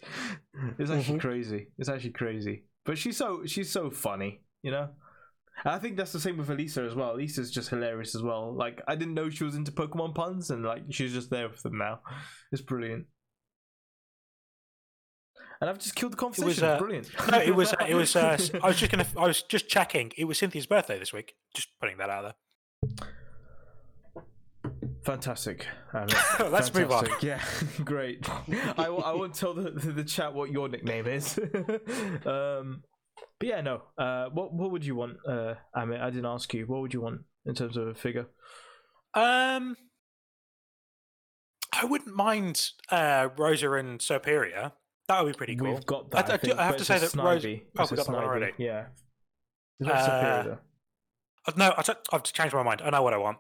It's 0.79 0.91
actually 0.91 1.19
Mhm. 1.19 1.21
crazy. 1.21 1.69
It's 1.79 1.89
actually 1.89 2.11
crazy. 2.13 2.65
But 2.85 2.99
she's 2.99 3.17
so 3.17 3.45
she's 3.47 3.71
so 3.71 3.91
funny, 3.91 4.43
you 4.63 4.71
know. 4.71 4.91
And 5.65 5.75
I 5.75 5.79
think 5.79 5.97
that's 5.97 6.13
the 6.13 6.21
same 6.21 6.39
with 6.39 6.49
Elesa 6.49 6.87
as 6.87 6.95
well. 6.95 7.15
Elesa's 7.17 7.51
just 7.51 7.69
hilarious 7.69 8.15
as 8.15 8.23
well. 8.23 8.55
Like 8.55 8.81
I 8.89 8.97
didn't 8.97 9.15
know 9.15 9.29
she 9.31 9.45
was 9.45 9.55
into 9.57 9.71
Pokemon 9.73 10.15
puns, 10.15 10.51
and 10.51 10.65
like 10.65 10.85
she's 10.91 11.13
just 11.13 11.29
there 11.31 11.49
with 11.49 11.63
them 11.63 11.77
now. 11.79 12.01
It's 12.51 12.63
brilliant. 12.63 13.07
And 15.61 15.69
I've 15.69 15.79
just 15.79 15.95
killed 15.95 16.13
the 16.15 16.17
conversation. 16.17 16.65
uh, 16.65 16.79
brilliant. 16.79 17.11
No, 17.31 17.39
it 17.39 17.55
was 17.55 17.75
it 17.87 17.95
was. 17.95 18.17
Uh, 18.17 18.39
I 18.63 18.69
was 18.69 18.79
just 18.79 18.91
gonna. 18.91 19.07
I 19.19 19.27
was 19.27 19.43
just 19.43 19.69
checking. 19.69 20.11
It 20.17 20.25
was 20.25 20.39
Cynthia's 20.39 20.67
birthday 20.67 20.99
this 20.99 21.13
week. 21.13 21.35
Just 21.55 21.69
putting 21.81 21.99
that 21.99 22.09
out 22.09 22.35
there. 22.89 23.09
Fantastic. 25.05 25.67
Amit. 25.95 26.51
Let's 26.53 26.73
move 26.75 26.91
on. 26.93 27.07
Fantastic. 27.07 27.23
Yeah, 27.79 27.85
great. 27.85 28.29
I, 28.79 28.85
w- 28.85 29.03
I 29.03 29.13
won't 29.13 29.35
tell 29.35 29.55
the, 29.55 29.71
the, 29.71 29.93
the 29.93 30.05
chat 30.05 30.35
what 30.35 30.51
your 30.51 30.69
nickname 30.69 31.07
is. 31.07 31.39
um, 32.27 32.83
but 33.39 33.49
yeah, 33.49 33.61
no. 33.63 33.83
Uh, 33.97 34.27
what 34.31 34.53
what 34.53 34.71
would 34.71 34.85
you 34.85 34.95
want, 34.97 35.17
uh, 35.27 35.55
Amit? 35.77 36.01
I 36.01 36.11
didn't 36.11 36.27
ask 36.27 36.53
you. 36.53 36.67
What 36.67 36.83
would 36.83 36.93
you 36.93 37.01
want 37.01 37.23
in 37.47 37.55
terms 37.55 37.77
of 37.79 37.89
a 37.89 37.95
figure? 37.95 38.27
Um, 39.15 39.77
I 41.73 41.85
wouldn't 41.87 42.15
mind 42.15 42.71
uh, 42.91 43.29
Rosa 43.39 43.73
and 43.73 44.01
Serperior. 44.01 44.73
That 45.09 45.25
would 45.25 45.33
be 45.33 45.37
pretty 45.39 45.57
cool. 45.57 45.73
We've 45.75 45.87
got 45.87 46.07
I- 46.15 46.23
that. 46.23 46.31
I 46.31 46.35
I, 46.35 46.37
do- 46.37 46.47
think, 46.49 46.59
I 46.59 46.67
have 46.67 46.77
to 46.77 46.85
say 46.85 46.99
that 46.99 47.15
Rose- 47.15 47.43
Snivy. 47.45 47.63
oh, 47.79 47.83
It's 47.83 47.91
we 47.91 47.95
a 47.95 48.05
got 48.05 48.07
that 48.13 48.15
already. 48.17 48.53
Yeah. 48.59 48.87
It's 49.79 49.89
not 49.89 49.97
Uh, 49.97 50.09
Serperior. 50.45 50.59
Uh, 51.49 51.53
No, 51.57 51.75
I 51.77 51.83
t- 51.83 51.93
I've 52.13 52.23
changed 52.23 52.55
my 52.55 52.63
mind. 52.63 52.83
I 52.85 52.91
know 52.91 53.03
what 53.03 53.15
I 53.15 53.17
want. 53.17 53.39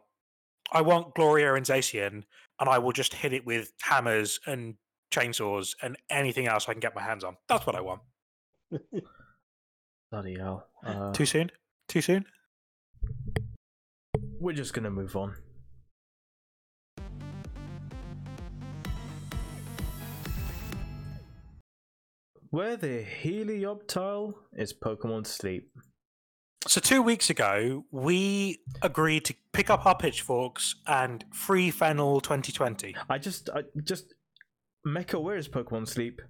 I 0.72 0.82
want 0.82 1.14
Gloria 1.14 1.54
and 1.54 1.66
Zacian, 1.66 2.22
and 2.60 2.68
I 2.68 2.78
will 2.78 2.92
just 2.92 3.14
hit 3.14 3.32
it 3.32 3.44
with 3.44 3.72
hammers 3.82 4.38
and 4.46 4.74
chainsaws 5.12 5.74
and 5.82 5.96
anything 6.08 6.46
else 6.46 6.68
I 6.68 6.72
can 6.72 6.80
get 6.80 6.94
my 6.94 7.02
hands 7.02 7.24
on. 7.24 7.36
That's 7.48 7.66
what 7.66 7.74
I 7.74 7.80
want. 7.80 8.02
Bloody 10.10 10.38
hell. 10.38 10.66
Uh, 10.84 11.12
Too 11.12 11.26
soon? 11.26 11.50
Too 11.88 12.00
soon? 12.00 12.24
we're 14.40 14.54
just 14.54 14.72
gonna 14.72 14.90
move 14.90 15.14
on. 15.16 15.34
Where 22.48 22.76
the 22.76 23.04
Helioptile 23.04 24.34
is 24.56 24.72
Pokemon 24.72 25.26
Sleep. 25.26 25.70
So 26.66 26.80
two 26.80 27.00
weeks 27.02 27.30
ago, 27.30 27.84
we 27.90 28.60
agreed 28.82 29.24
to 29.26 29.34
pick 29.52 29.70
up 29.70 29.86
our 29.86 29.96
pitchforks 29.96 30.74
and 30.86 31.24
free 31.32 31.70
Fennel 31.70 32.20
2020. 32.20 32.94
I 33.08 33.16
just, 33.18 33.48
I 33.48 33.62
just, 33.82 34.12
Mecha, 34.86 35.20
where 35.20 35.36
is 35.36 35.48
Pokemon 35.48 35.88
Sleep? 35.88 36.20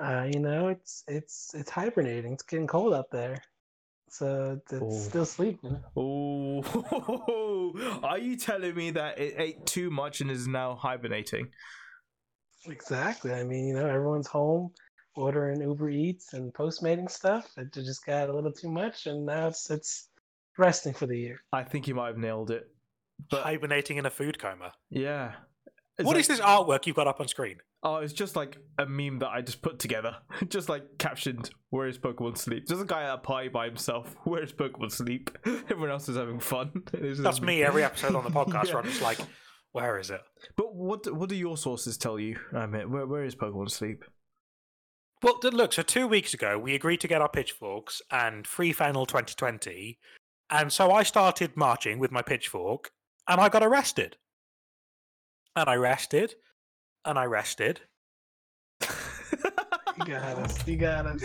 uh, 0.00 0.26
you 0.32 0.40
know 0.40 0.68
it's 0.68 1.04
it's 1.08 1.50
it's 1.52 1.68
hibernating 1.68 2.32
it's 2.32 2.42
getting 2.44 2.66
cold 2.66 2.94
out 2.94 3.10
there 3.10 3.36
so 4.08 4.58
it's 4.72 4.82
Oh. 4.82 4.88
still 4.98 5.26
sleeping 5.26 5.78
Oh, 5.94 6.62
are 8.02 8.16
you 8.16 8.36
telling 8.36 8.74
me 8.76 8.92
that 8.92 9.18
it 9.18 9.34
ate 9.36 9.66
too 9.66 9.90
much 9.90 10.22
and 10.22 10.30
is 10.30 10.46
now 10.48 10.74
hibernating? 10.76 11.48
exactly 12.66 13.32
i 13.34 13.42
mean 13.44 13.66
you 13.68 13.74
know 13.74 13.84
everyone's 13.86 14.26
home 14.28 14.70
ordering 15.16 15.60
uber 15.60 15.90
eats 15.90 16.32
and 16.34 16.52
postmating 16.54 17.08
stuff 17.08 17.50
it 17.56 17.72
just 17.72 18.04
got 18.06 18.28
a 18.28 18.32
little 18.32 18.52
too 18.52 18.70
much 18.70 19.06
and 19.06 19.26
now 19.26 19.48
it's 19.48 19.68
it's 19.70 20.08
resting 20.58 20.92
for 20.94 21.06
the 21.06 21.18
year 21.18 21.40
I 21.52 21.62
think 21.64 21.88
you 21.88 21.94
might 21.94 22.08
have 22.08 22.18
nailed 22.18 22.50
it. 22.50 22.68
But 23.30 23.42
Hibernating 23.42 23.98
in 23.98 24.06
a 24.06 24.10
food 24.10 24.38
coma. 24.38 24.72
yeah. 24.88 25.32
It's 25.98 26.06
What 26.06 26.14
like- 26.16 26.20
is 26.20 26.28
this 26.28 26.40
artwork 26.40 26.86
you've 26.86 26.96
got 26.96 27.06
up 27.06 27.20
on 27.20 27.28
screen? 27.28 27.58
Oh, 27.82 27.96
it's 27.96 28.12
just 28.14 28.34
like 28.36 28.56
a 28.78 28.86
meme 28.86 29.18
that 29.20 29.28
I 29.28 29.40
just 29.42 29.60
put 29.62 29.78
together. 29.78 30.16
just 30.48 30.68
like 30.70 30.84
captioned, 30.98 31.50
Where 31.70 31.86
is 31.88 31.98
Pokemon 31.98 32.38
Sleep? 32.38 32.66
There's 32.66 32.80
a 32.80 32.86
guy 32.86 33.02
at 33.04 33.14
a 33.14 33.18
party 33.18 33.48
by 33.48 33.66
himself. 33.66 34.14
Where 34.24 34.42
is 34.42 34.52
Pokemon 34.52 34.90
Sleep? 34.92 35.30
Everyone 35.46 35.90
else 35.90 36.08
is 36.08 36.16
having 36.16 36.40
fun. 36.40 36.82
That's 36.92 37.40
me 37.42 37.62
every 37.62 37.84
episode 37.84 38.14
on 38.14 38.24
the 38.24 38.30
podcast 38.30 38.66
Yeah. 38.66 38.74
where 38.74 38.82
I'm 38.82 38.88
just 38.88 39.02
like, 39.02 39.18
where 39.72 39.98
is 39.98 40.10
it? 40.10 40.20
But 40.56 40.74
what 40.74 41.10
what 41.14 41.28
do 41.28 41.36
your 41.36 41.56
sources 41.56 41.96
tell 41.98 42.18
you? 42.18 42.38
I 42.54 42.66
mean, 42.66 42.90
where, 42.90 43.06
where 43.06 43.24
is 43.24 43.34
Pokemon 43.36 43.70
Sleep? 43.70 44.02
Well, 45.22 45.38
look, 45.42 45.74
so 45.74 45.82
two 45.82 46.08
weeks 46.08 46.32
ago, 46.32 46.58
we 46.58 46.74
agreed 46.74 47.00
to 47.02 47.08
get 47.08 47.20
our 47.20 47.28
pitchforks 47.28 48.00
and 48.10 48.46
free 48.46 48.72
Fennel 48.72 49.04
2020. 49.04 49.98
And 50.48 50.72
so 50.72 50.90
I 50.90 51.02
started 51.02 51.56
marching 51.56 51.98
with 51.98 52.10
my 52.10 52.22
pitchfork 52.22 52.90
and 53.28 53.40
I 53.40 53.48
got 53.48 53.62
arrested. 53.62 54.16
And 55.54 55.68
I 55.68 55.74
rested 55.74 56.34
and 57.04 57.18
I 57.18 57.24
rested. 57.24 57.80
You 59.98 60.04
got 60.06 60.38
us. 60.38 60.66
You 60.66 60.76
got 60.76 61.06
us. 61.06 61.22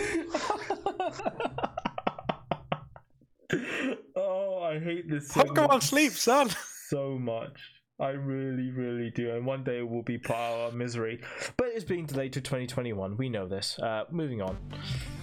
oh, 4.16 4.62
I 4.62 4.78
hate 4.78 5.08
this. 5.08 5.32
Pokemon 5.32 5.56
segment 5.56 5.82
Sleep, 5.82 6.12
son. 6.12 6.50
So 6.88 7.18
much. 7.18 7.58
I 7.98 8.10
really, 8.10 8.70
really 8.70 9.10
do. 9.10 9.34
And 9.34 9.46
one 9.46 9.64
day 9.64 9.78
it 9.78 9.88
will 9.88 10.02
be 10.02 10.18
part 10.18 10.52
of 10.52 10.60
our 10.60 10.72
misery. 10.72 11.20
But 11.56 11.68
it's 11.68 11.84
being 11.84 12.06
delayed 12.06 12.34
to 12.34 12.40
2021. 12.40 13.16
We 13.16 13.28
know 13.28 13.46
this. 13.46 13.78
Uh, 13.78 14.04
moving 14.10 14.42
on. 14.42 14.58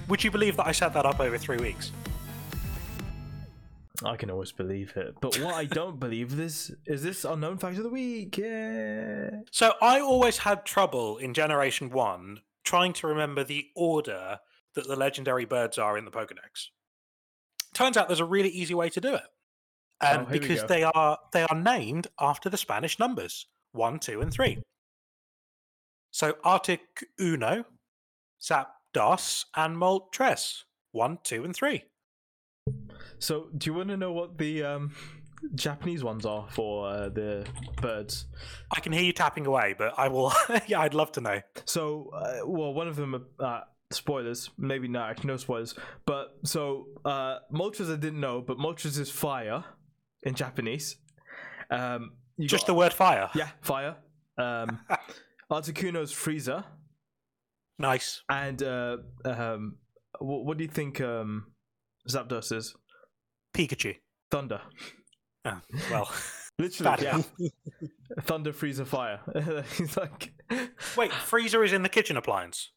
Would 0.07 0.24
you 0.24 0.32
believe 0.32 0.57
that 0.57 0.67
I 0.67 0.71
set 0.71 0.93
that 0.93 1.05
up 1.05 1.19
over 1.19 1.38
three 1.38 1.57
weeks? 1.57 1.91
I 4.03 4.17
can 4.17 4.32
always 4.32 4.51
believe 4.51 4.93
it. 4.95 5.15
But 5.21 5.38
what 5.39 5.53
I 5.53 5.65
don't 5.65 5.99
believe 5.99 6.38
is 6.39 6.76
is 6.86 7.03
this 7.03 7.24
Unown 7.24 7.59
fact 7.59 7.78
of 7.78 7.84
the 7.84 7.89
week. 7.89 8.38
Yeah. 8.38 9.30
So 9.51 9.74
I 9.82 9.99
always 9.99 10.39
had 10.39 10.65
trouble 10.65 11.17
in 11.17 11.34
Generation 11.34 11.89
1 11.91 12.41
trying 12.63 12.93
to 12.93 13.07
remember 13.07 13.43
the 13.43 13.67
order 13.76 14.39
that 14.74 14.88
the 14.88 14.95
legendary 14.95 15.45
birds 15.45 15.78
are 15.78 15.97
in 15.97 16.05
the 16.05 16.11
Pokedex. 16.11 16.69
Turns 17.74 17.97
out 17.97 18.07
there's 18.07 18.19
a 18.19 18.26
really 18.26 18.49
easy 18.49 18.74
way 18.74 18.89
to 18.89 18.99
do 18.99 19.13
it. 19.13 19.24
Oh, 20.04 20.20
Um, 20.20 20.28
here 20.28 20.39
because 20.39 20.64
they 20.66 20.84
are 20.84 21.18
they 21.32 21.43
are 21.43 21.56
named 21.56 22.08
after 22.20 22.49
the 22.49 22.58
Spanish 22.58 22.99
numbers 22.99 23.47
1, 23.72 23.99
2 23.99 24.22
and 24.22 24.32
3. 24.32 24.60
So 26.12 26.36
Arctic 26.43 27.06
Uno, 27.20 27.66
Zap 28.41 28.72
Dos 28.93 29.45
and 29.56 29.76
Moltres 29.78 30.64
1, 30.91 31.20
2 31.24 31.43
and 31.43 31.56
3. 31.56 31.84
So, 33.20 33.47
do 33.58 33.70
you 33.70 33.74
want 33.74 33.89
to 33.89 33.97
know 33.97 34.12
what 34.12 34.38
the 34.38 34.64
um, 34.64 34.93
Japanese 35.56 36.04
ones 36.04 36.26
are 36.26 36.47
for 36.51 36.88
uh, 36.88 37.10
the 37.10 37.47
birds? 37.82 38.26
I 38.76 38.80
can 38.80 38.91
hear 38.91 39.01
you 39.01 39.14
tapping 39.14 39.45
away, 39.45 39.76
but 39.78 39.97
I 39.97 40.08
will 40.10 40.34
yeah, 40.68 40.82
I'd 40.82 40.93
love 40.93 41.12
to 41.14 41.22
know. 41.22 41.41
So, 41.66 42.12
uh, 42.14 42.45
well, 42.45 42.74
one 42.74 42.88
of 42.88 42.95
them, 42.95 43.26
uh, 43.39 43.62
spoilers, 43.91 44.49
maybe 44.58 44.88
not, 44.88 45.10
actually, 45.10 45.28
no 45.28 45.38
spoilers. 45.38 45.74
But 46.06 46.36
so, 46.43 46.88
uh, 47.06 47.39
Moltres 47.51 47.91
I 47.91 47.95
didn't 47.95 48.20
know, 48.20 48.41
but 48.41 48.58
Moltres 48.58 48.99
is 48.99 49.10
fire 49.10 49.64
in 50.24 50.36
Japanese. 50.36 50.97
Um, 51.69 52.11
Just 52.39 52.63
got- 52.63 52.67
the 52.67 52.74
word 52.74 52.93
fire. 52.93 53.30
yeah, 53.36 53.49
fire. 53.61 53.95
Um, 54.38 54.80
Articuno's 55.51 56.11
freezer, 56.11 56.63
Nice. 57.78 58.21
and 58.30 58.61
uh, 58.63 58.97
um, 59.26 59.78
what, 60.19 60.45
what 60.45 60.57
do 60.57 60.63
you 60.63 60.69
think 60.69 60.99
um, 61.01 61.51
Zapdos 62.09 62.51
is? 62.55 62.76
Pikachu. 63.55 63.95
Thunder. 64.32 64.61
Oh, 65.45 65.59
well. 65.91 66.11
Literally, 66.59 67.03
yeah. 67.03 67.21
Thunder, 68.21 68.53
freezer, 68.53 68.86
fire. 68.86 69.19
He's 69.76 69.97
like, 69.97 70.32
Wait, 70.95 71.11
freezer 71.11 71.63
is 71.63 71.74
in 71.74 71.82
the 71.82 71.89
kitchen 71.89 72.15
appliance. 72.15 72.71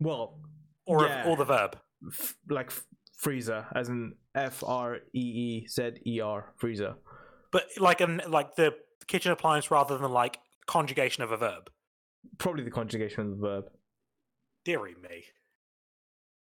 well, 0.00 0.38
Or 0.86 1.06
Yeah. 1.06 1.26
or 1.26 1.36
the 1.36 1.44
verb. 1.44 1.76
f- 2.12 2.36
like 2.48 2.70
freezer, 3.16 3.66
as 3.74 3.88
in 3.88 4.14
F 4.34 4.62
R 4.64 4.98
E 5.12 5.20
E 5.20 5.66
Z 5.66 5.92
E 6.06 6.20
R, 6.20 6.52
freezer. 6.56 6.94
But 7.50 7.64
like 7.78 8.00
an 8.00 8.22
like 8.28 8.56
the 8.56 8.74
kitchen 9.06 9.32
appliance 9.32 9.70
rather 9.70 9.98
than 9.98 10.12
like 10.12 10.38
conjugation 10.66 11.22
of 11.24 11.32
a 11.32 11.36
verb. 11.36 11.70
Probably 12.38 12.64
the 12.64 12.70
conjugation 12.70 13.20
of 13.20 13.30
the 13.30 13.36
verb. 13.36 13.64
Deary 14.64 14.94
me. 15.02 15.24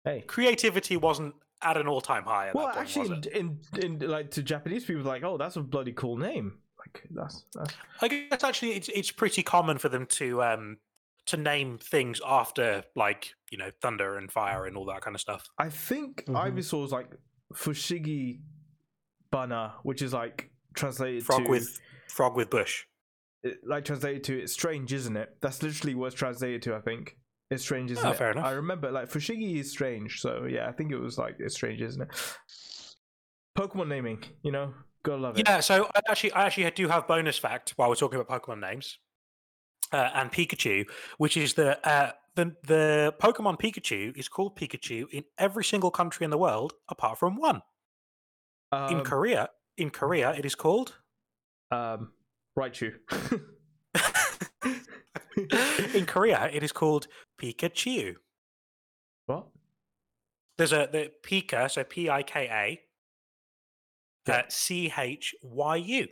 Hey. 0.04 0.22
Creativity 0.22 0.98
wasn't 0.98 1.36
at 1.62 1.78
an 1.78 1.88
all 1.88 2.02
time 2.02 2.24
high 2.24 2.50
at 2.50 2.56
Well, 2.56 2.68
that 2.68 2.76
point, 2.76 2.88
actually, 2.88 3.30
in, 3.34 3.60
in 3.76 4.02
in 4.02 4.10
like 4.10 4.32
to 4.32 4.44
Japanese 4.44 4.86
people, 4.86 5.04
like, 5.04 5.24
oh, 5.24 5.38
that's 5.38 5.56
a 5.56 5.62
bloody 5.62 5.94
cool 5.94 6.18
name. 6.18 6.60
Like 6.80 7.04
that's 7.12 7.46
that's 7.54 7.74
I 8.02 8.08
guess 8.08 8.44
actually 8.44 8.74
it's 8.74 8.90
it's 8.90 9.12
pretty 9.12 9.44
common 9.44 9.78
for 9.78 9.90
them 9.90 10.06
to 10.08 10.44
um 10.44 10.78
to 11.28 11.38
name 11.38 11.78
things 11.78 12.22
after 12.26 12.84
like, 12.96 13.34
you 13.52 13.58
know, 13.58 13.72
thunder 13.82 14.18
and 14.18 14.32
fire 14.32 14.66
and 14.66 14.78
all 14.78 14.86
that 14.86 15.02
kind 15.02 15.16
of 15.16 15.22
stuff. 15.22 15.48
I 15.58 15.70
think 15.70 16.26
Mhm. 16.26 16.54
Ivysaur's 16.54 16.92
like 16.92 17.10
Fushigi 17.54 18.42
Bana, 19.32 19.76
which 19.84 20.02
is 20.02 20.14
like 20.14 20.52
translated 20.76 21.26
Frog 21.26 21.46
to 21.46 21.50
with 21.50 21.80
frog 22.10 22.36
with 22.36 22.50
bush. 22.50 22.86
it- 23.44 23.60
like 23.66 23.86
translated 23.86 24.24
to 24.26 24.40
it's 24.40 24.54
strange, 24.54 24.94
isn't 24.94 25.18
it? 25.18 25.38
That's 25.42 25.62
literally 25.64 25.96
what's 25.96 26.16
translated 26.16 26.62
to. 26.64 26.76
I 26.76 26.82
think 26.82 27.18
it's 27.52 27.64
strange, 27.64 27.92
isn't 27.92 28.06
Oh, 28.06 28.12
it? 28.12 28.18
fair 28.18 28.32
enough. 28.32 28.46
I 28.46 28.52
remember 28.52 28.92
like 28.92 29.10
Fushigi 29.10 29.58
is 29.58 29.72
strange, 29.72 30.20
so 30.22 30.46
yeah, 30.46 30.68
I 30.68 30.72
think 30.72 30.92
it 30.92 30.98
was 30.98 31.18
like 31.18 31.36
it's 31.40 31.56
strange, 31.56 31.82
isn't 31.82 32.02
it? 32.02 32.10
Pokemon 33.58 33.88
naming, 33.88 34.24
you 34.44 34.52
know, 34.52 34.74
gotta 35.04 35.22
love 35.22 35.40
it. 35.40 35.48
Yeah, 35.48 35.60
so 35.62 35.90
I 35.96 36.02
actually 36.10 36.34
I 36.34 36.46
actually 36.46 36.70
do 36.72 36.88
have 36.88 37.08
bonus 37.08 37.38
fact 37.38 37.72
while 37.78 37.90
we're 37.90 37.96
talking 37.96 38.20
about 38.20 38.42
Pokemon 38.44 38.60
names. 38.60 39.00
Uh, 39.92 40.10
and 40.16 40.32
Pikachu, 40.32 40.86
which 41.20 41.38
is 41.38 41.54
the 41.54 41.78
uh, 41.88 42.12
the 42.36 42.56
the 42.64 43.14
Pokemon 43.22 43.60
Pikachu 43.60 44.18
is 44.18 44.28
called 44.28 44.56
Pikachu 44.58 45.06
in 45.12 45.24
every 45.38 45.64
single 45.64 45.92
country 45.92 46.24
in 46.26 46.32
the 46.32 46.38
world 46.38 46.74
apart 46.90 47.18
from 47.20 47.38
one. 47.38 47.62
In 48.74 48.98
Um, 48.98 49.04
Korea, 49.04 49.50
in 49.78 49.90
Korea, 49.92 50.32
it 50.32 50.44
is 50.46 50.56
called. 50.56 50.96
um, 51.72 52.12
Raichu. 52.58 52.94
in 55.94 56.06
Korea, 56.06 56.50
it 56.52 56.64
is 56.64 56.72
called 56.72 57.08
Pikachu. 57.42 58.16
what? 59.28 59.48
There's 60.58 60.74
a 60.74 60.88
the 60.92 61.12
Pika, 61.24 61.70
so 61.70 61.84
P 61.84 62.10
I 62.10 62.24
K 62.24 62.48
A, 62.48 62.82
Yeah. 64.28 64.36
uh, 64.40 64.42
C 64.50 64.92
H 64.98 65.36
Y 65.44 65.76
U, 65.76 66.08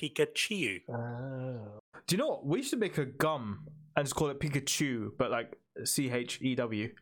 Pikachu. 0.00 0.80
Oh. 0.88 1.79
Do 2.10 2.16
you 2.16 2.22
know 2.22 2.28
what? 2.30 2.44
We 2.44 2.60
should 2.60 2.80
make 2.80 2.98
a 2.98 3.04
gum 3.04 3.68
and 3.94 4.04
just 4.04 4.16
call 4.16 4.30
it 4.30 4.40
Pikachu, 4.40 5.10
but 5.16 5.30
like 5.30 5.56
C 5.84 6.10
H 6.10 6.40
E 6.42 6.56
W. 6.56 6.92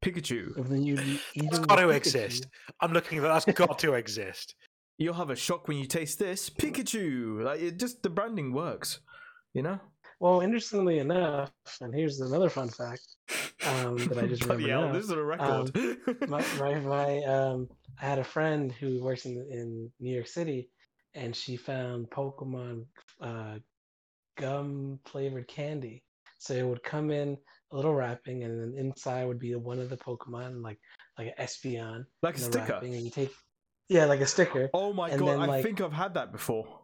Pikachu. 0.00 1.16
It's 1.34 1.58
got 1.58 1.74
to 1.80 1.88
exist. 1.88 2.46
I'm 2.80 2.92
looking 2.92 3.18
at 3.18 3.22
that. 3.22 3.44
That's 3.44 3.58
got 3.58 3.80
to 3.80 3.94
exist. 3.94 4.54
You'll 4.96 5.14
have 5.14 5.30
a 5.30 5.34
shock 5.34 5.66
when 5.66 5.78
you 5.78 5.86
taste 5.86 6.20
this. 6.20 6.48
Pikachu. 6.50 7.42
Like 7.42 7.62
it 7.62 7.80
just 7.80 8.04
the 8.04 8.10
branding 8.10 8.52
works. 8.52 9.00
You 9.54 9.62
know? 9.62 9.80
Well, 10.20 10.40
interestingly 10.40 11.00
enough, 11.00 11.50
and 11.80 11.92
here's 11.92 12.20
another 12.20 12.48
fun 12.48 12.68
fact 12.68 13.02
um, 13.66 13.96
that 13.96 14.18
I 14.18 14.26
just 14.28 14.46
Bloody 14.46 14.66
remembered 14.66 14.70
hell, 14.70 14.86
now. 14.86 14.92
this 14.92 15.04
is 15.04 15.10
a 15.10 15.20
record. 15.20 16.28
my 16.28 16.44
my, 16.60 16.78
my 16.78 17.24
um 17.24 17.68
I 18.00 18.04
had 18.04 18.20
a 18.20 18.24
friend 18.24 18.70
who 18.70 19.02
works 19.02 19.26
in 19.26 19.32
in 19.50 19.90
New 19.98 20.14
York 20.14 20.28
City, 20.28 20.70
and 21.12 21.34
she 21.34 21.56
found 21.56 22.08
Pokemon 22.10 22.84
uh, 23.20 23.58
gum 24.36 24.98
flavored 25.06 25.48
candy. 25.48 26.02
So 26.38 26.54
it 26.54 26.66
would 26.66 26.82
come 26.82 27.10
in 27.10 27.36
a 27.72 27.76
little 27.76 27.94
wrapping, 27.94 28.44
and 28.44 28.60
then 28.60 28.78
inside 28.78 29.24
would 29.26 29.38
be 29.38 29.54
one 29.54 29.78
of 29.78 29.88
the 29.90 29.96
Pokemon, 29.96 30.62
like 30.62 30.78
like 31.18 31.28
an 31.38 31.44
Espeon, 31.44 32.04
like 32.22 32.36
a 32.36 32.40
sticker. 32.40 32.72
wrapping, 32.72 32.94
and 32.94 33.04
you 33.04 33.10
take 33.10 33.32
yeah, 33.88 34.04
like 34.06 34.20
a 34.20 34.26
sticker. 34.26 34.68
Oh 34.74 34.92
my 34.92 35.10
and 35.10 35.20
god, 35.20 35.28
then, 35.28 35.40
I 35.40 35.46
like- 35.46 35.64
think 35.64 35.80
I've 35.80 35.92
had 35.92 36.14
that 36.14 36.32
before. 36.32 36.80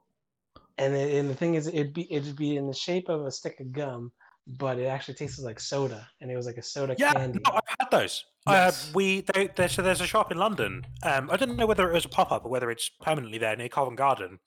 And 0.78 0.94
it, 0.94 1.14
and 1.18 1.28
the 1.28 1.34
thing 1.34 1.54
is, 1.56 1.66
it'd 1.66 1.92
be 1.92 2.10
it'd 2.12 2.36
be 2.36 2.56
in 2.56 2.66
the 2.66 2.74
shape 2.74 3.08
of 3.10 3.26
a 3.26 3.30
stick 3.30 3.60
of 3.60 3.70
gum, 3.72 4.12
but 4.46 4.78
it 4.78 4.86
actually 4.86 5.14
tasted 5.14 5.44
like 5.44 5.60
soda, 5.60 6.08
and 6.22 6.30
it 6.30 6.36
was 6.36 6.46
like 6.46 6.56
a 6.56 6.62
soda 6.62 6.94
Yeah, 6.98 7.12
candy. 7.12 7.40
no, 7.46 7.52
I've 7.54 7.76
had 7.78 7.90
those. 7.90 8.24
Yes. 8.48 8.88
Uh, 8.88 8.92
we 8.94 9.20
they, 9.20 9.48
there, 9.56 9.68
so 9.68 9.82
there's 9.82 10.00
a 10.00 10.06
shop 10.06 10.32
in 10.32 10.38
London. 10.38 10.86
Um, 11.02 11.28
I 11.30 11.36
don't 11.36 11.54
know 11.56 11.66
whether 11.66 11.88
it 11.90 11.92
was 11.92 12.06
a 12.06 12.08
pop 12.08 12.32
up 12.32 12.46
or 12.46 12.50
whether 12.50 12.70
it's 12.70 12.88
permanently 13.02 13.36
there 13.36 13.54
near 13.56 13.68
Covent 13.68 13.98
Garden. 13.98 14.38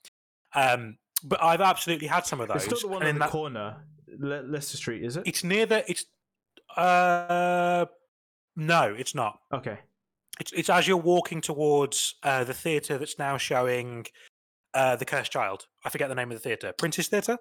Um, 0.56 0.96
but 1.24 1.42
I've 1.42 1.60
absolutely 1.60 2.06
had 2.06 2.26
some 2.26 2.40
of 2.40 2.48
those. 2.48 2.64
It's 2.64 2.70
not 2.70 2.80
the 2.82 2.88
one 2.88 3.02
and 3.02 3.08
in 3.08 3.14
the 3.16 3.20
that- 3.20 3.30
corner, 3.30 3.84
Le- 4.18 4.42
Leicester 4.42 4.76
Street, 4.76 5.02
is 5.02 5.16
it? 5.16 5.24
It's 5.26 5.42
near 5.42 5.66
the. 5.66 5.88
It's 5.90 6.04
uh, 6.76 7.86
no, 8.56 8.94
it's 8.96 9.14
not. 9.14 9.38
Okay. 9.52 9.78
It's 10.40 10.52
it's 10.52 10.68
as 10.70 10.86
you're 10.88 10.96
walking 10.96 11.40
towards 11.40 12.14
uh, 12.22 12.44
the 12.44 12.54
theatre 12.54 12.98
that's 12.98 13.18
now 13.18 13.36
showing 13.36 14.06
uh, 14.74 14.96
the 14.96 15.04
Cursed 15.04 15.32
Child. 15.32 15.66
I 15.84 15.90
forget 15.90 16.08
the 16.08 16.14
name 16.14 16.30
of 16.30 16.36
the 16.36 16.42
theatre. 16.42 16.72
Princess 16.76 17.08
Theatre. 17.08 17.38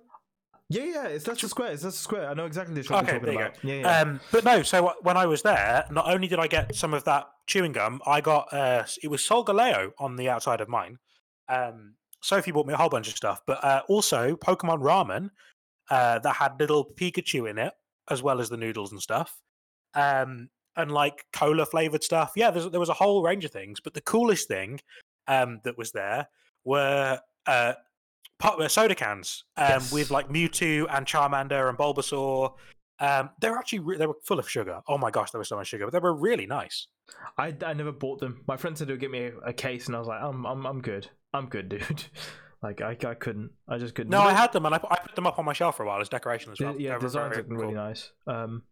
Yeah, 0.69 0.83
yeah, 0.85 1.07
it's 1.07 1.27
Leicester 1.27 1.47
Square. 1.49 1.73
It's 1.73 1.83
Leicester 1.83 2.01
Square. 2.01 2.29
I 2.29 2.33
know 2.33 2.45
exactly 2.45 2.73
the 2.73 2.83
shop 2.83 3.03
Okay, 3.03 3.13
you're 3.13 3.19
talking 3.19 3.35
there 3.35 3.43
you 3.43 3.47
about. 3.47 3.63
Yeah, 3.63 3.75
yeah. 3.75 3.99
Um, 4.01 4.19
but 4.31 4.43
no, 4.45 4.63
so 4.63 4.93
when 5.01 5.17
I 5.17 5.25
was 5.25 5.41
there, 5.41 5.85
not 5.91 6.07
only 6.07 6.27
did 6.27 6.39
I 6.39 6.47
get 6.47 6.73
some 6.75 6.93
of 6.93 7.03
that 7.03 7.27
chewing 7.47 7.73
gum, 7.73 8.01
I 8.07 8.21
got 8.21 8.51
uh, 8.53 8.83
it 9.03 9.09
was 9.09 9.21
Solgaleo 9.21 9.91
on 9.99 10.15
the 10.15 10.29
outside 10.29 10.61
of 10.61 10.69
mine. 10.69 10.99
Um, 11.49 11.95
Sophie 12.23 12.51
bought 12.51 12.65
me 12.65 12.73
a 12.73 12.77
whole 12.77 12.89
bunch 12.89 13.07
of 13.09 13.15
stuff, 13.15 13.41
but 13.45 13.63
uh, 13.63 13.81
also 13.87 14.35
Pokemon 14.37 14.79
Ramen 14.79 15.29
uh, 15.89 16.19
that 16.19 16.35
had 16.35 16.59
little 16.59 16.85
Pikachu 16.85 17.49
in 17.49 17.57
it, 17.57 17.73
as 18.09 18.23
well 18.23 18.39
as 18.39 18.49
the 18.49 18.57
noodles 18.57 18.91
and 18.91 19.01
stuff, 19.01 19.41
um, 19.93 20.49
and 20.75 20.91
like 20.91 21.25
cola 21.33 21.65
flavored 21.65 22.03
stuff. 22.03 22.31
Yeah, 22.35 22.49
there's, 22.51 22.69
there 22.71 22.79
was 22.79 22.89
a 22.89 22.93
whole 22.93 23.21
range 23.23 23.45
of 23.45 23.51
things, 23.51 23.79
but 23.79 23.93
the 23.93 24.01
coolest 24.01 24.47
thing 24.47 24.79
um, 25.27 25.59
that 25.65 25.77
was 25.77 25.91
there 25.91 26.27
were 26.63 27.19
uh, 27.45 27.73
pot- 28.39 28.61
uh, 28.61 28.67
soda 28.69 28.95
cans 28.95 29.43
um, 29.57 29.67
Yes. 29.69 29.91
with 29.91 30.09
like 30.09 30.29
Mewtwo 30.29 30.87
and 30.89 31.05
Charmander 31.05 31.67
and 31.69 31.77
Bulbasaur. 31.77 32.53
Um, 32.99 33.31
they 33.41 33.49
were 33.49 33.57
actually 33.57 33.79
re- 33.79 33.97
they 33.97 34.07
were 34.07 34.17
full 34.23 34.39
of 34.39 34.49
sugar. 34.49 34.81
Oh 34.87 34.97
my 34.97 35.11
gosh, 35.11 35.31
there 35.31 35.39
was 35.39 35.49
so 35.49 35.57
much 35.57 35.67
sugar, 35.67 35.85
but 35.85 35.91
they 35.91 35.99
were 35.99 36.15
really 36.15 36.45
nice. 36.45 36.87
I, 37.37 37.53
I 37.65 37.73
never 37.73 37.91
bought 37.91 38.19
them. 38.21 38.43
My 38.47 38.55
friend 38.55 38.77
said 38.77 38.87
he'll 38.87 38.97
get 38.97 39.11
me 39.11 39.25
a, 39.25 39.37
a 39.47 39.53
case, 39.53 39.87
and 39.87 39.95
I 39.95 39.99
was 39.99 40.07
like, 40.07 40.21
I'm 40.21 40.45
I'm 40.45 40.65
I'm 40.65 40.81
good. 40.81 41.09
I'm 41.33 41.47
good, 41.47 41.69
dude. 41.69 42.05
like 42.61 42.81
I, 42.81 42.91
I 43.05 43.13
couldn't. 43.15 43.51
I 43.67 43.77
just 43.77 43.95
couldn't. 43.95 44.11
No, 44.11 44.21
I 44.21 44.33
had 44.33 44.53
them 44.53 44.65
and 44.65 44.75
I, 44.75 44.77
put- 44.77 44.91
I 44.91 44.97
put 44.99 45.15
them 45.15 45.27
up 45.27 45.39
on 45.39 45.45
my 45.45 45.53
shelf 45.53 45.77
for 45.77 45.83
a 45.83 45.87
while 45.87 45.99
as 46.01 46.09
decoration 46.09 46.51
as 46.51 46.57
the- 46.59 46.65
well. 46.65 46.79
yeah, 46.79 46.89
They 46.89 46.95
were 46.95 47.01
designs 47.01 47.29
very 47.29 47.41
looking 47.43 47.57
really 47.57 47.73
cool. 47.73 47.83
nice. 47.83 48.11
Um, 48.27 48.63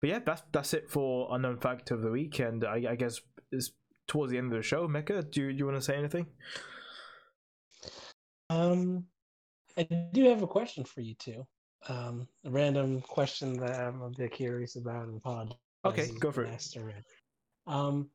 but 0.00 0.10
yeah, 0.10 0.18
that's 0.24 0.42
that's 0.52 0.74
it 0.74 0.90
for 0.90 1.28
Unown 1.34 1.58
fact 1.60 1.90
of 1.90 2.02
the 2.02 2.10
week, 2.10 2.38
and 2.40 2.64
I, 2.64 2.84
I 2.90 2.96
guess 2.96 3.20
it's 3.50 3.70
towards 4.08 4.30
the 4.32 4.38
end 4.38 4.52
of 4.52 4.58
the 4.58 4.62
show. 4.62 4.86
Mecha, 4.88 5.30
do 5.30 5.40
you, 5.42 5.52
do 5.52 5.58
you 5.58 5.64
want 5.66 5.76
to 5.78 5.82
say 5.82 5.96
anything? 5.96 6.26
Um, 8.50 9.04
I 9.76 9.82
do 10.12 10.24
have 10.28 10.42
a 10.42 10.46
question 10.46 10.84
for 10.84 11.00
you 11.00 11.14
two. 11.14 11.46
Um, 11.88 12.26
a 12.44 12.50
random 12.50 13.00
question 13.00 13.54
that 13.60 13.78
I'm 13.80 14.02
a 14.02 14.10
bit 14.10 14.32
curious 14.32 14.76
about 14.76 15.06
and 15.06 15.16
apologize. 15.18 15.56
Okay, 15.84 16.08
go 16.18 16.32
for 16.32 16.44
it. 16.44 16.50
asked. 16.52 16.76
Um, 17.66 18.10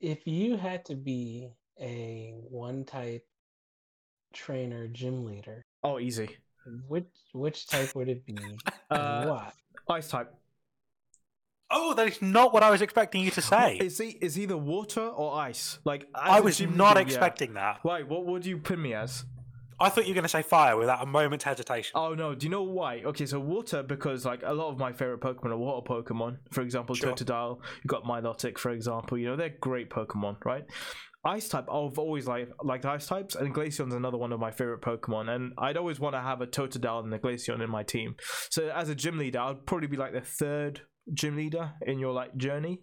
if 0.00 0.26
you 0.26 0.56
had 0.56 0.84
to 0.86 0.94
be 0.94 1.48
a 1.80 2.32
one 2.50 2.84
type 2.84 3.24
trainer 4.32 4.86
gym 4.88 5.24
leader, 5.24 5.64
Oh, 5.82 5.98
easy. 5.98 6.36
which 6.88 7.04
which 7.32 7.66
type 7.68 7.94
would 7.94 8.08
it 8.08 8.24
be 8.26 8.36
and 8.90 8.98
Uh, 9.00 9.26
why? 9.26 9.52
ice 9.96 10.08
type. 10.08 10.32
Oh, 11.70 11.94
that 11.94 12.06
is 12.06 12.22
not 12.22 12.52
what 12.52 12.62
I 12.62 12.70
was 12.70 12.80
expecting 12.82 13.22
you 13.22 13.30
to 13.32 13.42
say. 13.52 13.76
Is 13.78 13.98
he 13.98 14.10
is 14.20 14.38
either 14.38 14.56
water 14.56 15.00
or 15.06 15.34
ice. 15.38 15.78
Like 15.84 16.06
I 16.14 16.40
was 16.40 16.60
not 16.60 16.68
leader, 16.96 17.00
yeah. 17.00 17.00
expecting 17.06 17.54
that. 17.54 17.78
Why? 17.82 18.02
What 18.02 18.26
would 18.26 18.46
you 18.46 18.58
pin 18.58 18.80
me 18.82 18.94
as? 18.94 19.24
I 19.78 19.90
thought 19.90 20.04
you 20.06 20.12
were 20.12 20.14
going 20.14 20.22
to 20.22 20.28
say 20.30 20.40
fire 20.42 20.74
without 20.74 21.02
a 21.02 21.06
moment's 21.06 21.44
hesitation. 21.44 21.92
Oh 21.94 22.14
no! 22.14 22.34
Do 22.34 22.46
you 22.46 22.50
know 22.50 22.62
why? 22.62 23.02
Okay, 23.04 23.26
so 23.26 23.38
water 23.38 23.82
because 23.82 24.24
like 24.24 24.42
a 24.42 24.54
lot 24.54 24.70
of 24.70 24.78
my 24.78 24.92
favorite 24.92 25.20
Pokemon 25.20 25.50
are 25.50 25.56
water 25.58 25.86
Pokemon. 25.86 26.38
For 26.50 26.62
example, 26.62 26.94
Sure. 26.94 27.12
Totodile. 27.12 27.58
You 27.84 27.88
got 27.88 28.04
Milotic, 28.04 28.56
for 28.58 28.70
example. 28.70 29.18
You 29.18 29.26
know 29.26 29.36
they're 29.36 29.54
great 29.60 29.90
Pokemon, 29.90 30.42
right? 30.46 30.64
Ice 31.26 31.48
type. 31.48 31.66
I've 31.70 31.98
always 31.98 32.26
like 32.26 32.48
liked 32.62 32.86
ice 32.86 33.06
types, 33.06 33.34
and 33.34 33.54
Glaceon's 33.54 33.94
another 33.94 34.16
one 34.16 34.32
of 34.32 34.40
my 34.40 34.50
favorite 34.50 34.80
Pokemon. 34.80 35.28
And 35.34 35.52
I'd 35.58 35.76
always 35.76 35.98
want 35.98 36.14
to 36.14 36.20
have 36.20 36.40
a 36.40 36.46
Totodile 36.46 37.02
and 37.04 37.12
a 37.12 37.18
Glaceon 37.18 37.62
in 37.62 37.70
my 37.70 37.82
team. 37.82 38.14
So 38.50 38.68
as 38.68 38.88
a 38.88 38.94
gym 38.94 39.18
leader, 39.18 39.40
I'd 39.40 39.66
probably 39.66 39.88
be 39.88 39.96
like 39.96 40.12
the 40.12 40.20
third 40.20 40.82
gym 41.12 41.36
leader 41.36 41.72
in 41.86 41.98
your 41.98 42.12
like 42.12 42.36
journey. 42.36 42.82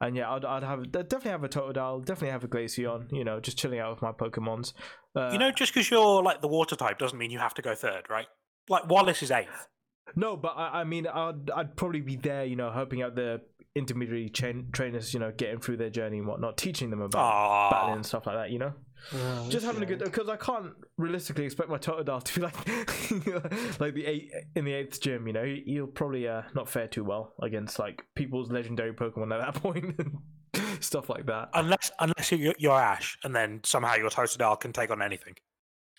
And 0.00 0.16
yeah, 0.16 0.30
I'd, 0.30 0.44
I'd 0.44 0.62
have 0.62 0.80
I'd 0.80 0.92
definitely 0.92 1.30
have 1.30 1.44
a 1.44 1.48
Totodile, 1.48 2.04
definitely 2.04 2.30
have 2.30 2.44
a 2.44 2.48
Glaceon. 2.48 3.12
You 3.12 3.24
know, 3.24 3.40
just 3.40 3.58
chilling 3.58 3.78
out 3.78 3.94
with 3.94 4.02
my 4.02 4.12
Pokemons. 4.12 4.72
Uh, 5.14 5.30
you 5.32 5.38
know, 5.38 5.50
just 5.50 5.72
because 5.72 5.90
you're 5.90 6.22
like 6.22 6.42
the 6.42 6.48
water 6.48 6.76
type 6.76 6.98
doesn't 6.98 7.18
mean 7.18 7.30
you 7.30 7.38
have 7.38 7.54
to 7.54 7.62
go 7.62 7.74
third, 7.74 8.04
right? 8.10 8.26
Like 8.68 8.88
Wallace 8.88 9.22
is 9.22 9.30
eighth. 9.30 9.68
No, 10.14 10.36
but 10.36 10.54
I, 10.56 10.80
I 10.80 10.84
mean, 10.84 11.06
I'd 11.06 11.50
I'd 11.54 11.76
probably 11.76 12.00
be 12.00 12.16
there, 12.16 12.44
you 12.44 12.56
know, 12.56 12.70
helping 12.70 13.02
out 13.02 13.16
the 13.16 13.40
intermediary 13.76 14.28
chain 14.30 14.68
trainers, 14.72 15.14
you 15.14 15.20
know, 15.20 15.30
getting 15.36 15.60
through 15.60 15.76
their 15.76 15.90
journey 15.90 16.18
and 16.18 16.26
whatnot, 16.26 16.56
teaching 16.56 16.90
them 16.90 17.00
about 17.02 17.70
battling 17.70 17.92
Ah, 17.92 17.96
and 17.96 18.04
stuff 18.06 18.26
like 18.26 18.34
that, 18.36 18.50
you 18.50 18.58
know. 18.58 18.72
Oh, 19.14 19.46
Just 19.48 19.64
having 19.64 19.82
a 19.82 19.84
okay. 19.86 19.94
good 19.96 20.04
because 20.04 20.28
I 20.28 20.36
can't 20.36 20.72
realistically 20.96 21.44
expect 21.44 21.68
my 21.68 21.78
Totodile 21.78 22.22
to 22.24 22.34
be 22.34 22.40
like 22.40 23.80
like 23.80 23.94
the 23.94 24.04
eight 24.06 24.30
in 24.56 24.64
the 24.64 24.72
eighth 24.72 25.00
gym, 25.00 25.26
you 25.28 25.32
know. 25.32 25.44
He, 25.44 25.62
he'll 25.66 25.86
probably 25.86 26.26
uh, 26.26 26.42
not 26.54 26.68
fare 26.68 26.88
too 26.88 27.04
well 27.04 27.34
against 27.40 27.78
like 27.78 28.02
people's 28.16 28.50
legendary 28.50 28.92
Pokemon 28.94 29.32
at 29.38 29.52
that 29.52 29.62
point 29.62 29.94
and 29.98 30.82
stuff 30.82 31.08
like 31.10 31.26
that. 31.26 31.50
unless 31.54 31.92
unless 32.00 32.32
you're, 32.32 32.54
you're 32.58 32.72
Ash, 32.80 33.16
and 33.22 33.36
then 33.36 33.60
somehow 33.64 33.94
your 33.94 34.10
Totodile 34.10 34.58
can 34.58 34.72
take 34.72 34.90
on 34.90 35.02
anything. 35.02 35.34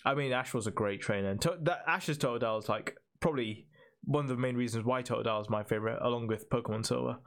I 0.03 0.13
mean, 0.15 0.31
Ash 0.33 0.53
was 0.53 0.67
a 0.67 0.71
great 0.71 0.99
trainer, 0.99 1.29
and 1.29 1.39
to- 1.41 1.57
that 1.61 1.83
Ash's 1.87 2.17
Totodile 2.17 2.59
is 2.59 2.67
like 2.67 2.97
probably 3.19 3.67
one 4.03 4.23
of 4.25 4.29
the 4.29 4.37
main 4.37 4.55
reasons 4.55 4.85
why 4.85 5.03
Totodile 5.03 5.41
is 5.41 5.49
my 5.49 5.63
favorite, 5.63 5.99
along 6.01 6.27
with 6.27 6.49
Pokemon 6.49 6.85
Silver. 6.85 7.17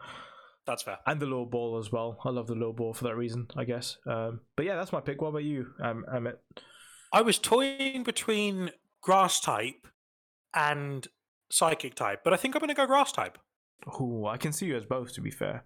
That's 0.70 0.82
fair. 0.84 0.98
and 1.06 1.20
the 1.20 1.26
Lure 1.26 1.46
Ball 1.46 1.78
as 1.78 1.90
well. 1.90 2.18
I 2.24 2.30
love 2.30 2.46
the 2.46 2.54
Lure 2.54 2.72
Ball 2.72 2.94
for 2.94 3.04
that 3.04 3.16
reason, 3.16 3.48
I 3.56 3.64
guess. 3.64 3.98
Um, 4.06 4.40
but 4.56 4.64
yeah, 4.66 4.76
that's 4.76 4.92
my 4.92 5.00
pick. 5.00 5.20
What 5.20 5.28
about 5.28 5.44
you, 5.44 5.66
um, 5.82 6.04
Emmett? 6.14 6.40
I 7.12 7.22
was 7.22 7.38
toying 7.38 8.04
between 8.04 8.70
grass 9.02 9.40
type 9.40 9.88
and 10.54 11.06
psychic 11.50 11.94
type, 11.96 12.20
but 12.22 12.32
I 12.32 12.36
think 12.36 12.54
I'm 12.54 12.60
going 12.60 12.68
to 12.68 12.74
go 12.74 12.86
grass 12.86 13.10
type. 13.10 13.36
Ooh, 14.00 14.26
I 14.26 14.36
can 14.36 14.52
see 14.52 14.66
you 14.66 14.76
as 14.76 14.84
both. 14.84 15.12
To 15.14 15.20
be 15.20 15.30
fair, 15.30 15.64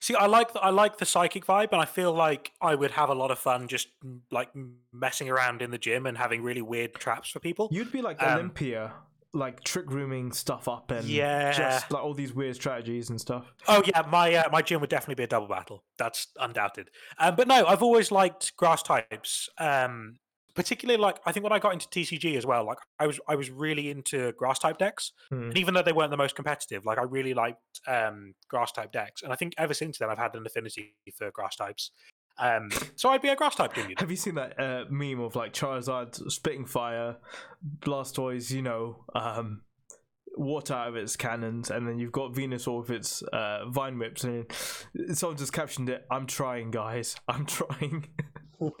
See, 0.00 0.14
I 0.14 0.26
like 0.26 0.52
the, 0.52 0.60
I 0.60 0.70
like 0.70 0.98
the 0.98 1.06
psychic 1.06 1.46
vibe, 1.46 1.72
and 1.72 1.80
I 1.80 1.86
feel 1.86 2.12
like 2.12 2.52
I 2.60 2.74
would 2.74 2.92
have 2.92 3.08
a 3.08 3.14
lot 3.14 3.30
of 3.30 3.38
fun 3.38 3.66
just 3.66 3.88
like 4.30 4.50
messing 4.92 5.28
around 5.30 5.62
in 5.62 5.70
the 5.70 5.78
gym 5.78 6.06
and 6.06 6.16
having 6.18 6.42
really 6.42 6.62
weird 6.62 6.94
traps 6.94 7.30
for 7.30 7.40
people. 7.40 7.68
you'd 7.72 7.90
be 7.92 8.02
like 8.02 8.22
Um, 8.22 8.34
Olympia, 8.34 8.92
like 9.36 9.62
trick 9.64 9.90
rooming 9.90 10.32
stuff 10.32 10.66
up 10.68 10.90
and 10.90 11.06
Yeah. 11.06 11.52
just 11.52 11.90
like 11.90 12.02
all 12.02 12.14
these 12.14 12.32
weird 12.32 12.56
strategies 12.56 13.10
and 13.10 13.20
stuff. 13.20 13.52
Oh 13.68 13.82
yeah, 13.86 14.02
my 14.10 14.34
uh, 14.34 14.48
my 14.50 14.62
gym 14.62 14.80
would 14.80 14.90
definitely 14.90 15.16
be 15.16 15.24
a 15.24 15.28
double 15.28 15.48
battle. 15.48 15.84
That's 15.98 16.28
undoubted. 16.40 16.90
Um, 17.18 17.36
but 17.36 17.46
no, 17.48 17.66
I've 17.66 17.82
always 17.82 18.10
liked 18.10 18.56
grass 18.56 18.82
types. 18.82 19.48
Um, 19.58 20.18
particularly 20.54 20.98
like 20.98 21.18
I 21.26 21.32
think 21.32 21.44
when 21.44 21.52
I 21.52 21.58
got 21.58 21.74
into 21.74 21.86
TCG 21.88 22.34
as 22.36 22.46
well, 22.46 22.64
like 22.64 22.78
I 22.98 23.06
was 23.06 23.20
I 23.28 23.34
was 23.36 23.50
really 23.50 23.90
into 23.90 24.32
grass 24.32 24.58
type 24.58 24.78
decks, 24.78 25.12
Hmm. 25.28 25.44
and 25.50 25.58
even 25.58 25.74
though 25.74 25.82
they 25.82 25.92
weren't 25.92 26.10
the 26.10 26.16
most 26.16 26.34
competitive, 26.34 26.86
like 26.86 26.96
I 26.98 27.02
really 27.02 27.34
liked 27.34 27.60
um, 27.86 28.34
grass 28.48 28.72
type 28.72 28.90
decks, 28.90 29.22
and 29.22 29.32
I 29.32 29.36
think 29.36 29.52
ever 29.58 29.74
since 29.74 29.98
then 29.98 30.08
I've 30.08 30.18
had 30.18 30.34
an 30.34 30.46
affinity 30.46 30.94
for 31.16 31.30
grass 31.30 31.56
types. 31.56 31.90
Um, 32.38 32.70
so 32.96 33.08
I'd 33.08 33.22
be 33.22 33.28
a 33.28 33.36
grass 33.36 33.54
type 33.54 33.74
gym. 33.74 33.90
Have 33.98 34.10
you 34.10 34.16
seen 34.16 34.34
that 34.34 34.58
uh, 34.60 34.84
meme 34.90 35.20
of 35.20 35.36
like 35.36 35.52
Charizard 35.52 36.30
spitting 36.30 36.66
fire, 36.66 37.16
Blastoise, 37.80 38.50
you 38.50 38.62
know, 38.62 39.04
um, 39.14 39.62
water 40.36 40.74
out 40.74 40.88
of 40.88 40.96
its 40.96 41.16
cannons, 41.16 41.70
and 41.70 41.88
then 41.88 41.98
you've 41.98 42.12
got 42.12 42.32
Venusaur 42.32 42.80
with 42.80 42.90
its 42.90 43.22
uh, 43.22 43.66
vine 43.68 43.98
whips, 43.98 44.24
and 44.24 44.44
someone 45.14 45.38
just 45.38 45.52
captioned 45.52 45.88
it. 45.88 46.04
I'm 46.10 46.26
trying, 46.26 46.70
guys. 46.70 47.16
I'm 47.26 47.46
trying. 47.58 48.08
what 48.58 48.72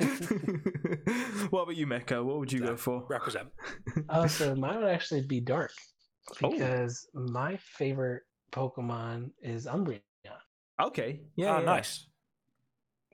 about 1.62 1.76
you, 1.76 1.86
Mecha? 1.86 2.24
What 2.24 2.38
would 2.38 2.52
you 2.52 2.60
go 2.60 2.76
for? 2.76 3.04
Represent. 3.08 3.48
Oh, 4.08 4.26
so 4.26 4.54
mine 4.54 4.76
would 4.76 4.88
actually 4.88 5.22
be 5.26 5.40
dark 5.40 5.70
Oh. 6.42 6.50
because 6.50 7.06
my 7.14 7.56
favorite 7.58 8.22
Pokemon 8.52 9.30
is 9.42 9.66
Umbreon. 9.66 10.00
Okay, 10.82 11.20
yeah, 11.36 11.56
oh, 11.56 11.58
yeah. 11.60 11.64
nice. 11.64 12.06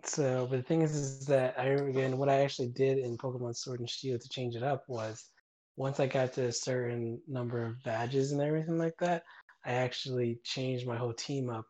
So, 0.05 0.47
but 0.51 0.57
the 0.57 0.63
thing 0.63 0.83
is, 0.83 0.95
is 0.95 1.27
that 1.27 1.59
I 1.59 1.67
again, 1.67 2.19
what 2.19 2.29
I 2.29 2.41
actually 2.41 2.69
did 2.69 2.99
in 2.99 3.17
Pokemon 3.17 3.57
Sword 3.57 3.81
and 3.81 3.89
Shield 3.89 4.21
to 4.21 4.29
change 4.29 4.57
it 4.57 4.63
up 4.63 4.85
was 4.89 5.31
once 5.77 6.01
I 6.01 6.07
got 6.07 6.33
to 6.35 6.47
a 6.47 6.53
certain 6.53 7.21
number 7.29 7.65
of 7.65 7.83
badges 7.85 8.33
and 8.33 8.41
everything 8.41 8.79
like 8.79 8.97
that, 9.01 9.23
I 9.65 9.73
actually 9.73 10.41
changed 10.45 10.87
my 10.87 10.97
whole 10.97 11.13
team 11.13 11.49
up 11.49 11.67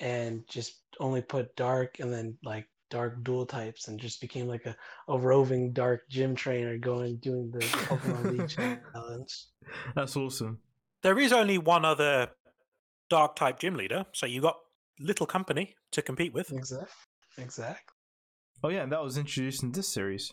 and 0.00 0.42
just 0.48 0.80
only 0.98 1.22
put 1.22 1.54
dark 1.56 2.00
and 2.00 2.12
then 2.12 2.36
like 2.42 2.66
dark 2.90 3.22
dual 3.24 3.46
types 3.46 3.88
and 3.88 3.98
just 3.98 4.20
became 4.20 4.46
like 4.46 4.66
a, 4.66 4.76
a 5.08 5.18
roving 5.18 5.72
dark 5.72 6.02
gym 6.10 6.34
trainer 6.34 6.76
going 6.76 7.16
doing 7.18 7.50
the 7.50 7.60
Pokemon 7.60 8.32
League 8.32 8.48
challenge. 8.92 9.46
That's 9.94 10.16
awesome. 10.16 10.58
There 11.02 11.18
is 11.18 11.32
only 11.32 11.58
one 11.58 11.84
other 11.84 12.30
dark 13.08 13.36
type 13.36 13.60
gym 13.60 13.76
leader, 13.76 14.04
so 14.12 14.26
you 14.26 14.40
got 14.40 14.58
little 15.00 15.26
company 15.26 15.74
to 15.92 16.02
compete 16.02 16.34
with. 16.34 16.52
Exactly. 16.52 16.88
Exactly. 17.38 17.94
Oh 18.64 18.68
yeah, 18.68 18.82
and 18.82 18.92
that 18.92 19.02
was 19.02 19.18
introduced 19.18 19.62
in 19.62 19.72
this 19.72 19.88
series. 19.88 20.32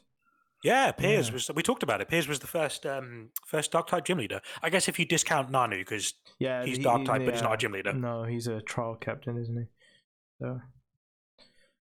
Yeah, 0.63 0.91
Piers 0.91 1.27
Yeah. 1.29 1.33
was. 1.35 1.51
We 1.55 1.63
talked 1.63 1.83
about 1.83 2.01
it. 2.01 2.09
Piers 2.09 2.27
was 2.27 2.39
the 2.39 2.47
first 2.47 2.85
um, 2.85 3.29
first 3.47 3.71
dark 3.71 3.87
type 3.87 4.05
gym 4.05 4.17
leader. 4.17 4.41
I 4.61 4.69
guess 4.69 4.87
if 4.89 4.99
you 4.99 5.05
discount 5.05 5.51
Nanu 5.51 5.79
because 5.79 6.13
Yeah, 6.37 6.65
he's 6.65 6.77
he- 6.77 6.83
dark 6.83 6.99
he- 7.01 7.05
type, 7.07 7.23
but 7.25 7.33
he's 7.33 7.41
not 7.43 7.53
a 7.53 7.57
gym 7.57 7.71
leader. 7.71 7.93
No, 7.93 8.23
he's 8.23 8.47
a 8.47 8.61
trial 8.61 8.95
captain, 8.99 9.37
isn't 9.37 9.57
he? 9.57 9.63
So, 10.41 10.59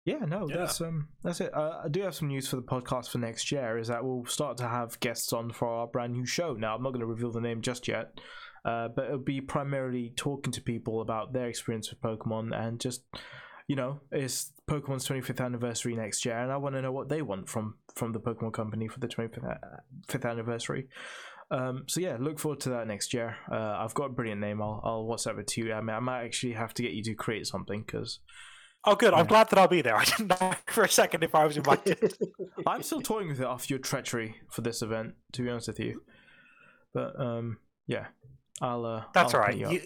yeah, 0.07 0.25
no, 0.27 0.49
Yeah. 0.49 0.57
that's 0.57 0.81
um, 0.81 1.09
that's 1.23 1.41
it. 1.41 1.55
Uh, 1.55 1.83
I 1.85 1.89
do 1.89 2.01
have 2.03 2.15
some 2.15 2.29
news 2.29 2.49
for 2.49 2.57
the 2.57 2.63
podcast 2.63 3.11
for 3.11 3.19
next 3.19 3.53
year. 3.53 3.79
Is 3.79 3.89
that 3.89 4.03
we'll 4.05 4.25
start 4.27 4.57
to 4.59 4.69
have 4.69 4.99
guests 5.01 5.33
on 5.33 5.53
for 5.53 5.69
our 5.69 5.87
brand 5.87 6.13
new 6.15 6.27
show. 6.27 6.55
Now, 6.55 6.75
I'm 6.75 6.83
not 6.83 6.91
going 6.91 7.01
to 7.01 7.07
reveal 7.07 7.33
the 7.33 7.41
name 7.41 7.61
just 7.63 7.87
yet, 7.87 8.19
uh, 8.65 8.89
but 8.89 9.05
it'll 9.07 9.19
be 9.19 9.41
primarily 9.43 10.13
talking 10.17 10.53
to 10.53 10.63
people 10.63 11.01
about 11.01 11.33
their 11.33 11.47
experience 11.49 11.91
with 11.91 12.01
Pokemon 12.01 12.55
and 12.59 12.81
just, 12.81 13.03
you 13.67 13.77
know, 13.77 14.01
it's 14.13 14.53
Pokemon's 14.69 15.09
25th 15.09 15.45
anniversary 15.45 15.95
next 15.95 16.25
year, 16.25 16.39
and 16.39 16.53
I 16.53 16.57
want 16.57 16.75
to 16.75 16.83
know 16.83 16.93
what 16.93 17.09
they 17.09 17.23
want 17.23 17.49
from 17.49 17.77
from 17.95 18.13
the 18.13 18.21
Pokemon 18.21 18.53
Company 18.53 18.89
for 18.89 19.01
the 19.01 19.09
25th 19.09 20.31
anniversary. 20.31 20.89
Um, 21.51 21.85
so 21.87 22.01
yeah, 22.01 22.17
look 22.19 22.39
forward 22.39 22.61
to 22.61 22.71
that 22.71 22.87
next 22.87 23.15
year. 23.15 23.37
Uh, 23.51 23.77
I've 23.79 23.95
got 23.95 24.07
a 24.07 24.09
brilliant 24.09 24.41
name. 24.41 24.61
I'll, 24.63 24.81
I'll 24.83 25.05
WhatsApp 25.05 25.39
it 25.39 25.47
to 25.49 25.61
you. 25.61 25.73
I, 25.73 25.81
mean, 25.81 25.95
I 25.95 26.01
might 26.01 26.25
actually 26.25 26.55
have 26.55 26.75
to 26.75 26.83
get 26.83 26.93
you 26.93 27.03
to 27.05 27.15
create 27.15 27.47
something 27.47 27.83
because 27.87 28.21
Oh, 28.87 28.95
good. 28.95 29.15
I'm 29.15 29.27
glad 29.27 29.49
that 29.51 29.59
I'll 29.59 29.69
be 29.69 29.83
there. 29.83 29.97
I 29.97 30.05
didn't 30.05 30.29
know 30.29 30.53
for 30.67 30.85
a 30.85 30.89
second 30.89 31.23
if 31.23 31.35
I 31.35 31.47
was 31.47 31.57
invited. 31.57 32.15
I'm 32.67 32.83
still 32.83 33.01
toying 33.01 33.29
with 33.29 33.41
it 33.41 33.47
after 33.47 33.73
your 33.73 33.79
treachery 33.79 34.37
for 34.51 34.61
this 34.61 34.83
event. 34.83 35.15
To 35.33 35.43
be 35.43 35.51
honest 35.51 35.69
with 35.69 35.81
you, 35.81 36.03
but 36.93 37.19
um, 37.19 37.59
yeah, 37.87 38.07
I'll. 38.61 38.85
Uh, 38.85 39.05
That's 39.15 39.35
I'll 39.35 39.41
all 39.41 39.47
right. 39.47 39.57
You, 39.57 39.81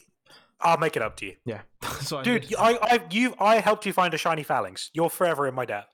I'll 0.60 0.78
make 0.78 0.96
it 0.96 1.02
up 1.02 1.16
to 1.18 1.26
you, 1.26 1.34
Yeah, 1.44 1.60
so 2.00 2.18
I 2.18 2.22
dude. 2.22 2.42
missed- 2.42 2.54
I, 2.58 2.72
I, 2.82 3.00
you, 3.10 3.34
I 3.38 3.56
helped 3.60 3.86
you 3.86 3.92
find 3.92 4.12
a 4.14 4.18
shiny 4.18 4.44
Falinks. 4.44 4.90
You're 4.92 5.10
forever 5.10 5.46
in 5.46 5.54
my 5.54 5.64
debt. 5.64 5.84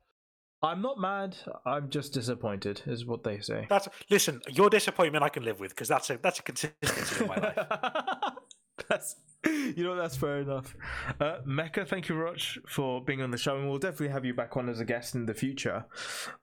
I'm 0.63 0.81
not 0.81 0.99
mad. 0.99 1.37
I'm 1.67 1.91
just 1.91 2.15
disappointed, 2.15 2.81
is 2.87 3.05
what 3.05 3.23
they 3.23 3.39
say. 3.41 3.67
That's 3.69 3.87
listen. 4.09 4.41
Your 4.49 4.71
disappointment 4.71 5.23
I 5.23 5.29
can 5.29 5.45
live 5.45 5.61
with 5.61 5.73
because 5.73 5.89
that's 5.89 6.09
a 6.09 6.17
that's 6.23 6.39
a 6.39 6.43
consistency 6.43 7.23
in 7.23 7.29
my 7.29 7.37
life. 7.37 7.59
that's 8.89 9.17
you 9.45 9.85
know 9.85 9.95
that's 9.95 10.17
fair 10.17 10.39
enough. 10.41 10.75
Uh, 11.21 11.41
Mecha, 11.47 11.87
thank 11.87 12.09
you 12.09 12.15
very 12.15 12.31
much 12.31 12.59
for 12.67 13.05
being 13.05 13.21
on 13.21 13.31
the 13.31 13.37
show, 13.37 13.59
and 13.59 13.69
we'll 13.69 13.79
definitely 13.79 14.09
have 14.09 14.25
you 14.25 14.33
back 14.33 14.57
on 14.57 14.71
as 14.71 14.81
a 14.81 14.87
guest 14.87 15.15
in 15.15 15.27
the 15.27 15.35
future. 15.35 15.85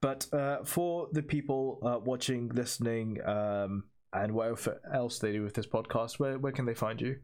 But 0.02 0.32
uh, 0.32 0.64
for 0.66 1.08
the 1.12 1.24
people 1.24 1.80
uh, 1.84 1.98
watching, 2.06 2.50
listening, 2.50 3.18
um, 3.26 3.86
and 4.14 4.34
whatever 4.34 4.80
else 4.94 5.18
they 5.18 5.32
do 5.32 5.42
with 5.42 5.56
this 5.56 5.66
podcast, 5.66 6.20
where 6.20 6.38
where 6.38 6.52
can 6.52 6.66
they 6.68 6.76
find 6.76 7.02
you? 7.02 7.18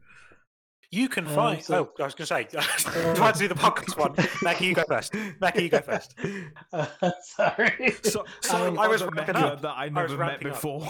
You 0.90 1.08
can 1.10 1.26
Um, 1.26 1.34
find. 1.34 1.62
so- 1.62 1.92
oh, 1.98 2.02
I 2.02 2.06
was 2.06 2.14
going 2.14 2.26
to 2.26 2.26
say. 2.26 2.44
try 3.14 3.32
to 3.32 3.38
do 3.38 3.48
the 3.48 3.54
podcast 3.54 3.98
one. 3.98 4.14
Mackie, 4.42 4.66
you 4.66 4.74
go 4.74 4.84
first. 4.88 5.12
Mackie, 5.40 5.64
you 5.64 5.68
go 5.68 5.80
first. 5.80 6.14
Uh, 6.72 6.86
sorry. 7.22 7.94
So, 8.02 8.24
sorry, 8.42 8.76
I 8.78 8.88
was 8.88 9.02
other 9.02 9.10
ramping 9.14 9.36
up. 9.36 9.60
that 9.62 9.74
I 9.76 9.88
was 9.88 10.10
never 10.12 10.16
met 10.24 10.40
before. 10.40 10.80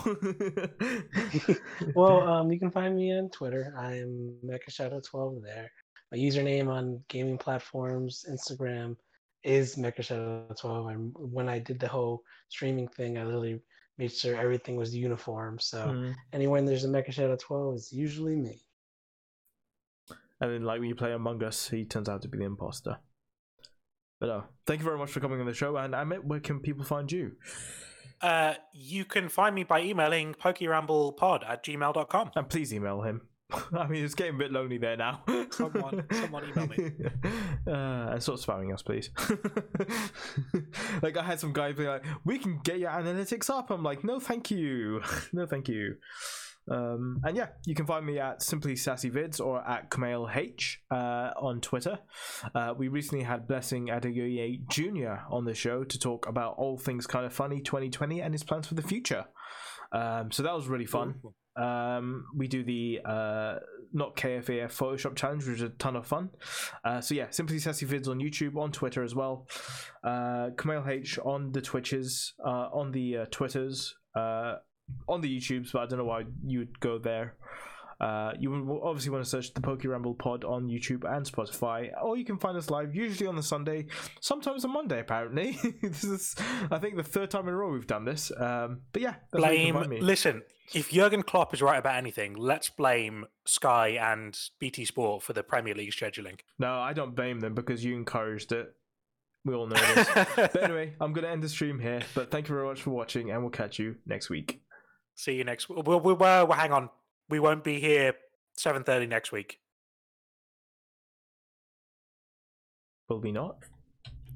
well, 1.95 2.23
um, 2.29 2.51
you 2.51 2.59
can 2.59 2.71
find 2.71 2.97
me 2.97 3.17
on 3.17 3.29
Twitter. 3.31 3.75
I'm 3.77 4.35
Mecha 4.45 4.71
Shadow 4.71 5.01
12 5.01 5.43
there. 5.43 5.71
My 6.13 6.19
username 6.19 6.69
on 6.69 7.03
gaming 7.09 7.39
platforms, 7.39 8.25
Instagram, 8.31 8.97
is 9.45 9.77
Mecha 9.77 10.03
Shadow 10.03 10.47
12. 10.59 10.87
And 10.89 11.13
when 11.17 11.49
I 11.49 11.59
did 11.59 11.79
the 11.81 11.89
whole 11.89 12.23
streaming 12.49 12.89
thing, 12.89 13.19
I 13.19 13.25
literally 13.25 13.61
made 13.99 14.13
sure 14.13 14.37
everything 14.37 14.77
was 14.77 14.95
uniform. 14.95 15.59
So 15.59 15.89
Mm. 15.89 16.15
anywhere 16.33 16.63
there's 16.63 16.85
a 16.85 16.89
Mecha 16.89 17.13
Shadow 17.13 17.37
12, 17.37 17.75
it's 17.75 17.93
usually 17.93 18.37
me. 18.37 18.63
And 20.41 20.53
then, 20.53 20.63
like 20.65 20.81
when 20.81 20.89
you 20.89 20.95
play 20.95 21.13
Among 21.13 21.43
Us, 21.43 21.69
he 21.69 21.85
turns 21.85 22.09
out 22.09 22.23
to 22.23 22.29
be 22.29 22.39
the 22.39 22.45
imposter. 22.45 22.99
But 24.21 24.29
uh, 24.31 24.43
thank 24.67 24.81
you 24.81 24.85
very 24.85 24.99
much 24.99 25.11
for 25.11 25.21
coming 25.21 25.41
on 25.41 25.47
the 25.47 25.55
show. 25.55 25.77
And 25.77 25.95
Amit, 25.95 26.25
where 26.25 26.41
can 26.41 26.61
people 26.61 26.85
find 26.85 27.11
you? 27.11 27.33
Uh, 28.21 28.55
you 28.73 29.05
can 29.05 29.29
find 29.29 29.55
me 29.55 29.63
by 29.65 29.81
emailing 29.81 30.35
pokéramblepod 30.35 31.49
at 31.49 31.65
gmail.com. 31.65 32.31
And 32.35 32.49
please 32.49 32.75
email 32.75 33.03
him. 33.03 33.23
I 33.73 33.87
mean, 33.87 34.05
it's 34.05 34.15
getting 34.15 34.35
a 34.35 34.39
bit 34.39 34.53
lonely 34.53 34.79
there 34.79 34.97
now. 34.97 35.23
Someone- 35.51 36.05
someone 36.13 36.45
email 36.49 36.67
me. 36.67 36.91
Uh, 37.67 38.13
and 38.13 38.23
stop 38.23 38.37
spamming 38.37 38.73
us, 38.73 38.81
please. 38.83 39.11
like, 41.03 41.19
I 41.19 41.23
had 41.23 41.39
some 41.39 41.53
guy 41.53 41.73
be 41.73 41.87
like, 41.87 42.03
"We 42.25 42.39
can 42.39 42.61
get 42.65 42.79
your 42.79 42.89
analytics 42.91 43.51
up." 43.51 43.71
I'm 43.71 43.83
like, 43.83 44.05
"No, 44.05 44.19
thank 44.21 44.51
you. 44.51 45.03
no, 45.35 45.45
thank 45.45 45.69
you." 45.69 45.97
Um, 46.71 47.21
and 47.25 47.37
yeah, 47.37 47.49
you 47.67 47.75
can 47.75 47.87
find 47.87 48.05
me 48.05 48.19
at 48.19 48.43
Simply 48.43 48.77
Sassy 48.77 49.11
Vids 49.11 49.41
or 49.41 49.67
at 49.67 49.91
Kumail 49.91 50.35
H 50.35 50.81
uh, 50.91 51.31
on 51.37 51.61
Twitter. 51.61 51.99
Uh, 52.55 52.75
we 52.77 52.89
recently 52.89 53.25
had 53.25 53.49
Blessing 53.49 53.87
Adegoye 53.89 54.67
Jr. 54.69 55.25
on 55.31 55.45
the 55.45 55.55
show 55.55 55.85
to 55.85 55.99
talk 55.99 56.27
about 56.27 56.55
all 56.59 56.79
things 56.79 57.07
Kinda 57.07 57.31
Funny 57.31 57.61
2020 57.61 58.21
and 58.21 58.35
his 58.35 58.45
plans 58.45 58.67
for 58.67 58.75
the 58.75 58.83
future. 58.83 59.25
Um, 59.93 60.31
so 60.31 60.43
that 60.43 60.55
was 60.55 60.69
really 60.69 60.87
fun. 60.87 61.21
Um, 61.57 62.27
we 62.37 62.47
do 62.47 62.63
the 62.63 63.01
uh, 63.05 63.55
not 63.93 64.17
KFAF 64.17 64.71
Photoshop 64.71 65.17
challenge, 65.17 65.47
which 65.47 65.57
is 65.57 65.63
a 65.63 65.71
ton 65.71 65.97
of 65.97 66.07
fun. 66.07 66.31
Uh, 66.85 67.01
so 67.01 67.15
yeah, 67.15 67.27
Simply 67.31 67.59
Sassy 67.59 67.87
Vids 67.87 68.09
on 68.09 68.19
YouTube, 68.19 68.57
on 68.57 68.71
Twitter 68.71 69.03
as 69.03 69.15
well. 69.15 69.49
Uh, 70.05 70.51
Kumail 70.57 70.87
H 70.87 71.19
on 71.25 71.53
the 71.53 71.61
Twitches, 71.61 72.35
uh, 72.45 72.69
on 72.73 72.93
the 72.93 73.19
uh, 73.19 73.27
Twitters, 73.31 73.97
uh, 74.15 74.57
on 75.09 75.21
the 75.21 75.39
YouTubes, 75.39 75.73
but 75.73 75.83
I 75.83 75.87
don't 75.87 75.99
know 75.99 76.05
why 76.05 76.25
you 76.47 76.61
would 76.61 76.81
go 76.81 76.99
there. 76.99 77.35
Uh, 78.01 78.33
you 78.39 78.51
will 78.51 78.81
obviously 78.85 79.11
want 79.11 79.25
to 79.25 79.29
search 79.29 79.53
the 79.55 79.61
Poke 79.61 79.85
Ramble 79.85 80.15
Pod 80.15 80.45
on 80.45 80.69
YouTube 80.69 81.03
and 81.05 81.27
Spotify, 81.27 81.91
or 82.01 82.17
you 82.17 82.25
can 82.25 82.39
find 82.39 82.57
us 82.57 82.71
live 82.71 82.95
usually 82.95 83.27
on 83.27 83.35
the 83.35 83.43
Sunday, 83.43 83.87
sometimes 84.21 84.65
on 84.65 84.73
Monday. 84.73 85.01
Apparently, 85.01 85.59
this 85.83 86.05
is 86.05 86.37
I 86.71 86.79
think 86.79 86.97
the 86.97 87.03
third 87.03 87.31
time 87.31 87.49
in 87.49 87.55
a 87.55 87.57
row 87.57 87.73
we've 87.73 87.89
done 87.89 88.05
this. 88.05 88.31
Um, 88.37 88.83
but 88.93 89.03
yeah, 89.03 89.15
that's 89.33 89.43
where 89.43 89.53
you 89.53 89.73
can 89.73 89.75
Blame. 89.75 89.91
me. 89.91 90.01
Listen, 90.01 90.43
if 90.75 90.91
Jurgen 90.91 91.25
Klopp 91.25 91.55
is 91.55 91.61
right 91.61 91.79
about 91.79 91.97
anything, 91.97 92.35
let's 92.35 92.71
blame 92.71 93.27
Sky 93.47 93.89
and 94.01 94.39
BT 94.61 94.85
Sport 94.85 95.25
for 95.25 95.33
the 95.33 95.43
Premier 95.43 95.75
League 95.75 95.91
scheduling. 95.91 96.39
No, 96.59 96.79
I 96.79 96.93
don't 96.93 97.17
blame 97.17 97.41
them 97.41 97.55
because 97.55 97.85
you 97.85 97.97
encouraged 97.97 98.53
it. 98.53 98.75
We 99.45 99.55
all 99.55 99.67
know 99.67 99.77
this. 99.95 100.09
but 100.37 100.63
anyway, 100.63 100.95
I'm 101.01 101.13
going 101.13 101.25
to 101.25 101.31
end 101.31 101.43
the 101.43 101.49
stream 101.49 101.81
here. 101.81 102.03
But 102.15 102.31
thank 102.31 102.49
you 102.49 102.55
very 102.55 102.67
much 102.67 102.83
for 102.83 102.91
watching, 102.91 103.31
and 103.31 103.41
we'll 103.41 103.51
catch 103.51 103.79
you 103.79 103.97
next 104.07 104.31
week. 104.31 104.61
See 105.19 105.33
you 105.33 105.43
next. 105.43 105.69
week. 105.69 105.85
We'll, 105.85 105.99
we'll, 105.99 106.15
well, 106.17 106.47
well, 106.47 106.57
hang 106.59 106.73
on. 106.73 106.91
We 107.29 107.41
won't 107.41 107.65
be 107.65 107.81
here 107.81 108.15
seven 108.57 108.85
thirty 108.85 109.07
next 109.07 109.33
week. 109.33 109.59
Will 113.09 113.21
we 113.21 113.33
not? 113.33 113.57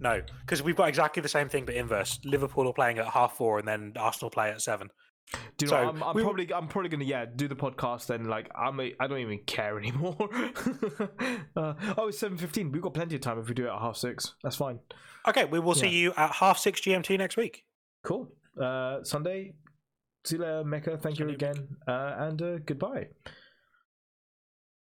No, 0.00 0.20
because 0.40 0.60
we've 0.60 0.74
got 0.74 0.88
exactly 0.88 1.22
the 1.22 1.28
same 1.28 1.48
thing 1.48 1.64
but 1.64 1.76
inverse. 1.76 2.18
Liverpool 2.24 2.68
are 2.68 2.72
playing 2.72 2.98
at 2.98 3.06
half 3.06 3.36
four, 3.36 3.60
and 3.60 3.68
then 3.68 3.92
Arsenal 3.96 4.28
play 4.30 4.50
at 4.50 4.60
seven. 4.60 4.90
Do 5.56 5.64
you 5.66 5.68
So, 5.68 5.80
know? 5.80 5.88
I'm, 5.90 6.02
I'm 6.02 6.16
we- 6.16 6.22
probably 6.24 6.52
I'm 6.52 6.66
probably 6.66 6.88
gonna 6.90 7.04
yeah 7.04 7.26
do 7.26 7.46
the 7.46 7.54
podcast 7.54 8.06
then. 8.06 8.24
Like 8.24 8.50
I'm 8.56 8.80
a, 8.80 8.92
I 8.98 9.06
don't 9.06 9.20
even 9.20 9.38
care 9.46 9.78
anymore. 9.78 10.16
uh, 11.56 11.74
oh, 11.96 12.08
it's 12.08 12.18
seven 12.18 12.36
fifteen. 12.36 12.72
We've 12.72 12.82
got 12.82 12.92
plenty 12.94 13.14
of 13.14 13.20
time 13.20 13.38
if 13.38 13.46
we 13.48 13.54
do 13.54 13.66
it 13.66 13.70
at 13.70 13.78
half 13.78 13.96
six. 13.96 14.34
That's 14.42 14.56
fine. 14.56 14.80
Okay, 15.28 15.44
we 15.44 15.60
will 15.60 15.76
see 15.76 15.90
you 15.90 16.12
at 16.16 16.32
half 16.32 16.58
six 16.58 16.80
GMT 16.80 17.16
next 17.18 17.36
week. 17.36 17.64
Cool. 18.02 18.32
Uh, 18.60 19.04
Sunday. 19.04 19.54
See 20.24 20.36
you 20.36 20.42
later, 20.42 20.64
Mecha. 20.64 21.00
Thank 21.00 21.18
you 21.18 21.28
again, 21.28 21.76
uh, 21.86 22.14
and 22.18 22.40
uh, 22.40 22.58
goodbye. 22.58 23.08